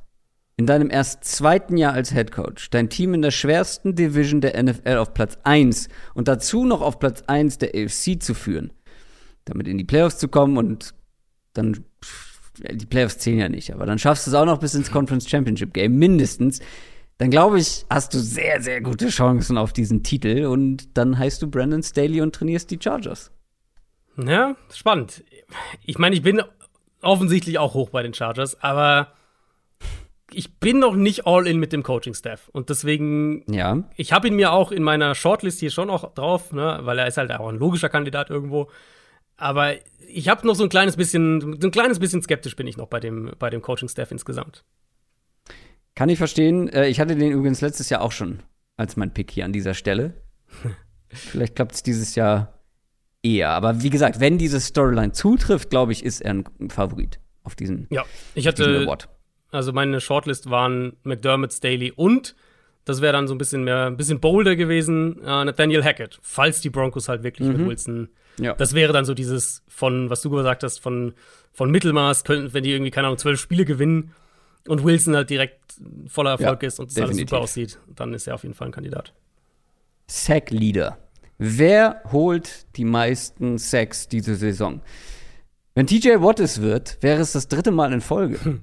in 0.55 0.65
deinem 0.65 0.89
erst 0.89 1.23
zweiten 1.23 1.77
Jahr 1.77 1.93
als 1.93 2.11
Head 2.11 2.31
Coach 2.31 2.71
dein 2.71 2.89
Team 2.89 3.13
in 3.13 3.21
der 3.21 3.29
schwersten 3.31 3.93
Division 3.93 4.41
der 4.41 4.61
NFL 4.61 4.97
auf 4.97 5.13
Platz 5.13 5.37
1 5.43 5.87
und 6.15 6.27
dazu 6.27 6.65
noch 6.65 6.81
auf 6.81 6.97
Platz 6.97 7.23
1 7.27 7.59
der 7.59 7.75
AFC 7.75 8.21
zu 8.21 8.33
führen, 8.33 8.73
damit 9.45 9.67
in 9.67 9.77
die 9.77 9.83
Playoffs 9.83 10.17
zu 10.17 10.27
kommen 10.27 10.57
und 10.57 10.95
dann 11.53 11.85
die 12.71 12.87
Playoffs 12.87 13.19
zählen 13.19 13.37
ja 13.37 13.49
nicht, 13.49 13.71
aber 13.71 13.85
dann 13.85 13.99
schaffst 13.99 14.25
du 14.25 14.31
es 14.31 14.35
auch 14.35 14.45
noch 14.45 14.57
bis 14.57 14.73
ins 14.73 14.89
Conference 14.89 15.29
Championship 15.29 15.73
Game 15.75 15.95
mindestens. 15.99 16.59
Dann 17.19 17.29
glaube 17.29 17.59
ich, 17.59 17.85
hast 17.87 18.15
du 18.15 18.19
sehr, 18.19 18.59
sehr 18.59 18.81
gute 18.81 19.09
Chancen 19.09 19.59
auf 19.59 19.73
diesen 19.73 20.01
Titel 20.01 20.45
und 20.45 20.97
dann 20.97 21.19
heißt 21.19 21.39
du 21.41 21.47
Brandon 21.47 21.83
Staley 21.83 22.21
und 22.21 22.33
trainierst 22.33 22.71
die 22.71 22.79
Chargers. 22.81 23.31
Ja, 24.17 24.55
spannend. 24.73 25.23
Ich 25.85 25.99
meine, 25.99 26.15
ich 26.15 26.23
bin 26.23 26.41
offensichtlich 27.07 27.57
auch 27.57 27.73
hoch 27.73 27.89
bei 27.89 28.03
den 28.03 28.13
Chargers, 28.13 28.61
aber 28.61 29.13
ich 30.31 30.59
bin 30.59 30.79
noch 30.79 30.95
nicht 30.95 31.25
all 31.25 31.47
in 31.47 31.57
mit 31.57 31.71
dem 31.71 31.83
Coaching-Staff. 31.83 32.49
Und 32.49 32.69
deswegen, 32.69 33.43
ja. 33.49 33.83
ich 33.95 34.11
habe 34.11 34.27
ihn 34.27 34.35
mir 34.35 34.51
auch 34.51 34.71
in 34.71 34.83
meiner 34.83 35.15
Shortlist 35.15 35.59
hier 35.59 35.71
schon 35.71 35.87
noch 35.87 36.13
drauf, 36.13 36.51
ne, 36.51 36.79
weil 36.81 36.99
er 36.99 37.07
ist 37.07 37.17
halt 37.17 37.31
auch 37.31 37.47
ein 37.47 37.57
logischer 37.57 37.89
Kandidat 37.89 38.29
irgendwo. 38.29 38.69
Aber 39.37 39.75
ich 40.09 40.27
habe 40.27 40.45
noch 40.45 40.55
so 40.55 40.63
ein 40.63 40.69
kleines 40.69 40.97
bisschen, 40.97 41.57
so 41.61 41.67
ein 41.67 41.71
kleines 41.71 41.99
bisschen 41.99 42.21
skeptisch 42.21 42.55
bin 42.55 42.67
ich 42.67 42.77
noch 42.77 42.87
bei 42.87 42.99
dem, 42.99 43.31
bei 43.39 43.49
dem 43.49 43.61
Coaching-Staff 43.61 44.11
insgesamt. 44.11 44.65
Kann 45.95 46.09
ich 46.09 46.17
verstehen. 46.17 46.67
Äh, 46.69 46.87
ich 46.87 46.99
hatte 46.99 47.15
den 47.15 47.31
übrigens 47.31 47.61
letztes 47.61 47.89
Jahr 47.89 48.01
auch 48.01 48.11
schon 48.11 48.43
als 48.75 48.97
mein 48.97 49.13
Pick 49.13 49.31
hier 49.31 49.45
an 49.45 49.53
dieser 49.53 49.73
Stelle. 49.73 50.13
Vielleicht 51.09 51.55
klappt 51.55 51.73
es 51.73 51.83
dieses 51.83 52.15
Jahr 52.15 52.56
eher. 53.35 53.49
Aber 53.49 53.81
wie 53.81 53.89
gesagt, 53.89 54.19
wenn 54.19 54.37
diese 54.37 54.59
Storyline 54.59 55.11
zutrifft, 55.11 55.69
glaube 55.69 55.91
ich, 55.91 56.03
ist 56.03 56.21
er 56.21 56.33
ein 56.33 56.69
Favorit 56.69 57.19
auf 57.43 57.55
diesen, 57.55 57.87
ja, 57.89 58.05
ich 58.35 58.47
hatte, 58.47 58.83
Award. 58.83 59.09
Also 59.51 59.71
meine 59.71 60.01
Shortlist 60.01 60.49
waren 60.49 60.97
McDermott, 61.03 61.53
Staley 61.53 61.91
und 61.95 62.35
das 62.87 63.01
wäre 63.01 63.13
dann 63.13 63.27
so 63.27 63.35
ein 63.35 63.37
bisschen 63.37 63.63
mehr, 63.63 63.85
ein 63.85 63.97
bisschen 63.97 64.19
bolder 64.19 64.55
gewesen, 64.55 65.21
äh, 65.21 65.45
Nathaniel 65.45 65.83
Hackett, 65.83 66.19
falls 66.21 66.61
die 66.61 66.69
Broncos 66.69 67.09
halt 67.09 67.23
wirklich 67.23 67.47
mhm. 67.47 67.57
mit 67.57 67.67
Wilson. 67.67 68.09
Ja. 68.39 68.53
Das 68.53 68.73
wäre 68.73 68.93
dann 68.93 69.03
so 69.03 69.13
dieses 69.13 69.63
von, 69.67 70.09
was 70.09 70.21
du 70.21 70.29
gesagt 70.29 70.63
hast, 70.63 70.79
von, 70.79 71.13
von 71.51 71.69
Mittelmaß, 71.69 72.23
könnten, 72.23 72.53
wenn 72.53 72.63
die 72.63 72.71
irgendwie, 72.71 72.91
keine 72.91 73.07
Ahnung, 73.07 73.17
zwölf 73.17 73.39
Spiele 73.39 73.65
gewinnen 73.65 74.13
und 74.67 74.83
Wilson 74.83 75.15
halt 75.15 75.29
direkt 75.29 75.59
voller 76.07 76.31
Erfolg 76.31 76.63
ja, 76.63 76.67
ist 76.67 76.79
und 76.79 76.91
es 76.91 76.97
alles 76.97 77.17
super 77.17 77.39
aussieht, 77.39 77.79
dann 77.93 78.13
ist 78.13 78.27
er 78.27 78.35
auf 78.35 78.43
jeden 78.43 78.55
Fall 78.55 78.69
ein 78.69 78.73
Kandidat. 78.73 79.13
Sack 80.07 80.51
Leader. 80.51 80.97
Wer 81.37 82.01
holt 82.11 82.65
die 82.77 82.85
meisten 82.85 83.57
Sacks 83.57 84.07
diese 84.07 84.35
Saison? 84.35 84.81
Wenn 85.75 85.85
TJ 85.85 86.21
Watt 86.21 86.39
es 86.39 86.61
wird, 86.61 86.97
wäre 87.01 87.21
es 87.21 87.33
das 87.33 87.47
dritte 87.47 87.71
Mal 87.71 87.93
in 87.93 88.01
Folge. 88.01 88.61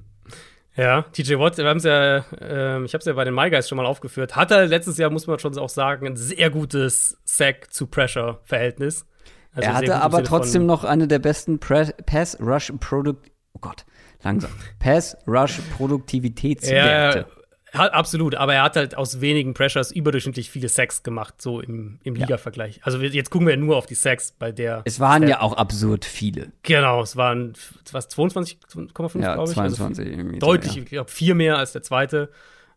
Ja, 0.77 1.03
TJ 1.03 1.35
Watt, 1.35 1.57
wir 1.57 1.65
haben 1.65 1.77
es 1.77 1.85
ja, 1.85 2.17
äh, 2.17 2.83
ich 2.83 2.93
habe 2.93 2.99
es 2.99 3.05
ja 3.05 3.13
bei 3.13 3.23
den 3.23 3.33
My 3.33 3.49
Guys 3.49 3.69
schon 3.69 3.77
mal 3.77 3.85
aufgeführt, 3.85 4.35
hat 4.35 4.51
er 4.51 4.65
letztes 4.65 4.97
Jahr, 4.97 5.09
muss 5.09 5.25
man 5.25 5.39
schon 5.39 5.57
auch 5.57 5.69
sagen, 5.69 6.05
ein 6.05 6.17
sehr 6.17 6.49
gutes 6.49 7.17
Sack-to-Pressure-Verhältnis. 7.23 9.05
Also 9.53 9.69
er 9.69 9.73
hatte 9.73 10.01
aber 10.01 10.21
trotzdem 10.25 10.65
noch 10.65 10.83
eine 10.83 11.07
der 11.07 11.19
besten 11.19 11.59
Pass-Rush-Produkt, 11.59 13.31
oh 13.53 13.59
Gott, 13.61 13.85
langsam, 14.21 14.51
Pass-Rush-Produktivitätswerte. 14.79 17.27
Ja, 17.75 17.91
absolut, 17.91 18.35
aber 18.35 18.55
er 18.55 18.63
hat 18.63 18.75
halt 18.75 18.95
aus 18.95 19.21
wenigen 19.21 19.53
Pressures 19.53 19.91
überdurchschnittlich 19.91 20.49
viele 20.49 20.69
Sacks 20.69 21.03
gemacht, 21.03 21.41
so 21.41 21.59
im, 21.59 21.99
im 22.03 22.15
Liga-Vergleich. 22.15 22.79
Also 22.83 22.99
jetzt 22.99 23.29
gucken 23.29 23.47
wir 23.47 23.57
nur 23.57 23.77
auf 23.77 23.85
die 23.85 23.95
Sacks 23.95 24.31
bei 24.31 24.51
der. 24.51 24.81
Es 24.85 24.99
waren 24.99 25.23
Stat. 25.23 25.29
ja 25.29 25.41
auch 25.41 25.57
absurd 25.57 26.05
viele. 26.05 26.51
Genau, 26.63 27.01
es 27.01 27.15
waren 27.15 27.53
was 27.91 28.09
22,5 28.09 29.21
ja, 29.21 29.35
glaube 29.35 29.49
ich. 29.49 29.55
22 29.55 30.17
also 30.17 30.39
deutlich, 30.39 30.75
ja. 30.75 30.81
ich 30.83 30.89
glaube 30.89 31.11
vier 31.11 31.35
mehr 31.35 31.57
als 31.57 31.73
der 31.73 31.83
zweite. 31.83 32.29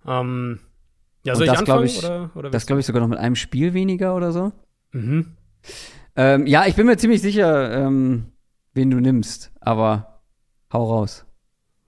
Ähm, 0.06 0.60
ja, 1.24 1.34
soll 1.34 1.48
Und 1.48 1.54
ich 1.54 1.58
anfangen? 1.58 1.86
Ich, 1.86 1.98
oder, 1.98 2.30
oder 2.34 2.50
das 2.50 2.66
glaube 2.66 2.80
ich 2.80 2.86
sogar 2.86 3.02
noch 3.02 3.08
mit 3.08 3.18
einem 3.18 3.36
Spiel 3.36 3.74
weniger 3.74 4.14
oder 4.14 4.32
so. 4.32 4.52
Mhm. 4.92 5.36
Ähm, 6.16 6.46
ja, 6.46 6.66
ich 6.66 6.74
bin 6.74 6.86
mir 6.86 6.96
ziemlich 6.96 7.22
sicher, 7.22 7.72
ähm, 7.72 8.32
wen 8.74 8.90
du 8.90 8.98
nimmst, 8.98 9.52
aber 9.60 10.22
hau 10.72 10.84
raus. 10.84 11.26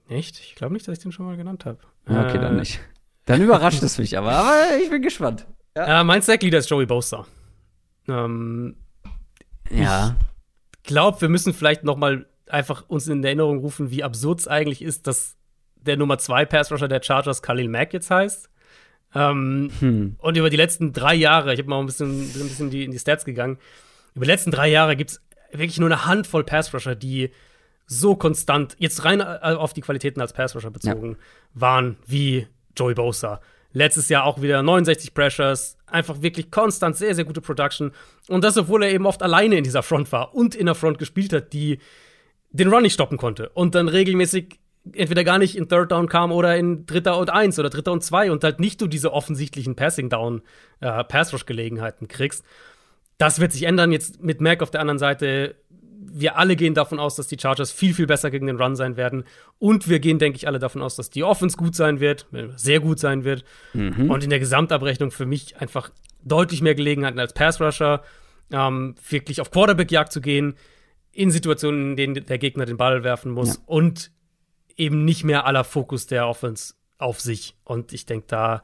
Echt? 0.07 0.39
Ich 0.39 0.55
glaube 0.55 0.73
nicht, 0.73 0.87
dass 0.87 0.97
ich 0.97 1.03
den 1.03 1.11
schon 1.11 1.25
mal 1.25 1.37
genannt 1.37 1.65
habe. 1.65 1.79
Okay, 2.05 2.37
äh, 2.37 2.41
dann 2.41 2.57
nicht. 2.57 2.79
Dann 3.31 3.41
überrascht 3.41 3.81
es 3.83 3.97
mich 3.97 4.17
aber, 4.17 4.31
aber 4.31 4.77
ich 4.81 4.89
bin 4.89 5.01
gespannt. 5.01 5.45
Ja. 5.75 6.01
Äh, 6.01 6.03
mein 6.03 6.21
Sackleader 6.21 6.57
ist 6.57 6.69
Joey 6.69 6.85
Bosa. 6.85 7.25
Ähm, 8.07 8.75
ja. 9.69 10.15
Ich 10.77 10.83
glaube, 10.83 11.21
wir 11.21 11.29
müssen 11.29 11.53
vielleicht 11.53 11.83
noch 11.83 11.95
mal 11.95 12.25
einfach 12.47 12.83
uns 12.89 13.07
in 13.07 13.23
Erinnerung 13.23 13.59
rufen, 13.59 13.91
wie 13.91 14.03
absurd 14.03 14.41
es 14.41 14.47
eigentlich 14.47 14.81
ist, 14.81 15.07
dass 15.07 15.37
der 15.75 15.97
Nummer 15.97 16.17
2 16.17 16.45
Pass-Rusher 16.45 16.87
der 16.87 17.01
Chargers 17.01 17.41
Khalil 17.41 17.69
Mack 17.69 17.93
jetzt 17.93 18.11
heißt. 18.11 18.49
Ähm, 19.13 19.71
hm. 19.79 20.15
Und 20.19 20.37
über 20.37 20.49
die 20.49 20.57
letzten 20.57 20.93
drei 20.93 21.15
Jahre, 21.15 21.53
ich 21.53 21.59
habe 21.59 21.69
mal 21.69 21.79
ein 21.79 21.85
bisschen, 21.85 22.21
ein 22.21 22.33
bisschen 22.33 22.69
die, 22.69 22.83
in 22.83 22.91
die 22.91 22.99
Stats 22.99 23.25
gegangen, 23.25 23.57
über 24.13 24.25
die 24.25 24.31
letzten 24.31 24.51
drei 24.51 24.69
Jahre 24.69 24.95
gibt 24.95 25.11
es 25.11 25.21
wirklich 25.51 25.79
nur 25.79 25.89
eine 25.89 26.05
Handvoll 26.05 26.43
Pass-Rusher, 26.43 26.95
die 26.95 27.31
so 27.85 28.15
konstant, 28.15 28.75
jetzt 28.79 29.03
rein 29.03 29.19
äh, 29.19 29.23
auf 29.23 29.73
die 29.73 29.81
Qualitäten 29.81 30.21
als 30.21 30.33
Pass-Rusher 30.33 30.71
bezogen, 30.71 31.11
ja. 31.11 31.17
waren 31.53 31.97
wie 32.05 32.47
Joey 32.77 32.93
Bosa. 32.93 33.41
Letztes 33.73 34.09
Jahr 34.09 34.25
auch 34.25 34.41
wieder 34.41 34.61
69 34.61 35.13
Pressures, 35.13 35.77
einfach 35.87 36.21
wirklich 36.21 36.51
konstant 36.51 36.97
sehr, 36.97 37.15
sehr 37.15 37.23
gute 37.23 37.41
Production. 37.41 37.91
Und 38.27 38.43
das, 38.43 38.57
obwohl 38.57 38.83
er 38.83 38.91
eben 38.91 39.05
oft 39.05 39.23
alleine 39.23 39.55
in 39.55 39.63
dieser 39.63 39.83
Front 39.83 40.11
war 40.11 40.35
und 40.35 40.55
in 40.55 40.65
der 40.65 40.75
Front 40.75 40.97
gespielt 40.97 41.31
hat, 41.31 41.53
die 41.53 41.79
den 42.51 42.67
Run 42.67 42.83
nicht 42.83 42.93
stoppen 42.93 43.17
konnte. 43.17 43.49
Und 43.49 43.75
dann 43.75 43.87
regelmäßig 43.87 44.59
entweder 44.93 45.23
gar 45.23 45.37
nicht 45.37 45.55
in 45.55 45.69
Third 45.69 45.91
Down 45.91 46.09
kam 46.09 46.31
oder 46.31 46.57
in 46.57 46.85
Dritter 46.85 47.17
und 47.17 47.29
Eins 47.29 47.59
oder 47.59 47.69
Dritter 47.69 47.91
und 47.91 48.03
Zwei 48.03 48.31
und 48.31 48.43
halt 48.43 48.59
nicht 48.59 48.81
du 48.81 48.87
diese 48.87 49.13
offensichtlichen 49.13 49.75
Passing 49.75 50.09
Down, 50.09 50.41
äh, 50.79 51.03
Pass 51.03 51.33
Rush 51.33 51.45
Gelegenheiten 51.45 52.07
kriegst. 52.07 52.43
Das 53.17 53.39
wird 53.39 53.51
sich 53.51 53.63
ändern 53.63 53.91
jetzt 53.91 54.21
mit 54.21 54.41
Mac 54.41 54.61
auf 54.61 54.71
der 54.71 54.81
anderen 54.81 54.99
Seite 54.99 55.55
wir 56.03 56.37
alle 56.37 56.55
gehen 56.55 56.73
davon 56.73 56.99
aus, 56.99 57.15
dass 57.15 57.27
die 57.27 57.37
Chargers 57.39 57.71
viel, 57.71 57.93
viel 57.93 58.07
besser 58.07 58.31
gegen 58.31 58.47
den 58.47 58.59
Run 58.59 58.75
sein 58.75 58.97
werden. 58.97 59.23
Und 59.59 59.87
wir 59.87 59.99
gehen, 59.99 60.17
denke 60.19 60.37
ich, 60.37 60.47
alle 60.47 60.59
davon 60.59 60.81
aus, 60.81 60.95
dass 60.95 61.09
die 61.09 61.23
Offense 61.23 61.57
gut 61.57 61.75
sein 61.75 61.99
wird, 61.99 62.25
sehr 62.55 62.79
gut 62.79 62.99
sein 62.99 63.23
wird. 63.23 63.43
Mhm. 63.73 64.09
Und 64.09 64.23
in 64.23 64.29
der 64.29 64.39
Gesamtabrechnung 64.39 65.11
für 65.11 65.25
mich 65.25 65.57
einfach 65.57 65.91
deutlich 66.23 66.61
mehr 66.61 66.75
Gelegenheiten 66.75 67.19
als 67.19 67.33
Pass-Rusher, 67.33 68.03
ähm, 68.51 68.95
wirklich 69.09 69.41
auf 69.41 69.51
Quarterback-Jagd 69.51 70.11
zu 70.11 70.21
gehen, 70.21 70.55
in 71.11 71.29
Situationen, 71.29 71.91
in 71.91 71.95
denen 71.97 72.25
der 72.25 72.37
Gegner 72.37 72.65
den 72.65 72.77
Ball 72.77 73.03
werfen 73.03 73.31
muss 73.31 73.55
ja. 73.55 73.61
und 73.65 74.11
eben 74.77 75.05
nicht 75.05 75.23
mehr 75.23 75.45
aller 75.45 75.63
Fokus 75.63 76.07
der 76.07 76.27
Offense 76.27 76.73
auf 76.97 77.19
sich. 77.19 77.55
Und 77.63 77.93
ich 77.93 78.05
denke, 78.05 78.25
da 78.27 78.63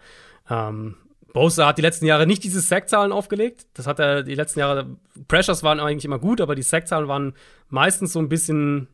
ähm, 0.50 0.96
Bosa 1.38 1.68
hat 1.68 1.78
die 1.78 1.84
letzten 1.84 2.06
Jahre 2.06 2.26
nicht 2.26 2.44
diese 2.44 2.60
Sackzahlen 2.60 3.12
aufgelegt. 3.12 3.68
Das 3.76 3.86
hat 3.86 4.00
er 4.00 4.24
die 4.24 4.34
letzten 4.34 4.60
Jahre. 4.60 4.98
Pressures 5.28 5.62
waren 5.62 5.80
eigentlich 5.80 6.06
immer 6.06 6.18
gut, 6.18 6.42
aber 6.42 6.56
die 6.56 6.64
Sackzahlen 6.64 7.08
waren 7.08 7.34
meistens 7.70 8.14
so 8.14 8.20
ein 8.20 8.28
bisschen, 8.28 8.88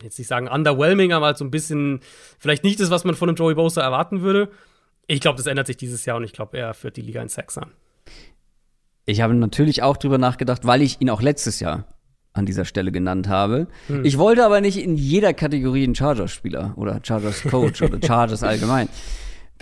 jetzt 0.00 0.16
nicht 0.18 0.28
sagen 0.28 0.46
underwhelming, 0.46 1.12
aber 1.12 1.26
halt 1.26 1.38
so 1.38 1.44
ein 1.44 1.50
bisschen, 1.50 2.00
vielleicht 2.38 2.62
nicht 2.62 2.78
das, 2.78 2.90
was 2.90 3.04
man 3.04 3.16
von 3.16 3.28
einem 3.28 3.36
Joey 3.36 3.54
Bosa 3.54 3.82
erwarten 3.82 4.22
würde. 4.22 4.48
Ich 5.08 5.20
glaube, 5.20 5.36
das 5.36 5.46
ändert 5.46 5.66
sich 5.66 5.76
dieses 5.76 6.04
Jahr 6.04 6.18
und 6.18 6.24
ich 6.24 6.32
glaube, 6.32 6.56
er 6.56 6.72
führt 6.72 6.96
die 6.96 7.02
Liga 7.02 7.20
in 7.20 7.28
Sacks 7.28 7.58
an. 7.58 7.72
Ich 9.04 9.20
habe 9.20 9.34
natürlich 9.34 9.82
auch 9.82 9.96
drüber 9.96 10.18
nachgedacht, 10.18 10.64
weil 10.64 10.82
ich 10.82 11.00
ihn 11.00 11.10
auch 11.10 11.20
letztes 11.20 11.58
Jahr 11.58 11.86
an 12.32 12.46
dieser 12.46 12.64
Stelle 12.64 12.92
genannt 12.92 13.28
habe. 13.28 13.66
Hm. 13.88 14.04
Ich 14.04 14.18
wollte 14.18 14.44
aber 14.44 14.60
nicht 14.60 14.78
in 14.78 14.96
jeder 14.96 15.34
Kategorie 15.34 15.82
einen 15.82 15.96
Chargers-Spieler 15.96 16.74
oder 16.76 17.00
Chargers-Coach 17.02 17.82
oder 17.82 17.98
Chargers 18.00 18.44
allgemein. 18.44 18.88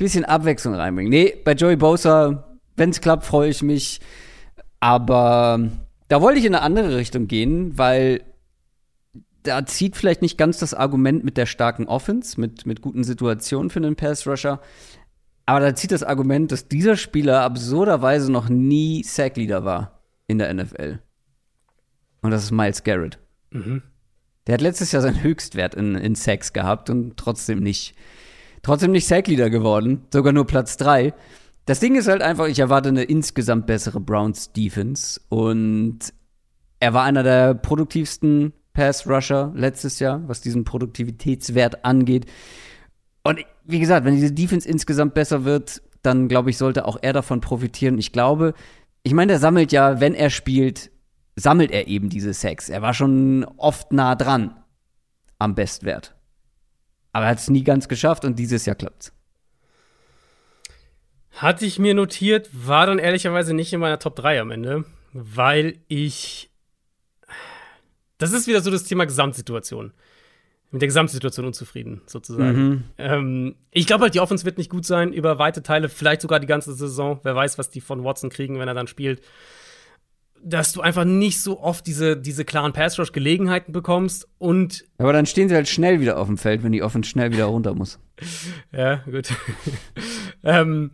Bisschen 0.01 0.25
Abwechslung 0.25 0.75
reinbringen. 0.75 1.11
Nee, 1.11 1.35
bei 1.45 1.53
Joey 1.53 1.77
Bosa, 1.77 2.57
wenn 2.75 2.89
es 2.89 3.03
klappt, 3.03 3.27
freue 3.27 3.51
ich 3.51 3.63
mich. 3.63 4.01
Aber 4.81 5.61
da 6.09 6.23
wollte 6.23 6.39
ich 6.39 6.47
in 6.47 6.55
eine 6.55 6.65
andere 6.65 6.97
Richtung 6.97 7.27
gehen, 7.27 7.77
weil 7.77 8.23
da 9.43 9.67
zieht 9.67 9.97
vielleicht 9.97 10.23
nicht 10.23 10.39
ganz 10.39 10.59
das 10.59 10.73
Argument 10.73 11.23
mit 11.23 11.37
der 11.37 11.45
starken 11.45 11.87
Offense, 11.87 12.41
mit, 12.41 12.65
mit 12.65 12.81
guten 12.81 13.05
Situationen 13.05 13.69
für 13.69 13.79
einen 13.79 13.95
Pass-Rusher. 13.95 14.63
Aber 15.45 15.61
da 15.61 15.75
zieht 15.75 15.93
das 15.93 16.03
Argument, 16.03 16.51
dass 16.51 16.67
dieser 16.67 16.97
Spieler 16.97 17.43
absurderweise 17.43 18.33
noch 18.33 18.49
nie 18.49 19.03
Sackleader 19.03 19.67
war 19.67 20.01
in 20.29 20.39
der 20.39 20.55
NFL. 20.55 21.01
Und 22.23 22.31
das 22.31 22.45
ist 22.45 22.53
Miles 22.53 22.85
Garrett. 22.85 23.19
Mhm. 23.51 23.83
Der 24.47 24.55
hat 24.55 24.63
letztes 24.63 24.93
Jahr 24.93 25.03
seinen 25.03 25.23
Höchstwert 25.23 25.75
in, 25.75 25.95
in 25.95 26.15
Sacks 26.15 26.55
gehabt 26.55 26.89
und 26.89 27.19
trotzdem 27.19 27.59
nicht, 27.59 27.95
trotzdem 28.63 28.93
nicht 28.93 29.07
Sackleader 29.07 29.51
geworden. 29.51 30.07
Sogar 30.13 30.33
nur 30.33 30.47
Platz 30.47 30.77
3. 30.77 31.15
Das 31.67 31.81
Ding 31.81 31.95
ist 31.95 32.09
halt 32.09 32.23
einfach, 32.23 32.47
ich 32.47 32.59
erwarte 32.59 32.89
eine 32.89 33.05
insgesamt 33.05 33.67
bessere 33.67 34.01
Browns 34.01 34.53
Defense 34.53 35.21
und 35.29 35.99
er 36.81 36.95
war 36.95 37.05
einer 37.05 37.23
der 37.23 37.55
produktivsten 37.55 38.53
Pass 38.73 39.07
Rusher 39.07 39.53
letztes 39.55 39.99
Jahr, 39.99 40.27
was 40.27 40.41
diesen 40.41 40.65
Produktivitätswert 40.65 41.85
angeht. 41.85 42.27
Und 43.23 43.45
wie 43.65 43.81
gesagt, 43.81 44.07
wenn 44.07 44.15
diese 44.15 44.33
Defense 44.33 44.69
insgesamt 44.69 45.15
besser 45.15 45.45
wird, 45.45 45.83
dann 46.03 46.29
glaube 46.29 46.51
ich, 46.51 46.57
sollte 46.57 46.87
auch 46.87 46.99
er 47.01 47.13
davon 47.13 47.41
profitieren. 47.41 47.99
Ich 47.99 48.13
glaube, 48.13 48.55
ich 49.03 49.13
meine, 49.13 49.33
der 49.33 49.39
sammelt 49.39 49.73
ja, 49.73 50.01
wenn 50.01 50.15
er 50.15 50.31
spielt, 50.31 50.91
sammelt 51.37 51.71
er 51.71 51.89
eben 51.89 52.09
diese 52.09 52.33
Sex. 52.33 52.69
Er 52.69 52.83
war 52.83 52.95
schon 52.95 53.45
oft 53.57 53.93
nah 53.93 54.15
dran 54.15 54.57
am 55.39 55.55
Bestwert. 55.55 56.15
Aber 57.13 57.27
er 57.27 57.31
hat 57.33 57.39
es 57.39 57.51
nie 57.51 57.65
ganz 57.65 57.89
geschafft 57.89 58.25
und 58.25 58.39
dieses 58.39 58.67
Jahr 58.67 58.77
klappt's. 58.77 59.13
Hatte 61.33 61.65
ich 61.65 61.79
mir 61.79 61.95
notiert, 61.95 62.51
war 62.53 62.87
dann 62.87 62.99
ehrlicherweise 62.99 63.55
nicht 63.55 63.73
in 63.73 63.81
meiner 63.81 63.99
Top 63.99 64.17
3 64.17 64.41
am 64.41 64.51
Ende, 64.51 64.85
weil 65.13 65.79
ich. 65.89 66.51
Das 68.19 68.33
ist 68.33 68.47
wieder 68.47 68.61
so 68.61 68.71
das 68.71 68.85
Thema 68.85 69.07
Gesamtsituation. 69.07 69.93
Mit 70.73 70.83
der 70.83 70.89
Gesamtsituation 70.89 71.47
unzufrieden, 71.47 72.03
sozusagen. 72.07 72.69
Mhm. 72.69 72.85
Ähm, 72.99 73.55
ich 73.73 73.87
glaube 73.87 74.05
halt, 74.05 74.15
die 74.15 74.21
Offense 74.21 74.45
wird 74.45 74.59
nicht 74.59 74.71
gut 74.71 74.87
sein 74.87 75.13
über 75.13 75.39
weite 75.39 75.65
Teile, 75.65 75.89
vielleicht 75.89 76.21
sogar 76.21 76.39
die 76.39 76.47
ganze 76.47 76.75
Saison. 76.75 77.19
Wer 77.25 77.35
weiß, 77.35 77.59
was 77.59 77.71
die 77.71 77.81
von 77.81 78.05
Watson 78.05 78.31
kriegen, 78.31 78.59
wenn 78.59 78.69
er 78.69 78.75
dann 78.75 78.87
spielt 78.87 79.21
dass 80.43 80.73
du 80.73 80.81
einfach 80.81 81.05
nicht 81.05 81.41
so 81.41 81.61
oft 81.61 81.87
diese, 81.87 82.17
diese 82.17 82.45
klaren 82.45 82.73
Pass-Rush-Gelegenheiten 82.73 83.73
bekommst 83.73 84.29
und. 84.39 84.85
Aber 84.99 85.13
dann 85.13 85.27
stehen 85.27 85.49
sie 85.49 85.55
halt 85.55 85.69
schnell 85.69 86.01
wieder 86.01 86.19
auf 86.19 86.27
dem 86.27 86.39
Feld, 86.39 86.63
wenn 86.63 86.73
die 86.73 86.83
Offense 86.83 87.09
schnell 87.11 87.33
wieder 87.33 87.47
runter 87.47 87.75
muss. 87.75 87.99
ja, 88.73 88.97
gut. 88.97 89.33
ähm, 90.43 90.93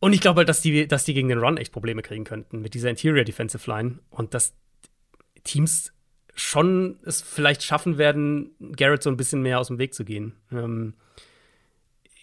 und 0.00 0.12
ich 0.12 0.20
glaube 0.20 0.38
halt, 0.38 0.48
dass 0.48 0.60
die, 0.60 0.88
dass 0.88 1.04
die 1.04 1.14
gegen 1.14 1.28
den 1.28 1.38
Run 1.38 1.56
echt 1.56 1.72
Probleme 1.72 2.02
kriegen 2.02 2.24
könnten 2.24 2.60
mit 2.60 2.74
dieser 2.74 2.90
Interior 2.90 3.24
Defensive 3.24 3.70
Line 3.70 4.00
und 4.10 4.34
dass 4.34 4.54
Teams 5.44 5.92
schon 6.34 6.98
es 7.04 7.20
vielleicht 7.20 7.62
schaffen 7.62 7.98
werden, 7.98 8.52
Garrett 8.76 9.02
so 9.02 9.10
ein 9.10 9.16
bisschen 9.16 9.42
mehr 9.42 9.60
aus 9.60 9.68
dem 9.68 9.78
Weg 9.78 9.94
zu 9.94 10.04
gehen. 10.04 10.34
Ähm, 10.50 10.94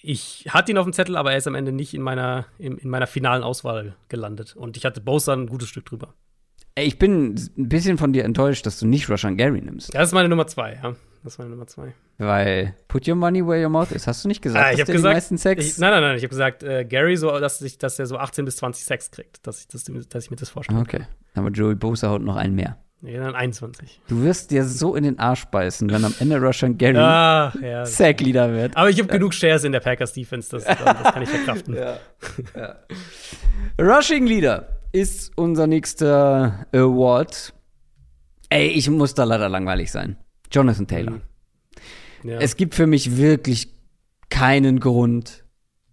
ich 0.01 0.47
hatte 0.49 0.71
ihn 0.71 0.77
auf 0.77 0.85
dem 0.85 0.93
Zettel, 0.93 1.17
aber 1.17 1.31
er 1.31 1.37
ist 1.37 1.47
am 1.47 1.55
Ende 1.55 1.71
nicht 1.71 1.93
in 1.93 2.01
meiner, 2.01 2.45
in, 2.57 2.77
in 2.77 2.89
meiner 2.89 3.07
finalen 3.07 3.43
Auswahl 3.43 3.95
gelandet. 4.07 4.55
Und 4.55 4.77
ich 4.77 4.85
hatte 4.85 5.01
Bosa 5.01 5.33
ein 5.33 5.47
gutes 5.47 5.69
Stück 5.69 5.85
drüber. 5.85 6.13
Ich 6.81 6.99
bin 6.99 7.35
ein 7.57 7.69
bisschen 7.69 7.97
von 7.97 8.13
dir 8.13 8.23
enttäuscht, 8.23 8.65
dass 8.65 8.79
du 8.79 8.87
nicht 8.87 9.09
Rashan 9.09 9.37
Gary 9.37 9.61
nimmst. 9.61 9.93
Das 9.93 10.09
ist 10.09 10.13
meine 10.13 10.29
Nummer 10.29 10.47
zwei, 10.47 10.79
ja. 10.81 10.95
Das 11.23 11.33
ist 11.33 11.39
meine 11.39 11.51
Nummer 11.51 11.67
zwei. 11.67 11.93
Weil 12.17 12.75
put 12.87 13.07
your 13.07 13.15
money 13.15 13.45
where 13.45 13.61
your 13.61 13.69
mouth 13.69 13.91
is. 13.91 14.07
Hast 14.07 14.23
du 14.23 14.27
nicht 14.27 14.41
gesagt, 14.41 14.65
ah, 14.65 14.71
ich 14.71 14.77
dass 14.77 14.85
der 14.85 14.95
gesagt, 14.95 15.11
die 15.11 15.15
meisten 15.15 15.37
Sex? 15.37 15.65
Ich, 15.65 15.77
nein, 15.77 15.91
nein, 15.91 16.01
nein. 16.01 16.17
Ich 16.17 16.23
habe 16.23 16.29
gesagt, 16.29 16.63
äh, 16.63 16.85
Gary 16.85 17.17
so, 17.17 17.39
dass, 17.39 17.61
ich, 17.61 17.77
dass 17.77 17.99
er 17.99 18.05
so 18.05 18.17
18 18.17 18.45
bis 18.45 18.57
20 18.57 18.85
Sex 18.85 19.11
kriegt. 19.11 19.45
Dass 19.45 19.61
ich, 19.61 19.67
das, 19.67 19.83
dass 20.09 20.23
ich 20.23 20.31
mir 20.31 20.37
das 20.37 20.49
vorstelle. 20.49 20.79
Okay. 20.79 21.01
Aber 21.35 21.49
Joey 21.49 21.75
Bosa 21.75 22.09
haut 22.09 22.21
noch 22.21 22.35
einen 22.35 22.55
mehr. 22.55 22.77
Ja, 23.01 23.23
dann 23.23 23.35
21. 23.35 24.01
Du 24.09 24.23
wirst 24.23 24.51
dir 24.51 24.65
so 24.65 24.95
in 24.95 25.03
den 25.03 25.19
Arsch 25.19 25.45
beißen, 25.45 25.89
wenn 25.89 26.03
am 26.03 26.13
Ende 26.19 26.41
Rashan 26.41 26.77
Gary 26.77 26.97
ah, 26.97 27.53
ja. 27.61 27.85
Sackleader 27.85 28.51
wird. 28.53 28.75
Aber 28.75 28.89
ich 28.89 28.99
habe 28.99 29.07
ja. 29.07 29.17
genug 29.17 29.33
Shares 29.33 29.63
in 29.63 29.71
der 29.71 29.79
Packers 29.79 30.11
Defense, 30.11 30.49
das, 30.51 30.65
das 30.65 30.77
kann 30.77 31.21
ich 31.21 31.29
verkraften. 31.29 31.75
ja. 31.75 31.97
ja. 32.55 32.75
Rushing 33.79 34.25
Leader 34.25 34.78
ist 34.91 35.31
unser 35.37 35.67
nächster 35.67 36.65
Award. 36.71 37.53
Ey, 38.49 38.67
ich 38.67 38.89
muss 38.89 39.13
da 39.13 39.23
leider 39.23 39.49
langweilig 39.49 39.91
sein. 39.91 40.17
Jonathan 40.51 40.87
Taylor. 40.87 41.11
Mhm. 41.11 41.21
Ja. 42.23 42.39
Es 42.39 42.57
gibt 42.57 42.75
für 42.75 42.87
mich 42.87 43.17
wirklich 43.17 43.73
keinen 44.29 44.79
Grund, 44.79 45.45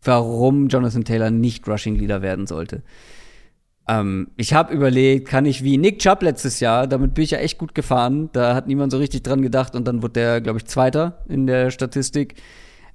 warum 0.03 0.69
Jonathan 0.69 1.05
Taylor 1.05 1.31
nicht 1.31 1.69
Rushing 1.69 1.97
Leader 1.97 2.23
werden 2.23 2.47
sollte. 2.47 2.83
Ähm, 3.89 4.29
ich 4.37 4.53
habe 4.53 4.75
überlegt, 4.75 5.29
kann 5.29 5.47
ich 5.47 5.63
wie 5.63 5.79
Nick 5.79 6.01
Chubb 6.01 6.23
letztes 6.23 6.61
Jahr, 6.61 6.87
damit 6.87 7.15
bin 7.15 7.25
ich 7.25 7.31
ja 7.31 7.39
echt 7.39 7.59
gut 7.59 7.75
gefahren. 7.75 8.31
Da 8.33 8.55
hat 8.55 8.67
niemand 8.67 8.91
so 8.91 8.99
richtig 8.99 9.23
dran 9.23 9.43
gedacht 9.43 9.75
und 9.77 9.87
dann 9.87 10.03
wurde 10.03 10.15
der, 10.15 10.41
glaube 10.41 10.59
ich, 10.59 10.65
Zweiter 10.65 11.25
in 11.29 11.47
der 11.47 11.71
Statistik. 11.71 12.35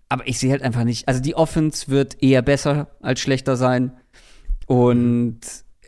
Aber 0.09 0.27
ich 0.27 0.39
sehe 0.39 0.51
halt 0.51 0.61
einfach 0.61 0.83
nicht. 0.83 1.07
Also 1.07 1.21
die 1.21 1.35
Offense 1.35 1.87
wird 1.87 2.21
eher 2.21 2.41
besser 2.41 2.97
als 3.01 3.21
schlechter 3.21 3.55
sein. 3.55 3.93
Und 4.67 5.39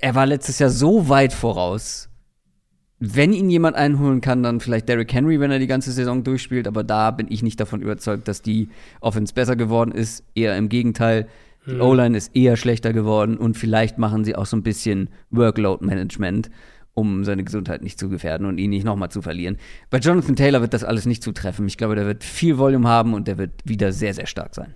er 0.03 0.15
war 0.15 0.25
letztes 0.25 0.59
Jahr 0.59 0.69
so 0.69 1.07
weit 1.07 1.31
voraus. 1.31 2.09
Wenn 2.99 3.31
ihn 3.31 3.49
jemand 3.49 3.77
einholen 3.77 4.19
kann, 4.19 4.43
dann 4.43 4.59
vielleicht 4.59 4.89
Derrick 4.89 5.13
Henry, 5.13 5.39
wenn 5.39 5.49
er 5.49 5.59
die 5.59 5.67
ganze 5.67 5.93
Saison 5.93 6.25
durchspielt. 6.25 6.67
Aber 6.67 6.83
da 6.83 7.11
bin 7.11 7.27
ich 7.29 7.41
nicht 7.41 7.57
davon 7.57 7.81
überzeugt, 7.81 8.27
dass 8.27 8.41
die 8.41 8.67
Offense 8.99 9.33
besser 9.33 9.55
geworden 9.55 9.93
ist. 9.93 10.25
Eher 10.35 10.57
im 10.57 10.67
Gegenteil. 10.67 11.29
Die 11.65 11.71
hm. 11.71 11.81
O-Line 11.81 12.17
ist 12.17 12.35
eher 12.35 12.57
schlechter 12.57 12.91
geworden 12.91 13.37
und 13.37 13.55
vielleicht 13.55 13.97
machen 13.97 14.25
sie 14.25 14.35
auch 14.35 14.45
so 14.45 14.57
ein 14.57 14.63
bisschen 14.63 15.09
Workload-Management, 15.29 16.51
um 16.93 17.23
seine 17.23 17.45
Gesundheit 17.45 17.81
nicht 17.81 17.97
zu 17.97 18.09
gefährden 18.09 18.45
und 18.45 18.57
ihn 18.57 18.71
nicht 18.71 18.83
nochmal 18.83 19.09
zu 19.09 19.21
verlieren. 19.21 19.55
Bei 19.89 19.99
Jonathan 19.99 20.35
Taylor 20.35 20.59
wird 20.59 20.73
das 20.73 20.83
alles 20.83 21.05
nicht 21.05 21.23
zutreffen. 21.23 21.65
Ich 21.65 21.77
glaube, 21.77 21.95
der 21.95 22.05
wird 22.05 22.25
viel 22.25 22.57
Volume 22.57 22.89
haben 22.89 23.13
und 23.13 23.29
der 23.29 23.37
wird 23.37 23.51
wieder 23.63 23.93
sehr, 23.93 24.13
sehr 24.13 24.27
stark 24.27 24.53
sein. 24.53 24.75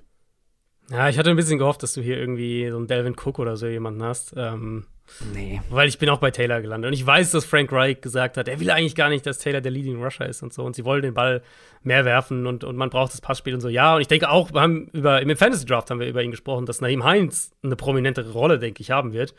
Ja, 0.89 1.09
ich 1.09 1.17
hatte 1.17 1.29
ein 1.29 1.35
bisschen 1.35 1.59
gehofft, 1.59 1.83
dass 1.83 1.91
du 1.91 2.01
hier 2.01 2.17
irgendwie 2.17 2.69
so 2.69 2.77
einen 2.77 2.87
Delvin 2.87 3.15
Cook 3.21 3.39
oder 3.39 3.57
so 3.57 3.67
jemanden 3.67 4.03
hast. 4.03 4.33
Ähm, 4.37 4.85
nee. 5.33 5.61
Weil 5.69 5.87
ich 5.87 5.97
bin 5.97 6.09
auch 6.09 6.19
bei 6.19 6.31
Taylor 6.31 6.61
gelandet. 6.61 6.89
Und 6.89 6.93
ich 6.93 7.05
weiß, 7.05 7.31
dass 7.31 7.45
Frank 7.45 7.71
Reich 7.71 8.01
gesagt 8.01 8.37
hat, 8.37 8.47
er 8.47 8.59
will 8.59 8.69
eigentlich 8.69 8.95
gar 8.95 9.09
nicht, 9.09 9.25
dass 9.25 9.37
Taylor 9.39 9.61
der 9.61 9.71
Leading 9.71 10.01
Rusher 10.01 10.25
ist 10.25 10.43
und 10.43 10.53
so. 10.53 10.63
Und 10.63 10.75
sie 10.75 10.85
wollen 10.85 11.01
den 11.01 11.13
Ball 11.13 11.41
mehr 11.83 12.05
werfen 12.05 12.47
und, 12.47 12.63
und 12.63 12.75
man 12.75 12.89
braucht 12.89 13.13
das 13.13 13.21
Passspiel 13.21 13.53
und 13.53 13.61
so. 13.61 13.69
Ja, 13.69 13.95
und 13.95 14.01
ich 14.01 14.07
denke 14.07 14.29
auch, 14.29 14.53
wir 14.53 14.61
haben 14.61 14.87
über, 14.93 15.21
im 15.21 15.35
Fantasy 15.35 15.65
Draft 15.65 15.89
haben 15.89 15.99
wir 15.99 16.07
über 16.07 16.23
ihn 16.23 16.31
gesprochen, 16.31 16.65
dass 16.65 16.81
Naim 16.81 17.03
Heinz 17.03 17.51
eine 17.63 17.75
prominentere 17.75 18.31
Rolle, 18.31 18.59
denke 18.59 18.81
ich, 18.81 18.91
haben 18.91 19.13
wird. 19.13 19.33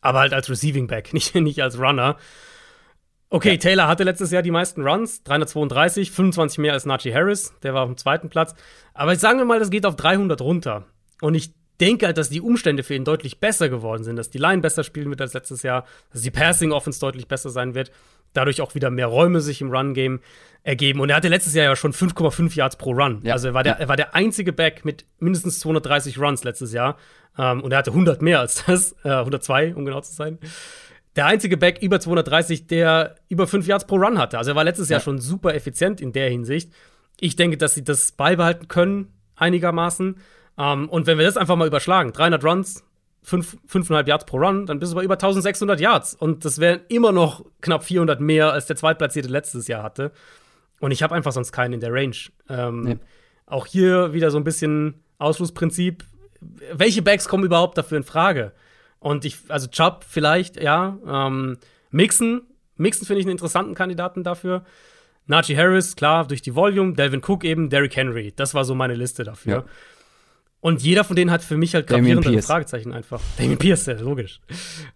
Aber 0.00 0.20
halt 0.20 0.32
als 0.32 0.48
Receiving 0.48 0.86
Back, 0.86 1.12
nicht, 1.12 1.34
nicht 1.34 1.62
als 1.62 1.78
Runner. 1.78 2.16
Okay, 3.30 3.52
ja. 3.52 3.56
Taylor 3.58 3.88
hatte 3.88 4.04
letztes 4.04 4.30
Jahr 4.30 4.42
die 4.42 4.50
meisten 4.50 4.82
Runs, 4.86 5.22
332, 5.24 6.10
25 6.10 6.58
mehr 6.58 6.72
als 6.72 6.86
Najee 6.86 7.12
Harris, 7.12 7.52
der 7.62 7.74
war 7.74 7.82
auf 7.82 7.88
dem 7.88 7.96
zweiten 7.96 8.30
Platz. 8.30 8.54
Aber 8.94 9.14
sagen 9.16 9.38
wir 9.38 9.44
mal, 9.44 9.58
das 9.58 9.70
geht 9.70 9.84
auf 9.84 9.96
300 9.96 10.40
runter. 10.40 10.86
Und 11.20 11.34
ich 11.34 11.52
denke 11.80 12.06
halt, 12.06 12.18
dass 12.18 12.30
die 12.30 12.40
Umstände 12.40 12.82
für 12.82 12.94
ihn 12.94 13.04
deutlich 13.04 13.40
besser 13.40 13.68
geworden 13.68 14.04
sind, 14.04 14.16
dass 14.16 14.30
die 14.30 14.38
Line 14.38 14.60
besser 14.60 14.84
spielen 14.84 15.10
wird 15.10 15.20
als 15.20 15.34
letztes 15.34 15.62
Jahr, 15.62 15.84
dass 16.12 16.22
die 16.22 16.30
Passing 16.30 16.72
Offense 16.72 17.00
deutlich 17.00 17.28
besser 17.28 17.50
sein 17.50 17.74
wird, 17.74 17.90
dadurch 18.32 18.60
auch 18.60 18.74
wieder 18.74 18.90
mehr 18.90 19.06
Räume 19.06 19.40
sich 19.40 19.60
im 19.60 19.70
Run 19.70 19.94
Game 19.94 20.20
ergeben. 20.62 21.00
Und 21.00 21.10
er 21.10 21.16
hatte 21.16 21.28
letztes 21.28 21.54
Jahr 21.54 21.64
ja 21.64 21.76
schon 21.76 21.92
5,5 21.92 22.54
Yards 22.56 22.76
pro 22.76 22.92
Run. 22.92 23.20
Ja. 23.22 23.34
Also 23.34 23.48
er 23.48 23.54
war, 23.54 23.62
der, 23.62 23.78
er 23.78 23.88
war 23.88 23.96
der 23.96 24.14
einzige 24.14 24.52
Back 24.52 24.84
mit 24.84 25.06
mindestens 25.18 25.60
230 25.60 26.18
Runs 26.18 26.44
letztes 26.44 26.72
Jahr. 26.72 26.96
Ähm, 27.38 27.62
und 27.62 27.72
er 27.72 27.78
hatte 27.78 27.90
100 27.90 28.22
mehr 28.22 28.40
als 28.40 28.64
das, 28.66 28.96
äh, 29.04 29.10
102, 29.10 29.74
um 29.74 29.84
genau 29.84 30.00
zu 30.00 30.12
sein 30.12 30.38
der 31.18 31.26
einzige 31.26 31.56
Back 31.56 31.82
über 31.82 31.98
230, 31.98 32.68
der 32.68 33.16
über 33.28 33.48
5 33.48 33.66
Yards 33.66 33.88
pro 33.88 33.96
Run 33.96 34.18
hatte. 34.18 34.38
Also 34.38 34.52
er 34.52 34.54
war 34.54 34.62
letztes 34.62 34.88
ja. 34.88 34.94
Jahr 34.94 35.00
schon 35.00 35.18
super 35.18 35.52
effizient 35.52 36.00
in 36.00 36.12
der 36.12 36.30
Hinsicht. 36.30 36.72
Ich 37.18 37.34
denke, 37.34 37.56
dass 37.56 37.74
sie 37.74 37.82
das 37.82 38.12
beibehalten 38.12 38.68
können, 38.68 39.12
einigermaßen. 39.34 40.18
Um, 40.58 40.64
ähm, 40.64 40.88
und 40.88 41.06
wenn 41.06 41.18
wir 41.18 41.24
das 41.24 41.36
einfach 41.36 41.54
mal 41.54 41.68
überschlagen, 41.68 42.12
300 42.12 42.44
Runs, 42.44 42.84
5,5 43.24 44.08
Yards 44.08 44.26
pro 44.26 44.38
Run, 44.38 44.66
dann 44.66 44.80
bist 44.80 44.92
du 44.92 44.96
bei 44.96 45.04
über 45.04 45.14
1600 45.14 45.78
Yards. 45.78 46.14
Und 46.14 46.44
das 46.44 46.58
wären 46.58 46.80
immer 46.88 47.12
noch 47.12 47.44
knapp 47.60 47.84
400 47.84 48.20
mehr, 48.20 48.52
als 48.52 48.66
der 48.66 48.76
Zweitplatzierte 48.76 49.28
letztes 49.28 49.68
Jahr 49.68 49.82
hatte. 49.82 50.10
Und 50.80 50.90
ich 50.90 51.02
habe 51.02 51.14
einfach 51.14 51.32
sonst 51.32 51.52
keinen 51.52 51.74
in 51.74 51.80
der 51.80 51.92
Range. 51.92 52.16
Ähm, 52.48 52.80
nee. 52.82 52.98
Auch 53.46 53.66
hier 53.66 54.12
wieder 54.12 54.30
so 54.30 54.38
ein 54.38 54.44
bisschen 54.44 55.02
Ausschlussprinzip. 55.18 56.04
Welche 56.72 57.02
Backs 57.02 57.28
kommen 57.28 57.44
überhaupt 57.44 57.78
dafür 57.78 57.98
in 57.98 58.04
Frage? 58.04 58.52
Und 58.98 59.24
ich, 59.24 59.38
also 59.48 59.68
Chubb 59.68 60.04
vielleicht, 60.08 60.60
ja. 60.60 60.98
Ähm, 61.06 61.58
Mixon, 61.90 62.42
Mixon 62.76 63.06
finde 63.06 63.20
ich 63.20 63.26
einen 63.26 63.32
interessanten 63.32 63.74
Kandidaten 63.74 64.24
dafür. 64.24 64.64
Najee 65.26 65.56
Harris, 65.56 65.94
klar, 65.94 66.26
durch 66.26 66.42
die 66.42 66.54
Volume. 66.54 66.94
Delvin 66.94 67.22
Cook 67.24 67.44
eben, 67.44 67.68
Derrick 67.68 67.96
Henry. 67.96 68.32
Das 68.34 68.54
war 68.54 68.64
so 68.64 68.74
meine 68.74 68.94
Liste 68.94 69.24
dafür. 69.24 69.52
Ja. 69.52 69.64
Und 70.60 70.82
jeder 70.82 71.04
von 71.04 71.14
denen 71.14 71.30
hat 71.30 71.42
für 71.42 71.56
mich 71.56 71.74
halt 71.74 71.86
gravierende. 71.86 72.42
Fragezeichen 72.42 72.92
einfach. 72.92 73.20
Damien 73.36 73.58
Pierce, 73.58 73.86
ja, 73.86 74.00
logisch. 74.00 74.40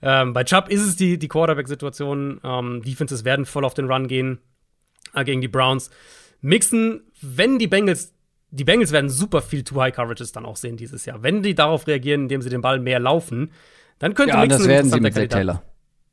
Ähm, 0.03 0.33
bei 0.33 0.43
Chubb 0.43 0.69
ist 0.69 0.81
es 0.81 0.97
die, 0.97 1.19
die 1.19 1.29
Quarterback-Situation. 1.29 2.41
Ähm, 2.43 2.83
Defenses 2.83 3.25
werden 3.25 3.47
voll 3.47 3.65
auf 3.65 3.75
den 3.75 3.87
Run 3.91 4.09
gehen 4.09 4.39
äh, 5.15 5.25
gegen 5.25 5.41
die 5.41 5.49
Browns. 5.49 5.91
Mixen, 6.41 7.03
wenn 7.21 7.61
die 7.61 7.69
Bengals, 7.69 8.13
die 8.51 8.65
Bengals 8.65 8.91
werden 8.91 9.09
super 9.09 9.41
viel 9.41 9.63
Too-High-Coverages 9.63 10.33
dann 10.33 10.45
auch 10.45 10.57
sehen 10.57 10.77
dieses 10.77 11.07
Jahr. 11.07 11.23
Wenn 11.23 11.43
die 11.43 11.55
darauf 11.55 11.87
reagieren, 11.87 12.23
indem 12.23 12.43
sie 12.43 12.51
den 12.51 12.61
Ball 12.61 12.81
mehr 12.81 12.99
laufen, 12.99 13.53
dann 14.01 14.15
könnte 14.15 14.35
Ja, 14.35 14.41
Mixon 14.41 14.59
das 14.59 14.69
werden 14.69 14.91
sie 14.91 15.01
mit 15.01 15.15
Kandidat 15.15 15.39
Taylor. 15.39 15.63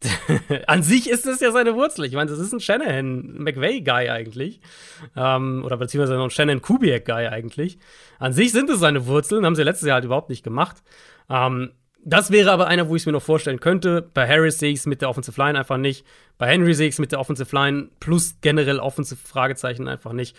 an 0.67 0.83
sich 0.83 1.09
ist 1.09 1.25
das 1.25 1.41
ja 1.41 1.51
seine 1.51 1.75
Wurzel. 1.75 2.05
Ich 2.05 2.13
meine, 2.13 2.29
das 2.29 2.39
ist 2.39 2.53
ein 2.53 2.59
Shanahan-McVay-Guy 2.59 4.09
eigentlich. 4.09 4.61
Ähm, 5.15 5.63
oder 5.65 5.77
beziehungsweise 5.77 6.15
noch 6.15 6.25
ein 6.25 6.29
Shannon-Kubiak-Guy 6.29 7.27
eigentlich. 7.27 7.79
An 8.17 8.33
sich 8.33 8.51
sind 8.51 8.69
es 8.69 8.79
seine 8.79 9.07
Wurzeln, 9.07 9.45
haben 9.45 9.55
sie 9.55 9.63
letztes 9.63 9.87
Jahr 9.87 9.95
halt 9.95 10.05
überhaupt 10.05 10.29
nicht 10.29 10.43
gemacht. 10.43 10.77
Ähm, 11.29 11.71
das 12.03 12.31
wäre 12.31 12.51
aber 12.51 12.67
einer, 12.67 12.87
wo 12.87 12.95
ich 12.95 13.01
es 13.01 13.05
mir 13.05 13.11
noch 13.11 13.21
vorstellen 13.21 13.59
könnte. 13.59 14.09
Bei 14.13 14.27
Harris 14.27 14.59
sehe 14.59 14.71
ich 14.71 14.79
es 14.79 14.85
mit 14.85 15.01
der 15.01 15.09
Offensive 15.09 15.39
Line 15.41 15.59
einfach 15.59 15.77
nicht. 15.77 16.05
Bei 16.37 16.47
Henry 16.47 16.73
sehe 16.73 16.87
ich 16.87 16.95
es 16.95 16.99
mit 16.99 17.11
der 17.11 17.19
Offensive 17.19 17.53
Line 17.53 17.89
plus 17.99 18.37
generell 18.41 18.79
Offensive 18.79 19.19
Fragezeichen 19.21 19.87
einfach 19.89 20.13
nicht. 20.13 20.35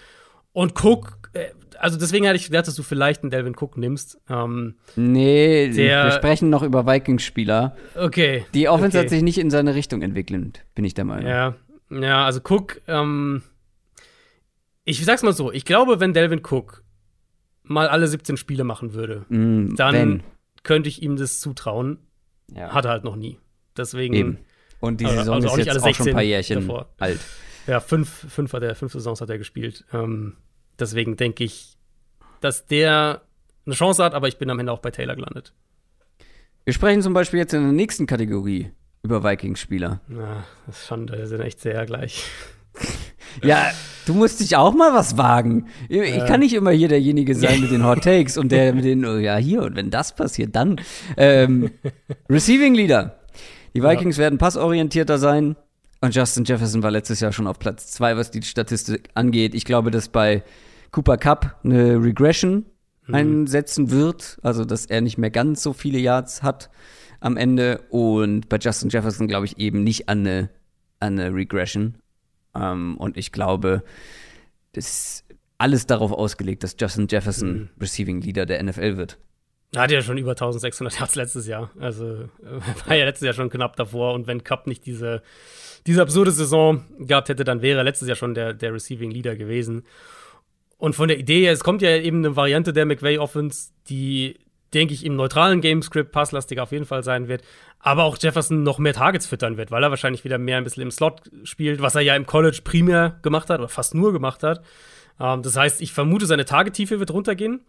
Und 0.53 0.73
Cook, 0.83 1.31
äh, 1.33 1.47
also 1.79 1.99
deswegen 1.99 2.25
hätte 2.25 2.37
ich 2.37 2.47
gedacht, 2.47 2.67
dass 2.67 2.75
du 2.75 2.83
vielleicht 2.83 3.23
einen 3.23 3.31
Delvin 3.31 3.55
Cook 3.59 3.77
nimmst. 3.77 4.19
Ähm, 4.29 4.75
Nee, 4.97 5.69
Der- 5.71 6.05
wir 6.07 6.11
sprechen 6.13 6.51
noch 6.51 6.63
über 6.63 6.87
Vikings-Spieler. 6.87 7.77
okay. 7.95 8.45
Die 8.55 8.69
Offense 8.69 8.99
okay. 8.99 9.07
hat 9.07 9.11
sich 9.11 9.23
nicht 9.23 9.39
in 9.39 9.51
seine 9.51 9.75
Richtung 9.75 10.03
entwickelt, 10.03 10.65
bin 10.75 10.85
ich 10.85 10.95
der 10.95 11.05
Meinung. 11.05 11.27
Ja, 11.29 11.55
ja, 11.91 12.25
also 12.25 12.41
Cook, 12.47 12.81
ähm, 12.89 13.43
ich 14.85 15.05
sag's 15.05 15.23
mal 15.23 15.33
so, 15.33 15.53
ich 15.53 15.65
glaube, 15.65 16.01
wenn 16.01 16.13
Delvin 16.13 16.41
Cook 16.45 16.83
mal 17.63 17.89
alle 17.89 18.09
17 18.09 18.37
Spiele 18.37 18.65
machen 18.65 18.95
würde, 18.95 19.25
Mm, 19.29 19.75
dann 19.77 19.95
wenn. 19.95 20.23
könnte 20.65 20.89
ich 20.89 21.03
ihm 21.03 21.17
das 21.17 21.39
zutrauen. 21.41 21.99
Ja. 22.53 22.73
Hat 22.75 22.85
er 22.85 22.91
halt 22.91 23.05
noch 23.05 23.15
nie. 23.17 23.39
Deswegen, 23.77 24.15
Eben. 24.15 24.39
Und 24.81 25.01
die 25.01 25.05
Also- 25.07 25.19
Saison 25.19 25.35
also 25.37 25.49
auch 25.49 25.53
ist 25.59 25.67
jetzt 25.67 25.69
alle 25.71 25.91
auch 25.91 25.95
schon 25.95 26.09
ein 26.09 26.13
paar 26.15 26.23
16 26.23 26.29
Jährchen 26.29 26.61
davor. 26.67 26.89
alt. 26.99 27.21
Ja, 27.67 27.81
fünf, 27.81 28.09
fünf, 28.33 28.53
hat 28.53 28.63
er, 28.63 28.75
fünf 28.75 28.93
Saisons 28.93 29.21
hat 29.21 29.31
er 29.31 29.39
gespielt. 29.39 29.85
Ähm, 29.93 30.37
deswegen 30.79 31.17
denke 31.17 31.45
ich, 31.45 31.77
dass 32.41 32.67
der 32.67 33.23
eine 33.67 33.75
Chance 33.75 34.03
hat, 34.03 34.15
aber 34.15 34.29
ich 34.29 34.39
bin 34.39 34.51
am 34.51 34.59
Ende 34.59 34.73
auch 34.73 34.81
bei 34.81 34.91
Taylor 34.91 35.15
gelandet. 35.15 35.53
Wir 36.65 36.75
sprechen 36.75 37.03
zum 37.03 37.15
Beispiel 37.15 37.39
jetzt 37.39 37.55
in 37.55 37.63
der 37.63 37.73
nächsten 37.73 38.07
Kategorie 38.07 38.71
über 39.03 39.25
Vikings-Spieler. 39.25 40.01
Na, 40.09 40.45
das 40.67 40.81
ist 40.81 40.87
schon, 40.87 41.07
die 41.07 41.27
sind 41.27 41.41
echt 41.41 41.61
sehr 41.61 41.85
gleich. 41.87 42.25
Ja, 43.45 43.71
du 44.07 44.15
musst 44.15 44.41
dich 44.41 44.57
auch 44.57 44.75
mal 44.75 44.93
was 44.93 45.17
wagen. 45.17 45.69
Ich 45.89 46.01
ich 46.01 46.27
kann 46.27 46.41
nicht 46.41 46.55
immer 46.55 46.73
hier 46.73 46.89
derjenige 46.89 47.35
sein 47.35 47.61
mit 47.61 47.71
den 47.71 47.85
Hot 47.85 48.03
Takes 48.03 48.37
und 48.37 48.51
der 48.51 48.73
mit 48.75 48.85
den, 48.85 49.05
oh 49.05 49.19
ja, 49.19 49.37
hier, 49.37 49.63
und 49.63 49.77
wenn 49.77 49.91
das 49.91 50.15
passiert, 50.15 50.57
dann. 50.57 50.81
Ähm, 51.17 51.71
Receiving 52.29 52.75
Leader. 52.75 53.21
Die 53.75 53.83
Vikings 53.83 54.19
werden 54.19 54.39
passorientierter 54.39 55.19
sein. 55.19 55.55
Und 56.01 56.15
Justin 56.15 56.45
Jefferson 56.45 56.83
war 56.83 56.91
letztes 56.91 57.21
Jahr 57.21 57.33
schon 57.33 57.47
auf 57.47 57.59
Platz 57.59 57.93
zwei, 57.93 58.17
was 58.17 58.31
die 58.31 58.43
Statistik 58.43 59.11
angeht. 59.15 59.55
Ich 59.55 59.65
glaube, 59.65 59.91
dass 59.91 60.09
bei 60.09 60.43
Cooper 60.93 61.19
Cup 61.19 61.61
eine 61.63 62.03
Regression 62.03 62.65
einsetzen 63.13 63.91
wird. 63.91 64.39
Also, 64.43 64.65
dass 64.65 64.87
er 64.87 65.01
nicht 65.01 65.19
mehr 65.19 65.31
ganz 65.31 65.63
so 65.63 65.73
viele 65.73 65.99
Yards 65.99 66.43
hat 66.43 66.71
am 67.21 67.37
Ende. 67.37 67.83
Und 67.91 68.49
bei 68.49 68.57
Justin 68.57 68.89
Jefferson 68.89 69.29
glaube 69.29 69.47
ich 69.47 69.59
eben 69.59 69.83
nicht 69.85 70.09
an 70.09 70.21
eine, 70.21 70.51
an 71.01 71.19
eine 71.19 71.35
Regression. 71.35 71.97
Ähm, 72.55 72.97
und 72.97 73.17
ich 73.17 73.33
glaube, 73.33 73.83
das 74.73 74.87
ist 74.87 75.25
alles 75.59 75.87
darauf 75.87 76.13
ausgelegt, 76.13 76.65
dass 76.65 76.77
Justin 76.79 77.07
Jefferson 77.09 77.71
Receiving 77.81 78.23
Leader 78.23 78.47
der 78.47 78.63
NFL 78.63 78.97
wird. 78.97 79.19
Er 79.73 79.83
hat 79.83 79.91
ja 79.93 80.03
schon 80.03 80.19
über 80.19 80.33
1600 80.33 80.99
Yards 80.99 81.15
letztes 81.15 81.47
Jahr. 81.47 81.71
Also 81.79 82.05
äh, 82.15 82.29
war 82.87 82.97
ja 82.97 83.05
letztes 83.05 83.27
Jahr 83.27 83.35
schon 83.35 83.51
knapp 83.51 83.77
davor. 83.77 84.15
Und 84.15 84.27
wenn 84.27 84.43
Cup 84.43 84.67
nicht 84.67 84.87
diese, 84.87 85.23
diese 85.87 86.03
absurde 86.03 86.31
Saison 86.31 86.85
gehabt 86.99 87.29
hätte, 87.29 87.45
dann 87.45 87.63
wäre 87.63 87.79
er 87.79 87.85
letztes 87.85 88.09
Jahr 88.09 88.17
schon 88.17 88.35
der, 88.35 88.53
der 88.53 88.75
Receiving 88.75 89.11
Leader 89.11 89.37
gewesen. 89.37 89.85
Und 90.79 90.95
von 90.95 91.09
der 91.09 91.19
Idee 91.19 91.43
her, 91.43 91.53
es 91.53 91.65
kommt 91.65 91.83
ja 91.83 91.97
eben 91.97 92.19
eine 92.19 92.37
Variante 92.37 92.73
der 92.73 92.87
McVay 92.87 93.19
Offense, 93.19 93.71
die, 93.89 94.39
denke 94.73 94.95
ich, 94.95 95.05
im 95.05 95.15
neutralen 95.15 95.61
Gamescript 95.61 96.11
passlastiger 96.11 96.63
auf 96.63 96.73
jeden 96.73 96.87
Fall 96.87 97.03
sein 97.03 97.29
wird. 97.29 97.43
Aber 97.79 98.05
auch 98.05 98.17
Jefferson 98.19 98.63
noch 98.63 98.79
mehr 98.79 98.95
Targets 98.95 99.27
füttern 99.27 99.57
wird, 99.57 99.71
weil 99.71 99.83
er 99.83 99.91
wahrscheinlich 99.91 100.25
wieder 100.25 100.39
mehr 100.39 100.57
ein 100.57 100.65
bisschen 100.65 100.83
im 100.83 100.91
Slot 100.91 101.31
spielt, 101.45 101.83
was 101.83 101.95
er 101.95 102.01
ja 102.01 102.17
im 102.17 102.27
College 102.27 102.61
primär 102.65 103.19
gemacht 103.23 103.51
hat 103.51 103.59
oder 103.59 103.69
fast 103.69 103.95
nur 103.95 104.13
gemacht 104.13 104.43
hat. 104.43 104.63
Ähm, 105.21 105.43
das 105.43 105.57
heißt, 105.57 105.83
ich 105.83 105.93
vermute, 105.93 106.27
seine 106.27 106.47
Targettiefe 106.47 106.99
wird 106.99 107.11
runtergehen. 107.11 107.61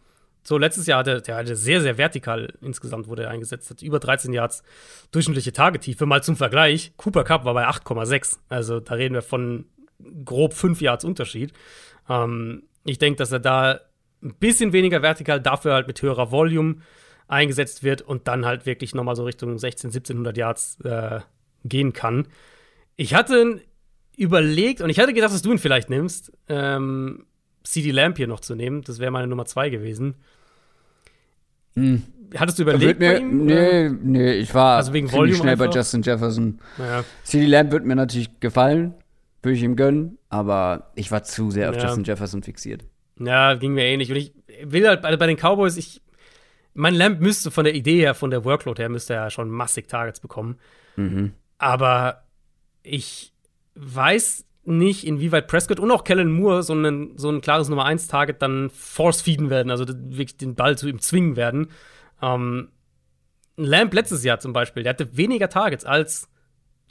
So, 0.44 0.58
letztes 0.58 0.88
Jahr 0.88 1.00
hatte 1.00 1.22
der 1.22 1.36
hatte 1.36 1.56
sehr, 1.56 1.82
sehr 1.82 1.98
vertikal 1.98 2.54
insgesamt 2.62 3.08
wurde 3.08 3.24
er 3.24 3.30
eingesetzt, 3.30 3.70
hat 3.70 3.82
über 3.82 4.00
13 4.00 4.34
Yards 4.34 4.64
durchschnittliche 5.12 5.54
Tagetiefe. 5.54 6.06
Mal 6.06 6.24
zum 6.24 6.36
Vergleich, 6.36 6.94
Cooper 6.98 7.24
Cup 7.24 7.46
war 7.46 7.54
bei 7.54 7.68
8,6. 7.68 8.40
Also 8.50 8.80
da 8.80 8.96
reden 8.96 9.14
wir 9.14 9.22
von 9.22 9.66
grob 10.26 10.54
5 10.54 10.82
Yards 10.82 11.06
Unterschied. 11.06 11.54
Ähm, 12.10 12.64
ich 12.86 12.98
denke, 12.98 13.18
dass 13.18 13.32
er 13.32 13.40
da 13.40 13.82
ein 14.24 14.36
bisschen 14.36 14.74
weniger 14.74 15.02
vertikal, 15.02 15.42
dafür 15.42 15.74
halt 15.74 15.88
mit 15.88 16.02
höherer 16.02 16.32
Volume 16.32 16.78
eingesetzt 17.28 17.84
wird 17.84 18.02
und 18.02 18.28
dann 18.28 18.46
halt 18.46 18.66
wirklich 18.66 18.94
nochmal 18.94 19.16
so 19.16 19.24
Richtung 19.24 19.58
16, 19.58 19.90
1700 19.90 20.38
Yards 20.38 20.80
äh, 20.84 21.22
gehen 21.64 21.94
kann. 21.94 22.28
Ich 22.98 23.14
hatte 23.14 23.62
überlegt 24.18 24.82
und 24.82 24.90
ich 24.90 25.00
hatte 25.00 25.14
gedacht, 25.14 25.34
dass 25.34 25.42
du 25.42 25.52
ihn 25.52 25.58
vielleicht 25.58 25.90
nimmst, 25.90 26.34
ähm, 26.50 27.26
CD 27.64 27.92
Lamp 27.92 28.18
hier 28.18 28.28
noch 28.28 28.40
zu 28.40 28.56
nehmen. 28.56 28.82
Das 28.82 29.00
wäre 29.00 29.12
meine 29.12 29.28
Nummer 29.28 29.46
zwei 29.46 29.70
gewesen. 29.70 30.16
Hattest 32.36 32.60
du 32.60 32.64
überlegt 32.64 33.00
mir, 33.00 33.14
bei 33.14 33.18
ihm? 33.20 33.46
nee, 33.46 33.90
nee, 33.90 34.32
ich 34.34 34.54
war 34.54 34.78
Also 34.78 34.94
wegen 34.94 35.12
Volume 35.12 35.36
schnell 35.38 35.58
bei 35.58 35.66
einfach? 35.66 35.76
Justin 35.76 36.02
Jefferson. 36.02 36.60
Ja. 36.78 37.04
CD 37.24 37.46
Lamb 37.46 37.72
wird 37.72 37.86
mir 37.86 37.96
natürlich 37.96 38.40
gefallen, 38.40 38.94
würde 39.42 39.56
ich 39.56 39.64
ihm 39.64 39.76
gönnen, 39.76 40.18
aber 40.30 40.92
ich 40.96 41.12
war 41.12 41.24
zu 41.24 41.52
sehr 41.52 41.70
auf 41.70 41.76
Ja. 41.78 41.84
Justin 41.84 42.04
Jefferson 42.04 42.44
fixiert. 42.44 42.84
Ja, 43.20 43.54
ging 43.54 43.74
mir 43.74 43.86
ähnlich. 43.86 44.10
Und 44.12 44.18
ich 44.18 44.34
will 44.64 44.88
halt 44.88 45.02
bei, 45.02 45.16
bei 45.16 45.28
den 45.28 45.38
Cowboys, 45.38 45.78
ich, 45.78 46.02
mein 46.74 46.94
Lamp 46.96 47.22
müsste 47.22 47.52
von 47.52 47.64
der 47.64 47.76
Idee 47.76 48.00
her, 48.00 48.16
von 48.16 48.32
der 48.32 48.44
Workload 48.44 48.82
her, 48.82 48.90
müsste 48.90 49.14
er 49.14 49.24
ja 49.24 49.30
schon 49.30 49.50
massig 49.50 49.88
Targets 49.88 50.20
bekommen. 50.20 50.58
Aber 51.58 52.24
ich 52.84 53.34
weiß 53.76 54.46
nicht, 54.64 55.06
inwieweit 55.06 55.48
Prescott 55.48 55.80
und 55.80 55.90
auch 55.92 56.04
Kellen 56.04 56.32
Moore 56.32 56.64
so 56.64 56.74
ein, 56.74 57.14
so 57.16 57.30
ein 57.30 57.42
klares 57.42 57.70
Nummer 57.70 57.86
1 57.86 58.08
Target 58.08 58.42
dann 58.42 58.70
force-feeden 58.70 59.50
werden, 59.50 59.72
also 59.72 59.86
wirklich 59.88 60.38
den 60.38 60.56
Ball 60.56 60.78
zu 60.78 60.88
ihm 60.88 61.00
zwingen 61.00 61.36
werden. 61.36 61.68
Ähm, 62.22 62.70
Lamp 63.58 63.94
letztes 63.94 64.24
Jahr 64.24 64.40
zum 64.40 64.54
Beispiel, 64.54 64.84
der 64.84 64.92
hatte 64.92 65.18
weniger 65.18 65.50
Targets 65.50 65.86
als 65.86 66.30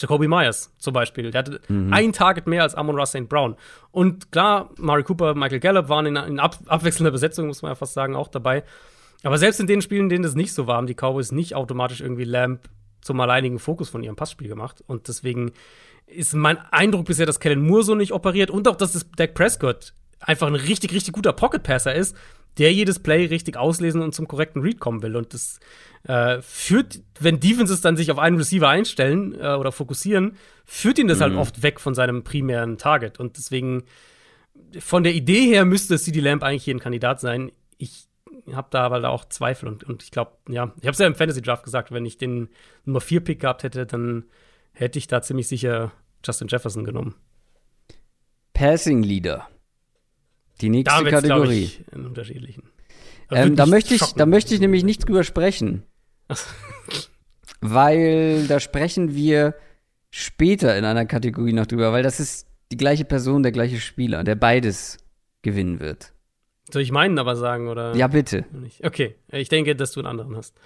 Jacoby 0.01 0.29
Myers 0.29 0.75
zum 0.79 0.95
Beispiel. 0.95 1.31
Der 1.31 1.41
hatte 1.41 1.61
ein 1.69 2.13
Target 2.13 2.47
mehr 2.47 2.63
als 2.63 2.75
Amon 2.75 2.97
Ross 2.97 3.11
St. 3.11 3.29
Brown. 3.29 3.57
Und 3.91 4.33
klar, 4.33 4.71
Mari 4.79 5.03
Cooper, 5.03 5.35
Michael 5.35 5.61
Gallup 5.61 5.89
waren 5.89 6.07
in, 6.07 6.17
in 6.17 6.41
ab, 6.41 6.57
abwechselnder 6.67 7.11
Besetzung, 7.11 7.47
muss 7.47 7.63
man 7.63 7.73
ja 7.73 7.75
fast 7.75 7.95
sagen, 7.95 8.17
auch 8.17 8.29
dabei. 8.29 8.65
Aber 9.23 9.37
selbst 9.37 9.61
in 9.61 9.67
den 9.67 9.83
Spielen, 9.83 10.05
in 10.05 10.09
denen 10.09 10.23
das 10.23 10.35
nicht 10.35 10.55
so 10.55 10.67
war, 10.67 10.77
haben 10.77 10.87
die 10.87 10.95
Cowboys 10.95 11.33
nicht 11.33 11.55
automatisch 11.55 12.01
irgendwie 12.01 12.25
Lamp 12.25 12.69
zum 13.03 13.21
alleinigen 13.21 13.59
Fokus 13.59 13.91
von 13.91 14.03
ihrem 14.03 14.17
Passspiel 14.17 14.49
gemacht. 14.49 14.83
Und 14.87 15.09
deswegen 15.09 15.53
ist 16.15 16.35
mein 16.35 16.59
Eindruck 16.71 17.07
bisher, 17.07 17.27
dass 17.27 17.41
Kellen 17.41 17.67
Moore 17.67 17.83
so 17.83 17.95
nicht 17.95 18.13
operiert 18.13 18.51
und 18.51 18.67
auch, 18.69 18.77
dass 18.77 18.93
das 18.93 19.07
Dak 19.17 19.35
Prescott 19.35 19.95
einfach 20.21 20.47
ein 20.47 20.55
richtig, 20.55 20.93
richtig 20.93 21.15
guter 21.15 21.33
Pocket-Passer 21.33 21.95
ist, 21.95 22.17
der 22.59 22.73
jedes 22.73 22.99
Play 22.99 23.27
richtig 23.27 23.57
auslesen 23.57 24.03
und 24.03 24.15
zum 24.15 24.29
korrekten 24.29 24.63
Read 24.63 24.81
kommen 24.81 25.03
will. 25.03 25.17
Und 25.17 25.33
das 25.33 25.61
äh, 26.05 26.41
führt, 26.43 27.01
wenn 27.19 27.41
Defenses 27.41 27.81
dann 27.81 27.97
sich 27.97 28.11
auf 28.11 28.19
einen 28.19 28.37
Receiver 28.37 28.69
einstellen 28.69 29.35
äh, 29.35 29.55
oder 29.55 29.73
fokussieren, 29.73 30.37
führt 30.67 30.99
ihn 30.99 31.09
das 31.09 31.21
halt 31.21 31.35
oft 31.35 31.63
weg 31.63 31.81
von 31.81 31.95
seinem 31.95 32.23
primären 32.23 32.77
Target. 32.77 33.19
Und 33.19 33.37
deswegen, 33.37 33.85
von 34.79 35.05
der 35.05 35.15
Idee 35.15 35.47
her 35.47 35.65
müsste 35.65 35.99
CD 35.99 36.21
Lamp 36.21 36.43
eigentlich 36.43 36.65
hier 36.65 36.75
ein 36.75 36.81
Kandidat 36.81 37.21
sein. 37.21 37.53
Ich 37.79 38.09
habe 38.53 38.69
da 38.71 38.83
aber 38.83 39.09
auch 39.09 39.25
Zweifel 39.27 39.69
und, 39.69 39.85
und 39.85 40.03
ich 40.03 40.11
glaube, 40.11 40.33
ja, 40.49 40.73
ich 40.81 40.87
habe 40.87 40.93
es 40.93 40.99
ja 40.99 41.07
im 41.07 41.15
Fantasy 41.15 41.43
Draft 41.43 41.65
gesagt, 41.65 41.93
wenn 41.93 42.05
ich 42.05 42.19
den 42.19 42.49
Nummer 42.85 43.01
4 43.01 43.21
Pick 43.21 43.41
gehabt 43.41 43.63
hätte, 43.63 43.87
dann 43.87 44.25
hätte 44.73 44.99
ich 44.99 45.07
da 45.07 45.23
ziemlich 45.23 45.49
sicher 45.49 45.93
Justin 46.25 46.49
Jefferson 46.49 46.85
genommen. 46.85 47.15
Passing 48.53 49.03
Leader. 49.03 49.49
Die 50.61 50.69
nächste 50.69 51.03
Da 51.05 51.11
Kategorie. 51.11 51.65
ich, 51.65 51.85
in 51.93 52.05
unterschiedlichen. 52.05 52.65
Ähm, 53.31 53.57
da, 53.57 53.67
möchte 53.67 53.95
ich, 53.95 54.03
da 54.15 54.27
möchte 54.27 54.55
ich 54.55 54.61
nämlich 54.61 54.85
nicht 54.85 55.07
drüber 55.09 55.25
sprechen. 55.25 55.85
weil 57.61 58.47
da 58.47 58.61
sprechen 58.61 59.15
wir 59.15 59.55
später 60.11 60.77
in 60.77 60.85
einer 60.85 61.07
Kategorie 61.07 61.53
noch 61.53 61.67
drüber, 61.67 61.93
weil 61.93 62.03
das 62.03 62.21
ist 62.21 62.47
die 62.73 62.77
gleiche 62.77 63.05
Person, 63.05 63.43
der 63.43 63.53
gleiche 63.53 63.81
Spieler, 63.81 64.25
der 64.25 64.35
beides 64.35 64.99
gewinnen 65.43 65.81
wird. 65.81 66.13
Soll 66.73 66.83
ich 66.83 66.93
meinen 66.93 67.19
aber 67.19 67.37
sagen, 67.37 67.69
oder? 67.69 67.95
Ja, 67.97 68.07
bitte. 68.07 68.45
Okay, 68.83 69.17
ich 69.29 69.49
denke, 69.49 69.75
dass 69.75 69.93
du 69.93 70.01
einen 70.01 70.07
anderen 70.07 70.37
hast. 70.37 70.57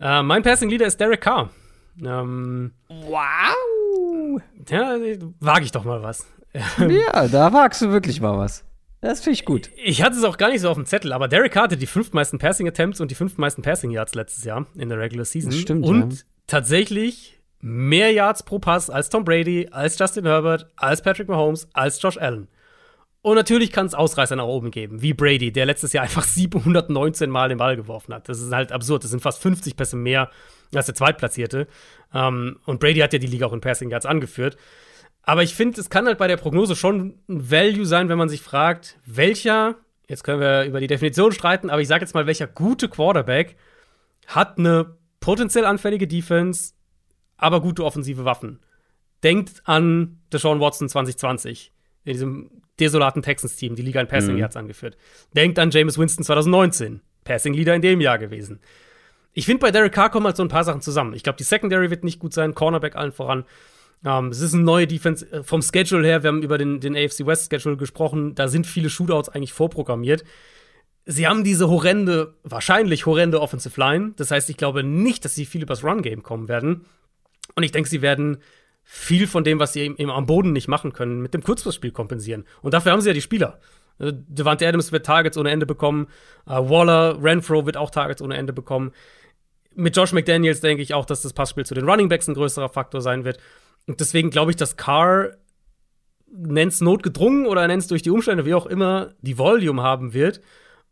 Äh, 0.00 0.22
mein 0.22 0.42
Passing 0.42 0.68
Leader 0.68 0.86
ist 0.86 0.98
Derek 1.00 1.20
Carr. 1.20 1.50
Ähm, 2.02 2.72
Wow! 2.88 4.40
ja, 4.68 4.96
wage 5.40 5.64
ich 5.64 5.72
doch 5.72 5.84
mal 5.84 6.02
was. 6.02 6.26
Ja, 6.78 7.26
da 7.26 7.52
wagst 7.52 7.82
du 7.82 7.90
wirklich 7.90 8.20
mal 8.20 8.38
was. 8.38 8.64
Das 9.00 9.20
finde 9.20 9.34
ich 9.34 9.44
gut. 9.44 9.70
Ich 9.76 10.02
hatte 10.02 10.16
es 10.16 10.24
auch 10.24 10.38
gar 10.38 10.50
nicht 10.50 10.60
so 10.60 10.70
auf 10.70 10.76
dem 10.76 10.86
Zettel, 10.86 11.12
aber 11.12 11.28
Derek 11.28 11.56
hatte 11.56 11.76
die 11.76 11.86
fünf 11.86 12.12
meisten 12.12 12.38
Passing 12.38 12.66
Attempts 12.66 13.00
und 13.00 13.10
die 13.10 13.14
fünf 13.14 13.36
meisten 13.36 13.60
Passing 13.60 13.90
Yards 13.90 14.14
letztes 14.14 14.44
Jahr 14.44 14.66
in 14.76 14.88
der 14.88 14.98
Regular 14.98 15.24
Season. 15.24 15.50
Das 15.50 15.60
stimmt, 15.60 15.84
und 15.84 16.14
ja. 16.14 16.20
tatsächlich 16.46 17.38
mehr 17.60 18.12
Yards 18.12 18.44
pro 18.44 18.58
Pass 18.58 18.88
als 18.88 19.10
Tom 19.10 19.24
Brady, 19.24 19.68
als 19.70 19.98
Justin 19.98 20.26
Herbert, 20.26 20.70
als 20.76 21.02
Patrick 21.02 21.28
Mahomes, 21.28 21.68
als 21.74 22.00
Josh 22.00 22.16
Allen. 22.16 22.48
Und 23.20 23.36
natürlich 23.36 23.72
kann 23.72 23.86
es 23.86 23.94
Ausreißer 23.94 24.36
nach 24.36 24.44
oben 24.44 24.70
geben, 24.70 25.00
wie 25.00 25.14
Brady, 25.14 25.50
der 25.50 25.66
letztes 25.66 25.92
Jahr 25.92 26.04
einfach 26.04 26.22
719 26.24 27.30
Mal 27.30 27.48
den 27.48 27.58
Ball 27.58 27.76
geworfen 27.76 28.14
hat. 28.14 28.28
Das 28.28 28.40
ist 28.40 28.52
halt 28.52 28.70
absurd. 28.70 29.02
Das 29.02 29.10
sind 29.10 29.20
fast 29.20 29.40
50 29.42 29.76
Pässe 29.76 29.96
mehr 29.96 30.30
als 30.74 30.86
der 30.86 30.94
Zweitplatzierte. 30.94 31.66
Um, 32.12 32.60
und 32.64 32.78
Brady 32.78 33.00
hat 33.00 33.12
ja 33.12 33.18
die 33.18 33.26
Liga 33.26 33.46
auch 33.46 33.52
in 33.52 33.60
Passing 33.60 33.90
Yards 33.90 34.06
angeführt. 34.06 34.56
Aber 35.22 35.42
ich 35.42 35.54
finde, 35.54 35.80
es 35.80 35.90
kann 35.90 36.06
halt 36.06 36.18
bei 36.18 36.28
der 36.28 36.36
Prognose 36.36 36.76
schon 36.76 37.18
ein 37.28 37.50
Value 37.50 37.86
sein, 37.86 38.08
wenn 38.08 38.18
man 38.18 38.28
sich 38.28 38.42
fragt, 38.42 38.98
welcher, 39.06 39.76
jetzt 40.06 40.22
können 40.22 40.40
wir 40.40 40.64
über 40.64 40.80
die 40.80 40.86
Definition 40.86 41.32
streiten, 41.32 41.70
aber 41.70 41.80
ich 41.80 41.88
sage 41.88 42.04
jetzt 42.04 42.14
mal, 42.14 42.26
welcher 42.26 42.46
gute 42.46 42.88
Quarterback 42.88 43.56
hat 44.26 44.58
eine 44.58 44.96
potenziell 45.20 45.64
anfällige 45.64 46.06
Defense, 46.06 46.74
aber 47.36 47.60
gute 47.60 47.84
offensive 47.84 48.24
Waffen. 48.24 48.60
Denkt 49.22 49.62
an 49.64 50.20
Deshaun 50.32 50.60
Watson 50.60 50.88
2020 50.88 51.72
in 52.04 52.12
diesem 52.12 52.50
desolaten 52.78 53.22
Texans-Team, 53.22 53.76
die 53.76 53.82
Liga 53.82 54.00
in 54.00 54.08
Passing 54.08 54.36
Yards 54.36 54.56
angeführt. 54.56 54.96
Denkt 55.34 55.58
an 55.58 55.70
James 55.70 55.96
Winston 55.96 56.24
2019, 56.24 57.00
Passing 57.24 57.54
Leader 57.54 57.74
in 57.74 57.82
dem 57.82 58.00
Jahr 58.00 58.18
gewesen. 58.18 58.60
Ich 59.34 59.46
finde, 59.46 59.60
bei 59.60 59.70
Derek 59.70 59.92
Carr 59.92 60.10
kommen 60.10 60.26
halt 60.26 60.36
so 60.36 60.42
ein 60.42 60.48
paar 60.48 60.64
Sachen 60.64 60.80
zusammen. 60.80 61.12
Ich 61.12 61.22
glaube, 61.22 61.36
die 61.36 61.44
Secondary 61.44 61.90
wird 61.90 62.04
nicht 62.04 62.20
gut 62.20 62.32
sein, 62.32 62.54
Cornerback 62.54 62.96
allen 62.96 63.12
voran. 63.12 63.44
Um, 64.04 64.28
es 64.28 64.40
ist 64.40 64.52
eine 64.52 64.62
neue 64.62 64.86
Defense 64.86 65.30
äh, 65.32 65.42
vom 65.42 65.62
Schedule 65.62 66.06
her. 66.06 66.22
Wir 66.22 66.28
haben 66.28 66.42
über 66.42 66.58
den, 66.58 66.78
den 66.78 66.94
AFC 66.94 67.26
West 67.26 67.50
Schedule 67.50 67.76
gesprochen. 67.76 68.34
Da 68.34 68.48
sind 68.48 68.66
viele 68.66 68.90
Shootouts 68.90 69.30
eigentlich 69.30 69.54
vorprogrammiert. 69.54 70.24
Sie 71.06 71.26
haben 71.26 71.42
diese 71.42 71.68
horrende, 71.68 72.34
wahrscheinlich 72.42 73.06
horrende 73.06 73.40
Offensive 73.40 73.78
Line. 73.80 74.12
Das 74.16 74.30
heißt, 74.30 74.50
ich 74.50 74.58
glaube 74.58 74.84
nicht, 74.84 75.24
dass 75.24 75.34
sie 75.34 75.46
viel 75.46 75.62
übers 75.62 75.82
Run-Game 75.82 76.22
kommen 76.22 76.48
werden. 76.48 76.84
Und 77.56 77.62
ich 77.62 77.72
denke, 77.72 77.88
sie 77.88 78.02
werden 78.02 78.38
viel 78.82 79.26
von 79.26 79.42
dem, 79.42 79.58
was 79.58 79.72
sie 79.72 79.80
eben 79.80 80.10
am 80.10 80.26
Boden 80.26 80.52
nicht 80.52 80.68
machen 80.68 80.92
können, 80.92 81.22
mit 81.22 81.32
dem 81.32 81.42
Kurzpassspiel 81.42 81.90
kompensieren. 81.90 82.44
Und 82.60 82.74
dafür 82.74 82.92
haben 82.92 83.00
sie 83.00 83.08
ja 83.08 83.14
die 83.14 83.22
Spieler. 83.22 83.58
Äh, 83.98 84.12
Devante 84.14 84.68
Adams 84.68 84.92
wird 84.92 85.06
Targets 85.06 85.38
ohne 85.38 85.50
Ende 85.50 85.66
bekommen. 85.66 86.08
Uh, 86.46 86.68
Waller, 86.68 87.22
Renfro 87.22 87.64
wird 87.64 87.78
auch 87.78 87.90
Targets 87.90 88.20
ohne 88.20 88.36
Ende 88.36 88.52
bekommen. 88.52 88.92
Mit 89.74 89.96
Josh 89.96 90.12
McDaniels 90.12 90.60
denke 90.60 90.82
ich 90.82 90.94
auch, 90.94 91.04
dass 91.04 91.22
das 91.22 91.32
Passspiel 91.32 91.66
zu 91.66 91.74
den 91.74 91.88
Running 91.88 92.08
Backs 92.08 92.28
ein 92.28 92.34
größerer 92.34 92.68
Faktor 92.68 93.00
sein 93.00 93.24
wird. 93.24 93.38
Und 93.86 94.00
deswegen 94.00 94.30
glaube 94.30 94.50
ich, 94.50 94.56
dass 94.56 94.76
Carr, 94.76 95.30
nennt's 96.30 96.80
notgedrungen 96.80 97.46
oder 97.46 97.66
nennt's 97.66 97.86
durch 97.86 98.02
die 98.02 98.10
Umstände, 98.10 98.44
wie 98.44 98.54
auch 98.54 98.66
immer, 98.66 99.14
die 99.20 99.38
Volume 99.38 99.82
haben 99.82 100.14
wird. 100.14 100.40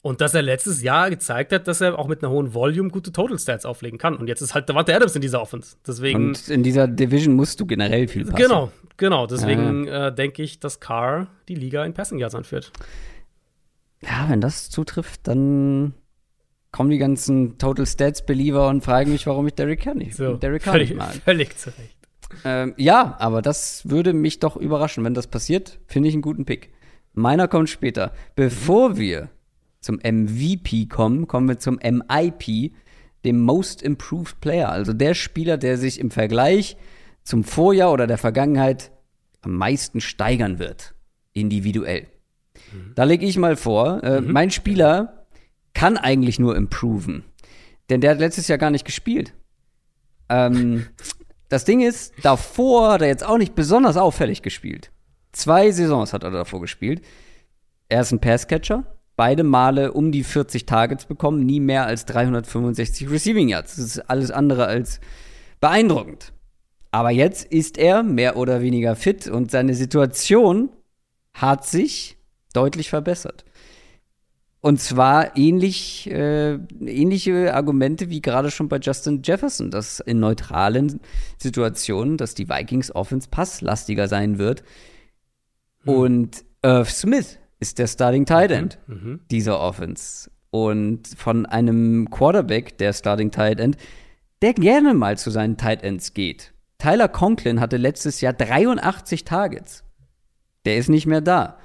Und 0.03 0.21
dass 0.21 0.35
er 0.35 0.43
letztes 0.43 0.83
Jahr 0.83 1.11
gezeigt 1.11 1.53
hat, 1.53 1.69
dass 1.69 1.81
er 1.81 1.97
auch 1.97 2.09
mit 2.09 2.23
einer 2.23 2.33
hohen 2.33 2.55
Volume 2.55 2.91
gute 2.91 3.13
Total 3.13 3.39
Stats 3.39 3.65
auflegen 3.65 3.99
kann. 3.99 4.17
Und 4.17 4.27
jetzt 4.27 4.41
ist 4.41 4.53
halt 4.53 4.69
Devante 4.69 4.95
Adams 4.95 5.15
in 5.15 5.23
dieser 5.23 5.41
Offense. 5.41 5.77
Deswegen. 5.87 6.31
Und 6.31 6.49
in 6.49 6.65
dieser 6.65 6.89
Division 6.89 7.35
musst 7.35 7.61
du 7.61 7.67
generell 7.67 8.09
viel 8.09 8.25
passen. 8.25 8.35
Genau, 8.35 8.73
genau. 8.97 9.29
Deswegen 9.29 9.87
ja. 9.87 10.09
äh, 10.09 10.15
denke 10.15 10.43
ich, 10.43 10.59
dass 10.59 10.81
Carr 10.81 11.29
die 11.49 11.55
Liga 11.55 11.85
in 11.85 11.95
Passing 11.95 12.19
Yards 12.19 12.35
anführt. 12.35 12.73
Ja, 14.01 14.27
wenn 14.29 14.41
das 14.41 14.71
zutrifft, 14.71 15.29
dann 15.29 15.95
kommen 16.73 16.90
die 16.90 16.99
ganzen 16.99 17.59
Total 17.59 17.86
Stats 17.86 18.24
Believer 18.24 18.69
und 18.69 18.82
fragen 18.82 19.12
mich, 19.12 19.27
warum 19.27 19.47
ich 19.47 19.55
Derrick 19.55 19.82
Carr 19.82 19.94
nicht, 19.94 20.16
so, 20.16 20.35
Derrick 20.35 20.62
Carr 20.62 20.73
völlig, 20.73 20.90
nicht 20.90 20.99
mag. 20.99 21.15
Völlig 21.24 21.57
zu 21.57 21.69
Recht. 21.69 21.97
Ähm, 22.44 22.74
ja, 22.78 23.16
aber 23.19 23.43
das 23.43 23.89
würde 23.89 24.15
mich 24.15 24.40
doch 24.40 24.57
überraschen. 24.57 25.05
Wenn 25.05 25.15
das 25.15 25.27
passiert, 25.27 25.78
finde 25.86 26.09
ich 26.09 26.15
einen 26.15 26.23
guten 26.23 26.47
Pick. 26.47 26.70
Meiner 27.12 27.47
kommt 27.47 27.69
später. 27.69 28.12
Bevor 28.35 28.97
wir 28.97 29.28
zum 29.81 29.97
MVP 29.97 30.86
kommen, 30.86 31.27
kommen 31.27 31.49
wir 31.49 31.59
zum 31.59 31.78
MIP, 31.82 32.73
dem 33.24 33.40
Most 33.40 33.82
Improved 33.82 34.40
Player. 34.40 34.70
Also 34.70 34.94
der 34.94 35.15
Spieler, 35.15 35.59
der 35.59 35.77
sich 35.77 36.01
im 36.01 36.11
Vergleich 36.11 36.77
zum 37.23 37.44
Vorjahr 37.44 37.93
oder 37.93 38.07
der 38.07 38.19
Vergangenheit 38.19 38.90
am 39.43 39.57
meisten 39.57 40.01
steigern 40.01 40.59
wird. 40.59 40.94
Individuell. 41.35 42.07
Mhm. 42.73 42.93
Da 42.94 43.05
lege 43.05 43.27
ich 43.27 43.36
mal 43.36 43.57
vor, 43.57 44.03
äh, 44.03 44.20
mhm. 44.20 44.32
mein 44.32 44.51
Spieler 44.51 45.22
kann 45.74 45.97
eigentlich 45.97 46.39
nur 46.39 46.57
improven. 46.57 47.24
Denn 47.90 48.01
der 48.01 48.12
hat 48.12 48.19
letztes 48.19 48.49
Jahr 48.49 48.59
gar 48.59 48.70
nicht 48.70 48.85
gespielt. 48.85 49.35
Ähm, 50.28 50.86
das 51.49 51.65
Ding 51.65 51.81
ist, 51.81 52.15
davor 52.23 52.93
hat 52.93 53.03
er 53.03 53.09
jetzt 53.09 53.24
auch 53.24 53.39
nicht 53.39 53.55
besonders 53.55 53.97
auffällig 53.97 54.43
gespielt. 54.43 54.90
Zwei 55.32 55.70
Saisons 55.70 56.12
hat 56.12 56.24
er 56.24 56.31
davor 56.31 56.61
gespielt. 56.61 57.03
Er 57.89 58.03
ist 58.03 58.12
ein 58.12 58.20
Passcatcher, 58.20 58.85
beide 59.16 59.44
Male 59.44 59.93
um 59.93 60.12
die 60.12 60.24
40 60.24 60.66
Targets 60.66 61.07
bekommen, 61.07 61.44
nie 61.44 61.61
mehr 61.61 61.86
als 61.86 62.07
365 62.07 63.11
Receiving 63.11 63.49
Yards. 63.49 63.77
Das 63.77 63.85
ist 63.85 63.99
alles 64.11 64.31
andere 64.31 64.66
als 64.66 65.01
beeindruckend. 65.61 66.32
Aber 66.90 67.11
jetzt 67.11 67.44
ist 67.44 67.78
er 67.78 68.03
mehr 68.03 68.36
oder 68.36 68.61
weniger 68.61 68.97
fit 68.97 69.27
und 69.27 69.51
seine 69.51 69.74
Situation 69.74 70.70
hat 71.35 71.66
sich 71.66 72.19
deutlich 72.53 72.90
verbessert. 72.90 73.44
Und 74.65 74.81
zwar 74.81 75.37
ähnlich, 75.37 76.09
äh, 76.09 76.53
ähnliche 76.55 77.53
Argumente 77.53 78.11
wie 78.11 78.23
gerade 78.23 78.53
schon 78.53 78.69
bei 78.69 78.79
Justin 78.79 79.21
Jefferson, 79.25 79.73
dass 79.73 79.99
in 79.99 80.21
neutralen 80.21 81.01
Situationen, 81.37 82.17
dass 82.17 82.35
die 82.35 82.49
Vikings 82.49 82.95
Offense 82.95 83.29
passlastiger 83.29 84.07
sein 84.07 84.39
wird. 84.39 84.63
Mhm. 85.83 85.93
Und 85.93 86.45
Irv 86.63 86.91
Smith 86.93 87.41
ist 87.59 87.81
der 87.81 87.89
Starting 87.89 88.25
Tight 88.25 88.53
End 88.53 88.79
mhm. 88.87 88.95
mhm. 88.95 89.21
dieser 89.33 89.59
Offense. 89.59 90.31
Und 90.51 91.09
von 91.09 91.45
einem 91.45 92.09
Quarterback, 92.11 92.79
der 92.79 92.93
Starting 92.93 93.33
Tight 93.33 93.59
End, 93.59 93.77
der 94.43 94.55
gerne 94.55 94.95
mal 94.95 95.19
zu 95.19 95.31
seinen 95.31 95.57
Tight 95.57 95.83
Ends 95.83 96.15
geht. 96.15 96.55
Tyler 96.79 97.09
Conklin 97.09 97.59
hatte 97.59 97.79
letztes 97.79 98.21
Jahr 98.21 98.33
83 98.33 99.25
Targets. 99.25 99.83
Der 100.65 100.77
ist 100.77 100.89
nicht 100.89 101.07
mehr 101.07 101.21
da. 101.21 101.59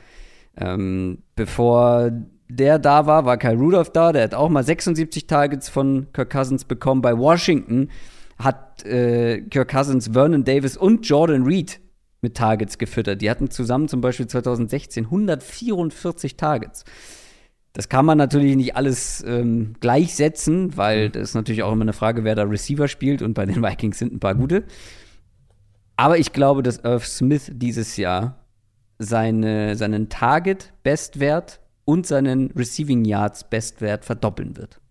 Ähm, 0.56 1.22
bevor 1.36 2.11
der 2.49 2.80
da 2.80 3.06
war, 3.06 3.26
war 3.26 3.38
Kyle 3.38 3.57
Rudolph 3.57 3.91
da. 3.91 4.11
Der 4.11 4.24
hat 4.24 4.34
auch 4.34 4.49
mal 4.49 4.64
76 4.64 5.28
Targets 5.28 5.69
von 5.69 6.07
Kirk 6.14 6.30
Cousins 6.30 6.65
bekommen. 6.65 7.02
Bei 7.02 7.18
Washington 7.18 7.90
hat 8.38 8.86
äh, 8.86 9.41
Kirk 9.41 9.72
Cousins 9.72 10.10
Vernon 10.14 10.44
Davis 10.44 10.78
und 10.78 11.07
Jordan 11.07 11.44
Reed 11.44 11.80
mit 12.22 12.36
Targets 12.36 12.78
gefüttert. 12.78 13.22
Die 13.22 13.30
hatten 13.30 13.49
zusammen 13.49 13.88
zum 13.88 14.02
Beispiel 14.02 14.28
2016 14.28 15.06
144 15.06 16.38
Targets. 16.38 16.84
Das 17.74 17.90
kann 17.90 18.06
man 18.06 18.18
natürlich 18.18 18.56
nicht 18.56 18.76
alles 18.76 19.24
ähm, 19.28 19.76
gleichsetzen, 19.80 20.76
weil 20.78 21.10
das 21.10 21.30
ist 21.30 21.36
natürlich 21.36 21.61
auch 21.61 21.72
immer 21.72 21.84
eine 21.84 21.94
Frage, 21.94 22.24
wer 22.24 22.34
da 22.34 22.44
Receiver 22.44 22.88
spielt 22.88 23.22
und 23.22 23.34
bei 23.34 23.45
den 23.45 23.61
Vikings 23.64 23.99
sind 23.99 24.14
ein 24.14 24.19
paar 24.19 24.36
gute. 24.36 24.64
Aber 25.95 26.18
ich 26.18 26.32
glaube, 26.32 26.64
dass 26.64 26.80
Irv 26.80 27.06
Smith 27.06 27.52
dieses 27.53 27.98
Jahr 27.98 28.40
seine, 28.99 29.76
seinen 29.76 30.10
Target-Bestwert 30.10 31.60
und 31.88 32.05
seinen 32.05 32.51
Receiving 32.51 33.05
Yards 33.05 33.49
Bestwert 33.49 34.03
verdoppeln 34.03 34.57
wird. 34.57 34.81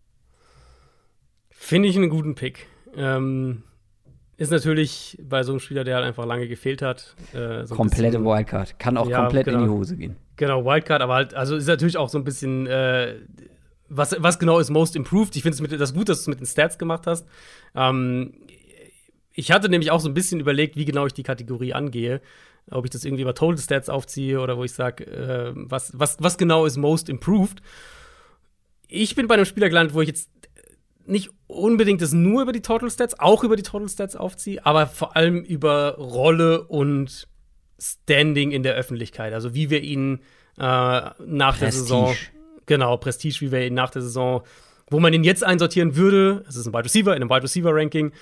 Finde 1.51 1.91
ich 1.91 1.97
einen 1.97 2.09
guten 2.09 2.35
Pick. 2.35 2.69
Ähm, 2.97 3.65
ist 4.39 4.51
natürlich 4.51 5.19
bei 5.23 5.43
so 5.43 5.53
einem 5.53 5.61
Spieler, 5.61 5.85
der 5.85 5.97
halt 5.97 6.07
einfach 6.07 6.25
lange 6.25 6.49
gefehlt 6.49 6.81
hat. 6.81 7.15
Äh, 7.35 7.67
so 7.67 7.75
Komplette 7.75 8.19
bisschen, 8.19 8.25
Wildcard. 8.25 8.79
Kann 8.79 8.97
auch 8.97 9.11
ja, 9.11 9.21
komplett 9.21 9.45
genau, 9.45 9.59
in 9.59 9.65
die 9.65 9.71
Hose 9.71 9.97
gehen. 9.99 10.17
Genau, 10.37 10.65
Wildcard, 10.65 11.03
aber 11.03 11.15
halt, 11.15 11.35
also 11.35 11.57
ist 11.57 11.67
natürlich 11.67 11.99
auch 11.99 12.09
so 12.09 12.17
ein 12.17 12.25
bisschen, 12.25 12.67
äh, 12.67 13.17
was, 13.91 14.17
was 14.19 14.39
genau 14.39 14.59
ist 14.59 14.71
Most 14.71 14.97
Improved? 14.97 15.37
Ich 15.37 15.43
finde 15.43 15.63
es 15.63 15.79
das 15.79 15.93
gut, 15.93 16.09
dass 16.09 16.19
du 16.19 16.23
es 16.23 16.29
mit 16.29 16.41
den 16.41 16.47
Stats 16.47 16.79
gemacht 16.79 17.07
hast. 17.07 17.29
Ähm, 17.75 18.33
ich 19.35 19.53
hatte 19.53 19.69
nämlich 19.69 19.91
auch 19.91 20.01
so 20.01 20.09
ein 20.09 20.15
bisschen 20.15 20.41
überlegt, 20.41 20.77
wie 20.77 20.87
genau 20.87 21.05
ich 21.05 21.13
die 21.13 21.23
Kategorie 21.23 21.75
angehe 21.75 22.23
ob 22.71 22.85
ich 22.85 22.91
das 22.91 23.05
irgendwie 23.05 23.23
über 23.23 23.35
Total 23.35 23.59
Stats 23.59 23.89
aufziehe 23.89 24.41
oder 24.41 24.57
wo 24.57 24.65
ich 24.65 24.73
sage, 24.73 25.07
äh, 25.07 25.53
was, 25.55 25.93
was, 25.95 26.17
was 26.21 26.39
genau 26.39 26.67
ist 26.67 26.77
most 26.77 27.09
improved. 27.09 27.61
Ich 28.89 29.15
bin 29.15 29.27
bei 29.27 29.35
einem 29.35 29.45
Spieler 29.45 29.69
gelandet, 29.69 29.95
wo 29.95 30.01
ich 30.01 30.09
jetzt 30.09 30.31
nicht 31.07 31.31
unbedingt 31.47 32.03
das 32.03 32.13
nur 32.13 32.43
über 32.43 32.53
die 32.53 32.63
Total 32.63 32.91
Stats, 32.91 33.19
auch 33.19 33.45
über 33.45 33.57
die 33.57 33.63
Total 33.63 33.89
Stats 33.89 34.17
aufziehe, 34.17 34.65
aber 34.65 34.87
vor 34.87 35.17
allem 35.17 35.43
über 35.43 35.97
Rolle 35.97 36.65
und 36.65 37.29
Standing 37.79 38.53
in 38.53 38.63
der 38.63 38.75
Öffentlichkeit. 38.75 39.33
Also 39.33 39.55
wie 39.55 39.71
wir 39.71 39.83
ihn 39.83 40.21
äh, 40.59 40.63
nach 40.63 41.13
Prestige. 41.19 41.61
der 41.61 41.73
Saison, 41.73 42.17
genau, 42.65 42.97
Prestige, 42.97 43.41
wie 43.41 43.53
wir 43.53 43.67
ihn 43.67 43.75
nach 43.75 43.91
der 43.91 44.03
Saison, 44.03 44.43
wo 44.91 44.99
man 45.01 45.13
ihn 45.13 45.25
jetzt 45.25 45.45
einsortieren 45.45 45.97
würde, 45.97 46.45
es 46.49 46.57
ist 46.57 46.67
ein 46.67 46.73
Wide 46.73 46.85
Receiver 46.85 47.15
in 47.15 47.23
einem 47.23 47.31
Wide 47.31 47.43
Receiver 47.43 47.75
Ranking 47.75 48.13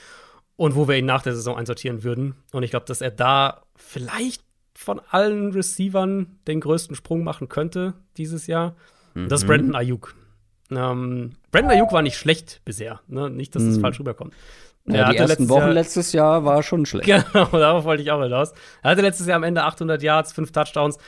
und 0.56 0.76
wo 0.76 0.88
wir 0.88 0.96
ihn 0.96 1.06
nach 1.06 1.22
der 1.22 1.34
Saison 1.34 1.56
einsortieren 1.56 2.04
würden. 2.04 2.34
Und 2.52 2.62
ich 2.62 2.70
glaube, 2.70 2.86
dass 2.86 3.00
er 3.00 3.10
da 3.10 3.62
vielleicht 3.76 4.42
von 4.74 5.00
allen 5.10 5.52
Receivern 5.52 6.38
den 6.46 6.60
größten 6.60 6.96
Sprung 6.96 7.24
machen 7.24 7.48
könnte 7.48 7.94
dieses 8.16 8.46
Jahr. 8.46 8.76
Mhm. 9.14 9.28
Das 9.28 9.42
ist 9.42 9.46
Brandon 9.46 9.74
Ayuk. 9.74 10.14
Ähm, 10.70 11.32
Brandon 11.50 11.72
Ayuk 11.72 11.92
war 11.92 12.02
nicht 12.02 12.16
schlecht 12.16 12.60
bisher. 12.64 13.00
Ne? 13.06 13.30
Nicht, 13.30 13.54
dass 13.54 13.64
das 13.64 13.76
mhm. 13.76 13.80
falsch 13.80 14.00
rüberkommt. 14.00 14.34
Ja, 14.86 15.10
die 15.10 15.16
ersten 15.16 15.48
Wochen 15.48 15.60
Jahr, 15.60 15.72
letztes 15.72 16.12
Jahr 16.12 16.44
war 16.44 16.62
schon 16.62 16.84
schlecht. 16.84 17.06
Genau, 17.06 17.46
darauf 17.52 17.84
wollte 17.84 18.02
ich 18.02 18.10
auch 18.10 18.22
hinaus. 18.22 18.52
Er 18.82 18.90
hatte 18.90 19.00
letztes 19.00 19.26
Jahr 19.26 19.36
am 19.36 19.42
Ende 19.42 19.62
800 19.62 20.02
Yards, 20.02 20.32
5 20.34 20.52
Touchdowns. 20.52 20.98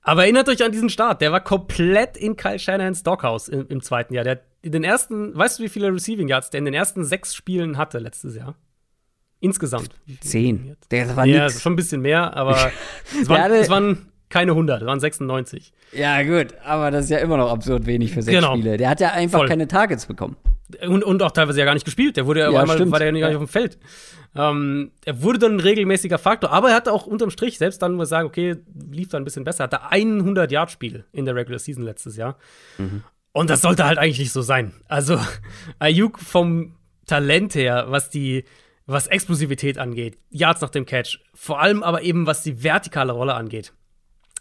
Aber 0.00 0.22
erinnert 0.22 0.48
euch 0.48 0.64
an 0.64 0.72
diesen 0.72 0.88
Start. 0.88 1.20
Der 1.20 1.32
war 1.32 1.40
komplett 1.40 2.16
in 2.16 2.36
Kyle 2.36 2.58
Shanahans 2.58 3.02
Doghouse 3.02 3.48
im, 3.48 3.66
im 3.68 3.82
zweiten 3.82 4.14
Jahr. 4.14 4.24
Der 4.24 4.40
in 4.62 4.72
den 4.72 4.84
ersten, 4.84 5.36
weißt 5.36 5.58
du, 5.58 5.64
wie 5.64 5.68
viele 5.68 5.92
Receiving 5.92 6.28
Yards 6.28 6.50
der 6.50 6.58
in 6.58 6.64
den 6.64 6.74
ersten 6.74 7.04
sechs 7.04 7.34
Spielen 7.34 7.76
hatte 7.76 7.98
letztes 7.98 8.36
Jahr? 8.36 8.56
Insgesamt. 9.40 9.90
Zehn. 10.20 10.76
Der 10.90 11.14
war 11.16 11.26
ja, 11.26 11.44
nix. 11.44 11.62
schon 11.62 11.74
ein 11.74 11.76
bisschen 11.76 12.00
mehr, 12.00 12.36
aber 12.36 12.72
es, 13.20 13.28
waren, 13.28 13.52
es 13.52 13.68
waren 13.68 14.08
keine 14.28 14.52
100, 14.52 14.82
es 14.82 14.86
waren 14.86 15.00
96. 15.00 15.72
Ja, 15.92 16.22
gut, 16.22 16.54
aber 16.64 16.90
das 16.90 17.04
ist 17.04 17.10
ja 17.10 17.18
immer 17.18 17.36
noch 17.36 17.50
absurd 17.50 17.86
wenig 17.86 18.12
für 18.12 18.22
sechs 18.22 18.36
genau. 18.36 18.54
Spiele. 18.54 18.76
Der 18.76 18.90
hat 18.90 19.00
ja 19.00 19.12
einfach 19.12 19.40
Voll. 19.40 19.48
keine 19.48 19.68
Targets 19.68 20.06
bekommen. 20.06 20.36
Und, 20.86 21.04
und 21.04 21.22
auch 21.22 21.30
teilweise 21.30 21.60
ja 21.60 21.64
gar 21.64 21.74
nicht 21.74 21.84
gespielt. 21.84 22.16
Der 22.16 22.26
wurde 22.26 22.40
ja, 22.40 22.48
einmal, 22.48 22.76
stimmt. 22.76 22.90
war 22.90 22.98
der 22.98 23.06
ja 23.06 23.12
nicht 23.12 23.20
ja. 23.20 23.28
auf 23.28 23.36
dem 23.36 23.46
Feld. 23.46 23.78
Ähm, 24.34 24.90
er 25.04 25.22
wurde 25.22 25.38
dann 25.38 25.52
ein 25.52 25.60
regelmäßiger 25.60 26.18
Faktor, 26.18 26.50
aber 26.50 26.70
er 26.70 26.74
hatte 26.74 26.92
auch 26.92 27.06
unterm 27.06 27.30
Strich, 27.30 27.56
selbst 27.56 27.80
dann, 27.82 27.94
wo 27.94 27.98
wir 28.00 28.06
sagen, 28.06 28.26
okay, 28.26 28.56
lief 28.90 29.08
da 29.08 29.18
ein 29.18 29.24
bisschen 29.24 29.44
besser, 29.44 29.64
hatte 29.64 29.90
100 29.90 30.50
Yard 30.50 30.70
Spiel 30.70 31.04
in 31.12 31.24
der 31.24 31.34
Regular 31.34 31.58
Season 31.58 31.84
letztes 31.84 32.16
Jahr. 32.16 32.36
Mhm. 32.78 33.02
Und 33.32 33.50
das 33.50 33.62
sollte 33.62 33.84
halt 33.84 33.98
eigentlich 33.98 34.18
nicht 34.18 34.32
so 34.32 34.42
sein. 34.42 34.72
Also 34.88 35.18
Ayuk 35.78 36.18
vom 36.18 36.74
Talent 37.06 37.54
her, 37.54 37.86
was 37.88 38.10
die 38.10 38.44
was 38.86 39.08
Explosivität 39.08 39.78
angeht, 39.78 40.18
Yards 40.30 40.60
nach 40.60 40.70
dem 40.70 40.86
Catch, 40.86 41.18
vor 41.34 41.60
allem 41.60 41.82
aber 41.82 42.02
eben 42.02 42.26
was 42.26 42.42
die 42.42 42.62
vertikale 42.62 43.12
Rolle 43.12 43.34
angeht, 43.34 43.72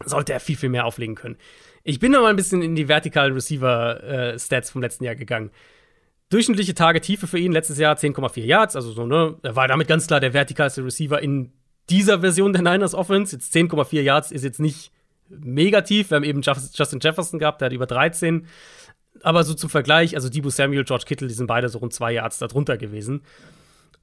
sollte 0.04 0.34
er 0.34 0.40
viel, 0.40 0.56
viel 0.56 0.70
mehr 0.70 0.86
auflegen 0.86 1.16
können. 1.16 1.38
Ich 1.84 2.00
bin 2.00 2.12
noch 2.12 2.22
mal 2.22 2.30
ein 2.30 2.36
bisschen 2.36 2.62
in 2.62 2.76
die 2.76 2.88
vertikalen 2.88 3.34
Receiver-Stats 3.34 4.70
äh, 4.70 4.72
vom 4.72 4.82
letzten 4.82 5.04
Jahr 5.04 5.16
gegangen. 5.16 5.52
Durchschnittliche 6.30 6.74
Tagetiefe 6.74 7.28
für 7.28 7.38
ihn 7.38 7.52
letztes 7.52 7.78
Jahr 7.78 7.96
10,4 7.96 8.44
Yards, 8.44 8.76
also 8.76 8.92
so, 8.92 9.06
ne, 9.06 9.36
er 9.44 9.56
war 9.56 9.68
damit 9.68 9.88
ganz 9.88 10.08
klar 10.08 10.20
der 10.20 10.34
vertikalste 10.34 10.84
Receiver 10.84 11.22
in 11.22 11.52
dieser 11.90 12.22
Version 12.22 12.54
der 12.54 12.64
Niners 12.64 12.96
Offense. 12.96 13.36
Jetzt 13.36 13.56
10,4 13.56 14.02
Yards 14.02 14.32
ist 14.32 14.44
jetzt 14.44 14.60
nicht 14.60 14.92
negativ. 15.30 16.10
Wir 16.10 16.16
haben 16.16 16.24
eben 16.24 16.42
Justin 16.42 17.00
Jefferson 17.00 17.40
gehabt, 17.40 17.62
der 17.62 17.68
hat 17.68 17.74
über 17.74 17.86
13. 17.86 18.48
Aber 19.22 19.44
so 19.44 19.54
zum 19.54 19.70
Vergleich, 19.70 20.16
also 20.16 20.30
Debo 20.30 20.50
Samuel, 20.50 20.84
George 20.84 21.06
Kittle, 21.08 21.28
die 21.28 21.34
sind 21.34 21.48
beide 21.48 21.70
so 21.70 21.80
rund 21.80 21.94
zwei 21.94 22.14
Yards 22.14 22.40
darunter 22.40 22.78
gewesen. 22.78 23.22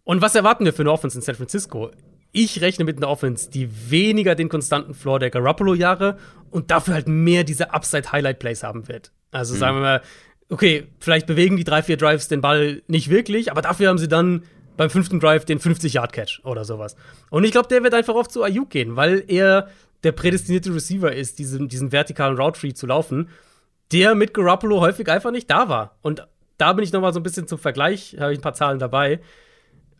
Und 0.05 0.23
was 0.23 0.35
erwarten 0.35 0.65
wir 0.65 0.73
für 0.73 0.83
eine 0.83 0.93
Offense 0.93 1.19
in 1.19 1.23
San 1.23 1.35
Francisco? 1.35 1.91
Ich 2.33 2.61
rechne 2.61 2.85
mit 2.85 2.97
einer 2.97 3.09
Offense, 3.09 3.51
die 3.51 3.91
weniger 3.91 4.35
den 4.35 4.49
konstanten 4.49 4.95
Floor 4.95 5.19
der 5.19 5.31
Garoppolo-Jahre 5.31 6.19
und 6.51 6.71
dafür 6.71 6.95
halt 6.95 7.09
mehr 7.09 7.45
diese 7.45 7.73
Upside-Highlight-Plays 7.73 8.63
haben 8.63 8.89
wird. 8.89 9.13
Also 9.31 9.55
mhm. 9.55 9.59
sagen 9.59 9.77
wir 9.77 9.81
mal, 9.83 10.03
okay, 10.49 10.87
vielleicht 10.99 11.27
bewegen 11.27 11.57
die 11.57 11.65
drei, 11.65 11.83
vier 11.83 11.97
Drives 11.97 12.29
den 12.29 12.41
Ball 12.41 12.83
nicht 12.87 13.11
wirklich, 13.11 13.51
aber 13.51 13.63
dafür 13.63 13.89
haben 13.89 13.99
sie 13.99 14.09
dann 14.09 14.45
beim 14.77 14.91
fünften 14.91 15.21
Drive 15.21 15.45
den 15.45 15.61
50-Yard-Catch 15.61 16.41
oder 16.45 16.65
sowas. 16.65 16.97
Und 17.31 17.45
ich 17.45 17.53
glaube, 17.53 17.69
der 17.69 17.83
wird 17.83 17.95
einfach 17.95 18.15
oft 18.15 18.33
zu 18.33 18.43
Ayuk 18.43 18.71
gehen, 18.71 18.97
weil 18.97 19.25
er 19.29 19.69
der 20.03 20.13
prädestinierte 20.13 20.75
Receiver 20.75 21.13
ist, 21.13 21.39
diesen, 21.39 21.69
diesen 21.69 21.93
vertikalen 21.93 22.37
Route-Tree 22.37 22.73
zu 22.73 22.87
laufen, 22.87 23.29
der 23.93 24.15
mit 24.15 24.35
Garoppolo 24.35 24.81
häufig 24.81 25.09
einfach 25.09 25.31
nicht 25.31 25.51
da 25.51 25.69
war. 25.69 25.99
Und 26.03 26.27
da 26.59 26.73
bin 26.73 26.85
ich 26.85 26.93
noch 26.93 27.01
mal 27.01 27.13
so 27.13 27.21
ein 27.21 27.23
bisschen 27.23 27.47
zum 27.47 27.59
Vergleich, 27.59 28.17
habe 28.19 28.33
ich 28.33 28.39
ein 28.39 28.43
paar 28.43 28.55
Zahlen 28.55 28.79
dabei. 28.79 29.21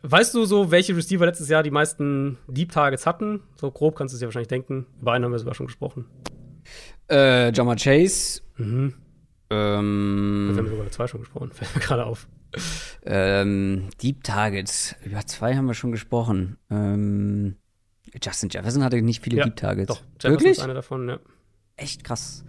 Weißt 0.05 0.33
du 0.35 0.43
so, 0.43 0.69
welche 0.69 0.97
Receiver 0.97 1.25
letztes 1.25 1.47
Jahr 1.47 1.63
die 1.63 1.71
meisten 1.71 2.37
Deep 2.49 2.73
Targets 2.73 3.05
hatten? 3.05 3.41
So 3.55 3.71
grob 3.71 3.95
kannst 3.95 4.13
du 4.13 4.17
es 4.17 4.21
ja 4.21 4.27
wahrscheinlich 4.27 4.49
denken. 4.49 4.85
Über 4.99 5.13
einen 5.13 5.23
haben 5.23 5.31
wir 5.31 5.39
sogar 5.39 5.55
schon 5.55 5.67
gesprochen. 5.67 6.05
Äh, 7.09 7.53
Jama 7.53 7.75
Chase. 7.75 8.41
Mhm. 8.57 8.95
Ähm, 9.49 10.49
wir 10.51 10.57
haben 10.57 10.67
sogar 10.67 10.81
über 10.81 10.91
zwei 10.91 11.07
schon 11.07 11.21
gesprochen. 11.21 11.51
Fällt 11.53 11.73
mir 11.73 11.81
gerade 11.81 12.05
auf. 12.05 12.27
Ähm, 13.05 13.87
Deep 14.01 14.25
Targets. 14.25 14.93
Über 15.05 15.25
zwei 15.25 15.55
haben 15.55 15.67
wir 15.67 15.73
schon 15.73 15.93
gesprochen. 15.93 16.57
Ähm, 16.69 17.55
Justin 18.21 18.49
Jefferson 18.49 18.83
hatte 18.83 19.01
nicht 19.01 19.23
viele 19.23 19.37
ja, 19.37 19.45
Deep 19.45 19.55
Targets. 19.55 19.87
Doch, 19.87 20.01
Jefferson 20.15 20.31
Wirklich? 20.31 20.51
ist 20.57 20.63
einer 20.63 20.73
davon, 20.73 21.07
ja. 21.07 21.19
Echt 21.77 22.03
krass. 22.03 22.43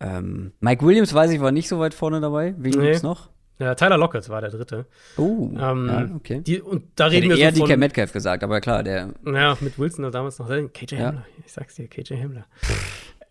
Ähm, 0.00 0.54
Mike 0.60 0.84
Williams, 0.86 1.12
weiß 1.12 1.30
ich, 1.30 1.40
war 1.42 1.52
nicht 1.52 1.68
so 1.68 1.78
weit 1.78 1.92
vorne 1.92 2.22
dabei. 2.22 2.54
Wen 2.56 2.72
nee. 2.72 2.86
gibt's 2.86 3.02
noch? 3.02 3.28
Ja, 3.60 3.74
Tyler 3.74 3.98
Lockett 3.98 4.26
war 4.30 4.40
der 4.40 4.48
dritte. 4.48 4.86
Oh, 5.18 5.50
ähm, 5.58 5.86
ja, 5.86 6.16
okay. 6.16 6.40
Die, 6.40 6.62
und 6.62 6.84
da 6.96 7.06
reden 7.06 7.28
wir 7.28 7.36
eher 7.36 7.52
so 7.52 7.60
von, 7.60 7.68
DK 7.68 7.78
Metcalf 7.78 8.10
gesagt, 8.10 8.42
aber 8.42 8.58
klar, 8.62 8.82
der. 8.82 9.12
Ja, 9.26 9.58
mit 9.60 9.78
Wilson 9.78 10.10
damals 10.10 10.38
noch. 10.38 10.48
KJ 10.48 10.94
ja. 10.94 11.08
Hamler. 11.08 11.26
Ich 11.44 11.52
sag's 11.52 11.74
dir, 11.74 11.86
KJ 11.86 12.14
Hamler. 12.14 12.46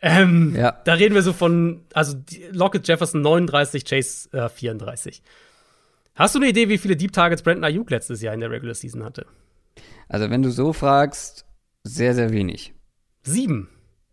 ähm, 0.03 0.55
ja. 0.55 0.79
Da 0.85 0.93
reden 0.93 1.15
wir 1.15 1.23
so 1.23 1.33
von, 1.33 1.81
also 1.93 2.15
Lockett 2.51 2.87
Jefferson 2.87 3.21
39, 3.21 3.83
Chase 3.85 4.29
äh, 4.31 4.49
34. 4.49 5.23
Hast 6.13 6.35
du 6.35 6.39
eine 6.39 6.49
Idee, 6.49 6.69
wie 6.69 6.77
viele 6.77 6.95
Deep 6.95 7.11
Targets 7.11 7.41
Brandon 7.41 7.63
Ayuk 7.63 7.89
letztes 7.89 8.21
Jahr 8.21 8.35
in 8.35 8.39
der 8.39 8.51
Regular 8.51 8.75
Season 8.75 9.03
hatte? 9.03 9.25
Also, 10.09 10.29
wenn 10.29 10.43
du 10.43 10.51
so 10.51 10.73
fragst, 10.73 11.45
sehr, 11.83 12.13
sehr 12.13 12.31
wenig. 12.31 12.75
Sieben. 13.23 13.67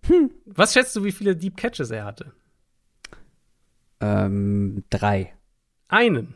Hm. 0.06 0.30
Was 0.46 0.72
schätzt 0.72 0.96
du, 0.96 1.04
wie 1.04 1.12
viele 1.12 1.36
Deep 1.36 1.58
Catches 1.58 1.90
er 1.90 2.06
hatte? 2.06 2.32
Ähm, 4.00 4.84
drei. 4.88 5.34
Einen. 5.88 6.34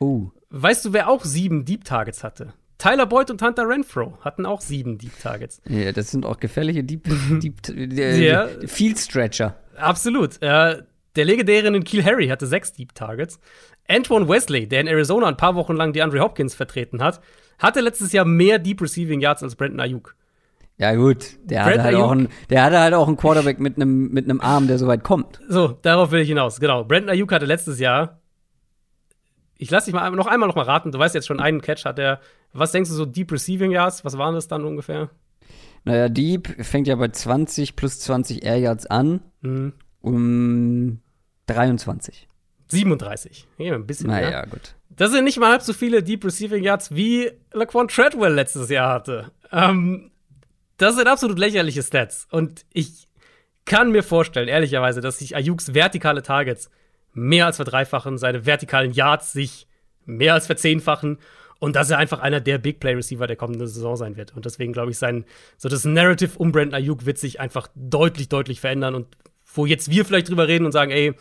Uh. 0.00 0.30
Weißt 0.50 0.84
du, 0.84 0.92
wer 0.92 1.08
auch 1.08 1.24
sieben 1.24 1.64
Deep 1.64 1.84
Targets 1.84 2.24
hatte? 2.24 2.52
Tyler 2.78 3.06
Boyd 3.06 3.30
und 3.30 3.42
Hunter 3.42 3.68
Renfro 3.68 4.18
hatten 4.22 4.46
auch 4.46 4.60
sieben 4.62 4.98
Deep 4.98 5.18
Targets. 5.20 5.60
Ja, 5.68 5.92
das 5.92 6.10
sind 6.10 6.24
auch 6.24 6.40
gefährliche 6.40 6.82
Deep, 6.82 7.08
Deep 7.40 7.68
äh, 7.68 8.26
ja. 8.26 8.48
Field 8.66 8.98
Stretcher. 8.98 9.56
Absolut. 9.76 10.40
Äh, 10.42 10.82
der 11.16 11.24
legendäre 11.24 11.78
Kiel 11.80 12.04
Harry 12.04 12.28
hatte 12.28 12.46
sechs 12.46 12.72
Deep 12.72 12.94
Targets. 12.94 13.38
Antoine 13.88 14.28
Wesley, 14.28 14.66
der 14.66 14.80
in 14.80 14.86
Arizona 14.86 15.26
ein 15.26 15.36
paar 15.36 15.54
Wochen 15.56 15.74
lang 15.74 15.92
die 15.92 16.02
Andre 16.02 16.20
Hopkins 16.20 16.54
vertreten 16.54 17.02
hat, 17.02 17.20
hatte 17.58 17.80
letztes 17.80 18.12
Jahr 18.12 18.24
mehr 18.24 18.58
Deep 18.58 18.80
Receiving 18.80 19.20
Yards 19.20 19.42
als 19.42 19.56
Brandon 19.56 19.80
Ayuk. 19.80 20.14
Ja, 20.78 20.94
gut, 20.94 21.36
der 21.44 21.66
hatte, 21.66 21.82
halt 21.82 21.96
auch 21.96 22.12
einen, 22.12 22.28
der 22.48 22.64
hatte 22.64 22.78
halt 22.78 22.94
auch 22.94 23.06
einen 23.06 23.18
Quarterback 23.18 23.60
mit 23.60 23.76
einem 23.76 24.10
mit 24.12 24.26
Arm, 24.40 24.66
der 24.66 24.78
so 24.78 24.86
weit 24.86 25.04
kommt. 25.04 25.38
So, 25.46 25.76
darauf 25.82 26.10
will 26.10 26.22
ich 26.22 26.28
hinaus. 26.28 26.58
Genau. 26.58 26.84
Brandon 26.84 27.10
Ayuk 27.10 27.32
hatte 27.32 27.44
letztes 27.44 27.78
Jahr 27.78 28.19
ich 29.60 29.70
lasse 29.70 29.86
dich 29.86 29.94
mal 29.94 30.10
noch 30.10 30.26
einmal 30.26 30.48
noch 30.48 30.56
mal 30.56 30.64
raten. 30.64 30.90
Du 30.90 30.98
weißt 30.98 31.14
jetzt 31.14 31.26
schon, 31.26 31.38
einen 31.38 31.60
Catch 31.60 31.84
hat 31.84 31.98
er. 31.98 32.20
Was 32.54 32.72
denkst 32.72 32.88
du 32.88 32.96
so 32.96 33.04
Deep 33.04 33.30
Receiving 33.30 33.70
Yards? 33.70 34.06
Was 34.06 34.16
waren 34.16 34.34
das 34.34 34.48
dann 34.48 34.64
ungefähr? 34.64 35.10
Naja, 35.84 36.08
Deep 36.08 36.64
fängt 36.64 36.86
ja 36.86 36.96
bei 36.96 37.08
20 37.08 37.76
plus 37.76 38.00
20 38.00 38.42
Air 38.42 38.56
Yards 38.56 38.86
an. 38.86 39.20
Mhm. 39.42 39.74
Um 40.00 41.00
23. 41.46 42.26
37. 42.68 43.46
Ja, 43.58 43.74
ein 43.74 43.86
bisschen 43.86 44.06
naja, 44.06 44.30
mehr. 44.30 44.46
gut. 44.46 44.74
Das 44.88 45.10
sind 45.10 45.24
nicht 45.24 45.38
mal 45.38 45.50
halb 45.50 45.62
so 45.62 45.74
viele 45.74 46.02
Deep 46.02 46.24
Receiving 46.24 46.64
Yards 46.64 46.94
wie 46.94 47.30
Laquan 47.52 47.88
Treadwell 47.88 48.32
letztes 48.32 48.70
Jahr 48.70 48.90
hatte. 48.90 49.30
Ähm, 49.52 50.10
das 50.78 50.96
sind 50.96 51.06
absolut 51.06 51.38
lächerliche 51.38 51.82
Stats. 51.82 52.26
Und 52.30 52.64
ich 52.72 53.08
kann 53.66 53.92
mir 53.92 54.02
vorstellen, 54.02 54.48
ehrlicherweise, 54.48 55.02
dass 55.02 55.18
sich 55.18 55.36
Ayuks 55.36 55.74
vertikale 55.74 56.22
Targets 56.22 56.70
mehr 57.12 57.46
als 57.46 57.56
verdreifachen, 57.56 58.18
seine 58.18 58.46
vertikalen 58.46 58.92
Yards 58.92 59.32
sich 59.32 59.66
mehr 60.04 60.34
als 60.34 60.46
verzehnfachen 60.46 61.18
und 61.58 61.76
dass 61.76 61.90
er 61.90 61.98
einfach 61.98 62.20
einer 62.20 62.40
der 62.40 62.58
Big 62.58 62.80
Play 62.80 62.94
Receiver 62.94 63.26
der 63.26 63.36
kommenden 63.36 63.66
Saison 63.66 63.96
sein 63.96 64.16
wird. 64.16 64.34
Und 64.34 64.46
deswegen 64.46 64.72
glaube 64.72 64.90
ich, 64.90 64.98
sein 64.98 65.24
so 65.56 65.68
das 65.68 65.84
Narrative 65.84 66.38
um 66.38 66.52
Brandon 66.52 66.74
Ayuk 66.74 67.06
wird 67.06 67.18
sich 67.18 67.38
einfach 67.38 67.68
deutlich, 67.74 68.28
deutlich 68.28 68.60
verändern 68.60 68.94
und 68.94 69.06
wo 69.54 69.66
jetzt 69.66 69.90
wir 69.90 70.04
vielleicht 70.04 70.28
drüber 70.28 70.48
reden 70.48 70.64
und 70.64 70.72
sagen, 70.72 70.90
ey, 70.90 71.14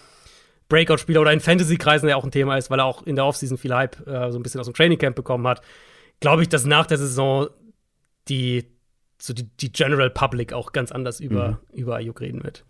Breakout-Spieler 0.70 1.22
oder 1.22 1.34
in 1.34 1.40
Fantasy-Kreisen 1.40 2.08
ja 2.08 2.16
auch 2.16 2.24
ein 2.24 2.32
Thema 2.32 2.58
ist, 2.58 2.70
weil 2.70 2.80
er 2.80 2.86
auch 2.86 3.04
in 3.04 3.16
der 3.16 3.26
Offseason 3.26 3.58
viel 3.58 3.74
Hype 3.74 4.06
äh, 4.08 4.32
so 4.32 4.38
ein 4.38 4.44
bisschen 4.44 4.60
aus 4.60 4.68
dem 4.68 4.76
Training 4.76 5.00
Camp 5.00 5.16
bekommen 5.16 5.48
hat, 5.48 5.62
glaube 6.20 6.44
ich, 6.44 6.50
dass 6.50 6.66
nach 6.66 6.86
der 6.86 6.98
Saison 6.98 7.50
die 8.28 8.66
so 9.22 9.34
die, 9.34 9.44
die 9.44 9.72
General 9.74 10.10
Public 10.10 10.54
auch 10.54 10.72
ganz 10.72 10.92
anders 10.92 11.20
über, 11.20 11.60
mhm. 11.74 11.80
über 11.80 11.96
Ayuk 11.96 12.22
reden 12.22 12.44
wird 12.44 12.64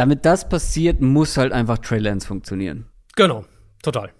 damit 0.00 0.24
das 0.24 0.48
passiert, 0.48 1.02
muss 1.02 1.36
halt 1.36 1.52
einfach 1.52 1.76
Trey 1.76 1.98
Lance 1.98 2.26
funktionieren. 2.26 2.86
Genau, 3.16 3.44
total. 3.82 4.10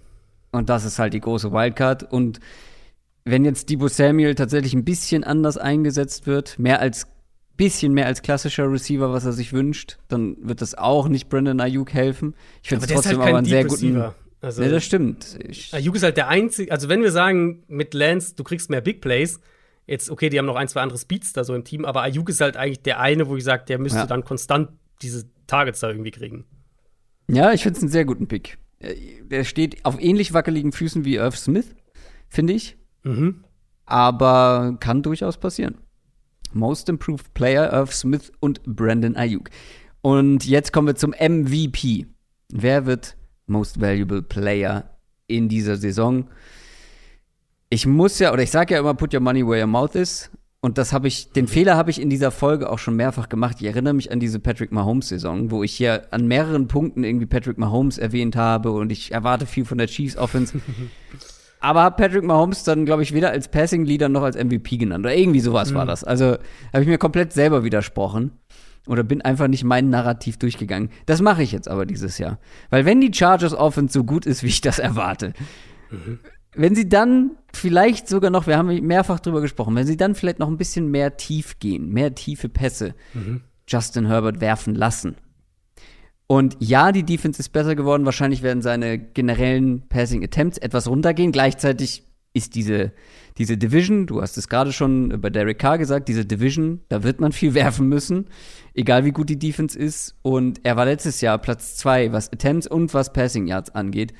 Und 0.51 0.69
das 0.69 0.85
ist 0.85 0.99
halt 0.99 1.15
die 1.15 1.19
große 1.19 1.51
Wildcard. 1.51 2.03
Und 2.03 2.39
wenn 3.25 3.45
jetzt 3.45 3.67
Debo 3.67 3.87
Samuel 3.87 4.35
tatsächlich 4.35 4.75
ein 4.75 4.85
bisschen 4.85 5.23
anders 5.23 5.57
eingesetzt 5.57 6.27
wird, 6.27 6.59
mehr 6.59 6.81
als 6.81 7.07
bisschen 7.57 7.93
mehr 7.93 8.05
als 8.05 8.21
klassischer 8.21 8.71
Receiver, 8.71 9.11
was 9.11 9.25
er 9.25 9.31
sich 9.31 9.53
wünscht, 9.53 9.97
dann 10.07 10.37
wird 10.41 10.61
das 10.61 10.75
auch 10.75 11.07
nicht 11.07 11.29
Brandon 11.29 11.59
Ayuk 11.59 11.93
helfen. 11.93 12.35
Ich 12.61 12.69
finde 12.69 12.85
es 12.85 12.91
trotzdem 12.91 13.17
halt 13.17 13.29
aber 13.29 13.37
einen 13.39 13.47
sehr 13.47 13.65
guten. 13.65 14.03
Also, 14.39 14.61
nee, 14.61 14.69
das 14.69 14.83
stimmt. 14.83 15.39
Ich 15.47 15.73
Ayuk 15.73 15.95
ist 15.95 16.03
halt 16.03 16.17
der 16.17 16.27
einzige, 16.27 16.71
also 16.71 16.89
wenn 16.89 17.01
wir 17.01 17.11
sagen, 17.11 17.63
mit 17.67 17.95
Lance, 17.95 18.35
du 18.35 18.43
kriegst 18.43 18.69
mehr 18.69 18.81
Big 18.81 19.01
Plays, 19.01 19.39
jetzt, 19.87 20.11
okay, 20.11 20.29
die 20.29 20.37
haben 20.37 20.45
noch 20.45 20.55
ein, 20.55 20.67
zwei 20.67 20.81
andere 20.81 20.99
Speeds 20.99 21.33
da 21.33 21.43
so 21.43 21.55
im 21.55 21.63
Team, 21.63 21.85
aber 21.85 22.03
Ayuk 22.03 22.29
ist 22.29 22.39
halt 22.39 22.55
eigentlich 22.55 22.83
der 22.83 22.99
eine, 22.99 23.27
wo 23.27 23.35
ich 23.35 23.43
sage, 23.43 23.65
der 23.67 23.79
müsste 23.79 23.99
ja. 23.99 24.05
dann 24.05 24.23
konstant 24.23 24.69
diese 25.01 25.29
Targets 25.47 25.79
da 25.79 25.89
irgendwie 25.89 26.11
kriegen. 26.11 26.45
Ja, 27.27 27.53
ich 27.53 27.63
finde 27.63 27.77
es 27.77 27.83
einen 27.83 27.91
sehr 27.91 28.05
guten 28.05 28.27
Pick. 28.27 28.57
Äh, 28.79 28.95
der 29.23 29.43
steht 29.43 29.85
auf 29.85 30.01
ähnlich 30.01 30.33
wackeligen 30.33 30.71
Füßen 30.71 31.05
wie 31.05 31.15
Irv 31.15 31.37
Smith, 31.37 31.75
finde 32.29 32.53
ich. 32.53 32.77
Mhm. 33.03 33.43
Aber 33.85 34.77
kann 34.79 35.03
durchaus 35.03 35.37
passieren. 35.37 35.77
Most 36.53 36.89
Improved 36.89 37.33
Player, 37.33 37.71
Irv 37.71 37.93
Smith 37.93 38.31
und 38.39 38.61
Brandon 38.63 39.15
Ayuk. 39.15 39.49
Und 40.01 40.45
jetzt 40.45 40.73
kommen 40.73 40.87
wir 40.87 40.95
zum 40.95 41.11
MVP. 41.11 42.07
Wer 42.51 42.85
wird 42.85 43.15
Most 43.45 43.79
Valuable 43.79 44.21
Player 44.21 44.97
in 45.27 45.47
dieser 45.47 45.77
Saison? 45.77 46.27
ich 47.71 47.87
muss 47.87 48.19
ja, 48.19 48.31
oder 48.31 48.43
ich 48.43 48.51
sage 48.51 48.75
ja 48.75 48.81
immer, 48.81 48.93
put 48.93 49.13
your 49.13 49.21
money 49.21 49.47
where 49.47 49.61
your 49.61 49.67
mouth 49.67 49.95
is. 49.95 50.29
Und 50.63 50.77
das 50.77 50.93
habe 50.93 51.07
ich, 51.07 51.31
den 51.31 51.47
Fehler 51.47 51.75
habe 51.75 51.89
ich 51.89 51.99
in 51.99 52.11
dieser 52.11 52.29
Folge 52.29 52.69
auch 52.69 52.77
schon 52.77 52.95
mehrfach 52.95 53.29
gemacht. 53.29 53.57
Ich 53.59 53.65
erinnere 53.65 53.95
mich 53.95 54.11
an 54.11 54.19
diese 54.19 54.39
Patrick 54.39 54.71
Mahomes-Saison, 54.71 55.49
wo 55.49 55.63
ich 55.63 55.73
hier 55.73 56.13
an 56.13 56.27
mehreren 56.27 56.67
Punkten 56.67 57.03
irgendwie 57.03 57.25
Patrick 57.25 57.57
Mahomes 57.57 57.97
erwähnt 57.97 58.35
habe 58.35 58.71
und 58.71 58.91
ich 58.91 59.11
erwarte 59.11 59.47
viel 59.47 59.65
von 59.65 59.79
der 59.79 59.87
Chiefs 59.87 60.17
Offense. 60.17 60.61
Aber 61.61 61.81
habe 61.81 61.95
Patrick 61.95 62.23
Mahomes 62.23 62.63
dann, 62.63 62.85
glaube 62.85 63.01
ich, 63.01 63.13
weder 63.13 63.31
als 63.31 63.47
Passing 63.47 63.85
Leader 63.85 64.07
noch 64.07 64.21
als 64.21 64.35
MVP 64.35 64.77
genannt. 64.77 65.03
Oder 65.03 65.15
irgendwie 65.15 65.39
sowas 65.39 65.71
mhm. 65.71 65.75
war 65.75 65.85
das. 65.87 66.03
Also 66.03 66.37
habe 66.73 66.83
ich 66.83 66.87
mir 66.87 66.99
komplett 66.99 67.33
selber 67.33 67.63
widersprochen. 67.63 68.31
Oder 68.87 69.03
bin 69.03 69.21
einfach 69.21 69.47
nicht 69.47 69.63
mein 69.63 69.89
Narrativ 69.89 70.37
durchgegangen. 70.37 70.89
Das 71.07 71.21
mache 71.21 71.41
ich 71.41 71.51
jetzt 71.51 71.69
aber 71.69 71.87
dieses 71.87 72.19
Jahr. 72.19 72.39
Weil 72.69 72.85
wenn 72.85 73.01
die 73.01 73.13
Chargers 73.13 73.53
Offense 73.53 73.93
so 73.93 74.03
gut 74.03 74.27
ist, 74.27 74.43
wie 74.43 74.47
ich 74.47 74.61
das 74.61 74.77
erwarte, 74.77 75.33
mhm 75.89 76.19
wenn 76.53 76.75
sie 76.75 76.89
dann 76.89 77.31
vielleicht 77.53 78.07
sogar 78.07 78.29
noch, 78.29 78.47
wir 78.47 78.57
haben 78.57 78.85
mehrfach 78.85 79.19
drüber 79.19 79.41
gesprochen, 79.41 79.75
wenn 79.75 79.87
sie 79.87 79.97
dann 79.97 80.15
vielleicht 80.15 80.39
noch 80.39 80.47
ein 80.47 80.57
bisschen 80.57 80.89
mehr 80.89 81.17
tief 81.17 81.59
gehen, 81.59 81.89
mehr 81.89 82.13
tiefe 82.15 82.49
Pässe 82.49 82.95
mhm. 83.13 83.41
Justin 83.67 84.07
Herbert 84.07 84.41
werfen 84.41 84.75
lassen. 84.75 85.15
Und 86.27 86.55
ja, 86.59 86.93
die 86.93 87.03
Defense 87.03 87.41
ist 87.41 87.49
besser 87.49 87.75
geworden. 87.75 88.05
Wahrscheinlich 88.05 88.41
werden 88.41 88.61
seine 88.61 88.97
generellen 88.97 89.87
Passing 89.89 90.23
Attempts 90.23 90.57
etwas 90.57 90.87
runtergehen. 90.87 91.33
Gleichzeitig 91.33 92.07
ist 92.33 92.55
diese, 92.55 92.93
diese 93.37 93.57
Division, 93.57 94.07
du 94.07 94.21
hast 94.21 94.37
es 94.37 94.47
gerade 94.47 94.71
schon 94.71 95.19
bei 95.19 95.29
Derek 95.29 95.59
Carr 95.59 95.77
gesagt, 95.77 96.07
diese 96.07 96.25
Division, 96.25 96.79
da 96.87 97.03
wird 97.03 97.19
man 97.19 97.33
viel 97.33 97.53
werfen 97.53 97.89
müssen, 97.89 98.27
egal 98.73 99.03
wie 99.03 99.11
gut 99.11 99.29
die 99.29 99.39
Defense 99.39 99.77
ist. 99.77 100.15
Und 100.21 100.61
er 100.63 100.77
war 100.77 100.85
letztes 100.85 101.19
Jahr 101.21 101.37
Platz 101.37 101.75
zwei, 101.75 102.13
was 102.13 102.31
Attempts 102.31 102.67
und 102.67 102.93
was 102.93 103.11
Passing 103.11 103.47
Yards 103.47 103.75
angeht. 103.75 104.13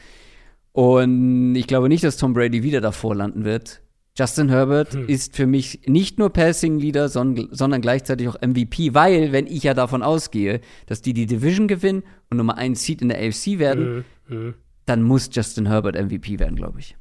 Und 0.74 1.56
ich 1.56 1.68
glaube 1.68 1.90
nicht, 1.90 2.04
dass 2.04 2.18
Tom 2.18 2.34
Brady 2.34 2.64
wieder 2.64 2.82
davor 2.82 3.16
landen 3.16 3.44
wird. 3.44 3.82
Justin 4.18 4.50
Herbert 4.50 4.94
hm. 4.94 5.08
ist 5.08 5.36
für 5.36 5.48
mich 5.48 5.82
nicht 5.86 6.20
nur 6.20 6.32
Passing 6.32 6.80
Leader, 6.80 7.08
sondern 7.08 7.82
gleichzeitig 7.82 8.28
auch 8.28 8.42
MVP, 8.42 8.94
weil, 8.94 9.32
wenn 9.32 9.48
ich 9.48 9.64
ja 9.64 9.74
davon 9.74 10.04
ausgehe, 10.04 10.60
dass 10.86 11.02
die 11.02 11.14
die 11.14 11.26
Division 11.26 11.68
gewinnen 11.68 12.04
und 12.30 12.38
Nummer 12.38 12.58
1 12.58 12.84
Seed 12.84 13.02
in 13.02 13.10
der 13.10 13.20
AFC 13.20 13.58
werden, 13.58 14.06
hm. 14.28 14.38
Hm. 14.38 14.54
dann 14.86 15.04
muss 15.04 15.30
Justin 15.32 15.68
Herbert 15.68 15.96
MVP 15.96 16.40
werden, 16.40 16.56
glaube 16.56 16.80
ich. 16.80 16.98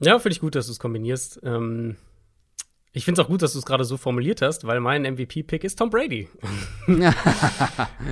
Ja, 0.00 0.18
finde 0.18 0.32
ich 0.32 0.40
gut, 0.40 0.54
dass 0.54 0.66
du 0.66 0.72
es 0.72 0.78
kombinierst. 0.78 1.40
Ähm, 1.42 1.96
ich 2.92 3.04
finde 3.04 3.20
es 3.20 3.24
auch 3.24 3.30
gut, 3.30 3.42
dass 3.42 3.52
du 3.52 3.58
es 3.58 3.64
gerade 3.64 3.84
so 3.84 3.96
formuliert 3.96 4.42
hast, 4.42 4.66
weil 4.66 4.80
mein 4.80 5.02
MVP-Pick 5.02 5.62
ist 5.62 5.78
Tom 5.78 5.90
Brady. 5.90 6.28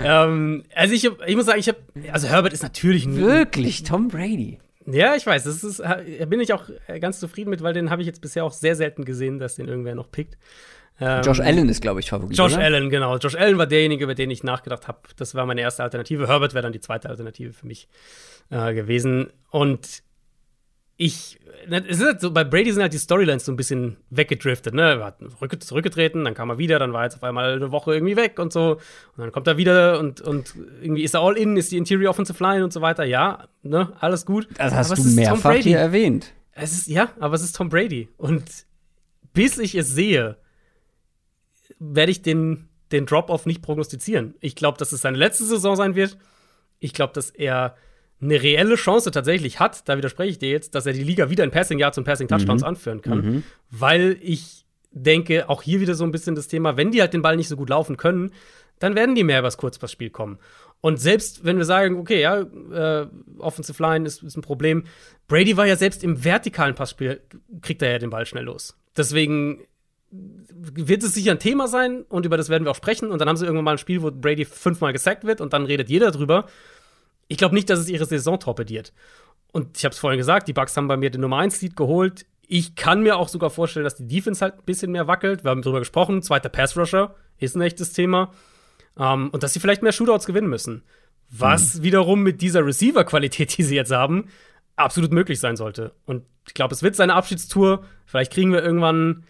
ähm, 0.05 0.62
also 0.74 0.94
ich, 0.94 1.10
ich 1.26 1.36
muss 1.36 1.46
sagen, 1.46 1.59
ich 1.59 1.68
habe, 1.68 1.78
also 2.12 2.28
Herbert 2.28 2.52
ist 2.52 2.62
natürlich 2.62 3.05
ein 3.06 3.16
wirklich 3.16 3.82
Tom 3.82 4.09
Brady. 4.09 4.59
Ja, 4.86 5.16
ich 5.16 5.26
weiß, 5.26 5.44
das 5.44 5.64
ist, 5.64 5.82
bin 6.28 6.40
ich 6.40 6.52
auch 6.52 6.64
ganz 7.00 7.20
zufrieden 7.20 7.50
mit, 7.50 7.62
weil 7.62 7.74
den 7.74 7.90
habe 7.90 8.02
ich 8.02 8.06
jetzt 8.06 8.22
bisher 8.22 8.44
auch 8.44 8.52
sehr 8.52 8.74
selten 8.74 9.05
gesehen, 9.05 9.38
dass 9.38 9.56
den 9.56 9.68
irgendwer 9.68 9.94
noch 9.94 10.10
pickt. 10.10 10.38
Ähm, 11.00 11.22
Josh 11.22 11.40
Allen 11.40 11.68
ist, 11.68 11.80
glaube 11.80 12.00
ich, 12.00 12.10
Favorit. 12.10 12.36
Josh 12.36 12.55
oder? 12.55 12.64
Allen, 12.64 12.90
genau. 12.90 13.16
Josh 13.18 13.34
Allen 13.34 13.59
war 13.59 13.66
derjenige, 13.66 14.05
über 14.05 14.14
den 14.14 14.30
ich 14.30 14.42
nachgedacht 14.42 14.88
habe. 14.88 14.98
Das 15.16 15.34
war 15.34 15.46
meine 15.46 15.60
erste 15.60 15.82
Alternative. 15.82 16.26
Herbert 16.26 16.55
wäre 16.55 16.62
dann 16.62 16.72
die 16.72 16.80
zweite 16.80 17.09
Alternative 17.09 17.52
für 17.52 17.66
mich 17.66 17.88
äh, 18.50 18.74
gewesen. 18.74 19.30
Und 19.50 20.02
ich, 21.00 21.38
ne, 21.68 21.84
es 21.88 22.00
ist 22.00 22.04
halt 22.04 22.20
so, 22.20 22.32
bei 22.32 22.42
Brady 22.42 22.72
sind 22.72 22.82
halt 22.82 22.92
die 22.92 22.98
Storylines 22.98 23.44
so 23.44 23.52
ein 23.52 23.56
bisschen 23.56 23.98
weggedriftet, 24.10 24.74
ne? 24.74 24.82
Er 24.82 25.04
hat 25.04 25.20
zurückgetreten, 25.62 26.24
dann 26.24 26.34
kam 26.34 26.50
er 26.50 26.58
wieder, 26.58 26.80
dann 26.80 26.92
war 26.92 27.02
er 27.02 27.04
jetzt 27.04 27.14
auf 27.14 27.22
einmal 27.22 27.54
eine 27.54 27.70
Woche 27.70 27.94
irgendwie 27.94 28.16
weg 28.16 28.40
und 28.40 28.52
so. 28.52 28.72
Und 28.72 29.18
dann 29.18 29.30
kommt 29.30 29.46
er 29.46 29.56
wieder 29.56 30.00
und, 30.00 30.20
und 30.20 30.56
irgendwie 30.82 31.04
ist 31.04 31.14
er 31.14 31.20
all 31.20 31.38
in, 31.38 31.56
ist 31.56 31.70
die 31.70 31.76
Interior 31.76 32.10
Offensive 32.10 32.42
Line 32.42 32.64
und 32.64 32.72
so 32.72 32.80
weiter. 32.80 33.04
Ja, 33.04 33.46
ne, 33.62 33.92
alles 34.00 34.26
gut. 34.26 34.48
Das 34.58 34.74
hast 34.74 34.90
aber 34.90 35.00
du 35.00 35.08
mehrfach 35.10 35.54
hier 35.54 35.78
erwähnt. 35.78 36.34
Es 36.50 36.72
ist, 36.72 36.88
ja, 36.88 37.12
aber 37.20 37.36
es 37.36 37.42
ist 37.44 37.54
Tom 37.54 37.68
Brady. 37.68 38.08
Und 38.16 38.44
bis 39.32 39.56
ich 39.58 39.76
es 39.76 39.90
sehe, 39.90 40.36
werde 41.78 42.10
ich 42.10 42.22
den, 42.22 42.68
den 42.90 43.06
Drop-Off 43.06 43.46
nicht 43.46 43.62
prognostizieren. 43.62 44.34
Ich 44.40 44.56
glaube, 44.56 44.78
dass 44.78 44.90
es 44.90 45.02
seine 45.02 45.16
letzte 45.16 45.44
Saison 45.44 45.76
sein 45.76 45.94
wird. 45.94 46.18
Ich 46.80 46.92
glaube, 46.92 47.12
dass 47.12 47.30
er 47.30 47.76
eine 48.20 48.43
reelle 48.43 48.74
Chance 48.74 49.11
tatsächlich 49.11 49.61
hat, 49.61 49.89
da 49.89 49.97
widerspreche 49.97 50.31
ich 50.31 50.39
dir 50.39 50.51
jetzt, 50.51 50.74
dass 50.74 50.86
er 50.86 50.93
die 50.93 51.05
Liga 51.05 51.31
wieder 51.31 51.45
in 51.45 51.51
Passing 51.51 51.78
Yards 51.78 51.99
und 51.99 52.05
Passing 52.05 52.28
Touchdowns 52.28 52.62
mhm. 52.62 52.69
anführen 52.69 53.03
kann, 53.03 53.19
mhm. 53.19 53.43
weil 53.70 54.16
ich 54.20 54.65
denke, 54.90 55.49
auch 55.49 55.62
hier 55.62 55.81
wieder 55.81 55.95
so 55.95 56.05
ein 56.05 56.11
bisschen 56.11 56.35
das 56.35 56.49
Thema, 56.49 56.77
wenn 56.77 56.90
die 56.90 57.01
halt 57.01 57.15
den 57.15 57.23
Ball 57.23 57.36
nicht 57.36 57.49
so 57.49 57.57
gut 57.57 57.69
laufen 57.69 57.97
können, 57.97 58.32
dann 58.78 58.95
werden 58.95 59.15
die 59.15 59.24
mehr 59.24 59.40
übers 59.40 59.57
Kurzpassspiel 59.57 60.11
kommen. 60.11 60.39
Und 60.81 61.01
selbst 61.01 61.45
wenn 61.45 61.59
wir 61.59 61.65
sagen, 61.65 61.99
okay, 61.99 62.20
ja, 62.20 62.40
äh, 62.40 63.07
Offensive 63.39 63.82
Line 63.82 64.07
ist, 64.07 64.23
ist 64.23 64.36
ein 64.36 64.43
Problem, 64.43 64.85
Brady 65.27 65.57
war 65.57 65.66
ja 65.66 65.77
selbst 65.77 66.05
im 66.05 66.24
vertikalen 66.24 66.74
Passspiel, 66.74 67.20
kriegt 67.62 67.82
er 67.82 67.93
ja 67.93 67.99
den 67.99 68.11
Ball 68.11 68.27
schnell 68.27 68.45
los. 68.45 68.77
Deswegen 68.97 69.62
wird 70.11 71.03
es 71.03 71.15
sicher 71.15 71.32
ein 71.32 71.39
Thema 71.39 71.69
sein 71.69 72.03
und 72.09 72.24
über 72.24 72.36
das 72.36 72.49
werden 72.49 72.65
wir 72.65 72.70
auch 72.70 72.77
sprechen. 72.77 73.11
Und 73.11 73.20
dann 73.20 73.28
haben 73.28 73.36
sie 73.36 73.45
irgendwann 73.45 73.65
mal 73.65 73.73
ein 73.73 73.78
Spiel, 73.78 74.03
wo 74.03 74.11
Brady 74.11 74.45
fünfmal 74.45 74.93
gesackt 74.93 75.24
wird 75.24 75.40
und 75.40 75.53
dann 75.53 75.66
redet 75.66 75.90
jeder 75.90 76.11
drüber 76.11 76.47
ich 77.28 77.38
glaube 77.38 77.55
nicht, 77.55 77.70
dass 77.70 77.78
es 77.78 77.88
ihre 77.88 78.06
Saison 78.06 78.40
torpediert. 78.40 78.92
Und 79.52 79.76
ich 79.78 79.84
habe 79.84 79.92
es 79.92 79.98
vorhin 79.98 80.18
gesagt, 80.18 80.48
die 80.48 80.52
Bucks 80.52 80.76
haben 80.76 80.88
bei 80.88 80.96
mir 80.96 81.10
den 81.10 81.20
Nummer 81.20 81.38
1 81.38 81.60
Seed 81.60 81.76
geholt. 81.76 82.26
Ich 82.46 82.74
kann 82.74 83.02
mir 83.02 83.16
auch 83.16 83.28
sogar 83.28 83.50
vorstellen, 83.50 83.84
dass 83.84 83.96
die 83.96 84.06
Defense 84.06 84.42
halt 84.42 84.55
ein 84.55 84.64
bisschen 84.64 84.90
mehr 84.90 85.06
wackelt. 85.06 85.44
Wir 85.44 85.50
haben 85.50 85.62
darüber 85.62 85.80
gesprochen. 85.80 86.22
Zweiter 86.22 86.48
Pass 86.48 86.76
Rusher 86.76 87.14
ist 87.38 87.55
ein 87.55 87.60
echtes 87.60 87.92
Thema. 87.92 88.32
Um, 88.94 89.05
ähm, 89.05 89.30
und 89.30 89.42
dass 89.42 89.52
sie 89.52 89.60
vielleicht 89.60 89.82
mehr 89.82 89.92
Shootouts 89.92 90.26
gewinnen 90.26 90.48
müssen. 90.48 90.82
Was 91.30 91.76
mhm. 91.76 91.82
wiederum 91.84 92.22
mit 92.22 92.40
dieser 92.40 92.66
Receiver-Qualität, 92.66 93.56
die 93.59 93.62
sie 93.62 93.76
jetzt 93.76 93.92
haben, 93.92 94.28
absolut 94.76 95.12
möglich 95.12 95.38
sein 95.40 95.56
sollte. 95.56 95.92
Und 96.06 96.24
ich 96.46 96.55
glaube, 96.55 96.74
es 96.74 96.82
wird 96.82 96.96
seine 96.96 97.14
Abschiedstour. 97.14 97.84
Vielleicht 98.06 98.32
kriegen 98.32 98.52
wir 98.52 98.62
irgendwann 98.62 99.24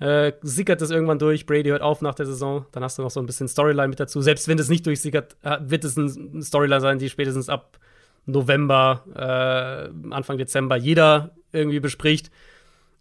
äh, 0.00 0.32
sickert 0.42 0.80
das 0.80 0.90
irgendwann 0.90 1.18
durch, 1.18 1.46
Brady 1.46 1.70
hört 1.70 1.82
auf 1.82 2.02
nach 2.02 2.14
der 2.14 2.26
Saison, 2.26 2.66
dann 2.72 2.82
hast 2.82 2.98
du 2.98 3.02
noch 3.02 3.10
so 3.10 3.20
ein 3.20 3.26
bisschen 3.26 3.48
Storyline 3.48 3.88
mit 3.88 4.00
dazu. 4.00 4.20
Selbst 4.20 4.48
wenn 4.48 4.56
das 4.56 4.68
nicht 4.68 4.86
durchsickert, 4.86 5.36
äh, 5.42 5.58
wird 5.60 5.84
es 5.84 5.96
eine 5.96 6.42
Storyline 6.42 6.80
sein, 6.80 6.98
die 6.98 7.08
spätestens 7.08 7.48
ab 7.48 7.78
November, 8.26 9.04
äh, 9.14 10.12
Anfang 10.12 10.38
Dezember 10.38 10.76
jeder 10.76 11.34
irgendwie 11.52 11.80
bespricht. 11.80 12.30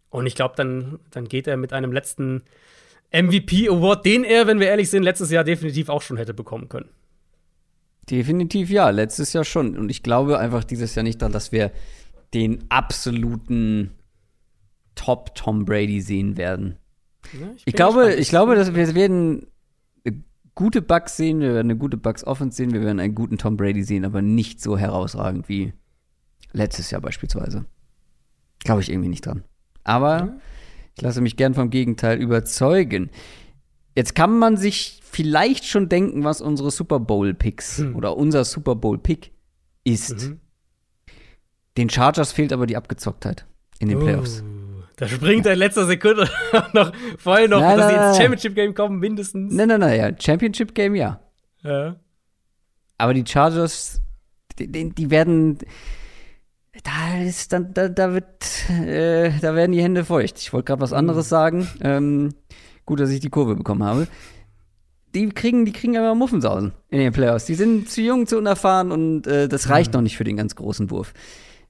Und 0.10 0.26
ich 0.26 0.36
glaube, 0.36 0.56
dann, 0.58 1.00
dann 1.12 1.28
geht 1.28 1.48
er 1.48 1.58
mit 1.58 1.74
einem 1.74 1.92
letzten 1.92 2.44
MVP-Award, 3.12 4.06
den 4.06 4.24
er, 4.24 4.48
wenn 4.48 4.60
wir 4.60 4.68
ehrlich 4.68 4.90
sind, 4.90 5.04
letztes 5.04 5.32
Jahr 5.32 5.44
definitiv 5.44 5.90
auch 5.90 6.02
schon 6.02 6.18
hätte 6.18 6.34
bekommen 6.34 6.70
können. 6.70 6.90
Definitiv 8.10 8.70
ja, 8.70 8.90
letztes 8.90 9.34
Jahr 9.34 9.44
schon. 9.44 9.78
Und 9.78 9.90
ich 9.90 10.04
glaube 10.04 10.40
einfach 10.40 10.64
dieses 10.64 10.96
Jahr 10.96 11.04
nicht 11.04 11.22
daran, 11.22 11.32
dass 11.32 11.52
wir 11.52 11.72
den 12.34 12.66
absoluten 12.70 13.92
Top 14.96 15.36
Tom 15.36 15.66
Brady 15.66 16.02
sehen 16.02 16.38
werden. 16.38 16.78
Ja, 17.40 17.52
ich, 17.56 17.64
ich 17.68 17.74
glaube, 17.74 18.14
ich 18.14 18.30
glaube, 18.30 18.56
dass 18.56 18.74
wir 18.74 18.96
werden 18.96 19.48
gute 20.56 20.82
Bugs 20.82 21.18
sehen, 21.18 21.40
wir 21.40 21.54
werden 21.54 21.72
eine 21.72 21.78
gute 21.78 21.98
Bugs 21.98 22.26
Offense 22.26 22.58
sehen, 22.58 22.74
wir 22.74 22.82
werden 22.82 23.00
einen 23.00 23.16
guten 23.16 23.38
Tom 23.38 23.58
Brady 23.58 23.84
sehen, 23.84 24.06
aber 24.06 24.22
nicht 24.22 24.62
so 24.62 24.78
herausragend 24.78 25.50
wie 25.50 25.74
letztes 26.52 26.92
Jahr 26.92 27.02
beispielsweise. 27.02 27.66
Glaube 28.60 28.82
ich 28.82 28.92
irgendwie 28.92 29.10
nicht 29.10 29.26
dran. 29.26 29.44
Aber 29.84 30.18
ja. 30.18 30.38
ich 30.96 31.02
lasse 31.02 31.22
mich 31.22 31.38
gern 31.38 31.54
vom 31.54 31.70
Gegenteil 31.70 32.20
überzeugen. 32.20 33.10
Jetzt 33.96 34.14
kann 34.14 34.38
man 34.38 34.58
sich 34.58 35.02
vielleicht 35.04 35.66
schon 35.66 35.90
denken, 35.90 36.24
was 36.24 36.42
unsere 36.42 36.72
Super 36.72 37.00
Bowl 37.00 37.34
Picks 37.34 37.80
hm. 37.80 37.96
oder 37.96 38.18
unser 38.18 38.46
Super 38.46 38.76
Bowl 38.76 38.98
Pick 38.98 39.32
ist. 39.84 40.30
Mhm. 40.30 40.40
Den 41.78 41.90
Chargers 41.90 42.32
fehlt 42.32 42.54
aber 42.54 42.68
die 42.68 42.78
Abgezocktheit 42.78 43.46
in 43.80 43.90
den 43.90 44.00
Playoffs. 44.00 44.44
Da 45.02 45.08
springt 45.08 45.48
er 45.48 45.54
in 45.54 45.58
letzter 45.58 45.88
Sekunde 45.88 46.30
noch 46.74 46.92
vorher 47.18 47.48
noch, 47.48 47.60
nein, 47.60 47.76
dass 47.76 47.90
sie 47.90 47.96
ins 47.96 48.18
Championship 48.18 48.54
Game 48.54 48.76
kommen, 48.76 49.00
mindestens. 49.00 49.52
Nein, 49.52 49.68
nein, 49.68 49.80
nein, 49.80 50.00
ja. 50.00 50.12
Championship 50.16 50.76
Game, 50.76 50.94
ja. 50.94 51.20
Ja. 51.64 51.96
Aber 53.00 53.16
die 53.16 53.26
Chargers, 53.26 54.00
die, 54.60 54.68
die 54.94 55.10
werden. 55.10 55.58
Da 56.84 57.20
ist 57.24 57.52
dann, 57.52 57.74
da, 57.74 57.90
da 57.90 58.14
wird, 58.14 58.70
äh, 58.70 59.32
da 59.42 59.56
werden 59.56 59.72
die 59.72 59.82
Hände 59.82 60.06
feucht. 60.06 60.38
Ich 60.38 60.54
wollte 60.54 60.66
gerade 60.66 60.82
was 60.82 60.94
anderes 60.94 61.26
mhm. 61.26 61.30
sagen. 61.30 61.68
Ähm, 61.82 62.30
gut, 62.86 63.00
dass 63.00 63.10
ich 63.10 63.22
die 63.22 63.32
Kurve 63.32 63.56
bekommen 63.56 63.84
habe. 63.84 64.08
Die 65.16 65.30
kriegen, 65.30 65.66
die 65.66 65.74
kriegen 65.74 65.98
aber 65.98 66.14
Muffensausen 66.14 66.74
in 66.90 67.00
den 67.00 67.12
Playoffs. 67.12 67.46
Die 67.46 67.56
sind 67.56 67.90
zu 67.90 68.02
jung, 68.02 68.28
zu 68.28 68.38
unerfahren 68.38 68.92
und 68.92 69.26
äh, 69.26 69.48
das 69.48 69.68
reicht 69.70 69.94
mhm. 69.94 69.98
noch 69.98 70.02
nicht 70.04 70.18
für 70.18 70.26
den 70.26 70.38
ganz 70.38 70.56
großen 70.56 70.92
Wurf. 70.92 71.16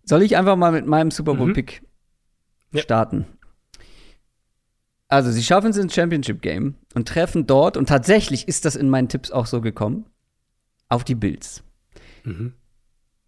Soll 0.03 0.21
ich 0.21 0.35
einfach 0.35 0.57
mal 0.57 0.73
mit 0.73 0.85
meinem 0.85 1.11
Super 1.11 1.35
Bowl-Pick 1.35 1.81
mhm 1.81 1.90
ja. 2.71 2.81
starten. 2.81 3.25
Also, 5.07 5.31
sie 5.31 5.43
schaffen 5.43 5.71
es 5.71 5.77
ins 5.77 5.93
Championship 5.93 6.41
Game 6.41 6.75
und 6.93 7.07
treffen 7.07 7.45
dort, 7.45 7.75
und 7.75 7.87
tatsächlich 7.87 8.47
ist 8.47 8.65
das 8.65 8.75
in 8.75 8.89
meinen 8.89 9.09
Tipps 9.09 9.29
auch 9.29 9.45
so 9.45 9.59
gekommen, 9.59 10.05
auf 10.87 11.03
die 11.03 11.15
Bills. 11.15 11.63
Mhm. 12.23 12.53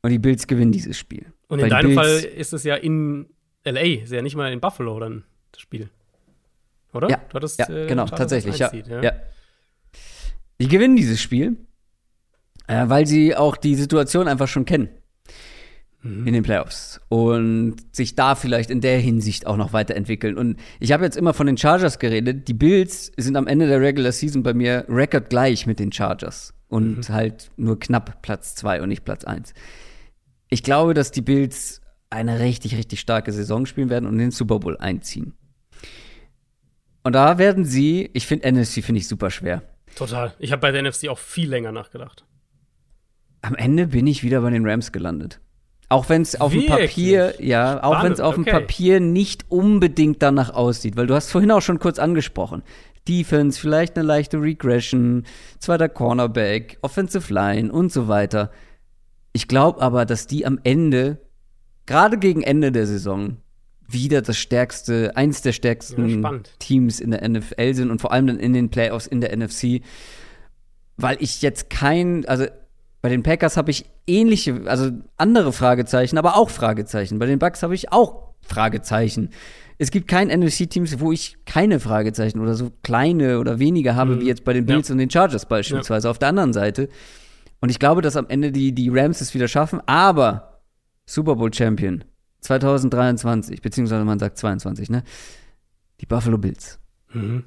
Und 0.02 0.10
die 0.10 0.20
Bills 0.20 0.48
gewinnen 0.48 0.72
dieses 0.72 0.98
Spiel. 0.98 1.34
Und 1.48 1.60
in 1.60 1.70
deinem 1.70 1.94
Fall 1.94 2.20
ist 2.20 2.54
es 2.54 2.64
ja 2.64 2.76
in 2.76 3.28
LA, 3.66 4.04
ist 4.04 4.12
ja 4.12 4.22
nicht 4.22 4.36
mal 4.36 4.52
in 4.52 4.60
Buffalo 4.60 5.00
dann 5.00 5.24
das 5.52 5.62
Spiel. 5.62 5.90
Oder? 6.94 7.10
Ja, 7.10 7.18
du 7.30 7.36
hattest, 7.36 7.60
ja 7.60 7.70
äh, 7.70 7.88
genau, 7.88 8.06
tatsächlich, 8.06 8.60
ja, 8.60 8.72
ja. 8.74 9.02
ja. 9.02 9.12
Die 10.60 10.68
gewinnen 10.68 10.96
dieses 10.96 11.22
Spiel, 11.22 11.58
äh, 12.68 12.88
weil 12.88 13.06
sie 13.06 13.36
auch 13.36 13.58
die 13.58 13.76
Situation 13.76 14.28
einfach 14.28 14.48
schon 14.48 14.66
kennen. 14.66 14.90
Mhm. 16.04 16.28
in 16.28 16.34
den 16.34 16.44
Playoffs 16.44 17.02
und 17.10 17.78
sich 17.92 18.16
da 18.16 18.36
vielleicht 18.36 18.70
in 18.70 18.82
der 18.82 19.00
Hinsicht 19.00 19.48
auch 19.48 19.58
noch 19.58 19.74
weiterentwickeln. 19.74 20.38
Und 20.38 20.58
ich 20.80 20.92
habe 20.92 21.04
jetzt 21.04 21.18
immer 21.18 21.34
von 21.34 21.48
den 21.48 21.58
Chargers 21.58 22.00
geredet. 22.00 22.48
Die 22.48 22.54
Bills 22.54 23.12
sind 23.18 23.36
am 23.36 23.48
Ende 23.48 23.68
der 23.68 23.82
Regular 23.82 24.12
Season 24.12 24.44
bei 24.44 24.54
mir 24.54 24.86
rekordgleich 24.88 25.66
mit 25.66 25.80
den 25.80 25.92
Chargers 25.92 26.54
und 26.68 27.10
mhm. 27.10 27.14
halt 27.14 27.52
nur 27.58 27.80
knapp 27.80 28.22
Platz 28.22 28.56
zwei 28.56 28.82
und 28.82 28.90
nicht 28.90 29.04
Platz 29.04 29.24
eins. 29.24 29.54
Ich 30.50 30.64
glaube, 30.64 30.94
dass 30.94 31.12
die 31.12 31.22
Bills 31.22 31.82
eine 32.10 32.40
richtig, 32.40 32.78
richtig 32.78 33.00
starke 33.00 33.32
Saison 33.32 33.66
spielen 33.66 33.90
werden 33.90 34.08
und 34.08 34.18
den 34.20 34.32
Super 34.32 34.60
Bowl 34.60 34.78
einziehen. 34.78 35.34
Und 37.04 37.14
da 37.14 37.38
werden 37.38 37.66
sie, 37.66 38.10
ich 38.14 38.28
finde 38.28 38.52
NFC 38.52 38.84
finde 38.84 39.00
ich 39.00 39.08
super 39.08 39.30
schwer. 39.30 39.64
Total. 39.96 40.34
Ich 40.40 40.52
habe 40.52 40.62
bei 40.62 40.72
der 40.72 40.84
NFC 40.84 41.10
auch 41.10 41.20
viel 41.20 41.50
länger 41.50 41.72
nachgedacht. 41.72 42.26
Am 43.42 43.56
Ende 43.56 43.88
bin 43.88 44.08
ich 44.08 44.24
wieder 44.24 44.42
bei 44.42 44.52
den 44.52 44.68
Rams 44.68 44.92
gelandet. 44.92 45.42
Auch 45.94 46.10
wenn 46.10 46.24
es 46.24 46.42
auf 46.42 46.52
dem 46.52 46.66
Papier, 46.66 47.36
ja, 47.40 47.84
auch 47.84 48.04
wenn 48.04 48.12
es 48.12 48.20
auf 48.20 48.34
dem 48.34 48.42
okay. 48.42 48.52
Papier 48.52 49.00
nicht 49.00 49.46
unbedingt 49.50 50.24
danach 50.24 50.50
aussieht, 50.52 50.98
weil 50.98 51.06
du 51.06 51.14
hast 51.14 51.30
vorhin 51.30 51.52
auch 51.52 51.62
schon 51.62 51.78
kurz 51.78 52.00
angesprochen. 52.00 52.64
Defense, 53.08 53.60
vielleicht 53.60 53.96
eine 53.96 54.08
leichte 54.08 54.42
Regression, 54.42 55.24
zweiter 55.60 55.90
Cornerback, 55.90 56.80
Offensive 56.82 57.32
Line 57.32 57.72
und 57.72 57.92
so 57.92 58.08
weiter. 58.08 58.50
Ich 59.34 59.48
glaube 59.48 59.84
aber, 59.84 60.06
dass 60.06 60.26
die 60.26 60.48
am 60.48 60.60
Ende, 60.64 61.20
gerade 61.86 62.18
gegen 62.18 62.42
Ende 62.42 62.72
der 62.72 62.88
Saison, 62.88 63.38
wieder 63.88 64.24
das 64.24 64.38
stärkste, 64.38 65.16
eins 65.16 65.44
der 65.44 65.52
stärksten 65.52 66.24
ja, 66.24 66.40
Teams 66.58 67.02
in 67.02 67.12
der 67.12 67.30
NFL 67.30 67.76
sind 67.76 67.92
und 67.92 68.02
vor 68.02 68.12
allem 68.12 68.26
dann 68.26 68.40
in 68.40 68.54
den 68.54 68.72
Playoffs 68.72 69.06
in 69.06 69.22
der 69.22 69.38
NFC. 69.38 69.82
Weil 70.98 71.18
ich 71.20 71.44
jetzt 71.44 71.70
kein, 71.70 72.26
also 72.26 72.48
bei 73.04 73.10
den 73.10 73.22
Packers 73.22 73.58
habe 73.58 73.70
ich 73.70 73.86
ähnliche, 74.08 74.62
also 74.66 74.90
andere 75.18 75.52
Fragezeichen, 75.52 76.18
aber 76.18 76.38
auch 76.38 76.50
Fragezeichen. 76.50 77.20
Bei 77.20 77.26
den 77.26 77.38
Bucks 77.38 77.62
habe 77.62 77.76
ich 77.76 77.92
auch 77.92 78.30
Fragezeichen. 78.42 79.32
Es 79.78 79.92
gibt 79.92 80.08
kein 80.08 80.30
NFC-Team, 80.30 80.88
wo 81.02 81.12
ich 81.12 81.36
keine 81.46 81.82
Fragezeichen 81.82 82.40
oder 82.40 82.56
so 82.56 82.72
kleine 82.82 83.40
oder 83.40 83.60
weniger 83.60 83.98
habe, 83.98 84.16
mhm. 84.16 84.22
wie 84.22 84.28
jetzt 84.28 84.46
bei 84.46 84.54
den 84.54 84.66
Bills 84.66 84.88
ja. 84.88 84.94
und 84.94 85.00
den 85.00 85.10
Chargers 85.10 85.46
beispielsweise. 85.46 86.08
Ja. 86.08 86.12
Auf 86.12 86.18
der 86.18 86.30
anderen 86.30 86.54
Seite. 86.54 86.88
Und 87.60 87.68
ich 87.68 87.78
glaube, 87.78 88.02
dass 88.02 88.16
am 88.16 88.28
Ende 88.30 88.54
die, 88.54 88.72
die 88.72 88.88
Rams 88.88 89.20
es 89.20 89.34
wieder 89.34 89.50
schaffen, 89.50 89.82
aber 89.86 90.62
Super 91.06 91.36
Bowl 91.36 91.54
Champion 91.54 92.06
2023, 92.40 93.62
beziehungsweise 93.62 94.06
man 94.06 94.18
sagt 94.18 94.38
22, 94.38 94.90
ne? 94.90 95.04
Die 96.00 96.06
Buffalo 96.06 96.38
Bills. 96.38 96.80
Mhm. 97.12 97.44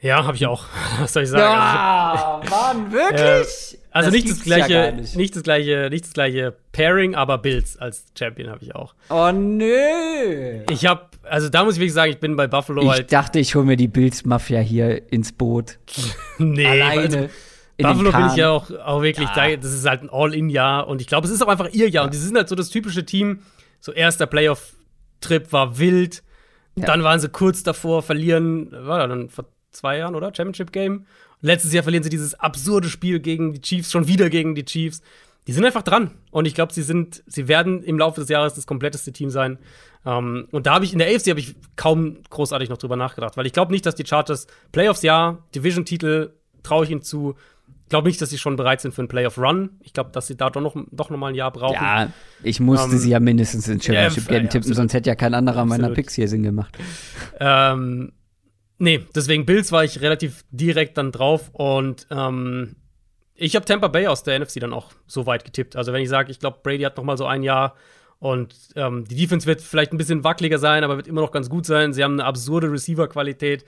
Ja, 0.00 0.24
habe 0.24 0.36
ich 0.36 0.46
auch. 0.46 0.64
Was 1.00 1.12
soll 1.12 1.24
ich 1.24 1.28
sagen? 1.28 1.42
Ja, 1.42 2.40
also, 2.40 2.54
Mann, 2.54 2.92
wirklich? 2.92 3.20
Äh, 3.20 3.78
also 3.90 4.10
das 4.10 4.12
nicht 4.12 4.30
das 4.30 4.42
gleiche, 4.42 4.72
ja 4.72 4.92
nicht. 4.92 5.16
nicht. 5.16 5.34
das 5.34 5.42
gleiche, 5.42 5.88
nicht 5.90 6.04
das 6.04 6.12
gleiche 6.12 6.54
Pairing, 6.72 7.14
aber 7.14 7.38
Bills 7.38 7.76
als 7.78 8.06
Champion 8.16 8.50
habe 8.50 8.62
ich 8.62 8.74
auch. 8.74 8.94
Oh 9.10 9.32
nö. 9.32 10.62
Ich 10.70 10.86
habe, 10.86 11.06
also 11.22 11.48
da 11.48 11.64
muss 11.64 11.74
ich 11.74 11.80
wirklich 11.80 11.94
sagen, 11.94 12.12
ich 12.12 12.20
bin 12.20 12.36
bei 12.36 12.46
Buffalo 12.46 12.82
ich 12.82 12.88
halt. 12.88 13.00
Ich 13.00 13.06
dachte, 13.06 13.40
ich 13.40 13.54
hole 13.54 13.64
mir 13.64 13.76
die 13.76 13.88
Bills 13.88 14.24
Mafia 14.24 14.60
hier 14.60 15.10
ins 15.12 15.32
Boot. 15.32 15.78
nee, 16.38 16.66
Alleine. 16.66 17.02
Also, 17.02 17.28
Buffalo 17.80 18.12
bin 18.12 18.26
ich 18.26 18.36
ja 18.36 18.50
auch, 18.50 18.70
auch 18.70 19.02
wirklich, 19.02 19.28
ja. 19.34 19.56
das 19.56 19.72
ist 19.72 19.86
halt 19.86 20.02
ein 20.02 20.10
All-In-Jahr 20.10 20.86
und 20.88 21.00
ich 21.00 21.06
glaube, 21.06 21.26
es 21.26 21.32
ist 21.32 21.42
auch 21.42 21.48
einfach 21.48 21.68
ihr 21.70 21.88
Jahr 21.88 22.02
ja. 22.02 22.04
und 22.04 22.14
die 22.14 22.18
sind 22.18 22.36
halt 22.36 22.48
so 22.48 22.56
das 22.56 22.70
typische 22.70 23.04
Team. 23.04 23.40
So 23.80 23.92
erster 23.92 24.26
Playoff-Trip 24.26 25.52
war 25.52 25.78
wild, 25.78 26.24
ja. 26.76 26.86
dann 26.86 27.04
waren 27.04 27.20
sie 27.20 27.28
kurz 27.28 27.62
davor, 27.62 28.02
verlieren, 28.02 28.68
war 28.72 29.06
dann 29.06 29.28
zwei 29.78 29.98
Jahren, 29.98 30.14
oder? 30.14 30.28
Championship 30.34 30.72
Game. 30.72 31.06
Letztes 31.40 31.72
Jahr 31.72 31.82
verlieren 31.82 32.02
sie 32.02 32.10
dieses 32.10 32.34
absurde 32.34 32.88
Spiel 32.88 33.20
gegen 33.20 33.52
die 33.52 33.60
Chiefs, 33.60 33.92
schon 33.92 34.08
wieder 34.08 34.28
gegen 34.28 34.54
die 34.54 34.64
Chiefs. 34.64 35.02
Die 35.46 35.52
sind 35.52 35.64
einfach 35.64 35.82
dran. 35.82 36.10
Und 36.30 36.46
ich 36.46 36.54
glaube, 36.54 36.74
sie 36.74 36.82
sind, 36.82 37.22
sie 37.26 37.48
werden 37.48 37.82
im 37.82 37.98
Laufe 37.98 38.20
des 38.20 38.28
Jahres 38.28 38.54
das 38.54 38.66
kompletteste 38.66 39.12
Team 39.12 39.30
sein. 39.30 39.58
Um, 40.04 40.12
ähm, 40.12 40.48
und 40.52 40.66
da 40.66 40.74
habe 40.74 40.84
ich 40.84 40.92
in 40.92 40.98
der 40.98 41.08
AFC 41.08 41.28
habe 41.30 41.40
ich 41.40 41.56
kaum 41.74 42.18
großartig 42.30 42.68
noch 42.68 42.78
drüber 42.78 42.96
nachgedacht, 42.96 43.36
weil 43.36 43.46
ich 43.46 43.52
glaube 43.52 43.72
nicht, 43.72 43.84
dass 43.84 43.94
die 43.94 44.06
Chargers 44.06 44.46
Playoffs 44.70 45.02
ja, 45.02 45.38
Division-Titel 45.54 46.34
traue 46.62 46.84
ich 46.84 46.90
ihnen 46.90 47.02
zu. 47.02 47.34
Ich 47.84 47.88
glaube 47.88 48.06
nicht, 48.06 48.20
dass 48.20 48.28
sie 48.28 48.38
schon 48.38 48.56
bereit 48.56 48.82
sind 48.82 48.94
für 48.94 49.00
einen 49.00 49.08
Playoff-Run. 49.08 49.70
Ich 49.82 49.94
glaube, 49.94 50.10
dass 50.12 50.26
sie 50.26 50.36
da 50.36 50.50
doch 50.50 50.60
noch, 50.60 50.76
doch 50.92 51.08
noch 51.08 51.16
mal 51.16 51.28
ein 51.28 51.34
Jahr 51.34 51.50
brauchen. 51.50 51.74
Ja, 51.74 52.12
ich 52.42 52.60
musste 52.60 52.86
um, 52.86 52.92
ähm, 52.92 52.98
sie 52.98 53.10
ja 53.10 53.18
mindestens 53.18 53.66
in 53.68 53.80
Championship 53.80 54.30
ja, 54.30 54.38
Game 54.38 54.50
tippen, 54.50 54.74
sonst 54.74 54.92
hätte 54.92 55.08
ja 55.08 55.16
kein 55.16 55.32
anderer 55.32 55.64
meiner 55.64 55.88
Picks 55.90 56.14
hier 56.14 56.28
Sinn 56.28 56.42
gemacht. 56.42 56.76
Ähm, 57.40 58.12
Nee, 58.78 59.04
deswegen 59.14 59.44
Bills 59.44 59.72
war 59.72 59.84
ich 59.84 60.00
relativ 60.00 60.44
direkt 60.50 60.96
dann 60.98 61.10
drauf 61.10 61.50
und 61.52 62.06
ähm, 62.10 62.76
ich 63.34 63.54
habe 63.56 63.64
Tampa 63.64 63.88
Bay 63.88 64.06
aus 64.06 64.22
der 64.22 64.38
NFC 64.38 64.60
dann 64.60 64.72
auch 64.72 64.92
so 65.06 65.26
weit 65.26 65.44
getippt. 65.44 65.76
Also 65.76 65.92
wenn 65.92 66.02
ich 66.02 66.08
sage, 66.08 66.30
ich 66.30 66.40
glaube, 66.40 66.58
Brady 66.62 66.82
hat 66.82 66.96
noch 66.96 67.04
mal 67.04 67.16
so 67.16 67.26
ein 67.26 67.42
Jahr 67.42 67.74
und 68.20 68.54
ähm, 68.74 69.04
die 69.04 69.14
Defense 69.14 69.46
wird 69.46 69.60
vielleicht 69.60 69.92
ein 69.92 69.98
bisschen 69.98 70.24
wackeliger 70.24 70.58
sein, 70.58 70.84
aber 70.84 70.96
wird 70.96 71.06
immer 71.06 71.20
noch 71.20 71.30
ganz 71.30 71.48
gut 71.48 71.66
sein. 71.66 71.92
Sie 71.92 72.02
haben 72.02 72.14
eine 72.14 72.24
absurde 72.24 72.70
Receiver-Qualität. 72.70 73.64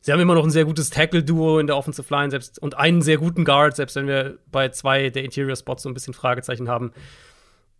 Sie 0.00 0.12
haben 0.12 0.18
immer 0.18 0.34
noch 0.34 0.42
ein 0.42 0.50
sehr 0.50 0.64
gutes 0.64 0.90
Tackle-Duo 0.90 1.60
in 1.60 1.68
der 1.68 1.76
Offensive 1.76 2.12
Line 2.12 2.30
selbst 2.32 2.60
und 2.60 2.76
einen 2.76 3.02
sehr 3.02 3.18
guten 3.18 3.44
Guard, 3.44 3.76
selbst 3.76 3.94
wenn 3.94 4.08
wir 4.08 4.38
bei 4.50 4.68
zwei 4.70 5.10
der 5.10 5.22
Interior-Spots 5.22 5.84
so 5.84 5.88
ein 5.88 5.94
bisschen 5.94 6.14
Fragezeichen 6.14 6.68
haben. 6.68 6.92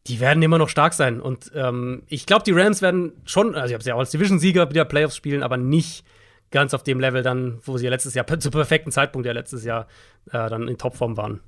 Die 0.06 0.20
werden 0.20 0.42
immer 0.42 0.58
noch 0.58 0.68
stark 0.68 0.94
sein. 0.94 1.20
Und 1.20 1.50
ähm, 1.54 2.04
ich 2.06 2.26
glaube, 2.26 2.44
die 2.44 2.52
Rams 2.52 2.82
werden 2.82 3.12
schon, 3.24 3.56
also 3.56 3.68
ich 3.68 3.74
habe 3.74 3.82
sie 3.82 3.88
ja 3.88 3.96
auch 3.96 4.00
als 4.00 4.10
Division-Sieger 4.12 4.70
wieder 4.70 4.84
Playoffs 4.84 5.16
spielen, 5.16 5.42
aber 5.42 5.56
nicht 5.56 6.04
ganz 6.52 6.74
auf 6.74 6.84
dem 6.84 7.00
Level 7.00 7.22
dann, 7.22 7.58
wo 7.64 7.76
sie 7.76 7.84
ja 7.84 7.90
letztes 7.90 8.14
Jahr, 8.14 8.26
zu 8.38 8.50
perfekten 8.50 8.92
Zeitpunkt 8.92 9.26
ja 9.26 9.32
letztes 9.32 9.64
Jahr 9.64 9.88
äh, 10.30 10.48
dann 10.48 10.68
in 10.68 10.78
Topform 10.78 11.16
waren. 11.16 11.40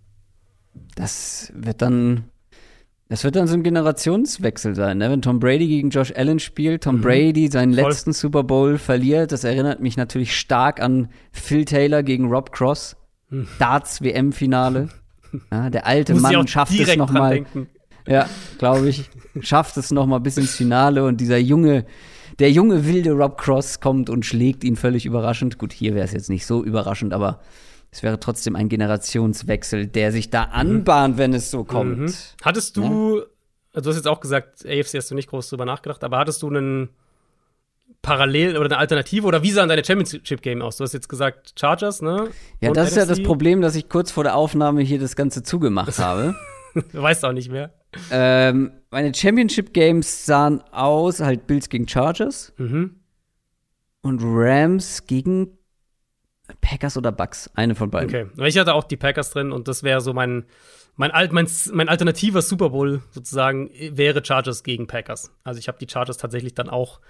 Das 0.97 1.53
wird 1.55 1.83
dann, 1.83 2.25
das 3.09 3.23
wird 3.23 3.37
dann 3.37 3.47
so 3.47 3.55
ein 3.55 3.63
Generationswechsel 3.63 4.75
sein, 4.75 4.99
ne? 4.99 5.11
Wenn 5.11 5.23
Tom 5.23 5.39
Brady 5.39 5.69
gegen 5.69 5.91
Josh 5.91 6.13
Allen 6.17 6.41
spielt, 6.41 6.83
Tom 6.83 6.97
mhm. 6.97 7.03
Brady 7.03 7.49
seinen 7.49 7.75
Voll. 7.75 7.85
letzten 7.85 8.13
Super 8.13 8.43
Bowl 8.43 8.79
verliert, 8.79 9.31
das 9.31 9.45
erinnert 9.45 9.81
mich 9.81 9.97
natürlich 9.97 10.37
stark 10.37 10.81
an 10.81 11.09
Phil 11.31 11.65
Taylor 11.65 12.03
gegen 12.03 12.27
Rob 12.27 12.51
Cross, 12.51 12.97
mhm. 13.31 13.47
Darts 13.59 14.03
WM-Finale. 14.03 14.89
Ja, 15.51 15.69
der 15.69 15.85
alte 15.85 16.15
Mann 16.15 16.47
schafft 16.47 16.79
es 16.79 16.95
noch 16.95 17.11
mal. 17.11 17.45
Ja, 18.07 18.29
glaube 18.59 18.89
ich, 18.89 19.11
schafft 19.41 19.77
es 19.77 19.91
noch 19.91 20.07
mal 20.07 20.21
bis 20.21 20.37
ins 20.37 20.55
Finale 20.55 21.05
und 21.05 21.21
dieser 21.21 21.39
junge 21.39 21.87
der 22.39 22.51
junge 22.51 22.87
wilde 22.87 23.13
Rob 23.13 23.39
Cross 23.39 23.81
kommt 23.81 24.11
und 24.11 24.27
schlägt 24.27 24.65
ihn 24.65 24.77
völlig 24.77 25.07
überraschend. 25.07 25.59
Gut, 25.59 25.73
hier 25.73 25.95
wäre 25.95 26.05
es 26.05 26.13
jetzt 26.13 26.31
nicht 26.31 26.47
so 26.47 26.65
überraschend, 26.65 27.13
aber 27.13 27.41
es 27.91 28.03
wäre 28.03 28.19
trotzdem 28.19 28.57
ein 28.57 28.69
Generationswechsel, 28.69 29.87
der 29.87 30.11
sich 30.11 30.31
da 30.31 30.47
mhm. 30.47 30.53
anbahnt, 30.53 31.19
wenn 31.19 31.33
es 31.33 31.51
so 31.51 31.65
kommt. 31.65 31.99
Mhm. 31.99 32.15
Hattest 32.43 32.77
du, 32.77 33.19
ja? 33.73 33.81
du 33.81 33.89
hast 33.89 33.97
jetzt 33.97 34.09
auch 34.09 34.21
gesagt, 34.21 34.67
AFC 34.67 34.95
hast 34.97 35.11
du 35.11 35.15
nicht 35.15 35.31
groß 35.31 35.49
drüber 35.49 35.65
nachgedacht, 35.65 36.03
aber 36.03 36.19
hattest 36.19 36.43
du 36.43 36.49
einen 36.49 36.89
Parallel 38.03 38.57
oder 38.57 38.67
eine 38.67 38.79
Alternative 38.79 39.27
oder 39.27 39.43
wie 39.43 39.51
sah 39.51 39.65
deine 39.67 39.85
Championship 39.85 40.43
Game 40.43 40.61
aus? 40.61 40.77
Du 40.77 40.85
hast 40.85 40.93
jetzt 40.93 41.09
gesagt 41.09 41.55
Chargers, 41.59 42.03
ne? 42.03 42.31
Ja, 42.61 42.69
Und 42.69 42.77
das 42.77 42.89
NFC? 42.89 42.91
ist 42.91 42.97
ja 42.97 43.07
das 43.07 43.23
Problem, 43.23 43.61
dass 43.61 43.77
ich 43.77 43.89
kurz 43.89 44.11
vor 44.11 44.25
der 44.25 44.35
Aufnahme 44.37 44.83
hier 44.83 44.99
das 44.99 45.15
Ganze 45.15 45.43
zugemacht 45.43 45.99
habe. 46.01 46.35
du 46.75 47.01
weißt 47.01 47.25
auch 47.25 47.33
nicht 47.33 47.51
mehr. 47.51 47.73
Ähm, 48.11 48.73
meine 48.91 49.15
Championship 49.15 49.73
Games 49.73 50.27
sahen 50.27 50.61
aus, 50.73 51.21
halt 51.21 51.47
Bills 51.47 51.69
gegen 51.69 51.89
Chargers 51.89 52.53
mhm. 52.59 53.01
und 54.03 54.21
Rams 54.23 55.07
gegen 55.07 55.59
Packers 56.61 56.97
oder 56.97 57.11
Bucks, 57.11 57.51
eine 57.55 57.75
von 57.75 57.91
beiden. 57.91 58.09
Okay, 58.09 58.47
ich 58.47 58.59
hatte 58.59 58.75
auch 58.75 58.85
die 58.85 58.97
Packers 58.97 59.31
drin 59.31 59.51
und 59.51 59.67
das 59.67 59.83
wäre 59.83 60.01
so 60.01 60.13
mein, 60.13 60.45
mein, 60.97 61.11
Alt, 61.11 61.33
mein, 61.33 61.49
mein 61.73 61.89
alternativer 61.89 62.43
Super 62.43 62.71
Bowl 62.71 63.03
sozusagen 63.11 63.71
wäre 63.73 64.25
Chargers 64.25 64.63
gegen 64.63 64.87
Packers. 64.87 65.33
Also 65.43 65.59
ich 65.59 65.69
habe 65.69 65.79
die 65.79 65.89
Chargers 65.91 66.19
tatsächlich 66.19 66.55
dann 66.55 66.69
auch 66.69 67.01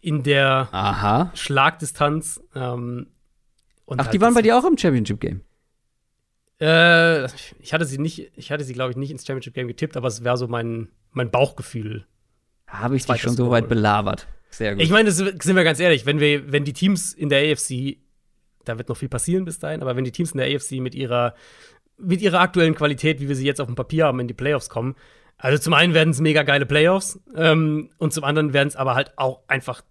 in 0.00 0.22
der 0.22 0.68
Aha. 0.70 1.30
Schlagdistanz. 1.34 2.42
Ähm, 2.54 3.06
Ach, 3.86 3.96
halt 3.98 4.14
die 4.14 4.20
waren 4.20 4.34
bei 4.34 4.42
dir 4.42 4.56
auch 4.58 4.64
im 4.64 4.76
Championship 4.76 5.20
Game? 5.20 5.40
Äh, 6.60 7.24
ich 7.60 7.72
hatte 7.72 7.84
sie 7.84 7.98
nicht, 7.98 8.30
ich 8.36 8.50
hatte 8.50 8.64
sie, 8.64 8.72
glaube 8.72 8.92
ich, 8.92 8.96
nicht 8.96 9.10
ins 9.10 9.26
Championship 9.26 9.54
Game 9.54 9.68
getippt, 9.68 9.96
aber 9.96 10.08
es 10.08 10.22
wäre 10.22 10.36
so 10.36 10.46
mein, 10.46 10.88
mein 11.10 11.30
Bauchgefühl. 11.30 12.06
Habe 12.66 12.96
ich 12.96 13.04
dich 13.04 13.20
schon 13.20 13.36
so 13.36 13.50
weit 13.50 13.68
belabert. 13.68 14.26
Sehr 14.50 14.74
gut. 14.74 14.82
Ich 14.82 14.90
meine, 14.90 15.10
sind 15.10 15.44
wir 15.46 15.64
ganz 15.64 15.80
ehrlich, 15.80 16.06
wenn 16.06 16.20
wir, 16.20 16.52
wenn 16.52 16.64
die 16.64 16.72
Teams 16.72 17.12
in 17.12 17.28
der 17.28 17.52
AFC, 17.52 17.98
da 18.64 18.78
wird 18.78 18.88
noch 18.88 18.96
viel 18.96 19.08
passieren 19.08 19.44
bis 19.44 19.58
dahin, 19.58 19.82
aber 19.82 19.96
wenn 19.96 20.04
die 20.04 20.12
Teams 20.12 20.32
in 20.32 20.38
der 20.38 20.54
AFC 20.54 20.72
mit 20.72 20.94
ihrer, 20.94 21.34
mit 21.98 22.22
ihrer 22.22 22.40
aktuellen 22.40 22.74
Qualität, 22.74 23.20
wie 23.20 23.28
wir 23.28 23.36
sie 23.36 23.46
jetzt 23.46 23.60
auf 23.60 23.66
dem 23.66 23.74
Papier 23.74 24.06
haben, 24.06 24.20
in 24.20 24.28
die 24.28 24.34
Playoffs 24.34 24.68
kommen, 24.68 24.94
also 25.36 25.58
zum 25.58 25.74
einen 25.74 25.92
werden 25.92 26.10
es 26.10 26.20
mega 26.20 26.44
geile 26.44 26.66
Playoffs 26.66 27.18
ähm, 27.34 27.90
und 27.98 28.12
zum 28.12 28.22
anderen 28.22 28.52
werden 28.52 28.68
es 28.68 28.76
aber 28.76 28.94
halt 28.94 29.12
auch 29.16 29.40
einfach 29.48 29.82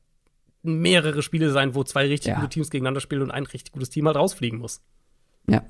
mehrere 0.61 1.21
Spiele 1.21 1.51
sein, 1.51 1.75
wo 1.75 1.83
zwei 1.83 2.07
richtig 2.07 2.29
ja. 2.29 2.35
gute 2.35 2.49
Teams 2.49 2.69
gegeneinander 2.69 3.01
spielen 3.01 3.21
und 3.21 3.31
ein 3.31 3.43
richtig 3.45 3.73
gutes 3.73 3.89
Team 3.89 4.07
halt 4.07 4.15
rausfliegen 4.15 4.59
muss. 4.59 4.81
Ja, 5.47 5.61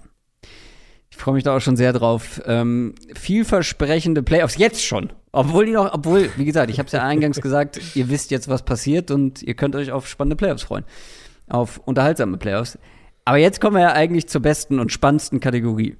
ich 1.13 1.17
freue 1.17 1.35
mich 1.35 1.43
da 1.43 1.55
auch 1.55 1.59
schon 1.59 1.77
sehr 1.77 1.93
drauf. 1.93 2.41
Ähm, 2.47 2.95
vielversprechende 3.13 4.23
Playoffs 4.23 4.57
jetzt 4.57 4.83
schon. 4.83 5.13
Obwohl 5.31 5.67
die 5.67 5.71
noch, 5.71 5.93
obwohl, 5.93 6.31
wie 6.37 6.43
gesagt, 6.43 6.71
ich 6.71 6.79
habe 6.79 6.87
es 6.87 6.91
ja 6.91 7.03
eingangs 7.03 7.39
gesagt, 7.39 7.79
ihr 7.95 8.09
wisst 8.09 8.31
jetzt, 8.31 8.49
was 8.49 8.65
passiert 8.65 9.11
und 9.11 9.43
ihr 9.43 9.53
könnt 9.53 9.75
euch 9.75 9.91
auf 9.91 10.07
spannende 10.07 10.35
Playoffs 10.35 10.63
freuen. 10.63 10.85
Auf 11.47 11.77
unterhaltsame 11.85 12.37
Playoffs. 12.37 12.79
Aber 13.25 13.37
jetzt 13.37 13.61
kommen 13.61 13.75
wir 13.75 13.83
ja 13.83 13.93
eigentlich 13.93 14.27
zur 14.27 14.41
besten 14.41 14.79
und 14.79 14.91
spannendsten 14.91 15.39
Kategorie. 15.39 15.97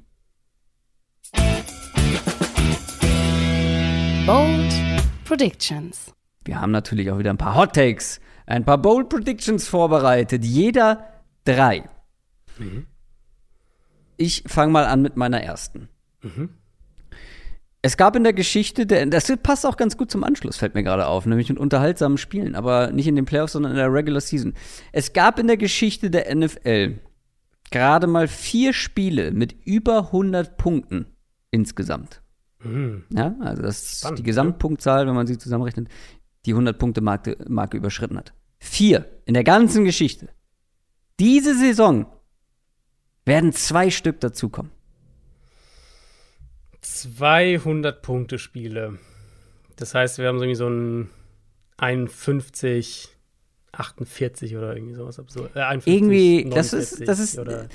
Predictions. 5.25 6.11
Wir 6.43 6.59
haben 6.59 6.71
natürlich 6.71 7.11
auch 7.11 7.19
wieder 7.19 7.29
ein 7.29 7.37
paar 7.37 7.55
Hot 7.55 7.73
Takes, 7.73 8.19
ein 8.47 8.65
paar 8.65 8.79
Bold 8.79 9.09
Predictions 9.09 9.67
vorbereitet. 9.67 10.43
Jeder 10.43 11.07
drei. 11.45 11.87
Ich 14.17 14.43
fange 14.47 14.71
mal 14.71 14.85
an 14.85 15.01
mit 15.01 15.17
meiner 15.17 15.41
ersten. 15.41 15.89
Es 17.81 17.97
gab 17.97 18.15
in 18.15 18.23
der 18.23 18.33
Geschichte, 18.33 18.85
der, 18.85 19.05
das 19.07 19.31
passt 19.43 19.65
auch 19.65 19.75
ganz 19.75 19.97
gut 19.97 20.09
zum 20.09 20.23
Anschluss, 20.23 20.57
fällt 20.57 20.73
mir 20.73 20.83
gerade 20.83 21.05
auf, 21.05 21.25
nämlich 21.25 21.49
mit 21.49 21.59
unterhaltsamen 21.59 22.17
Spielen, 22.17 22.55
aber 22.55 22.91
nicht 22.91 23.07
in 23.07 23.15
den 23.15 23.25
Playoffs, 23.25 23.53
sondern 23.53 23.73
in 23.73 23.77
der 23.77 23.91
Regular 23.91 24.21
Season. 24.21 24.53
Es 24.93 25.11
gab 25.11 25.37
in 25.37 25.47
der 25.47 25.57
Geschichte 25.57 26.09
der 26.09 26.33
NFL 26.33 26.99
gerade 27.71 28.07
mal 28.07 28.27
vier 28.27 28.71
Spiele 28.71 29.31
mit 29.31 29.53
über 29.65 30.05
100 30.05 30.57
Punkten 30.57 31.07
insgesamt. 31.51 32.21
Ja, 33.09 33.35
also 33.41 33.61
das 33.61 33.83
ist 33.83 33.99
Spannend, 33.99 34.19
die 34.19 34.23
Gesamtpunktzahl, 34.23 35.05
wenn 35.05 35.15
man 35.15 35.27
sie 35.27 35.37
zusammenrechnet, 35.37 35.89
die 36.45 36.55
100-Punkte-Marke 36.55 37.37
Marke 37.49 37.75
überschritten 37.75 38.17
hat. 38.17 38.33
Vier 38.59 39.21
in 39.25 39.33
der 39.33 39.43
ganzen 39.43 39.83
Geschichte. 39.83 40.29
Diese 41.19 41.55
Saison 41.55 42.05
werden 43.25 43.53
zwei 43.53 43.89
Stück 43.89 44.19
dazukommen. 44.19 44.71
200 46.81 48.01
Punkte 48.01 48.37
Spiele. 48.37 48.97
Das 49.77 49.95
heißt, 49.95 50.17
wir 50.17 50.27
haben 50.27 50.37
so 50.37 50.43
irgendwie 50.43 50.57
so 50.57 50.67
ein 50.69 51.09
51, 51.77 53.09
48 53.71 54.55
oder 54.57 54.75
irgendwie 54.75 54.93
sowas 54.93 55.19
absurd. 55.19 55.55
Äh, 55.55 55.61
51, 55.61 55.93
Irgendwie, 55.93 56.49
das 56.49 56.73
ist, 56.73 56.99
49 56.99 57.05
das 57.07 57.19
ist, 57.19 57.39
Oder, 57.39 57.67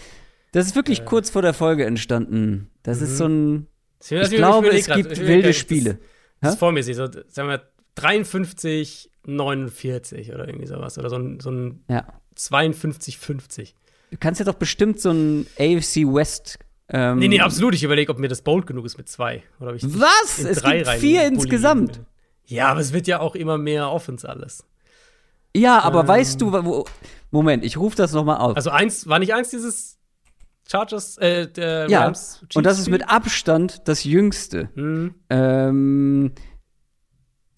das 0.52 0.66
ist 0.66 0.76
wirklich 0.76 1.00
äh, 1.00 1.04
kurz 1.04 1.30
vor 1.30 1.42
der 1.42 1.54
Folge 1.54 1.84
entstanden. 1.84 2.70
Das 2.82 3.00
ist 3.00 3.12
Mhm. 3.12 3.16
so 3.16 3.26
ein, 3.26 3.66
ich 4.00 4.12
ich 4.12 4.30
glaube, 4.36 4.68
es 4.68 4.86
grad, 4.86 4.96
gibt 4.96 5.18
wilde 5.18 5.42
grad, 5.48 5.54
Spiele. 5.56 5.94
Das, 5.94 6.00
das 6.40 6.50
Hä? 6.50 6.52
ist 6.54 6.58
vormäßig, 6.60 6.96
so, 6.96 7.08
sagen 7.28 7.48
wir 7.48 7.62
53, 7.96 9.10
49 9.26 10.32
oder 10.32 10.46
irgendwie 10.46 10.66
sowas. 10.68 10.98
Oder 10.98 11.10
so 11.10 11.16
ein, 11.16 11.40
so 11.40 11.50
ein 11.50 11.84
Ja. 11.88 12.06
52, 12.36 13.18
50. 13.18 13.74
Du 14.10 14.16
kannst 14.18 14.39
ja 14.40 14.44
doch 14.47 14.55
bestimmt 14.55 15.01
so 15.01 15.10
ein 15.10 15.47
AFC 15.59 16.06
West. 16.06 16.59
Ähm, 16.89 17.18
Nee, 17.18 17.28
nee, 17.28 17.40
absolut. 17.40 17.74
Ich 17.74 17.82
überlege, 17.82 18.10
ob 18.10 18.18
mir 18.18 18.28
das 18.28 18.43
bold 18.43 18.66
genug 18.66 18.86
ist 18.86 18.97
mit 18.97 19.09
zwei. 19.09 19.43
Oder 19.60 19.70
ob 19.70 19.76
ich 19.76 19.85
Was? 19.85 20.39
Es 20.39 20.62
gibt 20.62 20.89
vier 20.89 21.26
insgesamt. 21.26 21.98
will. 21.98 22.06
Ja, 22.47 22.68
aber 22.68 22.80
es 22.80 22.93
wird 22.94 23.06
ja 23.06 23.20
auch 23.20 23.35
immer 23.35 23.59
mehr 23.59 23.90
Offense 23.90 24.26
alles. 24.28 24.64
Ja, 25.55 25.80
aber 25.80 26.01
Ähm. 26.01 26.09
weißt 26.09 26.40
du, 26.40 26.52
wo, 26.52 26.86
Moment, 27.30 27.64
ich 27.64 27.76
rufe 27.76 27.97
das 27.97 28.12
nochmal 28.12 28.39
auf. 28.39 28.56
Also 28.56 28.70
eins, 28.70 29.06
war 29.06 29.18
nicht 29.18 29.35
eins 29.35 29.51
dieses 29.51 29.98
Chargers, 30.70 31.18
äh, 31.18 31.47
der 31.51 31.89
ja, 31.90 32.05
Rams 32.05 32.43
und 32.55 32.64
das 32.64 32.78
ist 32.78 32.89
mit 32.89 33.09
Abstand 33.09 33.86
das 33.89 34.05
jüngste. 34.05 34.70
Hm. 34.74 35.14
Ähm, 35.30 36.32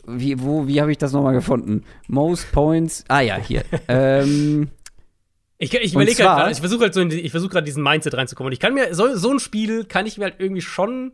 wie, 0.06 0.40
wo, 0.40 0.66
wie 0.66 0.80
habe 0.80 0.90
ich 0.90 0.98
das 0.98 1.12
nochmal 1.12 1.34
gefunden? 1.34 1.84
Most 2.08 2.50
Points. 2.52 3.04
Ah 3.08 3.20
ja, 3.20 3.36
hier. 3.36 3.64
ähm, 3.88 4.70
Ich, 5.62 5.72
ich 5.74 5.92
überlege 5.92 6.26
halt, 6.28 6.38
grad, 6.42 6.52
ich 6.52 6.58
versuche 6.60 6.80
halt 6.84 6.94
so, 6.94 7.00
in 7.02 7.10
die- 7.10 7.20
ich 7.20 7.30
versuche 7.30 7.50
gerade 7.50 7.64
diesen 7.66 7.82
Mindset 7.82 8.14
reinzukommen. 8.14 8.48
Und 8.48 8.52
ich 8.54 8.60
kann 8.60 8.72
mir, 8.74 8.94
so, 8.94 9.14
so 9.16 9.30
ein 9.30 9.38
Spiel 9.38 9.84
kann 9.84 10.06
ich 10.06 10.16
mir 10.18 10.24
halt 10.24 10.36
irgendwie 10.38 10.62
schon 10.62 11.12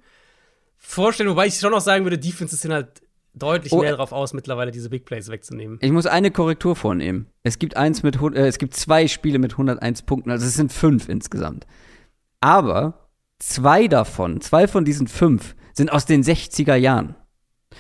vorstellen, 0.79 1.29
wobei 1.29 1.47
ich 1.47 1.55
schon 1.59 1.75
auch 1.75 1.81
sagen 1.81 2.05
würde, 2.05 2.17
Defenses 2.19 2.61
sind 2.61 2.73
halt 2.73 3.03
deutlich 3.35 3.73
Oh, 3.73 3.81
mehr 3.81 3.89
äh, 3.89 3.93
darauf 3.93 4.13
aus, 4.13 4.33
mittlerweile 4.33 4.71
diese 4.71 4.89
Big 4.89 5.05
Plays 5.05 5.29
wegzunehmen. 5.29 5.79
ich 5.83 5.91
muss 5.93 6.07
eine 6.07 6.31
Korrektur 6.31 6.77
vornehmen. 6.77 7.27
Es 7.43 7.59
gibt 7.59 7.77
eins 7.77 8.03
mit, 8.03 8.17
äh, 8.23 8.47
es 8.47 8.59
gibt 8.59 8.75
zwei 8.75 9.09
Spiele 9.09 9.39
mit 9.39 9.53
101 9.53 10.03
Punkten, 10.03 10.31
also 10.31 10.47
es 10.47 10.55
sind 10.55 10.73
fünf 10.73 11.09
insgesamt. 11.09 11.67
Aber 12.41 13.09
zwei 13.39 13.89
davon, 13.89 14.41
zwei 14.41 14.69
von 14.69 14.85
diesen 14.85 15.09
fünf, 15.09 15.57
sind 15.75 15.93
aus 15.93 16.07
den 16.07 16.23
60er 16.23 16.77
Jahren. 16.77 17.15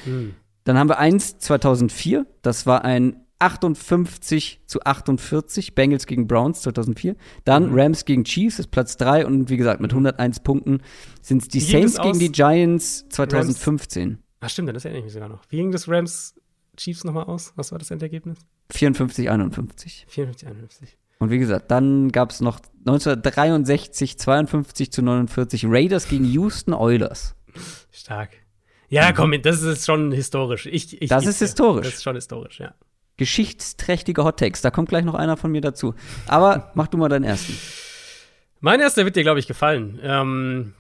Hm. 0.04 0.34
Dann 0.64 0.78
haben 0.78 0.88
wir 0.90 0.98
eins 0.98 1.38
2004, 1.38 2.26
das 2.42 2.66
war 2.66 2.84
ein 2.84 3.24
58 3.38 4.60
zu 4.66 4.82
48, 4.82 5.74
Bengals 5.74 6.06
gegen 6.06 6.26
Browns 6.26 6.62
2004. 6.62 7.16
Dann 7.44 7.70
Mhm. 7.70 7.78
Rams 7.78 8.04
gegen 8.04 8.24
Chiefs 8.24 8.58
ist 8.58 8.68
Platz 8.70 8.96
3 8.96 9.26
und 9.26 9.50
wie 9.50 9.56
gesagt, 9.56 9.80
mit 9.80 9.92
101 9.92 10.40
Punkten 10.40 10.80
sind 11.20 11.42
es 11.42 11.48
die 11.48 11.60
Wie 11.60 11.64
Saints 11.70 12.00
gegen 12.00 12.18
die 12.18 12.32
Giants 12.32 13.06
2015. 13.10 14.18
Ah, 14.40 14.48
stimmt, 14.48 14.74
das 14.74 14.84
erinnere 14.84 15.00
ich 15.00 15.04
mich 15.04 15.12
sogar 15.12 15.28
noch. 15.28 15.42
Wie 15.48 15.56
ging 15.56 15.70
das 15.72 15.88
Rams 15.88 16.34
Chiefs 16.76 17.04
nochmal 17.04 17.24
aus? 17.24 17.52
Was 17.56 17.72
war 17.72 17.78
das 17.78 17.90
Endergebnis? 17.90 18.38
54, 18.70 19.30
51. 19.30 20.06
54, 20.08 20.48
51. 20.48 20.96
Und 21.18 21.30
wie 21.30 21.38
gesagt, 21.38 21.70
dann 21.70 22.12
gab 22.12 22.30
es 22.30 22.40
noch 22.40 22.60
1963 22.80 24.18
52 24.18 24.92
zu 24.92 25.02
49 25.02 25.64
Raiders 25.66 26.08
gegen 26.08 26.24
Houston 26.26 26.74
Oilers. 26.74 27.34
Stark. 27.90 28.30
Ja, 28.88 29.12
komm, 29.12 29.34
das 29.42 29.62
ist 29.62 29.86
schon 29.86 30.12
historisch. 30.12 30.66
Ich, 30.66 31.00
ich 31.00 31.08
Das 31.08 31.26
ist 31.26 31.38
historisch. 31.38 31.86
Das 31.86 31.94
ist 31.94 32.02
schon 32.02 32.14
historisch, 32.14 32.60
ja. 32.60 32.74
Geschichtsträchtige 33.16 34.24
Hot 34.24 34.38
Takes. 34.38 34.60
Da 34.60 34.70
kommt 34.70 34.88
gleich 34.88 35.04
noch 35.04 35.14
einer 35.14 35.36
von 35.36 35.50
mir 35.50 35.60
dazu. 35.60 35.94
Aber 36.26 36.70
mach 36.74 36.88
du 36.88 36.98
mal 36.98 37.08
deinen 37.08 37.24
ersten. 37.24 37.56
Mein 38.60 38.80
erster 38.80 39.04
wird 39.04 39.16
dir, 39.16 39.22
glaube 39.22 39.38
ich, 39.38 39.46
gefallen. 39.46 39.98
Ähm, 40.02 40.74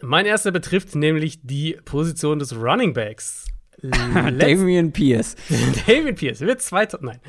mein 0.00 0.26
erster 0.26 0.50
betrifft 0.50 0.94
nämlich 0.94 1.40
die 1.42 1.78
Position 1.84 2.38
des 2.38 2.54
Running 2.54 2.92
Backs. 2.92 3.46
Letz 3.80 4.38
Damian 4.38 4.92
Pierce. 4.92 5.36
David 5.86 6.16
Pierce 6.16 6.40
wird 6.40 6.62
zweiter. 6.62 6.98
Nein. 7.00 7.20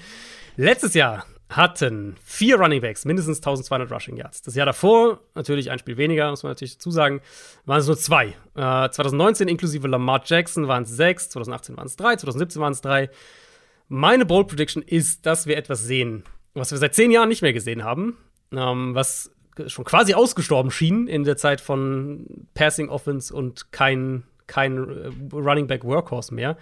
Letztes 0.55 0.93
Jahr 0.93 1.25
hatten 1.49 2.15
vier 2.23 2.59
Running 2.59 2.81
Backs 2.81 3.05
mindestens 3.05 3.37
1200 3.39 3.91
Rushing 3.91 4.17
Yards. 4.17 4.41
Das 4.43 4.55
Jahr 4.55 4.67
davor, 4.67 5.21
natürlich 5.33 5.71
ein 5.71 5.79
Spiel 5.79 5.97
weniger, 5.97 6.29
muss 6.29 6.43
man 6.43 6.51
natürlich 6.51 6.77
dazu 6.77 6.91
sagen, 6.91 7.21
waren 7.65 7.79
es 7.79 7.87
nur 7.87 7.97
zwei. 7.97 8.35
Äh, 8.55 8.89
2019 8.89 9.47
inklusive 9.47 9.87
Lamar 9.87 10.21
Jackson 10.23 10.67
waren 10.67 10.83
es 10.83 10.89
sechs, 10.89 11.29
2018 11.29 11.75
waren 11.77 11.87
es 11.87 11.95
drei, 11.95 12.15
2017 12.15 12.61
waren 12.61 12.73
es 12.73 12.81
drei. 12.81 13.09
Meine 13.91 14.25
Bold 14.25 14.47
Prediction 14.47 14.83
ist, 14.83 15.25
dass 15.25 15.47
wir 15.47 15.57
etwas 15.57 15.83
sehen, 15.83 16.23
was 16.53 16.69
wir 16.69 16.77
seit 16.77 16.93
zehn 16.93 17.09
Jahren 17.09 17.27
nicht 17.27 17.41
mehr 17.41 17.53
gesehen 17.53 17.83
haben, 17.83 18.17
ähm, 18.51 18.93
was 18.93 19.31
schon 19.65 19.83
quasi 19.83 20.13
ausgestorben 20.13 20.69
schien 20.69 21.07
in 21.07 21.23
der 21.23 21.37
Zeit 21.37 21.59
von 21.59 22.47
Passing 22.53 22.87
Offense 22.89 23.33
und 23.33 23.71
kein, 23.71 24.23
kein 24.45 24.77
äh, 24.77 25.11
Running 25.33 25.65
Back 25.65 25.83
Workhorse 25.83 26.33
mehr. 26.33 26.55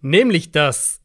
Nämlich, 0.00 0.50
dass 0.50 1.02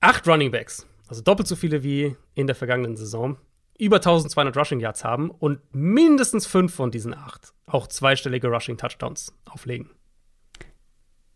acht 0.00 0.26
Running 0.28 0.52
Backs, 0.52 0.86
also 1.08 1.20
doppelt 1.20 1.48
so 1.48 1.56
viele 1.56 1.82
wie 1.82 2.16
in 2.34 2.46
der 2.46 2.56
vergangenen 2.56 2.96
Saison, 2.96 3.38
über 3.76 3.96
1200 3.96 4.56
Rushing 4.56 4.78
Yards 4.78 5.02
haben 5.04 5.30
und 5.30 5.58
mindestens 5.72 6.46
fünf 6.46 6.72
von 6.72 6.92
diesen 6.92 7.12
acht 7.12 7.54
auch 7.66 7.88
zweistellige 7.88 8.48
Rushing 8.48 8.76
Touchdowns 8.76 9.34
auflegen. 9.46 9.90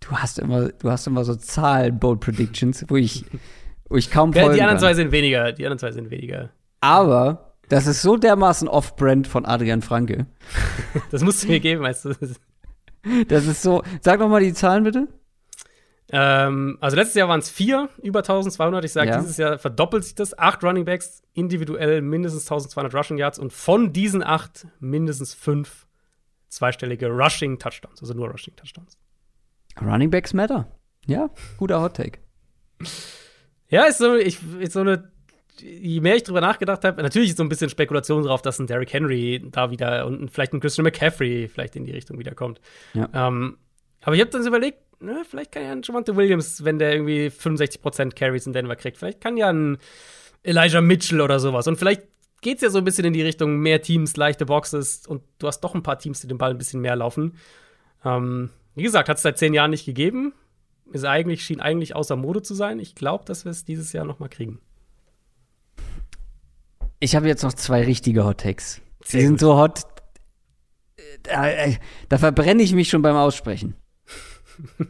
Du 0.07 0.11
hast 0.17 0.39
immer, 0.39 0.69
du 0.69 0.91
hast 0.91 1.07
immer 1.07 1.25
so 1.25 1.35
Zahlen, 1.35 1.99
Bold 1.99 2.21
Predictions, 2.21 2.85
wo 2.89 2.97
ich, 2.97 3.25
wo 3.89 3.97
ich 3.97 4.11
kaum 4.11 4.33
Ja, 4.33 4.43
folgen 4.43 4.57
die 4.57 4.63
anderen 4.63 4.79
zwei 4.81 4.89
kann. 4.89 4.97
sind 4.97 5.13
weniger, 5.13 5.53
die 5.53 5.65
anderen 5.65 5.79
zwei 5.79 5.93
sind 5.93 6.11
weniger. 6.11 6.51
Aber 6.81 7.55
das 7.71 7.87
ist 7.87 8.03
so 8.03 8.17
dermaßen 8.17 8.69
off-brand 8.69 9.27
von 9.27 9.47
Adrian 9.47 9.83
Franke. 9.83 10.27
Das 11.11 11.23
musst 11.23 11.43
du 11.45 11.49
mir 11.49 11.61
geben, 11.61 11.83
weißt 11.83 12.05
du. 12.05 12.15
Das 13.29 13.47
ist 13.47 13.63
so. 13.63 13.83
Sag 14.01 14.21
noch 14.21 14.29
mal 14.29 14.41
die 14.43 14.53
Zahlen 14.53 14.85
bitte. 14.85 15.09
Ähm, 16.11 16.77
also 16.81 16.97
letztes 16.97 17.15
Jahr 17.15 17.29
waren 17.29 17.41
es 17.41 17.49
vier, 17.51 17.89
über 18.03 18.21
1200. 18.21 18.85
Ich 18.85 18.93
sage, 18.93 19.09
Ja. 19.11 19.19
dieses 19.21 19.37
Jahr 19.39 19.59
verdoppelt 19.59 20.05
sich 20.05 20.15
das. 20.15 20.39
Acht 20.39 20.63
Running 20.63 20.85
Backs, 20.85 21.23
individuell 21.33 22.03
mindestens 22.03 22.45
1200 22.45 22.95
Rushing 22.95 23.17
Yards 23.19 23.39
und 23.39 23.53
von 23.53 23.93
diesen 23.93 24.23
acht 24.23 24.67
mindestens 24.81 25.35
fünf 25.35 25.87
zweistellige 26.49 27.09
Rushing 27.09 27.59
Touchdowns, 27.59 28.01
also 28.03 28.15
nur 28.15 28.29
Rushing 28.31 28.55
Touchdowns. 28.55 28.97
Running 29.81 30.11
Backs 30.11 30.33
matter. 30.33 30.69
Ja, 31.07 31.31
guter 31.59 31.81
Hot 31.81 31.97
Take. 31.97 32.19
Ja, 33.69 33.85
ist 33.85 33.99
so, 33.99 34.15
ich, 34.15 34.39
ist 34.61 34.73
so 34.73 34.81
eine, 34.81 35.11
je 35.61 36.01
mehr 36.01 36.17
ich 36.17 36.23
drüber 36.23 36.41
nachgedacht 36.41 36.85
habe, 36.85 37.03
natürlich 37.03 37.31
ist 37.31 37.39
so 37.39 37.43
ein 37.43 37.49
bisschen 37.49 37.71
Spekulation 37.71 38.23
drauf, 38.23 38.43
dass 38.43 38.59
ein 38.59 38.67
Derrick 38.67 38.93
Henry 38.93 39.45
da 39.51 39.71
wieder 39.71 40.07
und 40.07 40.31
vielleicht 40.31 40.53
ein 40.53 40.61
Christian 40.61 40.85
McCaffrey 40.85 41.49
vielleicht 41.49 41.77
in 41.77 41.85
die 41.85 41.93
Richtung 41.93 42.19
wiederkommt. 42.19 42.61
Ja. 42.93 43.09
Ähm, 43.13 43.59
aber 44.03 44.15
ich 44.15 44.21
habe 44.21 44.31
dann 44.31 44.43
so 44.43 44.49
überlegt, 44.49 44.79
na, 45.01 45.23
vielleicht 45.29 45.53
kann 45.53 45.63
ja 45.63 45.73
ein 45.73 45.83
Javante 45.83 46.17
Williams, 46.17 46.65
wenn 46.65 46.79
der 46.79 46.93
irgendwie 46.93 47.27
65% 47.27 48.15
Carries 48.15 48.47
in 48.47 48.53
Denver 48.53 48.77
kriegt, 48.77 48.97
vielleicht 48.99 49.21
kann 49.21 49.37
ja 49.37 49.51
ein 49.51 49.79
Elijah 50.43 50.81
Mitchell 50.81 51.21
oder 51.21 51.41
sowas. 51.41 51.67
Und 51.67 51.77
vielleicht 51.77 52.03
geht 52.43 52.57
es 52.57 52.63
ja 52.63 52.71
so 52.71 52.79
ein 52.79 52.85
bisschen 52.85 53.07
in 53.07 53.15
die 53.15 53.23
Richtung 53.23 53.59
mehr 53.59 53.81
Teams, 53.81 54.17
leichte 54.17 54.47
Boxes 54.47 55.07
und 55.07 55.23
du 55.39 55.47
hast 55.47 55.61
doch 55.61 55.75
ein 55.75 55.83
paar 55.83 55.99
Teams, 55.99 56.21
die 56.21 56.29
den 56.29 56.39
Ball 56.39 56.51
ein 56.51 56.59
bisschen 56.59 56.81
mehr 56.81 56.97
laufen. 56.97 57.37
Ähm, 58.05 58.51
wie 58.75 58.83
gesagt, 58.83 59.09
hat 59.09 59.17
es 59.17 59.23
seit 59.23 59.39
zehn 59.39 59.55
Jahren 59.55 59.71
nicht 59.71 59.87
gegeben. 59.87 60.33
Ist 60.93 61.05
eigentlich, 61.05 61.45
schien 61.45 61.61
eigentlich 61.61 61.97
außer 61.97 62.17
Mode 62.17 62.43
zu 62.43 62.55
sein. 62.55 62.79
Ich 62.79 62.95
glaube, 62.95 63.25
dass 63.25 63.45
wir 63.45 63.51
es 63.51 63.65
dieses 63.65 63.93
Jahr 63.93 64.05
noch 64.05 64.19
mal 64.19 64.29
kriegen. 64.29 64.61
Ich 67.01 67.17
habe 67.17 67.27
jetzt 67.27 67.43
noch 67.43 67.53
zwei 67.53 67.83
richtige 67.83 68.25
Hot 68.25 68.41
Takes. 68.41 68.81
Die 69.05 69.11
Sehr 69.11 69.21
sind 69.23 69.41
so 69.41 69.57
hot. 69.57 69.83
Da, 71.23 71.49
äh, 71.49 71.77
da 72.09 72.19
verbrenne 72.19 72.63
ich 72.63 72.73
mich 72.73 72.89
schon 72.89 73.03
beim 73.03 73.17
Aussprechen. 73.17 73.75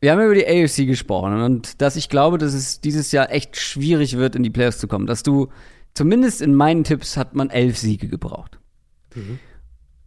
Wir 0.00 0.12
haben 0.12 0.22
über 0.22 0.34
die 0.34 0.46
AFC 0.46 0.86
gesprochen 0.86 1.42
und 1.42 1.82
dass 1.82 1.96
ich 1.96 2.08
glaube, 2.08 2.38
dass 2.38 2.54
es 2.54 2.80
dieses 2.80 3.12
Jahr 3.12 3.30
echt 3.30 3.58
schwierig 3.58 4.16
wird, 4.16 4.34
in 4.34 4.42
die 4.42 4.48
Playoffs 4.50 4.78
zu 4.78 4.88
kommen. 4.88 5.06
Dass 5.06 5.22
du, 5.22 5.48
zumindest 5.92 6.40
in 6.40 6.54
meinen 6.54 6.84
Tipps, 6.84 7.18
hat 7.18 7.34
man 7.34 7.50
elf 7.50 7.76
Siege 7.76 8.08
gebraucht. 8.08 8.58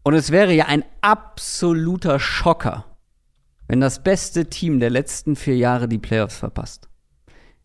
Und 0.04 0.14
es 0.14 0.32
wäre 0.32 0.54
ja 0.54 0.66
ein 0.66 0.84
absoluter 1.02 2.20
Schocker, 2.20 2.86
wenn 3.68 3.80
das 3.80 4.04
beste 4.04 4.50
Team 4.50 4.80
der 4.80 4.90
letzten 4.90 5.36
vier 5.36 5.56
Jahre 5.56 5.88
die 5.88 5.98
Playoffs 5.98 6.38
verpasst. 6.38 6.90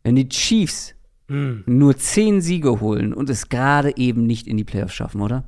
Wenn 0.03 0.17
die 0.17 0.29
Chiefs 0.29 0.95
Hm. 1.29 1.65
nur 1.67 1.97
zehn 1.99 2.41
Siege 2.41 2.81
holen 2.81 3.13
und 3.13 3.29
es 3.29 3.51
gerade 3.51 3.95
eben 3.99 4.25
nicht 4.27 4.47
in 4.47 4.57
die 4.57 4.65
Playoffs 4.65 4.95
schaffen, 4.95 5.21
oder? 5.21 5.45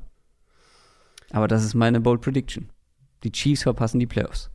Aber 1.31 1.47
das 1.47 1.63
ist 1.63 1.73
meine 1.73 1.99
Bold 1.99 2.21
Prediction. 2.21 2.69
Die 3.23 3.31
Chiefs 3.31 3.63
verpassen 3.63 3.99
die 3.99 4.05
Playoffs. 4.05 4.51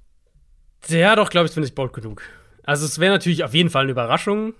Ja, 0.88 1.16
doch, 1.16 1.30
glaube 1.30 1.46
ich, 1.46 1.52
finde 1.52 1.66
ich 1.66 1.74
bold 1.74 1.92
genug. 1.92 2.22
Also, 2.62 2.84
es 2.84 2.98
wäre 3.00 3.12
natürlich 3.12 3.42
auf 3.42 3.54
jeden 3.54 3.70
Fall 3.70 3.82
eine 3.82 3.92
Überraschung. 3.92 4.54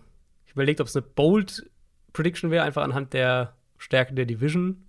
Ich 0.47 0.53
überlegt, 0.53 0.81
ob 0.81 0.89
es 0.89 0.97
eine 0.97 1.03
bold 1.07 1.71
Prediction 2.13 2.51
wäre, 2.51 2.65
einfach 2.65 2.83
anhand 2.83 3.13
der 3.13 3.55
Stärke 3.79 4.15
der 4.15 4.25
Division. 4.25 4.86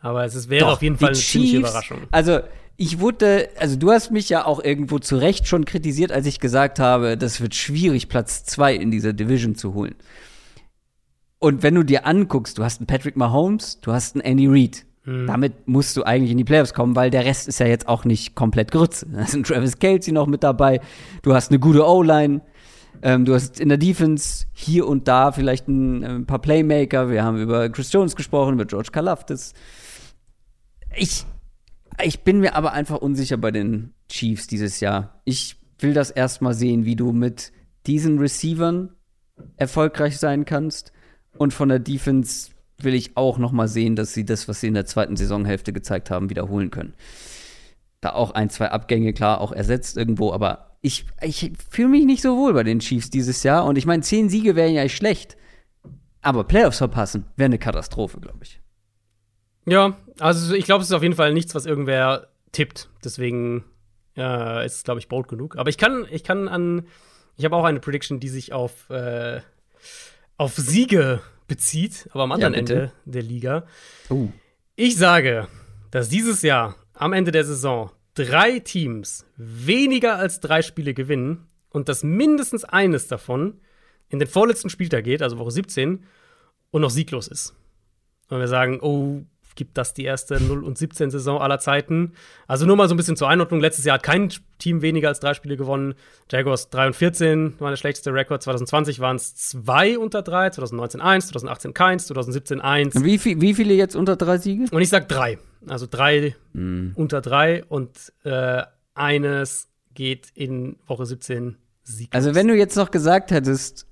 Aber 0.00 0.24
es 0.24 0.34
ist, 0.34 0.48
wäre 0.48 0.64
Doch, 0.66 0.72
auf 0.74 0.82
jeden 0.82 0.96
Fall 0.96 1.08
eine 1.10 1.18
ziemliche 1.18 1.58
Chiefs- 1.58 1.68
Überraschung. 1.68 1.98
Also, 2.10 2.40
ich 2.76 2.98
wurde, 2.98 3.50
also 3.58 3.76
du 3.76 3.90
hast 3.90 4.10
mich 4.10 4.30
ja 4.30 4.46
auch 4.46 4.62
irgendwo 4.64 4.98
zu 4.98 5.16
Recht 5.16 5.46
schon 5.46 5.66
kritisiert, 5.66 6.12
als 6.12 6.24
ich 6.26 6.40
gesagt 6.40 6.78
habe, 6.78 7.18
das 7.18 7.40
wird 7.42 7.54
schwierig, 7.54 8.08
Platz 8.08 8.44
zwei 8.44 8.74
in 8.74 8.90
dieser 8.90 9.12
Division 9.12 9.54
zu 9.54 9.74
holen. 9.74 9.94
Und 11.38 11.62
wenn 11.62 11.74
du 11.74 11.82
dir 11.82 12.06
anguckst, 12.06 12.56
du 12.56 12.64
hast 12.64 12.80
einen 12.80 12.86
Patrick 12.86 13.16
Mahomes, 13.16 13.80
du 13.80 13.92
hast 13.92 14.14
einen 14.14 14.22
Andy 14.22 14.46
Reid. 14.48 14.86
Damit 15.26 15.66
musst 15.66 15.96
du 15.96 16.04
eigentlich 16.04 16.30
in 16.30 16.36
die 16.36 16.44
Playoffs 16.44 16.72
kommen, 16.72 16.94
weil 16.94 17.10
der 17.10 17.24
Rest 17.24 17.48
ist 17.48 17.58
ja 17.58 17.66
jetzt 17.66 17.88
auch 17.88 18.04
nicht 18.04 18.36
komplett 18.36 18.70
Grütze. 18.70 19.06
Da 19.10 19.22
ist 19.22 19.34
ein 19.34 19.42
Travis 19.42 19.78
Kelsey 19.78 20.12
noch 20.12 20.26
mit 20.26 20.44
dabei. 20.44 20.80
Du 21.22 21.34
hast 21.34 21.50
eine 21.50 21.58
gute 21.58 21.84
O-Line. 21.84 22.42
Ähm, 23.02 23.24
du 23.24 23.34
hast 23.34 23.58
in 23.58 23.70
der 23.70 23.78
Defense 23.78 24.44
hier 24.52 24.86
und 24.86 25.08
da 25.08 25.32
vielleicht 25.32 25.66
ein, 25.68 26.04
ein 26.04 26.26
paar 26.26 26.38
Playmaker. 26.38 27.10
Wir 27.10 27.24
haben 27.24 27.38
über 27.40 27.70
Chris 27.70 27.90
Jones 27.92 28.14
gesprochen, 28.14 28.54
über 28.54 28.66
George 28.66 28.90
Kalafdis. 28.92 29.52
Ich, 30.94 31.24
ich 32.02 32.20
bin 32.20 32.40
mir 32.40 32.54
aber 32.54 32.72
einfach 32.72 32.98
unsicher 32.98 33.36
bei 33.36 33.50
den 33.50 33.94
Chiefs 34.08 34.46
dieses 34.46 34.80
Jahr. 34.80 35.20
Ich 35.24 35.56
will 35.78 35.94
das 35.94 36.10
erstmal 36.10 36.54
sehen, 36.54 36.84
wie 36.84 36.96
du 36.96 37.12
mit 37.12 37.52
diesen 37.86 38.18
Receivern 38.18 38.90
erfolgreich 39.56 40.18
sein 40.18 40.44
kannst. 40.44 40.92
Und 41.36 41.54
von 41.54 41.68
der 41.68 41.78
Defense 41.78 42.50
will 42.78 42.94
ich 42.94 43.16
auch 43.16 43.38
noch 43.38 43.52
mal 43.52 43.68
sehen, 43.68 43.96
dass 43.96 44.12
sie 44.12 44.24
das, 44.24 44.48
was 44.48 44.60
sie 44.60 44.68
in 44.68 44.74
der 44.74 44.86
zweiten 44.86 45.16
Saisonhälfte 45.16 45.72
gezeigt 45.72 46.10
haben, 46.10 46.30
wiederholen 46.30 46.70
können. 46.70 46.94
Da 48.00 48.12
auch 48.12 48.32
ein, 48.32 48.50
zwei 48.50 48.70
Abgänge, 48.70 49.12
klar, 49.12 49.40
auch 49.40 49.52
ersetzt 49.52 49.96
irgendwo, 49.96 50.32
aber 50.32 50.76
ich, 50.80 51.04
ich 51.20 51.52
fühle 51.68 51.88
mich 51.88 52.06
nicht 52.06 52.22
so 52.22 52.36
wohl 52.36 52.54
bei 52.54 52.62
den 52.62 52.80
Chiefs 52.80 53.10
dieses 53.10 53.42
Jahr. 53.42 53.66
Und 53.66 53.76
ich 53.76 53.84
meine, 53.86 54.02
zehn 54.02 54.30
Siege 54.30 54.56
wären 54.56 54.72
ja 54.72 54.82
nicht 54.82 54.96
schlecht. 54.96 55.36
Aber 56.22 56.44
Playoffs 56.44 56.78
verpassen 56.78 57.26
wäre 57.36 57.46
eine 57.46 57.58
Katastrophe, 57.58 58.20
glaube 58.20 58.40
ich. 58.42 58.59
Ja, 59.66 59.96
also 60.18 60.54
ich 60.54 60.64
glaube, 60.64 60.82
es 60.82 60.88
ist 60.88 60.94
auf 60.94 61.02
jeden 61.02 61.14
Fall 61.14 61.32
nichts, 61.32 61.54
was 61.54 61.66
irgendwer 61.66 62.28
tippt. 62.52 62.88
Deswegen 63.04 63.64
äh, 64.16 64.66
ist 64.66 64.76
es, 64.76 64.84
glaube 64.84 65.00
ich, 65.00 65.08
bold 65.08 65.28
genug. 65.28 65.56
Aber 65.56 65.70
ich 65.70 65.78
kann, 65.78 66.06
ich 66.10 66.24
kann 66.24 66.48
an, 66.48 66.86
ich 67.36 67.44
habe 67.44 67.56
auch 67.56 67.64
eine 67.64 67.80
Prediction, 67.80 68.20
die 68.20 68.28
sich 68.28 68.52
auf, 68.52 68.88
äh, 68.90 69.40
auf 70.36 70.54
Siege 70.56 71.20
bezieht, 71.46 72.08
aber 72.12 72.24
am 72.24 72.32
anderen 72.32 72.54
bitte. 72.54 72.74
Ende 72.74 72.92
der 73.04 73.22
Liga. 73.22 73.66
Uh. 74.08 74.30
Ich 74.76 74.96
sage, 74.96 75.48
dass 75.90 76.08
dieses 76.08 76.42
Jahr 76.42 76.76
am 76.94 77.12
Ende 77.12 77.32
der 77.32 77.44
Saison 77.44 77.90
drei 78.14 78.58
Teams 78.60 79.26
weniger 79.36 80.16
als 80.16 80.40
drei 80.40 80.62
Spiele 80.62 80.94
gewinnen 80.94 81.46
und 81.70 81.88
dass 81.88 82.02
mindestens 82.02 82.64
eines 82.64 83.08
davon 83.08 83.60
in 84.08 84.18
den 84.18 84.28
vorletzten 84.28 84.70
Spieltag 84.70 85.04
geht, 85.04 85.22
also 85.22 85.38
Woche 85.38 85.52
17, 85.52 86.04
und 86.72 86.82
noch 86.82 86.90
sieglos 86.90 87.28
ist. 87.28 87.54
Und 88.28 88.38
wir 88.38 88.48
sagen, 88.48 88.80
oh, 88.80 89.22
gibt 89.54 89.76
das 89.78 89.94
die 89.94 90.04
erste 90.04 90.42
0 90.42 90.64
und 90.64 90.78
17 90.78 91.10
Saison 91.10 91.40
aller 91.40 91.58
Zeiten? 91.58 92.12
Also 92.46 92.66
nur 92.66 92.76
mal 92.76 92.88
so 92.88 92.94
ein 92.94 92.96
bisschen 92.96 93.16
zur 93.16 93.28
Einordnung. 93.28 93.60
Letztes 93.60 93.84
Jahr 93.84 93.94
hat 93.94 94.02
kein 94.02 94.32
Team 94.58 94.82
weniger 94.82 95.08
als 95.08 95.20
drei 95.20 95.34
Spiele 95.34 95.56
gewonnen. 95.56 95.94
Jaguars 96.30 96.70
3 96.70 96.88
und 96.88 96.96
14 96.96 97.54
war 97.58 97.70
der 97.70 97.76
schlechteste 97.76 98.12
Rekord. 98.12 98.42
2020 98.42 99.00
waren 99.00 99.16
es 99.16 99.34
zwei 99.34 99.98
unter 99.98 100.22
drei, 100.22 100.50
2019 100.50 101.00
eins, 101.00 101.26
2018 101.28 101.74
keins, 101.74 102.06
2017 102.06 102.60
eins. 102.60 103.04
Wie, 103.04 103.18
viel, 103.18 103.40
wie 103.40 103.54
viele 103.54 103.74
jetzt 103.74 103.96
unter 103.96 104.16
drei 104.16 104.38
Siege? 104.38 104.64
Und 104.70 104.82
ich 104.82 104.88
sag 104.88 105.08
drei. 105.08 105.38
Also 105.66 105.86
drei 105.88 106.34
unter 106.54 107.20
drei 107.20 107.64
und 107.64 108.12
äh, 108.24 108.62
eines 108.94 109.68
geht 109.94 110.30
in 110.34 110.76
Woche 110.86 111.04
17 111.04 111.56
sieglos. 111.82 112.14
Also, 112.14 112.34
wenn 112.34 112.48
du 112.48 112.56
jetzt 112.56 112.76
noch 112.76 112.90
gesagt 112.90 113.30
hättest, 113.30 113.86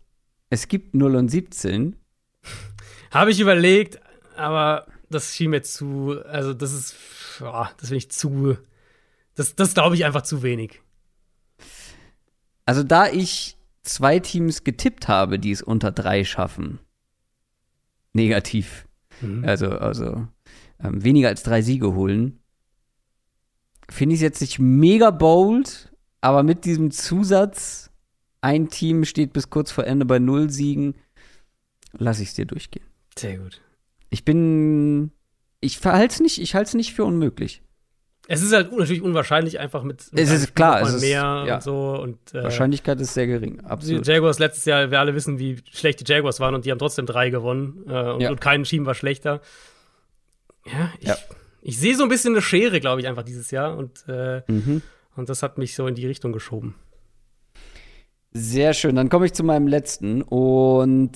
es 0.48 0.68
gibt 0.68 0.94
0 0.94 1.16
und 1.16 1.28
17, 1.28 1.96
Habe 3.10 3.30
ich 3.30 3.40
überlegt, 3.40 4.00
aber 4.36 4.86
das 5.10 5.34
schien 5.34 5.50
mir 5.50 5.62
zu, 5.62 6.20
also 6.26 6.54
das 6.54 6.72
ist, 6.72 6.94
boah, 7.38 7.70
das 7.78 7.88
finde 7.88 7.98
ich 7.98 8.10
zu, 8.10 8.56
das, 9.34 9.54
das 9.54 9.74
glaube 9.74 9.94
ich 9.94 10.04
einfach 10.04 10.22
zu 10.22 10.42
wenig. 10.42 10.80
also 12.64 12.82
da 12.82 13.08
ich 13.08 13.56
zwei 13.82 14.18
Teams 14.18 14.64
getippt 14.64 15.08
habe, 15.08 15.38
die 15.38 15.50
es 15.50 15.62
unter 15.62 15.90
drei 15.90 16.24
schaffen, 16.24 16.78
negativ, 18.12 18.86
also, 19.42 19.70
also 19.70 20.28
ähm, 20.80 21.02
weniger 21.02 21.28
als 21.28 21.42
drei 21.42 21.62
Siege 21.62 21.94
holen, 21.94 22.40
finde 23.90 24.14
ich 24.14 24.20
es 24.20 24.22
jetzt 24.22 24.40
nicht 24.40 24.58
mega 24.58 25.10
bold, 25.10 25.92
aber 26.20 26.42
mit 26.42 26.64
diesem 26.64 26.90
Zusatz, 26.90 27.90
ein 28.40 28.68
Team 28.68 29.04
steht 29.04 29.32
bis 29.32 29.50
kurz 29.50 29.70
vor 29.72 29.84
Ende 29.84 30.04
bei 30.04 30.18
null 30.18 30.50
Siegen, 30.50 30.94
lasse 31.92 32.22
ich 32.22 32.28
es 32.28 32.34
dir 32.34 32.46
durchgehen. 32.46 32.86
Sehr 33.18 33.38
gut. 33.38 33.60
Ich 34.10 34.24
bin, 34.24 35.12
ich 35.60 35.78
verhalte 35.78 36.14
es 36.14 36.20
nicht, 36.20 36.38
ich 36.40 36.54
halte 36.54 36.68
es 36.68 36.74
nicht 36.74 36.94
für 36.94 37.04
unmöglich. 37.04 37.62
Es 38.30 38.42
ist 38.42 38.52
halt 38.52 38.70
natürlich 38.72 39.00
unwahrscheinlich 39.02 39.58
einfach 39.58 39.82
mit, 39.82 40.12
mit 40.12 40.22
Es 40.22 40.30
ist 40.30 40.54
klar, 40.54 40.82
es 40.82 40.94
ist- 40.94 41.00
mehr 41.00 41.44
ja. 41.46 41.54
und 41.56 41.62
so 41.62 41.98
und 41.98 42.34
äh, 42.34 42.42
Wahrscheinlichkeit 42.42 43.00
ist 43.00 43.14
sehr 43.14 43.26
gering, 43.26 43.58
die 43.58 43.64
absolut. 43.64 44.06
Jaguars 44.06 44.38
letztes 44.38 44.66
Jahr, 44.66 44.90
wir 44.90 45.00
alle 45.00 45.14
wissen, 45.14 45.38
wie 45.38 45.56
schlecht 45.72 46.00
die 46.06 46.10
Jaguars 46.12 46.38
waren 46.38 46.54
und 46.54 46.66
die 46.66 46.70
haben 46.70 46.78
trotzdem 46.78 47.06
drei 47.06 47.30
gewonnen 47.30 47.84
äh, 47.88 48.10
und, 48.10 48.20
Ja. 48.20 48.30
und 48.30 48.40
kein 48.40 48.64
Team 48.64 48.84
war 48.84 48.94
schlechter. 48.94 49.40
Ja, 50.66 50.92
ich, 51.00 51.08
Ja. 51.08 51.16
ich 51.62 51.78
sehe 51.78 51.96
so 51.96 52.02
ein 52.02 52.10
bisschen 52.10 52.34
eine 52.34 52.42
Schere, 52.42 52.80
glaube 52.80 53.00
ich, 53.00 53.06
einfach 53.08 53.22
dieses 53.22 53.50
Jahr 53.50 53.76
und, 53.78 54.04
äh, 54.08 54.42
Mhm. 54.46 54.82
und 55.16 55.28
das 55.30 55.42
hat 55.42 55.56
mich 55.56 55.74
so 55.74 55.86
in 55.86 55.94
die 55.94 56.06
Richtung 56.06 56.32
geschoben. 56.32 56.74
Sehr 58.32 58.74
schön. 58.74 58.94
Dann 58.94 59.08
komme 59.08 59.24
ich 59.24 59.32
zu 59.32 59.42
meinem 59.42 59.66
letzten. 59.66 60.20
Und 60.20 61.12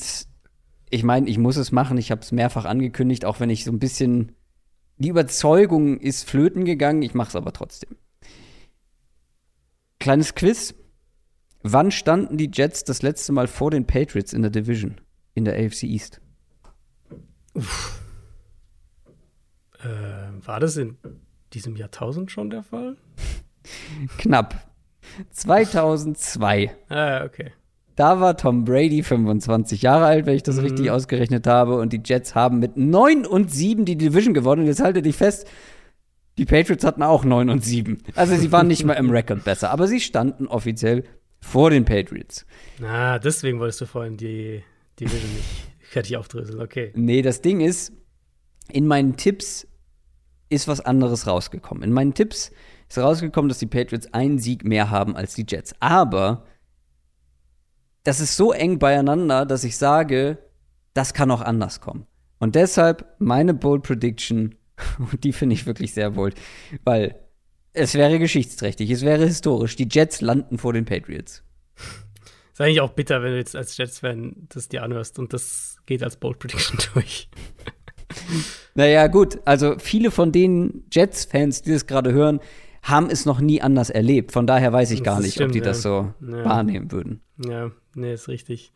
ich 0.92 1.02
meine, 1.04 1.28
ich 1.28 1.38
muss 1.38 1.56
es 1.56 1.72
machen. 1.72 1.96
Ich 1.96 2.10
habe 2.10 2.20
es 2.20 2.32
mehrfach 2.32 2.66
angekündigt, 2.66 3.24
auch 3.24 3.40
wenn 3.40 3.48
ich 3.48 3.64
so 3.64 3.72
ein 3.72 3.78
bisschen. 3.78 4.32
Die 4.98 5.08
Überzeugung 5.08 5.98
ist 5.98 6.28
flöten 6.28 6.66
gegangen. 6.66 7.00
Ich 7.00 7.14
mache 7.14 7.30
es 7.30 7.36
aber 7.36 7.52
trotzdem. 7.52 7.96
Kleines 9.98 10.34
Quiz. 10.34 10.74
Wann 11.62 11.90
standen 11.90 12.36
die 12.36 12.50
Jets 12.52 12.84
das 12.84 13.00
letzte 13.00 13.32
Mal 13.32 13.48
vor 13.48 13.70
den 13.70 13.86
Patriots 13.86 14.34
in 14.34 14.42
der 14.42 14.50
Division? 14.50 15.00
In 15.34 15.46
der 15.46 15.54
AFC 15.54 15.84
East? 15.84 16.20
Äh, 17.54 17.62
war 20.44 20.60
das 20.60 20.76
in 20.76 20.98
diesem 21.54 21.76
Jahrtausend 21.76 22.30
schon 22.30 22.50
der 22.50 22.62
Fall? 22.62 22.98
Knapp. 24.18 24.70
2002. 25.30 26.76
Ah, 26.90 27.24
okay. 27.24 27.52
Da 27.96 28.20
war 28.20 28.36
Tom 28.36 28.64
Brady 28.64 29.02
25 29.02 29.82
Jahre 29.82 30.06
alt, 30.06 30.26
wenn 30.26 30.34
ich 30.36 30.42
das 30.42 30.56
Mhm. 30.56 30.62
richtig 30.62 30.90
ausgerechnet 30.90 31.46
habe. 31.46 31.76
Und 31.78 31.92
die 31.92 32.00
Jets 32.04 32.34
haben 32.34 32.58
mit 32.58 32.76
9 32.76 33.26
und 33.26 33.50
7 33.52 33.84
die 33.84 33.96
Division 33.96 34.34
gewonnen. 34.34 34.62
Und 34.62 34.68
jetzt 34.68 34.82
haltet 34.82 35.04
dich 35.06 35.16
fest, 35.16 35.46
die 36.38 36.46
Patriots 36.46 36.84
hatten 36.84 37.02
auch 37.02 37.24
9 37.24 37.50
und 37.50 37.62
7. 37.64 37.98
Also 38.14 38.34
sie 38.36 38.50
waren 38.52 38.66
nicht 38.68 38.84
mal 38.84 38.94
im 38.94 39.10
Rekord 39.10 39.44
besser. 39.44 39.70
Aber 39.70 39.86
sie 39.86 40.00
standen 40.00 40.46
offiziell 40.46 41.04
vor 41.40 41.70
den 41.70 41.84
Patriots. 41.84 42.46
Na, 42.80 43.18
deswegen 43.18 43.58
wolltest 43.60 43.80
du 43.82 43.86
vorhin 43.86 44.16
die 44.16 44.62
Division 44.98 45.30
nicht 45.34 45.44
fertig 45.80 46.16
aufdröseln. 46.16 46.60
Okay. 46.62 46.92
Nee, 46.94 47.20
das 47.20 47.42
Ding 47.42 47.60
ist, 47.60 47.92
in 48.70 48.86
meinen 48.86 49.16
Tipps 49.16 49.66
ist 50.48 50.68
was 50.68 50.80
anderes 50.80 51.26
rausgekommen. 51.26 51.82
In 51.82 51.92
meinen 51.92 52.14
Tipps 52.14 52.50
ist 52.88 52.98
rausgekommen, 52.98 53.48
dass 53.48 53.58
die 53.58 53.66
Patriots 53.66 54.12
einen 54.14 54.38
Sieg 54.38 54.64
mehr 54.64 54.90
haben 54.90 55.16
als 55.16 55.34
die 55.34 55.44
Jets. 55.48 55.74
Aber 55.80 56.44
das 58.04 58.20
ist 58.20 58.36
so 58.36 58.52
eng 58.52 58.78
beieinander, 58.78 59.46
dass 59.46 59.64
ich 59.64 59.76
sage, 59.76 60.38
das 60.94 61.14
kann 61.14 61.30
auch 61.30 61.40
anders 61.40 61.80
kommen. 61.80 62.06
Und 62.38 62.54
deshalb 62.54 63.06
meine 63.18 63.54
Bold 63.54 63.84
Prediction, 63.84 64.56
und 64.98 65.24
die 65.24 65.32
finde 65.32 65.54
ich 65.54 65.66
wirklich 65.66 65.94
sehr 65.94 66.10
bold, 66.10 66.34
weil 66.84 67.16
es 67.72 67.94
wäre 67.94 68.18
geschichtsträchtig, 68.18 68.90
es 68.90 69.02
wäre 69.02 69.24
historisch. 69.24 69.76
Die 69.76 69.88
Jets 69.90 70.20
landen 70.20 70.58
vor 70.58 70.72
den 70.72 70.84
Patriots. 70.84 71.42
Ist 72.52 72.60
eigentlich 72.60 72.80
auch 72.80 72.92
bitter, 72.92 73.22
wenn 73.22 73.32
du 73.32 73.38
jetzt 73.38 73.56
als 73.56 73.76
Jets-Fan 73.76 74.48
das 74.50 74.68
dir 74.68 74.82
anhörst 74.82 75.18
und 75.18 75.32
das 75.32 75.78
geht 75.86 76.02
als 76.02 76.16
Bold 76.16 76.38
Prediction 76.38 76.78
durch. 76.94 77.30
Naja, 78.74 79.06
gut, 79.06 79.38
also 79.46 79.78
viele 79.78 80.10
von 80.10 80.32
den 80.32 80.84
Jets-Fans, 80.90 81.62
die 81.62 81.72
das 81.72 81.86
gerade 81.86 82.12
hören, 82.12 82.40
haben 82.82 83.08
es 83.10 83.24
noch 83.26 83.40
nie 83.40 83.62
anders 83.62 83.90
erlebt. 83.90 84.32
Von 84.32 84.46
daher 84.46 84.72
weiß 84.72 84.90
ich 84.90 85.02
gar 85.04 85.16
Das 85.16 85.24
nicht, 85.24 85.34
stimmt, 85.34 85.50
ob 85.50 85.52
die 85.52 85.58
ja. 85.60 85.64
das 85.64 85.82
so 85.82 86.12
Ja. 86.20 86.44
wahrnehmen 86.44 86.90
würden. 86.92 87.20
Ja, 87.44 87.70
nee, 87.94 88.12
ist 88.12 88.28
richtig. 88.28 88.72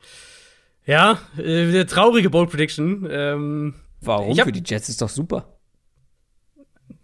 Ja, 0.84 1.18
äh, 1.36 1.62
eine 1.68 1.86
traurige 1.86 2.30
Bold 2.30 2.50
Prediction. 2.50 3.06
Ähm, 3.10 3.74
Warum? 4.00 4.38
Hab- 4.38 4.44
Für 4.46 4.52
die 4.52 4.62
Jets 4.64 4.88
ist 4.88 5.02
doch 5.02 5.08
super. 5.08 5.52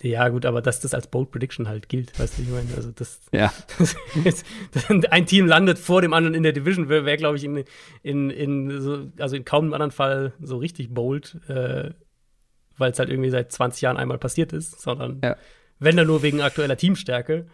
Ja, 0.00 0.28
gut, 0.28 0.46
aber 0.46 0.62
dass 0.62 0.80
das 0.80 0.94
als 0.94 1.06
Bold 1.08 1.30
Prediction 1.30 1.68
halt 1.68 1.88
gilt, 1.88 2.18
weißt 2.18 2.38
du, 2.38 2.42
ich 2.42 2.48
meine, 2.48 2.68
also 2.76 2.90
das, 2.90 3.20
Ja. 3.32 3.52
das 3.78 4.44
ein 5.10 5.26
Team 5.26 5.46
landet 5.46 5.78
vor 5.78 6.02
dem 6.02 6.12
anderen 6.12 6.34
in 6.34 6.42
der 6.42 6.52
Division, 6.52 6.88
wäre, 6.88 7.04
wär, 7.04 7.16
glaube 7.16 7.36
ich, 7.36 7.44
in, 7.44 7.64
in, 8.02 8.30
in 8.30 8.80
so, 8.80 9.06
also 9.18 9.36
in 9.36 9.44
kaum 9.44 9.64
einem 9.64 9.74
anderen 9.74 9.90
Fall 9.92 10.32
so 10.40 10.56
richtig 10.56 10.92
bold, 10.92 11.38
äh, 11.48 11.90
weil 12.78 12.90
es 12.92 12.98
halt 12.98 13.10
irgendwie 13.10 13.30
seit 13.30 13.52
20 13.52 13.82
Jahren 13.82 13.96
einmal 13.96 14.18
passiert 14.18 14.52
ist, 14.52 14.80
sondern 14.80 15.20
Ja. 15.22 15.36
Wenn 15.82 15.96
dann 15.96 16.06
nur 16.06 16.22
wegen 16.22 16.40
aktueller 16.40 16.76
Teamstärke. 16.76 17.46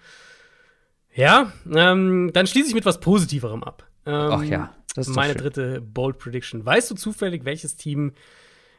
Ja, 1.14 1.52
ähm, 1.74 2.30
dann 2.32 2.46
schließe 2.46 2.68
ich 2.68 2.74
mit 2.74 2.84
was 2.84 3.00
Positiverem 3.00 3.64
ab. 3.64 3.86
Ähm, 4.06 4.14
Ach 4.14 4.42
ja, 4.42 4.74
das 4.94 5.09
ist 5.09 5.14
meine 5.16 5.32
schön. 5.32 5.42
dritte 5.42 5.80
Bold 5.80 6.18
Prediction. 6.18 6.64
Weißt 6.64 6.90
du 6.90 6.94
zufällig, 6.94 7.44
welches 7.44 7.76
Team 7.76 8.12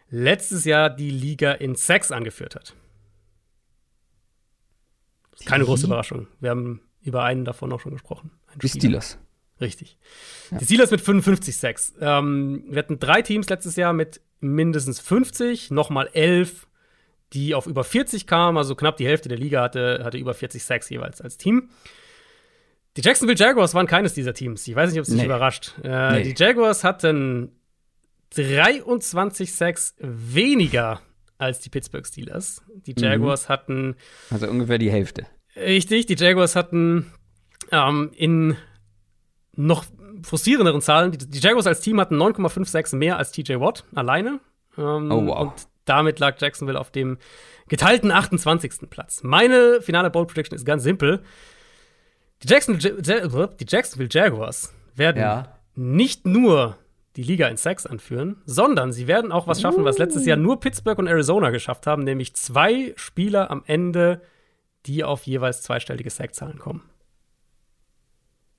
letztes 0.09 0.65
Jahr 0.65 0.89
die 0.89 1.11
Liga 1.11 1.51
in 1.51 1.76
Sacks 1.76 2.11
angeführt 2.11 2.55
hat? 2.55 2.76
Keine 5.45 5.63
große 5.65 5.85
Überraschung. 5.85 6.27
Wir 6.39 6.49
haben 6.49 6.81
über 7.01 7.23
einen 7.23 7.45
davon 7.45 7.71
auch 7.71 7.80
schon 7.80 7.93
gesprochen. 7.93 8.31
Ein 8.47 8.59
Die. 8.59 8.69
Steelers. 8.69 9.17
Richtig. 9.61 9.97
Die 10.51 10.63
Steelers 10.65 10.91
mit 10.91 11.01
55 11.01 11.57
Sacks. 11.57 11.93
Ähm, 11.99 12.63
wir 12.69 12.80
hatten 12.80 12.99
drei 12.99 13.21
Teams 13.21 13.49
letztes 13.49 13.76
Jahr 13.76 13.91
mit 13.93 14.21
mindestens 14.39 14.99
50, 15.01 15.71
nochmal 15.71 16.09
elf, 16.13 16.67
die 17.34 17.53
auf 17.56 17.68
über 17.68 17.84
40 17.84 18.26
kamen. 18.27 18.57
Also 18.57 18.76
knapp 18.76 18.97
die 18.97 19.06
Hälfte 19.07 19.30
der 19.30 19.38
Liga 19.38 19.61
hatte, 19.61 20.01
hatte 20.03 20.18
über 20.18 20.34
40 20.34 20.64
Sacks 20.64 20.89
jeweils 20.89 21.22
als 21.22 21.38
Team. 21.38 21.69
Die 22.97 23.01
Jacksonville 23.01 23.38
Jaguars 23.38 23.73
waren 23.76 23.85
keines 23.88 24.14
dieser 24.14 24.34
Teams. 24.34 24.68
Ich 24.68 24.76
weiß 24.76 24.89
nicht, 24.89 24.99
ob 24.99 25.03
es 25.03 25.10
dich 25.10 25.19
Nee. 25.19 25.26
überrascht. 25.26 25.73
Äh, 25.84 26.11
Nee. 26.14 26.23
Die 26.34 26.35
Jaguars 26.43 26.84
hatten 26.84 27.51
23 28.35 29.53
Sacks 29.53 29.95
weniger 29.99 31.01
als 31.38 31.60
die 31.61 31.69
Pittsburgh 31.69 32.06
Steelers. 32.06 32.61
Die 32.85 32.93
Mhm. 32.97 33.03
Jaguars 33.03 33.47
hatten 33.49 33.95
Also 34.30 34.47
ungefähr 34.47 34.77
die 34.77 34.91
Hälfte. 34.91 35.26
Richtig, 35.56 36.06
die 36.07 36.15
Jaguars 36.15 36.56
hatten 36.56 37.11
ähm, 37.72 38.11
in 38.15 38.56
noch 39.56 39.85
frustrierenderen 40.23 40.81
Zahlen, 40.81 41.11
die, 41.11 41.18
die 41.30 41.39
Jaguars 41.39 41.68
als 41.68 41.81
Team 41.81 41.99
hatten 41.99 42.15
9,56 42.18 42.95
mehr 42.95 43.18
als 43.18 43.31
TJ 43.31 43.60
Watt 43.60 43.85
alleine. 43.93 44.39
Ähm, 44.77 45.11
Oh, 45.11 45.26
wow. 45.27 45.39
Und 45.41 45.68
damit 45.89 46.19
lag 46.19 46.39
Jacksonville 46.39 46.79
auf 46.79 46.91
dem 46.91 47.17
geteilten 47.67 48.11
28. 48.11 48.89
Platz. 48.89 49.23
Meine 49.23 49.81
finale 49.81 50.09
Bold 50.09 50.27
Prediction 50.29 50.55
ist 50.55 50.65
ganz 50.65 50.83
simpel. 50.83 51.21
Die 52.43 52.47
Jacksonville, 52.47 53.01
Ja- 53.03 53.47
die 53.47 53.65
Jacksonville 53.67 54.09
Jaguars 54.11 54.73
werden 54.95 55.21
Ja. 55.21 55.59
nicht 55.75 56.25
nur 56.25 56.77
die 57.15 57.23
Liga 57.23 57.47
in 57.47 57.57
Sacks 57.57 57.85
anführen, 57.85 58.41
sondern 58.45 58.93
sie 58.93 59.07
werden 59.07 59.31
auch 59.31 59.45
was 59.47 59.59
schaffen, 59.61 59.83
was 59.83 59.97
letztes 59.97 60.25
Jahr 60.25 60.37
nur 60.37 60.59
Pittsburgh 60.59 60.97
und 60.99 61.07
Arizona 61.07 61.49
geschafft 61.49 61.85
haben, 61.87 62.03
nämlich 62.03 62.33
zwei 62.35 62.93
Spieler 62.95 63.51
am 63.51 63.63
Ende, 63.65 64.21
die 64.85 65.03
auf 65.03 65.23
jeweils 65.23 65.61
zweistellige 65.61 66.09
Sackzahlen 66.09 66.59
kommen. 66.59 66.83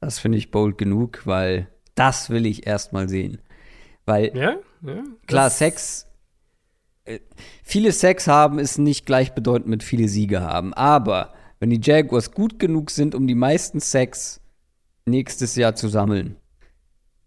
Das 0.00 0.18
finde 0.18 0.38
ich 0.38 0.50
bold 0.50 0.78
genug, 0.78 1.22
weil 1.26 1.68
das 1.94 2.30
will 2.30 2.46
ich 2.46 2.66
erst 2.66 2.92
mal 2.92 3.08
sehen. 3.08 3.40
Weil 4.06 4.36
Ja, 4.36 4.56
ja. 4.82 5.04
klar, 5.26 5.50
Sex, 5.50 6.06
viele 7.62 7.92
Sex 7.92 8.26
haben 8.26 8.58
ist 8.58 8.78
nicht 8.78 9.06
gleichbedeutend 9.06 9.68
mit 9.68 9.82
viele 9.82 10.08
Siege 10.08 10.40
haben. 10.40 10.74
Aber 10.74 11.32
wenn 11.58 11.70
die 11.70 11.80
Jaguars 11.82 12.32
gut 12.32 12.58
genug 12.58 12.90
sind, 12.90 13.14
um 13.14 13.26
die 13.26 13.34
meisten 13.34 13.80
Sex 13.80 14.40
nächstes 15.06 15.56
Jahr 15.56 15.74
zu 15.74 15.88
sammeln, 15.88 16.36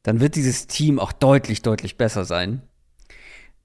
dann 0.04 0.20
wird 0.20 0.36
dieses 0.36 0.68
Team 0.68 1.00
auch 1.00 1.12
deutlich, 1.12 1.62
deutlich 1.62 1.98
besser 1.98 2.26
sein. 2.26 2.62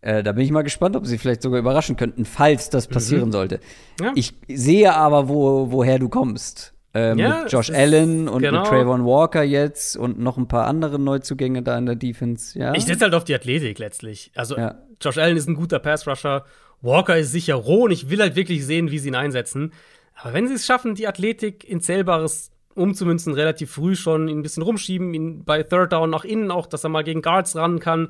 Äh, 0.01 0.23
da 0.23 0.33
bin 0.33 0.45
ich 0.45 0.51
mal 0.51 0.63
gespannt, 0.63 0.95
ob 0.95 1.07
sie 1.07 1.19
vielleicht 1.19 1.43
sogar 1.43 1.59
überraschen 1.59 1.97
könnten, 1.97 2.25
falls 2.25 2.71
das 2.71 2.87
passieren 2.87 3.33
sollte. 3.33 3.61
Mhm. 3.99 4.05
Ja. 4.05 4.13
Ich 4.15 4.35
sehe 4.49 4.95
aber, 4.95 5.29
wo, 5.29 5.73
woher 5.73 5.99
du 5.99 6.09
kommst. 6.09 6.75
Äh, 6.95 7.17
Ja, 7.19 7.43
mit 7.43 7.53
Josh 7.53 7.71
Allen 7.71 8.29
und 8.29 8.43
genau. 8.43 8.61
mit 8.61 8.69
Trayvon 8.69 9.05
Walker 9.05 9.43
jetzt 9.43 9.97
und 9.97 10.19
noch 10.19 10.37
ein 10.39 10.49
paar 10.49 10.67
andere 10.67 10.99
Neuzugänge 10.99 11.63
da 11.63 11.77
in 11.77 11.87
der 11.87 11.97
Defense. 11.97 12.59
Ja, 12.59 12.75
Ich 12.75 12.85
setze 12.87 13.05
halt 13.05 13.15
auf 13.15 13.25
die 13.25 13.35
Athletik 13.35 13.79
letztlich. 13.79 14.31
Also, 14.35 14.57
Ja. 14.57 14.77
Josh 15.01 15.19
Allen 15.19 15.37
ist 15.37 15.49
ein 15.49 15.55
guter 15.55 15.79
Pass-Rusher. 15.79 16.45
Walker 16.81 17.17
ist 17.17 17.33
sicher 17.33 17.55
roh 17.57 17.85
und 17.85 17.91
ich 17.91 18.09
will 18.11 18.21
halt 18.21 18.37
wirklich 18.37 18.65
sehen, 18.65 18.91
wie 18.91 18.99
sie 18.99 19.09
ihn 19.09 19.15
einsetzen. 19.15 19.73
Aber 20.15 20.33
wenn 20.33 20.49
sie 20.49 20.55
es 20.55 20.67
schaffen, 20.67 20.95
die 20.95 21.07
Athletik 21.07 21.69
in 21.69 21.81
Zählbares 21.81 22.51
umzumünzen, 22.75 23.35
relativ 23.35 23.73
früh 23.73 23.95
schon, 23.97 24.29
ihn 24.29 24.39
ein 24.39 24.43
bisschen 24.43 24.63
rumschieben, 24.63 25.13
ihn 25.15 25.45
bei 25.45 25.63
Third 25.63 25.93
Down 25.93 26.11
nach 26.11 26.25
innen 26.25 26.51
auch, 26.51 26.67
dass 26.67 26.85
er 26.85 26.91
mal 26.91 27.03
gegen 27.05 27.23
Guards 27.23 27.55
ran 27.57 27.81
kann, 27.81 28.09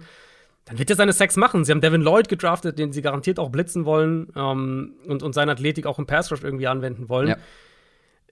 dann 0.66 0.78
wird 0.78 0.90
er 0.90 0.96
seine 0.96 1.12
Sex 1.14 1.36
machen. 1.36 1.64
Sie 1.64 1.72
haben 1.72 1.80
Devin 1.80 2.02
Lloyd 2.02 2.28
gedraftet, 2.28 2.78
den 2.78 2.92
sie 2.92 3.00
garantiert 3.02 3.38
auch 3.38 3.48
blitzen 3.50 3.86
wollen 3.86 4.28
ähm, 4.36 4.94
und, 5.06 5.22
und 5.22 5.34
seine 5.34 5.52
Athletik 5.52 5.86
auch 5.86 5.98
im 5.98 6.06
Pass-Rush 6.06 6.44
irgendwie 6.44 6.66
anwenden 6.66 7.08
wollen. 7.08 7.28
Ja. 7.28 7.36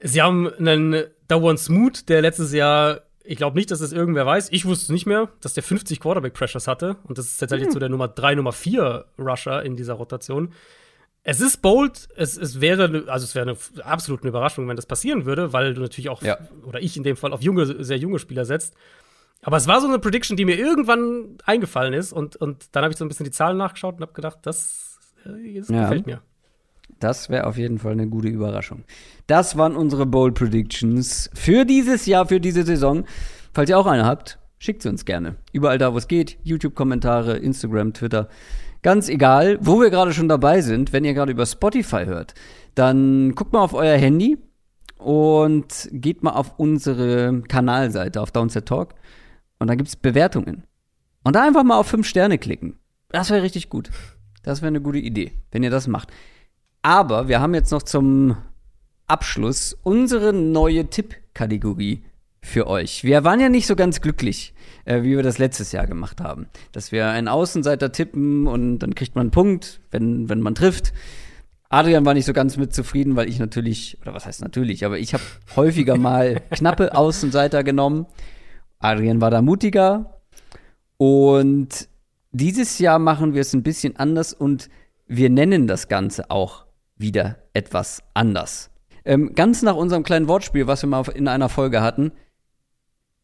Sie 0.03 0.21
haben 0.23 0.53
einen 0.55 1.05
Dawan 1.29 1.57
Smoot, 1.59 2.09
der 2.09 2.21
letztes 2.23 2.53
Jahr, 2.53 3.01
ich 3.25 3.37
glaube 3.37 3.57
nicht, 3.57 3.71
dass 3.71 3.81
es 3.81 3.93
irgendwer 3.93 4.27
weiß, 4.27 4.53
ich 4.53 4.65
wusste 4.65 4.85
es 4.85 4.89
nicht 4.91 5.07
mehr, 5.07 5.29
dass 5.41 5.55
der 5.55 5.63
50 5.63 6.01
Quarterback-Pressures 6.01 6.69
hatte. 6.69 6.97
Und 7.05 7.19
das 7.19 7.27
ist 7.27 7.39
tatsächlich 7.39 7.73
so 7.73 7.79
der 7.79 7.89
Nummer 7.89 8.09
3, 8.09 8.35
Nummer 8.37 8.53
4 8.53 9.07
Rusher 9.19 9.63
in 9.65 9.75
dieser 9.77 9.95
Rotation. 9.95 10.53
Es 11.23 11.41
ist 11.41 11.61
bold, 11.61 12.09
es, 12.15 12.37
es 12.37 12.61
wäre, 12.61 13.05
also 13.09 13.25
es 13.25 13.35
wäre 13.35 13.51
eine 13.51 13.85
absolut 13.85 14.21
eine 14.23 14.29
Überraschung, 14.29 14.69
wenn 14.69 14.77
das 14.77 14.87
passieren 14.87 15.25
würde, 15.27 15.53
weil 15.53 15.75
du 15.75 15.81
natürlich 15.81 16.09
auch, 16.09 16.23
Ja. 16.23 16.39
oder 16.65 16.81
ich 16.81 16.97
in 16.97 17.03
dem 17.03 17.17
Fall, 17.17 17.33
auf 17.33 17.43
junge, 17.43 17.83
sehr 17.83 17.97
junge 17.99 18.21
Spieler 18.21 18.45
setzt. 18.45 18.75
Aber 19.43 19.57
es 19.57 19.67
war 19.67 19.81
so 19.81 19.89
eine 19.89 19.99
Prediction, 19.99 20.37
die 20.37 20.45
mir 20.45 20.57
irgendwann 20.59 21.37
eingefallen 21.45 21.95
ist 21.95 22.13
und, 22.13 22.37
und 22.37 22.75
dann 22.77 22.85
habe 22.85 22.93
ich 22.93 22.99
so 22.99 23.05
ein 23.05 23.09
bisschen 23.09 23.25
die 23.25 23.33
Zahlen 23.33 23.57
nachgeschaut 23.57 23.97
und 23.97 24.03
habe 24.03 24.13
gedacht, 24.13 24.39
das, 24.43 24.99
äh, 25.25 25.59
das 25.59 25.69
Ja. 25.69 25.83
gefällt 25.83 26.07
mir. 26.07 26.23
Das 26.99 27.29
wäre 27.29 27.47
auf 27.47 27.59
jeden 27.59 27.79
Fall 27.79 27.93
eine 27.93 28.09
gute 28.09 28.29
Überraschung. 28.29 28.85
Das 29.27 29.57
waren 29.57 29.77
unsere 29.77 30.07
Bold 30.07 30.35
Predictions 30.35 31.31
für 31.35 31.65
dieses 31.65 32.07
Jahr, 32.07 32.27
für 32.27 32.41
diese 32.41 32.65
Saison. 32.65 33.05
Falls 33.53 33.71
ihr 33.71 33.79
auch 33.79 33.87
eine 33.87 34.05
habt, 34.05 34.39
schickt 34.59 34.83
sie 34.83 34.89
uns 34.89 35.05
gerne. 35.05 35.37
Überall 35.53 35.79
da, 35.79 35.93
wo 35.93 35.99
es 35.99 36.09
geht. 36.09 36.39
YouTube-Kommentare, 36.43 37.37
Instagram, 37.37 37.93
Twitter. 37.93 38.29
Ganz 38.83 39.09
egal, 39.09 39.59
wo 39.61 39.81
wir 39.81 39.91
gerade 39.91 40.13
schon 40.13 40.29
dabei 40.29 40.61
sind, 40.61 40.93
wenn 40.93 41.05
ihr 41.05 41.15
gerade 41.15 41.33
über 41.33 41.45
Spotify 41.45 42.05
hört, 42.05 42.35
dann 42.75 43.35
guckt 43.35 43.53
mal 43.53 43.61
auf 43.61 43.75
euer 43.75 43.97
Handy 43.97 44.39
und 44.99 45.89
geht 45.93 46.23
mal 46.23 46.33
auf 46.33 46.55
unsere 46.59 47.43
Kanalseite, 47.49 48.21
auf 48.21 48.31
Downset 48.31 48.67
Talk. 48.67 48.95
Und 49.59 49.69
da 49.69 49.75
gibt 49.75 49.89
es 49.89 49.97
Bewertungen. 49.97 50.65
Und 51.25 51.35
da 51.35 51.45
einfach 51.45 51.65
mal 51.65 51.79
auf 51.79 51.89
fünf 51.89 52.07
Sterne 52.07 52.39
klicken. 52.39 52.79
Das 53.09 53.31
wäre 53.31 53.43
richtig 53.43 53.69
gut. 53.69 53.91
Das 54.43 54.63
wäre 54.63 54.69
eine 54.69 54.81
gute 54.81 54.99
Idee, 54.99 55.33
wenn 55.51 55.63
ihr 55.63 55.71
das 55.71 55.89
macht. 55.89 56.13
Aber 56.87 57.27
wir 57.27 57.41
haben 57.41 57.53
jetzt 57.53 57.73
noch 57.73 57.83
zum 57.83 58.37
Abschluss 59.09 59.77
unsere 59.83 60.33
neue 60.33 60.87
Tipp-Kategorie 60.87 62.05
für 62.41 62.69
euch. 62.69 63.03
Wir 63.03 63.25
waren 63.25 63.41
ja 63.41 63.49
nicht 63.49 63.67
so 63.67 63.75
ganz 63.75 64.01
glücklich, 64.01 64.55
äh, 64.85 65.03
wie 65.03 65.17
wir 65.17 65.25
das 65.25 65.39
letztes 65.39 65.73
Jahr 65.73 65.89
gemacht 65.89 66.21
haben. 66.21 66.47
Dass 66.71 66.93
wir 66.93 67.09
einen 67.09 67.27
Außenseiter 67.27 67.91
tippen 67.91 68.47
und 68.47 68.79
dann 68.79 68.95
kriegt 68.95 69.17
man 69.17 69.23
einen 69.23 69.31
Punkt, 69.33 69.81
wenn, 69.91 70.29
wenn 70.29 70.41
man 70.41 70.55
trifft. 70.55 70.93
Adrian 71.71 72.07
war 72.07 72.15
nicht 72.15 72.25
so 72.25 72.33
ganz 72.33 72.57
mit 72.57 72.73
zufrieden, 72.73 73.17
weil 73.17 73.29
ich 73.29 73.41
natürlich, 73.41 73.99
oder 74.03 74.15
was 74.15 74.25
heißt 74.25 74.43
natürlich, 74.43 74.85
aber 74.85 74.97
ich 74.97 75.13
habe 75.13 75.25
häufiger 75.57 75.97
mal 75.97 76.41
knappe 76.53 76.95
Außenseiter 76.95 77.65
genommen. 77.65 78.07
Adrian 78.79 79.21
war 79.21 79.33
da 79.33 79.43
mutiger. 79.43 80.21
Und 80.99 81.89
dieses 82.31 82.79
Jahr 82.79 83.01
machen 83.01 83.35
wir 83.35 83.41
es 83.41 83.55
ein 83.55 83.65
bisschen 83.65 83.97
anders 83.97 84.33
und 84.33 84.71
wir 85.09 85.31
nennen 85.31 85.67
das 85.67 85.89
Ganze 85.89 86.31
auch 86.31 86.66
wieder 86.97 87.37
etwas 87.53 88.03
anders. 88.15 88.71
Ähm, 89.05 89.35
ganz 89.35 89.63
nach 89.63 89.77
unserem 89.77 90.03
kleinen 90.03 90.29
Wortspiel, 90.29 90.67
was 90.67 90.83
wir 90.83 90.89
mal 90.89 91.07
in 91.15 91.29
einer 91.29 91.49
Folge 91.49 91.83
hatten. 91.83 92.13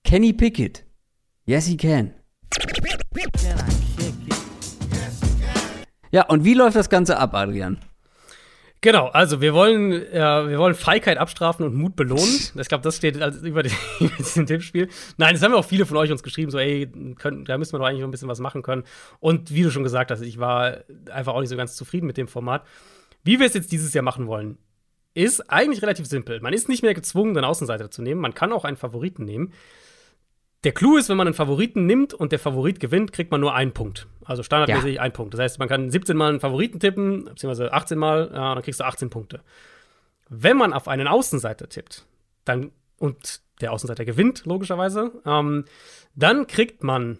Kenny 0.04 0.32
Pickett. 0.32 0.84
Yes, 1.44 1.66
he 1.66 1.76
can. 1.76 2.14
Ja, 6.12 6.26
und 6.26 6.44
wie 6.44 6.54
läuft 6.54 6.76
das 6.76 6.90
Ganze 6.90 7.18
ab, 7.18 7.34
Adrian? 7.34 7.78
Genau, 8.82 9.06
also 9.06 9.40
wir 9.40 9.54
wollen, 9.54 9.92
äh, 9.92 10.48
wir 10.48 10.58
wollen 10.58 10.74
Feigheit 10.74 11.16
abstrafen 11.16 11.64
und 11.64 11.74
Mut 11.74 11.94
belohnen. 11.94 12.22
Ich 12.60 12.68
glaube, 12.68 12.82
das 12.82 12.96
steht 12.96 13.20
also 13.22 13.40
über, 13.46 13.62
diesem 13.62 14.44
Tippspiel. 14.44 14.88
Nein, 15.16 15.34
das 15.34 15.42
haben 15.42 15.52
ja 15.52 15.58
auch 15.58 15.64
viele 15.64 15.86
von 15.86 15.96
euch 15.96 16.10
uns 16.10 16.24
geschrieben, 16.24 16.50
so, 16.50 16.58
ey, 16.58 16.90
können, 17.16 17.44
da 17.44 17.56
müssen 17.58 17.74
wir 17.74 17.78
doch 17.78 17.86
eigentlich 17.86 18.00
noch 18.00 18.08
ein 18.08 18.10
bisschen 18.10 18.28
was 18.28 18.40
machen 18.40 18.62
können. 18.62 18.82
Und 19.20 19.54
wie 19.54 19.62
du 19.62 19.70
schon 19.70 19.84
gesagt 19.84 20.10
hast, 20.10 20.20
ich 20.20 20.38
war 20.38 20.78
einfach 21.10 21.32
auch 21.32 21.40
nicht 21.40 21.50
so 21.50 21.56
ganz 21.56 21.76
zufrieden 21.76 22.06
mit 22.06 22.16
dem 22.16 22.26
Format. 22.26 22.64
Wie 23.24 23.38
wir 23.38 23.46
es 23.46 23.54
jetzt 23.54 23.72
dieses 23.72 23.94
Jahr 23.94 24.04
machen 24.04 24.26
wollen, 24.26 24.58
ist 25.14 25.50
eigentlich 25.50 25.82
relativ 25.82 26.06
simpel. 26.06 26.40
Man 26.40 26.52
ist 26.52 26.68
nicht 26.68 26.82
mehr 26.82 26.94
gezwungen, 26.94 27.36
einen 27.36 27.44
Außenseiter 27.44 27.90
zu 27.90 28.02
nehmen. 28.02 28.20
Man 28.20 28.34
kann 28.34 28.52
auch 28.52 28.64
einen 28.64 28.76
Favoriten 28.76 29.24
nehmen. 29.24 29.52
Der 30.64 30.72
Clou 30.72 30.96
ist, 30.96 31.08
wenn 31.08 31.16
man 31.16 31.26
einen 31.26 31.34
Favoriten 31.34 31.86
nimmt 31.86 32.14
und 32.14 32.32
der 32.32 32.38
Favorit 32.38 32.78
gewinnt, 32.78 33.12
kriegt 33.12 33.30
man 33.30 33.40
nur 33.40 33.54
einen 33.54 33.72
Punkt. 33.72 34.06
Also 34.24 34.42
standardmäßig 34.42 35.00
ein 35.00 35.12
Punkt. 35.12 35.34
Das 35.34 35.40
heißt, 35.40 35.58
man 35.58 35.68
kann 35.68 35.90
17 35.90 36.16
Mal 36.16 36.30
einen 36.30 36.40
Favoriten 36.40 36.78
tippen, 36.78 37.24
beziehungsweise 37.24 37.72
18 37.72 37.98
Mal, 37.98 38.30
ja, 38.32 38.54
dann 38.54 38.62
kriegst 38.62 38.80
du 38.80 38.84
18 38.84 39.10
Punkte. 39.10 39.42
Wenn 40.28 40.56
man 40.56 40.72
auf 40.72 40.88
einen 40.88 41.08
Außenseiter 41.08 41.68
tippt, 41.68 42.06
dann 42.44 42.70
und 42.98 43.42
der 43.60 43.72
Außenseiter 43.72 44.04
gewinnt, 44.04 44.44
logischerweise, 44.46 45.10
ähm, 45.26 45.64
dann 46.14 46.46
kriegt 46.46 46.84
man 46.84 47.18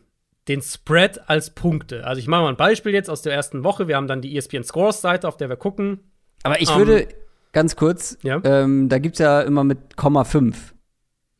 den 0.48 0.60
Spread 0.62 1.28
als 1.28 1.50
Punkte. 1.50 2.04
Also 2.06 2.18
ich 2.18 2.26
mache 2.26 2.42
mal 2.42 2.48
ein 2.48 2.56
Beispiel 2.56 2.92
jetzt 2.92 3.08
aus 3.08 3.22
der 3.22 3.32
ersten 3.32 3.64
Woche. 3.64 3.88
Wir 3.88 3.96
haben 3.96 4.08
dann 4.08 4.20
die 4.20 4.36
ESPN 4.36 4.64
Scores 4.64 5.00
Seite, 5.00 5.28
auf 5.28 5.36
der 5.36 5.48
wir 5.48 5.56
gucken. 5.56 6.00
Aber 6.42 6.60
ich 6.60 6.70
Ähm, 6.70 6.78
würde, 6.78 7.08
ganz 7.52 7.76
kurz. 7.76 8.18
Ja. 8.22 8.40
Ähm, 8.44 8.88
da 8.88 8.98
gibt's 8.98 9.20
ja 9.20 9.42
immer 9.42 9.62
mit 9.64 9.96
Komma 9.96 10.24
5. 10.24 10.74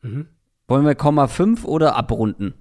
Mhm. 0.01 0.27
Wollen 0.67 0.85
wir 0.85 0.95
Komma 0.95 1.27
5 1.27 1.65
oder 1.65 1.95
abrunden? 1.95 2.53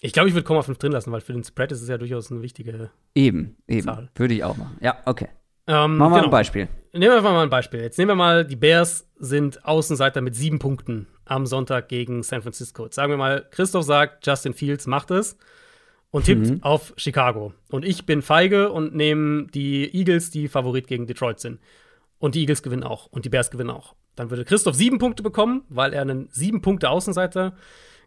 Ich 0.00 0.12
glaube, 0.12 0.28
ich 0.28 0.34
würde 0.34 0.44
Komma 0.46 0.62
5 0.62 0.78
drin 0.78 0.92
lassen, 0.92 1.10
weil 1.12 1.20
für 1.20 1.32
den 1.32 1.44
Spread 1.44 1.72
ist 1.72 1.82
es 1.82 1.88
ja 1.88 1.98
durchaus 1.98 2.30
eine 2.30 2.42
wichtige. 2.42 2.90
Eben, 3.14 3.56
eben. 3.66 3.82
Zahl. 3.82 4.10
Würde 4.14 4.34
ich 4.34 4.44
auch 4.44 4.56
machen. 4.56 4.76
Ja, 4.80 4.98
okay. 5.06 5.28
Ähm, 5.66 5.96
Machen 5.96 6.12
wir 6.12 6.16
genau. 6.16 6.24
ein 6.24 6.30
Beispiel. 6.30 6.68
Nehmen 6.92 7.14
wir 7.14 7.22
mal 7.22 7.42
ein 7.42 7.50
Beispiel. 7.50 7.80
Jetzt 7.80 7.98
nehmen 7.98 8.10
wir 8.10 8.14
mal, 8.14 8.44
die 8.44 8.54
Bears 8.54 9.08
sind 9.18 9.64
Außenseiter 9.64 10.20
mit 10.20 10.36
sieben 10.36 10.58
Punkten 10.58 11.08
am 11.24 11.46
Sonntag 11.46 11.88
gegen 11.88 12.22
San 12.22 12.42
Francisco. 12.42 12.84
Jetzt 12.84 12.96
sagen 12.96 13.10
wir 13.10 13.16
mal, 13.16 13.48
Christoph 13.50 13.84
sagt, 13.84 14.26
Justin 14.26 14.52
Fields 14.52 14.86
macht 14.86 15.10
es 15.10 15.36
und 16.14 16.24
tippt 16.26 16.48
Mhm. 16.48 16.62
auf 16.62 16.94
Chicago. 16.96 17.52
Und 17.70 17.84
ich 17.84 18.06
bin 18.06 18.22
feige 18.22 18.70
und 18.70 18.94
nehme 18.94 19.46
die 19.48 19.92
Eagles, 19.94 20.30
die 20.30 20.46
Favorit 20.48 20.86
gegen 20.86 21.06
Detroit 21.06 21.40
sind. 21.40 21.58
Und 22.18 22.36
die 22.36 22.40
Eagles 22.42 22.62
gewinnen 22.62 22.84
auch. 22.84 23.06
Und 23.06 23.24
die 23.24 23.28
Bears 23.28 23.50
gewinnen 23.50 23.70
auch. 23.70 23.94
Dann 24.14 24.30
würde 24.30 24.44
Christoph 24.44 24.76
sieben 24.76 24.98
Punkte 24.98 25.22
bekommen, 25.24 25.62
weil 25.68 25.92
er 25.92 26.02
einen 26.02 26.28
sieben 26.30 26.62
Punkte 26.62 26.88
Außenseiter 26.88 27.54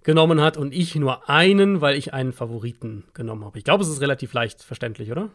genommen 0.04 0.40
hat 0.40 0.56
und 0.56 0.74
ich 0.74 0.96
nur 0.96 1.30
einen, 1.30 1.82
weil 1.82 1.98
ich 1.98 2.14
einen 2.14 2.32
Favoriten 2.32 3.04
genommen 3.14 3.44
habe. 3.44 3.58
Ich 3.58 3.66
glaube, 3.66 3.84
es 3.84 3.90
ist 3.90 4.00
relativ 4.00 4.32
leicht 4.32 4.64
verständlich, 4.64 5.12
oder? 5.12 5.30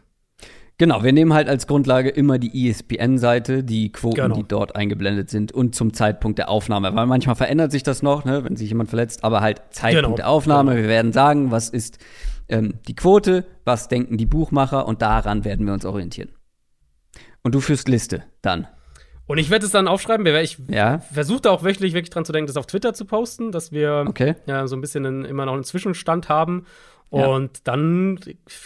Genau, 0.79 1.03
wir 1.03 1.13
nehmen 1.13 1.33
halt 1.33 1.47
als 1.47 1.67
Grundlage 1.67 2.09
immer 2.09 2.39
die 2.39 2.67
ESPN-Seite, 2.69 3.63
die 3.63 3.91
Quoten, 3.91 4.15
Genau. 4.15 4.35
die 4.35 4.43
dort 4.47 4.75
eingeblendet 4.75 5.29
sind 5.29 5.51
und 5.51 5.75
zum 5.75 5.93
Zeitpunkt 5.93 6.39
der 6.39 6.49
Aufnahme. 6.49 6.95
Weil 6.95 7.05
manchmal 7.05 7.35
verändert 7.35 7.71
sich 7.71 7.83
das 7.83 8.01
noch, 8.01 8.25
ne, 8.25 8.43
wenn 8.43 8.55
sich 8.55 8.69
jemand 8.69 8.89
verletzt, 8.89 9.23
aber 9.23 9.41
halt 9.41 9.61
Zeitpunkt 9.69 10.05
Genau, 10.05 10.15
der 10.15 10.27
Aufnahme. 10.29 10.71
genau. 10.71 10.81
Wir 10.81 10.89
werden 10.89 11.13
sagen, 11.13 11.51
was 11.51 11.69
ist 11.69 11.99
ähm, 12.53 12.75
die 12.87 12.95
Quote, 12.95 13.45
was 13.65 13.87
denken 13.87 14.17
die 14.17 14.25
Buchmacher 14.25 14.87
und 14.87 15.01
daran 15.01 15.43
werden 15.43 15.65
wir 15.65 15.73
uns 15.73 15.85
orientieren. 15.85 16.29
Und 17.41 17.55
du 17.55 17.59
führst 17.59 17.89
Liste 17.89 18.23
dann. 18.41 18.67
Und 19.25 19.37
ich 19.37 19.49
werde 19.49 19.65
es 19.65 19.71
dann 19.71 19.87
aufschreiben. 19.87 20.25
Ich 20.27 20.59
Ja, 20.69 20.99
versuche 20.99 21.41
da 21.41 21.51
auch 21.51 21.63
wöchentlich 21.63 21.93
wirklich 21.93 22.09
dran 22.09 22.25
zu 22.25 22.31
denken, 22.31 22.47
das 22.47 22.57
auf 22.57 22.67
Twitter 22.67 22.93
zu 22.93 23.05
posten, 23.05 23.51
dass 23.51 23.71
wir 23.71 24.05
okay. 24.07 24.35
ja 24.45 24.67
so 24.67 24.75
ein 24.75 24.81
bisschen 24.81 25.05
einen, 25.05 25.25
immer 25.25 25.45
noch 25.45 25.53
einen 25.53 25.63
Zwischenstand 25.63 26.29
haben. 26.29 26.65
Ja. 27.11 27.27
Und 27.27 27.67
dann, 27.67 28.19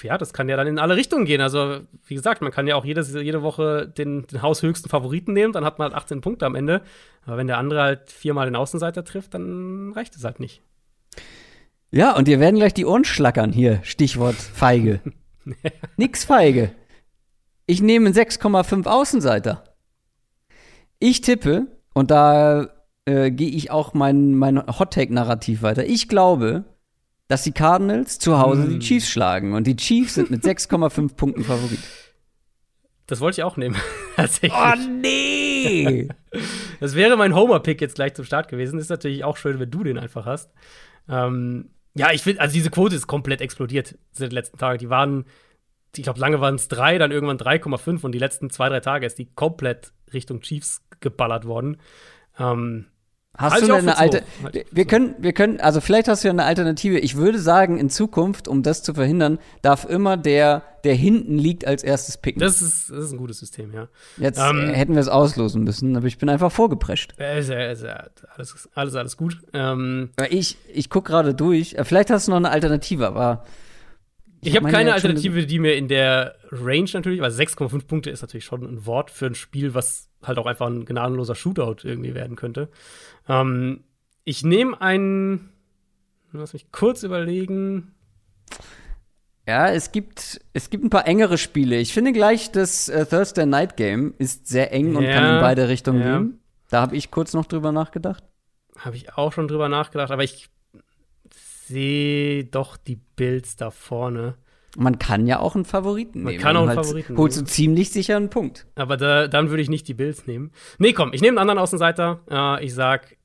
ja, 0.04 0.18
das 0.18 0.34
kann 0.34 0.48
ja 0.48 0.56
dann 0.56 0.68
in 0.68 0.80
alle 0.80 0.96
Richtungen 0.96 1.26
gehen. 1.26 1.42
Also, 1.42 1.82
wie 2.06 2.16
gesagt, 2.16 2.42
man 2.42 2.52
kann 2.52 2.66
ja 2.66 2.76
auch 2.76 2.86
jedes, 2.86 3.14
jede 3.14 3.42
Woche 3.42 3.88
den, 3.88 4.26
den 4.28 4.42
haushöchsten 4.42 4.90
Favoriten 4.90 5.34
nehmen, 5.34 5.54
dann 5.54 5.66
hat 5.66 5.80
man 5.80 5.92
halt 5.92 5.96
18 5.96 6.22
Punkte 6.22 6.46
am 6.46 6.56
Ende. 6.56 6.82
Aber 7.26 7.38
wenn 7.38 7.48
der 7.48 7.58
andere 7.58 7.82
halt 7.82 8.12
viermal 8.12 8.46
den 8.46 8.56
Außenseiter 8.56 9.04
trifft, 9.04 9.34
dann 9.34 9.92
reicht 9.94 10.16
es 10.16 10.24
halt 10.24 10.40
nicht. 10.40 10.62
Ja, 11.92 12.16
und 12.16 12.28
dir 12.28 12.40
werden 12.40 12.58
gleich 12.58 12.74
die 12.74 12.86
Ohren 12.86 13.06
schlackern 13.06 13.52
hier. 13.52 13.80
Stichwort 13.84 14.36
Feige. 14.36 15.00
Nix 15.98 16.26
Feige. 16.26 16.72
Ich 17.66 17.82
nehme 17.82 18.08
einen 18.08 18.16
6,5 18.16 18.86
Außenseiter. 18.88 19.64
Ich 21.00 21.22
tippe, 21.22 21.68
und 21.94 22.12
da 22.12 22.70
äh, 23.06 23.32
gehe 23.32 23.50
ich 23.50 23.72
auch 23.72 23.94
mein, 23.94 24.36
mein 24.36 24.58
Hot-Take-Narrativ 24.68 25.62
weiter. 25.62 25.86
Ich 25.86 26.08
glaube, 26.08 26.66
dass 27.28 27.44
die 27.44 27.52
Cardinals 27.52 28.20
zu 28.20 28.40
Hause 28.40 28.64
Mm. 28.64 28.70
die 28.70 28.80
Chiefs 28.80 29.10
schlagen. 29.10 29.54
Und 29.54 29.68
die 29.68 29.76
Chiefs 29.76 30.16
sind 30.16 30.30
mit 30.32 30.44
6,5 30.46 31.16
Punkten 31.16 31.44
Favorit. 31.44 31.80
Das 33.06 33.22
wollte 33.22 33.40
ich 33.42 33.44
auch 33.44 33.58
nehmen. 33.58 33.76
Oh, 34.20 34.74
nee! 35.00 36.08
Das 36.80 36.96
wäre 36.96 37.18
mein 37.18 37.36
Homer-Pick 37.36 37.80
jetzt 37.82 37.94
gleich 37.94 38.16
zum 38.16 38.26
Start 38.26 38.48
gewesen. 38.50 38.80
Ist 38.80 38.90
natürlich 38.90 39.24
auch 39.24 39.38
schön, 39.38 39.60
wenn 39.60 39.70
du 39.70 39.84
den 39.84 40.00
einfach 40.00 40.26
hast. 40.26 40.52
Ähm, 41.08 41.70
ja, 41.98 42.12
ich 42.12 42.22
finde, 42.22 42.42
also 42.42 42.54
diese 42.54 42.70
Quote 42.70 42.96
ist 42.96 43.08
komplett 43.08 43.42
explodiert 43.42 43.98
seit 44.12 44.32
den 44.32 44.36
letzten 44.36 44.58
Tagen. 44.58 44.80
Die 44.80 44.90
waren, 44.90 45.26
ich 45.96 46.04
glaube, 46.04 46.20
lange 46.20 46.40
waren 46.40 46.56
es 46.56 46.68
drei, 46.68 46.98
dann 46.98 47.12
irgendwann 47.12 47.38
3,5 47.38 48.04
und 48.04 48.12
die 48.12 48.20
letzten 48.20 48.50
zwei, 48.50 48.70
drei 48.70 48.80
Tage 48.80 49.06
ist 49.06 49.18
die 49.18 49.34
komplett 49.34 49.94
Richtung 50.14 50.42
Chiefs 50.42 50.82
geballert 51.00 51.46
worden. 51.46 51.78
Ähm, 52.38 52.86
Hast 53.38 53.54
Halte 53.54 53.68
du 53.68 53.74
ich 53.74 53.80
denn 53.80 53.90
eine 53.90 53.98
alte. 54.00 54.24
ich 54.52 54.66
Wir 54.72 54.86
können, 54.86 55.16
wir 55.20 55.32
können, 55.32 55.60
also 55.60 55.80
vielleicht 55.80 56.08
hast 56.08 56.24
du 56.24 56.28
ja 56.28 56.34
eine 56.34 56.46
Alternative. 56.46 56.98
Ich 56.98 57.18
würde 57.18 57.38
sagen, 57.38 57.78
in 57.78 57.92
Zukunft, 57.92 58.48
um 58.48 58.64
das 58.64 58.82
zu 58.82 58.96
verhindern, 58.96 59.38
darf 59.62 59.86
immer 59.86 60.18
der, 60.18 60.64
der 60.84 60.96
hinten 60.96 61.38
liegt, 61.38 61.68
als 61.68 61.84
erstes 61.84 62.18
picken. 62.18 62.40
das, 62.40 62.64
ist, 62.64 62.90
das 62.90 63.06
ist 63.06 63.12
ein 63.12 63.20
gutes 63.20 63.38
System, 63.38 63.72
ja. 63.74 63.90
Jetzt 64.18 64.40
ähm, 64.40 64.70
äh, 64.70 64.74
hätten 64.74 64.96
wir 64.96 65.02
es 65.02 65.08
auslosen 65.08 65.64
müssen, 65.64 65.96
aber 65.96 66.08
ich 66.08 66.18
bin 66.18 66.30
einfach 66.30 66.52
vorgeprescht. 66.52 67.14
Äh, 67.20 67.40
ist, 67.40 67.50
ja 67.50 68.08
alles, 68.36 68.70
alles, 68.74 68.96
alles 68.96 69.18
gut. 69.18 69.38
Ähm, 69.54 70.10
Ich, 70.32 70.58
ich 70.74 70.90
gucke 70.90 71.12
gerade 71.12 71.36
durch. 71.36 71.76
Äh, 71.76 71.84
Vielleicht 71.86 72.10
hast 72.10 72.28
du 72.28 72.32
noch 72.32 72.38
eine 72.38 72.50
Alternative, 72.50 73.08
aber. 73.08 73.46
Ich 74.42 74.56
habe 74.56 74.64
meine 74.64 74.78
keine 74.78 74.94
Alternative, 74.94 75.46
die 75.46 75.60
mir 75.60 75.76
in 75.76 75.88
der 75.88 76.36
Range 76.52 76.90
natürlich, 76.94 77.22
weil 77.22 77.32
6,5 77.32 77.86
Punkte 77.86 78.10
ist 78.10 78.22
natürlich 78.22 78.46
schon 78.46 78.64
ein 78.64 78.86
Wort 78.88 79.12
für 79.12 79.28
ein 79.28 79.36
Spiel, 79.36 79.74
was 79.76 80.07
halt 80.24 80.38
auch 80.40 80.46
einfach 80.46 80.68
ein 80.68 80.86
gnadenloser 80.86 81.36
Shootout 81.36 81.78
irgendwie 81.84 82.14
werden 82.16 82.36
könnte. 82.36 82.70
Ähm, 83.28 83.84
ich 84.24 84.44
nehme 84.44 84.80
einen, 84.82 85.52
lass 86.32 86.54
mich 86.54 86.72
kurz 86.72 87.04
überlegen. 87.04 87.94
Ja, 89.48 89.70
es 89.70 89.94
gibt, 89.94 90.42
es 90.52 90.70
gibt 90.70 90.84
ein 90.84 90.90
paar 90.90 91.08
engere 91.08 91.38
Spiele. 91.38 91.78
Ich 91.78 91.94
finde 91.94 92.12
gleich, 92.12 92.52
das 92.52 92.90
äh, 92.90 93.06
Thursday 93.06 93.46
Night 93.46 93.78
Game 93.78 94.14
ist 94.18 94.48
sehr 94.48 94.74
eng 94.74 94.96
und 94.96 95.04
Ja, 95.04 95.14
kann 95.14 95.36
in 95.36 95.42
beide 95.42 95.70
Richtungen 95.70 96.02
ja. 96.02 96.18
gehen. 96.18 96.40
Da 96.70 96.82
habe 96.82 96.98
ich 96.98 97.12
kurz 97.12 97.34
noch 97.34 97.46
drüber 97.46 97.72
nachgedacht. 97.72 98.24
Habe 98.78 98.98
ich 98.98 99.14
auch 99.18 99.32
schon 99.32 99.48
drüber 99.48 99.70
nachgedacht, 99.70 100.12
aber 100.12 100.24
ich 100.24 100.50
sehe 101.68 102.44
doch 102.44 102.76
die 102.76 102.98
Bills 102.98 103.56
da 103.56 103.72
vorne. 103.72 104.36
Man 104.80 105.00
kann 105.00 105.26
ja 105.26 105.40
auch 105.40 105.56
einen 105.56 105.66
Favoriten 105.66 106.22
Man 106.24 106.34
nehmen. 106.34 106.44
kann 106.44 106.56
auch 106.56 106.62
einen 106.62 106.70
halt 106.70 106.80
Favoriten 106.86 107.18
Holst 107.18 107.38
du 107.38 107.42
nehmen. 107.42 107.48
ziemlich 107.48 107.90
sicher 107.90 108.16
einen 108.16 108.30
Punkt. 108.30 108.68
Aber 108.76 108.96
da, 108.96 109.28
dann 109.28 109.50
würde 109.50 109.64
ich 109.64 109.70
nicht 109.70 109.88
die 109.88 109.96
Bills 109.96 110.28
nehmen. 110.28 110.52
Nee, 110.78 110.94
komm, 110.94 111.14
ich 111.14 111.22
nehme 111.22 111.40
einen 111.40 111.50
anderen 111.50 111.58
Außenseiter. 111.60 112.20
Äh, 112.30 112.64
ich 112.66 112.74
sag, 112.76 113.18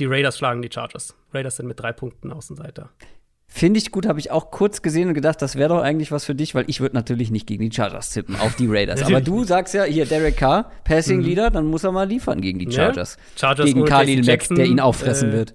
die 0.00 0.06
Raiders 0.06 0.36
schlagen 0.38 0.60
die 0.60 0.70
Chargers. 0.72 1.14
Raiders 1.32 1.56
sind 1.56 1.66
mit 1.66 1.78
drei 1.80 1.92
Punkten 1.92 2.32
Außenseiter. 2.32 2.90
Finde 3.50 3.78
ich 3.78 3.92
gut, 3.92 4.06
habe 4.06 4.18
ich 4.20 4.30
auch 4.30 4.50
kurz 4.50 4.82
gesehen 4.82 5.08
und 5.08 5.14
gedacht, 5.14 5.40
das 5.40 5.56
wäre 5.56 5.70
doch 5.70 5.80
eigentlich 5.80 6.12
was 6.12 6.24
für 6.26 6.34
dich, 6.34 6.54
weil 6.54 6.64
ich 6.66 6.80
würde 6.80 6.94
natürlich 6.96 7.30
nicht 7.30 7.46
gegen 7.46 7.62
die 7.68 7.74
Chargers 7.74 8.10
tippen, 8.10 8.36
auf 8.36 8.56
die 8.56 8.66
Raiders. 8.68 9.02
Aber 9.02 9.20
du 9.22 9.44
sagst 9.44 9.72
ja, 9.72 9.84
hier 9.84 10.04
Derek 10.04 10.36
Carr, 10.36 10.70
Passing 10.84 11.20
Leader, 11.22 11.50
dann 11.50 11.66
muss 11.66 11.82
er 11.84 11.92
mal 11.92 12.06
liefern 12.06 12.40
gegen 12.42 12.58
die 12.58 12.66
Ja. 12.66 12.72
Chargers. 12.86 13.16
Chargers 13.36 13.66
gegen 13.66 13.84
Khalil 13.86 14.22
Mack, 14.24 14.48
der 14.48 14.66
ihn 14.66 14.80
auffressen 14.80 15.30
äh, 15.30 15.32
wird. 15.32 15.54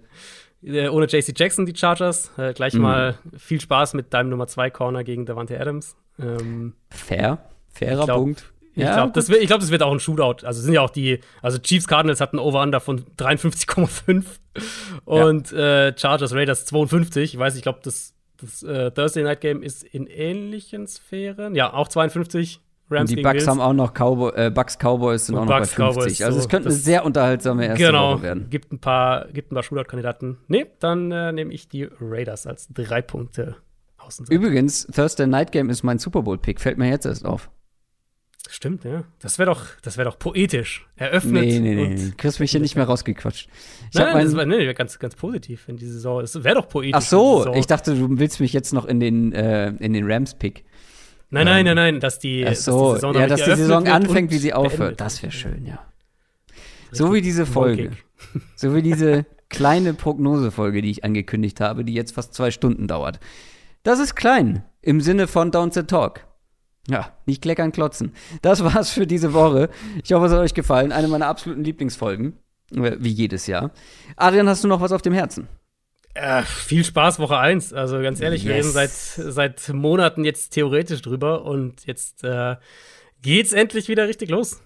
Äh, 0.65 0.87
ohne 0.87 1.05
JC 1.07 1.33
Jackson 1.37 1.65
die 1.65 1.75
Chargers. 1.75 2.31
Äh, 2.37 2.53
gleich 2.53 2.73
Mhm. 2.73 2.81
mal 2.81 3.17
viel 3.37 3.59
Spaß 3.61 3.93
mit 3.95 4.13
deinem 4.13 4.29
Nummer 4.29 4.47
2 4.47 4.69
Corner 4.69 5.03
gegen 5.03 5.25
Davante 5.25 5.59
Adams. 5.59 5.95
Ähm, 6.19 6.73
Fair, 6.89 7.39
fairer 7.73 7.99
ich 8.01 8.05
glaub- 8.05 8.17
Punkt. 8.19 8.53
ich 8.75 8.83
glaube, 8.83 9.11
das, 9.13 9.29
wird- 9.29 9.41
ich 9.41 9.47
glaub, 9.47 9.59
das 9.59 9.71
wird 9.71 9.83
auch 9.83 9.91
ein 9.91 9.99
Shootout. 9.99 10.45
Also 10.45 10.61
sind 10.61 10.73
ja 10.73 10.81
auch 10.81 10.89
die, 10.89 11.19
also 11.41 11.57
Chiefs 11.57 11.87
Cardinals 11.87 12.21
hatten 12.21 12.39
Over-Under 12.39 12.79
von 12.79 13.03
53,5 13.17 14.25
und 15.05 15.51
äh, 15.51 15.93
Chargers 15.97 16.33
Raiders 16.33 16.65
52. 16.65 17.33
Ich 17.33 17.39
weiß, 17.39 17.55
ich 17.55 17.61
glaube, 17.63 17.79
das, 17.83 18.13
das 18.39 18.63
äh, 18.63 18.91
Thursday 18.91 19.23
Night 19.23 19.41
Game 19.41 19.61
ist 19.63 19.83
in 19.83 20.07
ähnlichen 20.07 20.87
Sphären. 20.87 21.55
Ja, 21.55 21.73
auch 21.73 21.87
52. 21.87 22.59
Rams 22.89 23.09
Und 23.09 23.17
die 23.17 23.23
Bucks 23.23 23.33
Bills. 23.37 23.47
haben 23.47 23.59
auch 23.61 23.73
noch 23.73 23.93
Cowboy, 23.93 24.31
äh, 24.35 24.49
Bucks 24.51 24.77
Cowboys 24.77 25.25
sind 25.27 25.35
Und 25.35 25.41
auch 25.43 25.45
noch 25.45 25.57
Bucks 25.59 25.75
bei 25.75 25.83
50. 25.85 26.03
Cowboys, 26.03 26.21
also 26.21 26.39
es 26.39 26.49
könnte 26.49 26.69
eine 26.69 26.75
sehr 26.77 27.05
unterhaltsame 27.05 27.65
erste 27.65 27.85
Genau, 27.85 28.13
Woche 28.15 28.21
werden. 28.23 28.49
gibt 28.49 28.71
ein 28.71 28.79
paar, 28.79 29.27
gibt 29.29 29.51
ein 29.51 29.55
paar 29.55 29.63
Shootout-Kandidaten. 29.63 30.37
Nee, 30.47 30.65
dann 30.79 31.11
äh, 31.11 31.31
nehme 31.31 31.53
ich 31.53 31.69
die 31.69 31.87
Raiders 31.99 32.45
als 32.45 32.67
drei 32.73 33.01
Punkte 33.01 33.55
Außenseiter. 33.97 34.35
Übrigens, 34.39 34.85
Thursday 34.87 35.25
Night 35.27 35.51
Game 35.53 35.69
ist 35.69 35.81
mein 35.83 35.97
Super 35.97 36.21
Bowl 36.23 36.37
Pick, 36.37 36.59
fällt 36.59 36.77
mir 36.77 36.89
jetzt 36.89 37.05
erst 37.05 37.25
auf. 37.25 37.49
Stimmt, 38.49 38.83
ja. 38.83 39.05
Das 39.19 39.39
wäre 39.39 39.49
doch, 39.49 39.65
das 39.81 39.97
wäre 39.97 40.09
doch 40.09 40.19
poetisch. 40.19 40.85
Eröffnet. 40.97 41.43
Nee, 41.45 41.59
nee, 41.59 41.75
nee, 41.75 41.83
und- 41.85 41.93
nee. 41.95 42.11
Kriegst 42.17 42.41
mich 42.41 42.51
hier 42.51 42.59
nicht 42.59 42.75
mehr 42.75 42.85
rausgequatscht. 42.85 43.47
Ich 43.89 43.97
Nein, 43.97 44.13
nein, 44.13 44.25
das 44.25 44.35
war 44.35 44.45
nee, 44.45 44.71
ganz, 44.73 44.99
ganz 44.99 45.15
positiv, 45.15 45.67
wenn 45.67 45.77
die 45.77 45.85
Saison 45.87 46.21
ist. 46.21 46.43
Wäre 46.43 46.55
doch 46.55 46.67
poetisch. 46.67 46.91
Ach 46.93 47.01
so, 47.01 47.53
ich 47.55 47.65
dachte, 47.67 47.95
du 47.95 48.19
willst 48.19 48.41
mich 48.41 48.51
jetzt 48.51 48.73
noch 48.73 48.85
in 48.85 48.99
den, 48.99 49.31
äh, 49.31 49.69
in 49.79 49.93
den 49.93 50.03
Rams 50.11 50.35
Pick. 50.35 50.65
Nein, 51.33 51.45
nein, 51.45 51.65
nein, 51.65 51.75
nein, 51.75 51.99
dass 51.99 52.19
die, 52.19 52.43
Ach 52.45 52.51
dass 52.51 52.65
so, 52.65 52.89
die 52.89 52.95
Saison 52.95 53.15
ja, 53.15 53.27
dass 53.27 53.43
die 53.43 53.55
Saison 53.55 53.87
anfängt, 53.87 54.31
wie 54.31 54.37
sie 54.37 54.53
aufhört. 54.53 55.01
Das 55.01 55.23
wäre 55.23 55.31
schön, 55.31 55.65
ja. 55.65 55.79
So 56.91 57.11
wie 57.13 57.21
diese 57.21 57.45
Folge. 57.45 57.91
So 58.55 58.73
wie 58.73 58.81
diese 58.81 59.25
kleine 59.49 59.93
Prognosefolge, 59.93 60.81
die 60.81 60.89
ich 60.89 61.03
angekündigt 61.03 61.59
habe, 61.59 61.83
die 61.83 61.93
jetzt 61.93 62.13
fast 62.13 62.33
zwei 62.33 62.51
Stunden 62.51 62.87
dauert. 62.87 63.19
Das 63.83 63.99
ist 63.99 64.15
klein 64.15 64.63
im 64.81 65.01
Sinne 65.01 65.27
von 65.27 65.51
Don't 65.51 65.73
Sit 65.73 65.89
Talk. 65.89 66.25
Ja, 66.87 67.11
nicht 67.25 67.41
kleckern, 67.41 67.73
klotzen. 67.73 68.13
Das 68.41 68.63
war's 68.63 68.91
für 68.91 69.05
diese 69.05 69.33
Woche. 69.33 69.69
Ich 70.03 70.13
hoffe, 70.13 70.27
es 70.27 70.31
hat 70.31 70.39
euch 70.39 70.53
gefallen. 70.53 70.93
Eine 70.93 71.09
meiner 71.09 71.27
absoluten 71.27 71.65
Lieblingsfolgen. 71.65 72.37
Äh, 72.73 72.95
Wie 72.99 73.09
jedes 73.09 73.47
Jahr. 73.47 73.71
Adrian, 74.15 74.47
hast 74.47 74.63
du 74.63 74.69
noch 74.69 74.79
was 74.81 74.93
auf 74.93 75.01
dem 75.01 75.13
Herzen? 75.13 75.47
Äh, 76.15 76.43
viel 76.43 76.83
Spaß 76.83 77.19
Woche 77.19 77.37
1. 77.37 77.73
Also 77.73 77.99
ganz 78.01 78.19
ehrlich, 78.21 78.45
wir 78.45 78.55
Yes. 78.55 78.65
reden 78.65 78.73
seit, 78.73 78.91
seit 78.91 79.69
Monaten 79.73 80.23
jetzt 80.23 80.51
theoretisch 80.51 81.01
drüber 81.01 81.43
und 81.45 81.85
jetzt 81.85 82.23
äh, 82.23 82.55
geht's 83.21 83.51
endlich 83.53 83.87
wieder 83.87 84.07
richtig 84.07 84.29
los. 84.29 84.61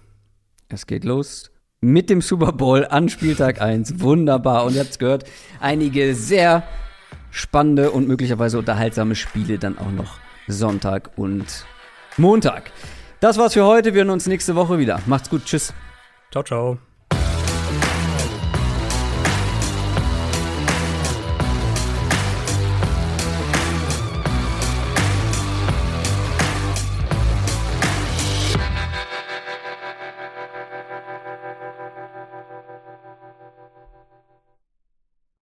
Es 0.68 0.86
geht 0.86 1.04
los 1.04 1.50
mit 1.80 2.10
dem 2.10 2.20
Super 2.20 2.52
Bowl 2.52 2.84
an 2.84 3.08
Spieltag 3.08 3.60
1. 3.62 4.00
Wunderbar. 4.00 4.64
Und 4.64 4.74
ihr 4.74 4.80
habt's 4.80 4.98
gehört, 4.98 5.24
einige 5.60 6.14
sehr 6.14 6.64
spannende 7.30 7.92
und 7.92 8.08
möglicherweise 8.08 8.58
unterhaltsame 8.58 9.14
Spiele 9.14 9.58
dann 9.58 9.78
auch 9.78 9.90
noch 9.92 10.18
Sonntag 10.48 11.12
und 11.16 11.64
Montag. 12.16 12.72
Das 13.20 13.38
war's 13.38 13.54
für 13.54 13.64
heute. 13.64 13.94
Wir 13.94 14.02
hören 14.02 14.10
uns 14.10 14.26
nächste 14.26 14.54
Woche 14.54 14.78
wieder. 14.78 15.00
Macht's 15.06 15.30
gut. 15.30 15.44
Tschüss. 15.44 15.72
Ciao, 16.30 16.42
ciao. 16.42 16.78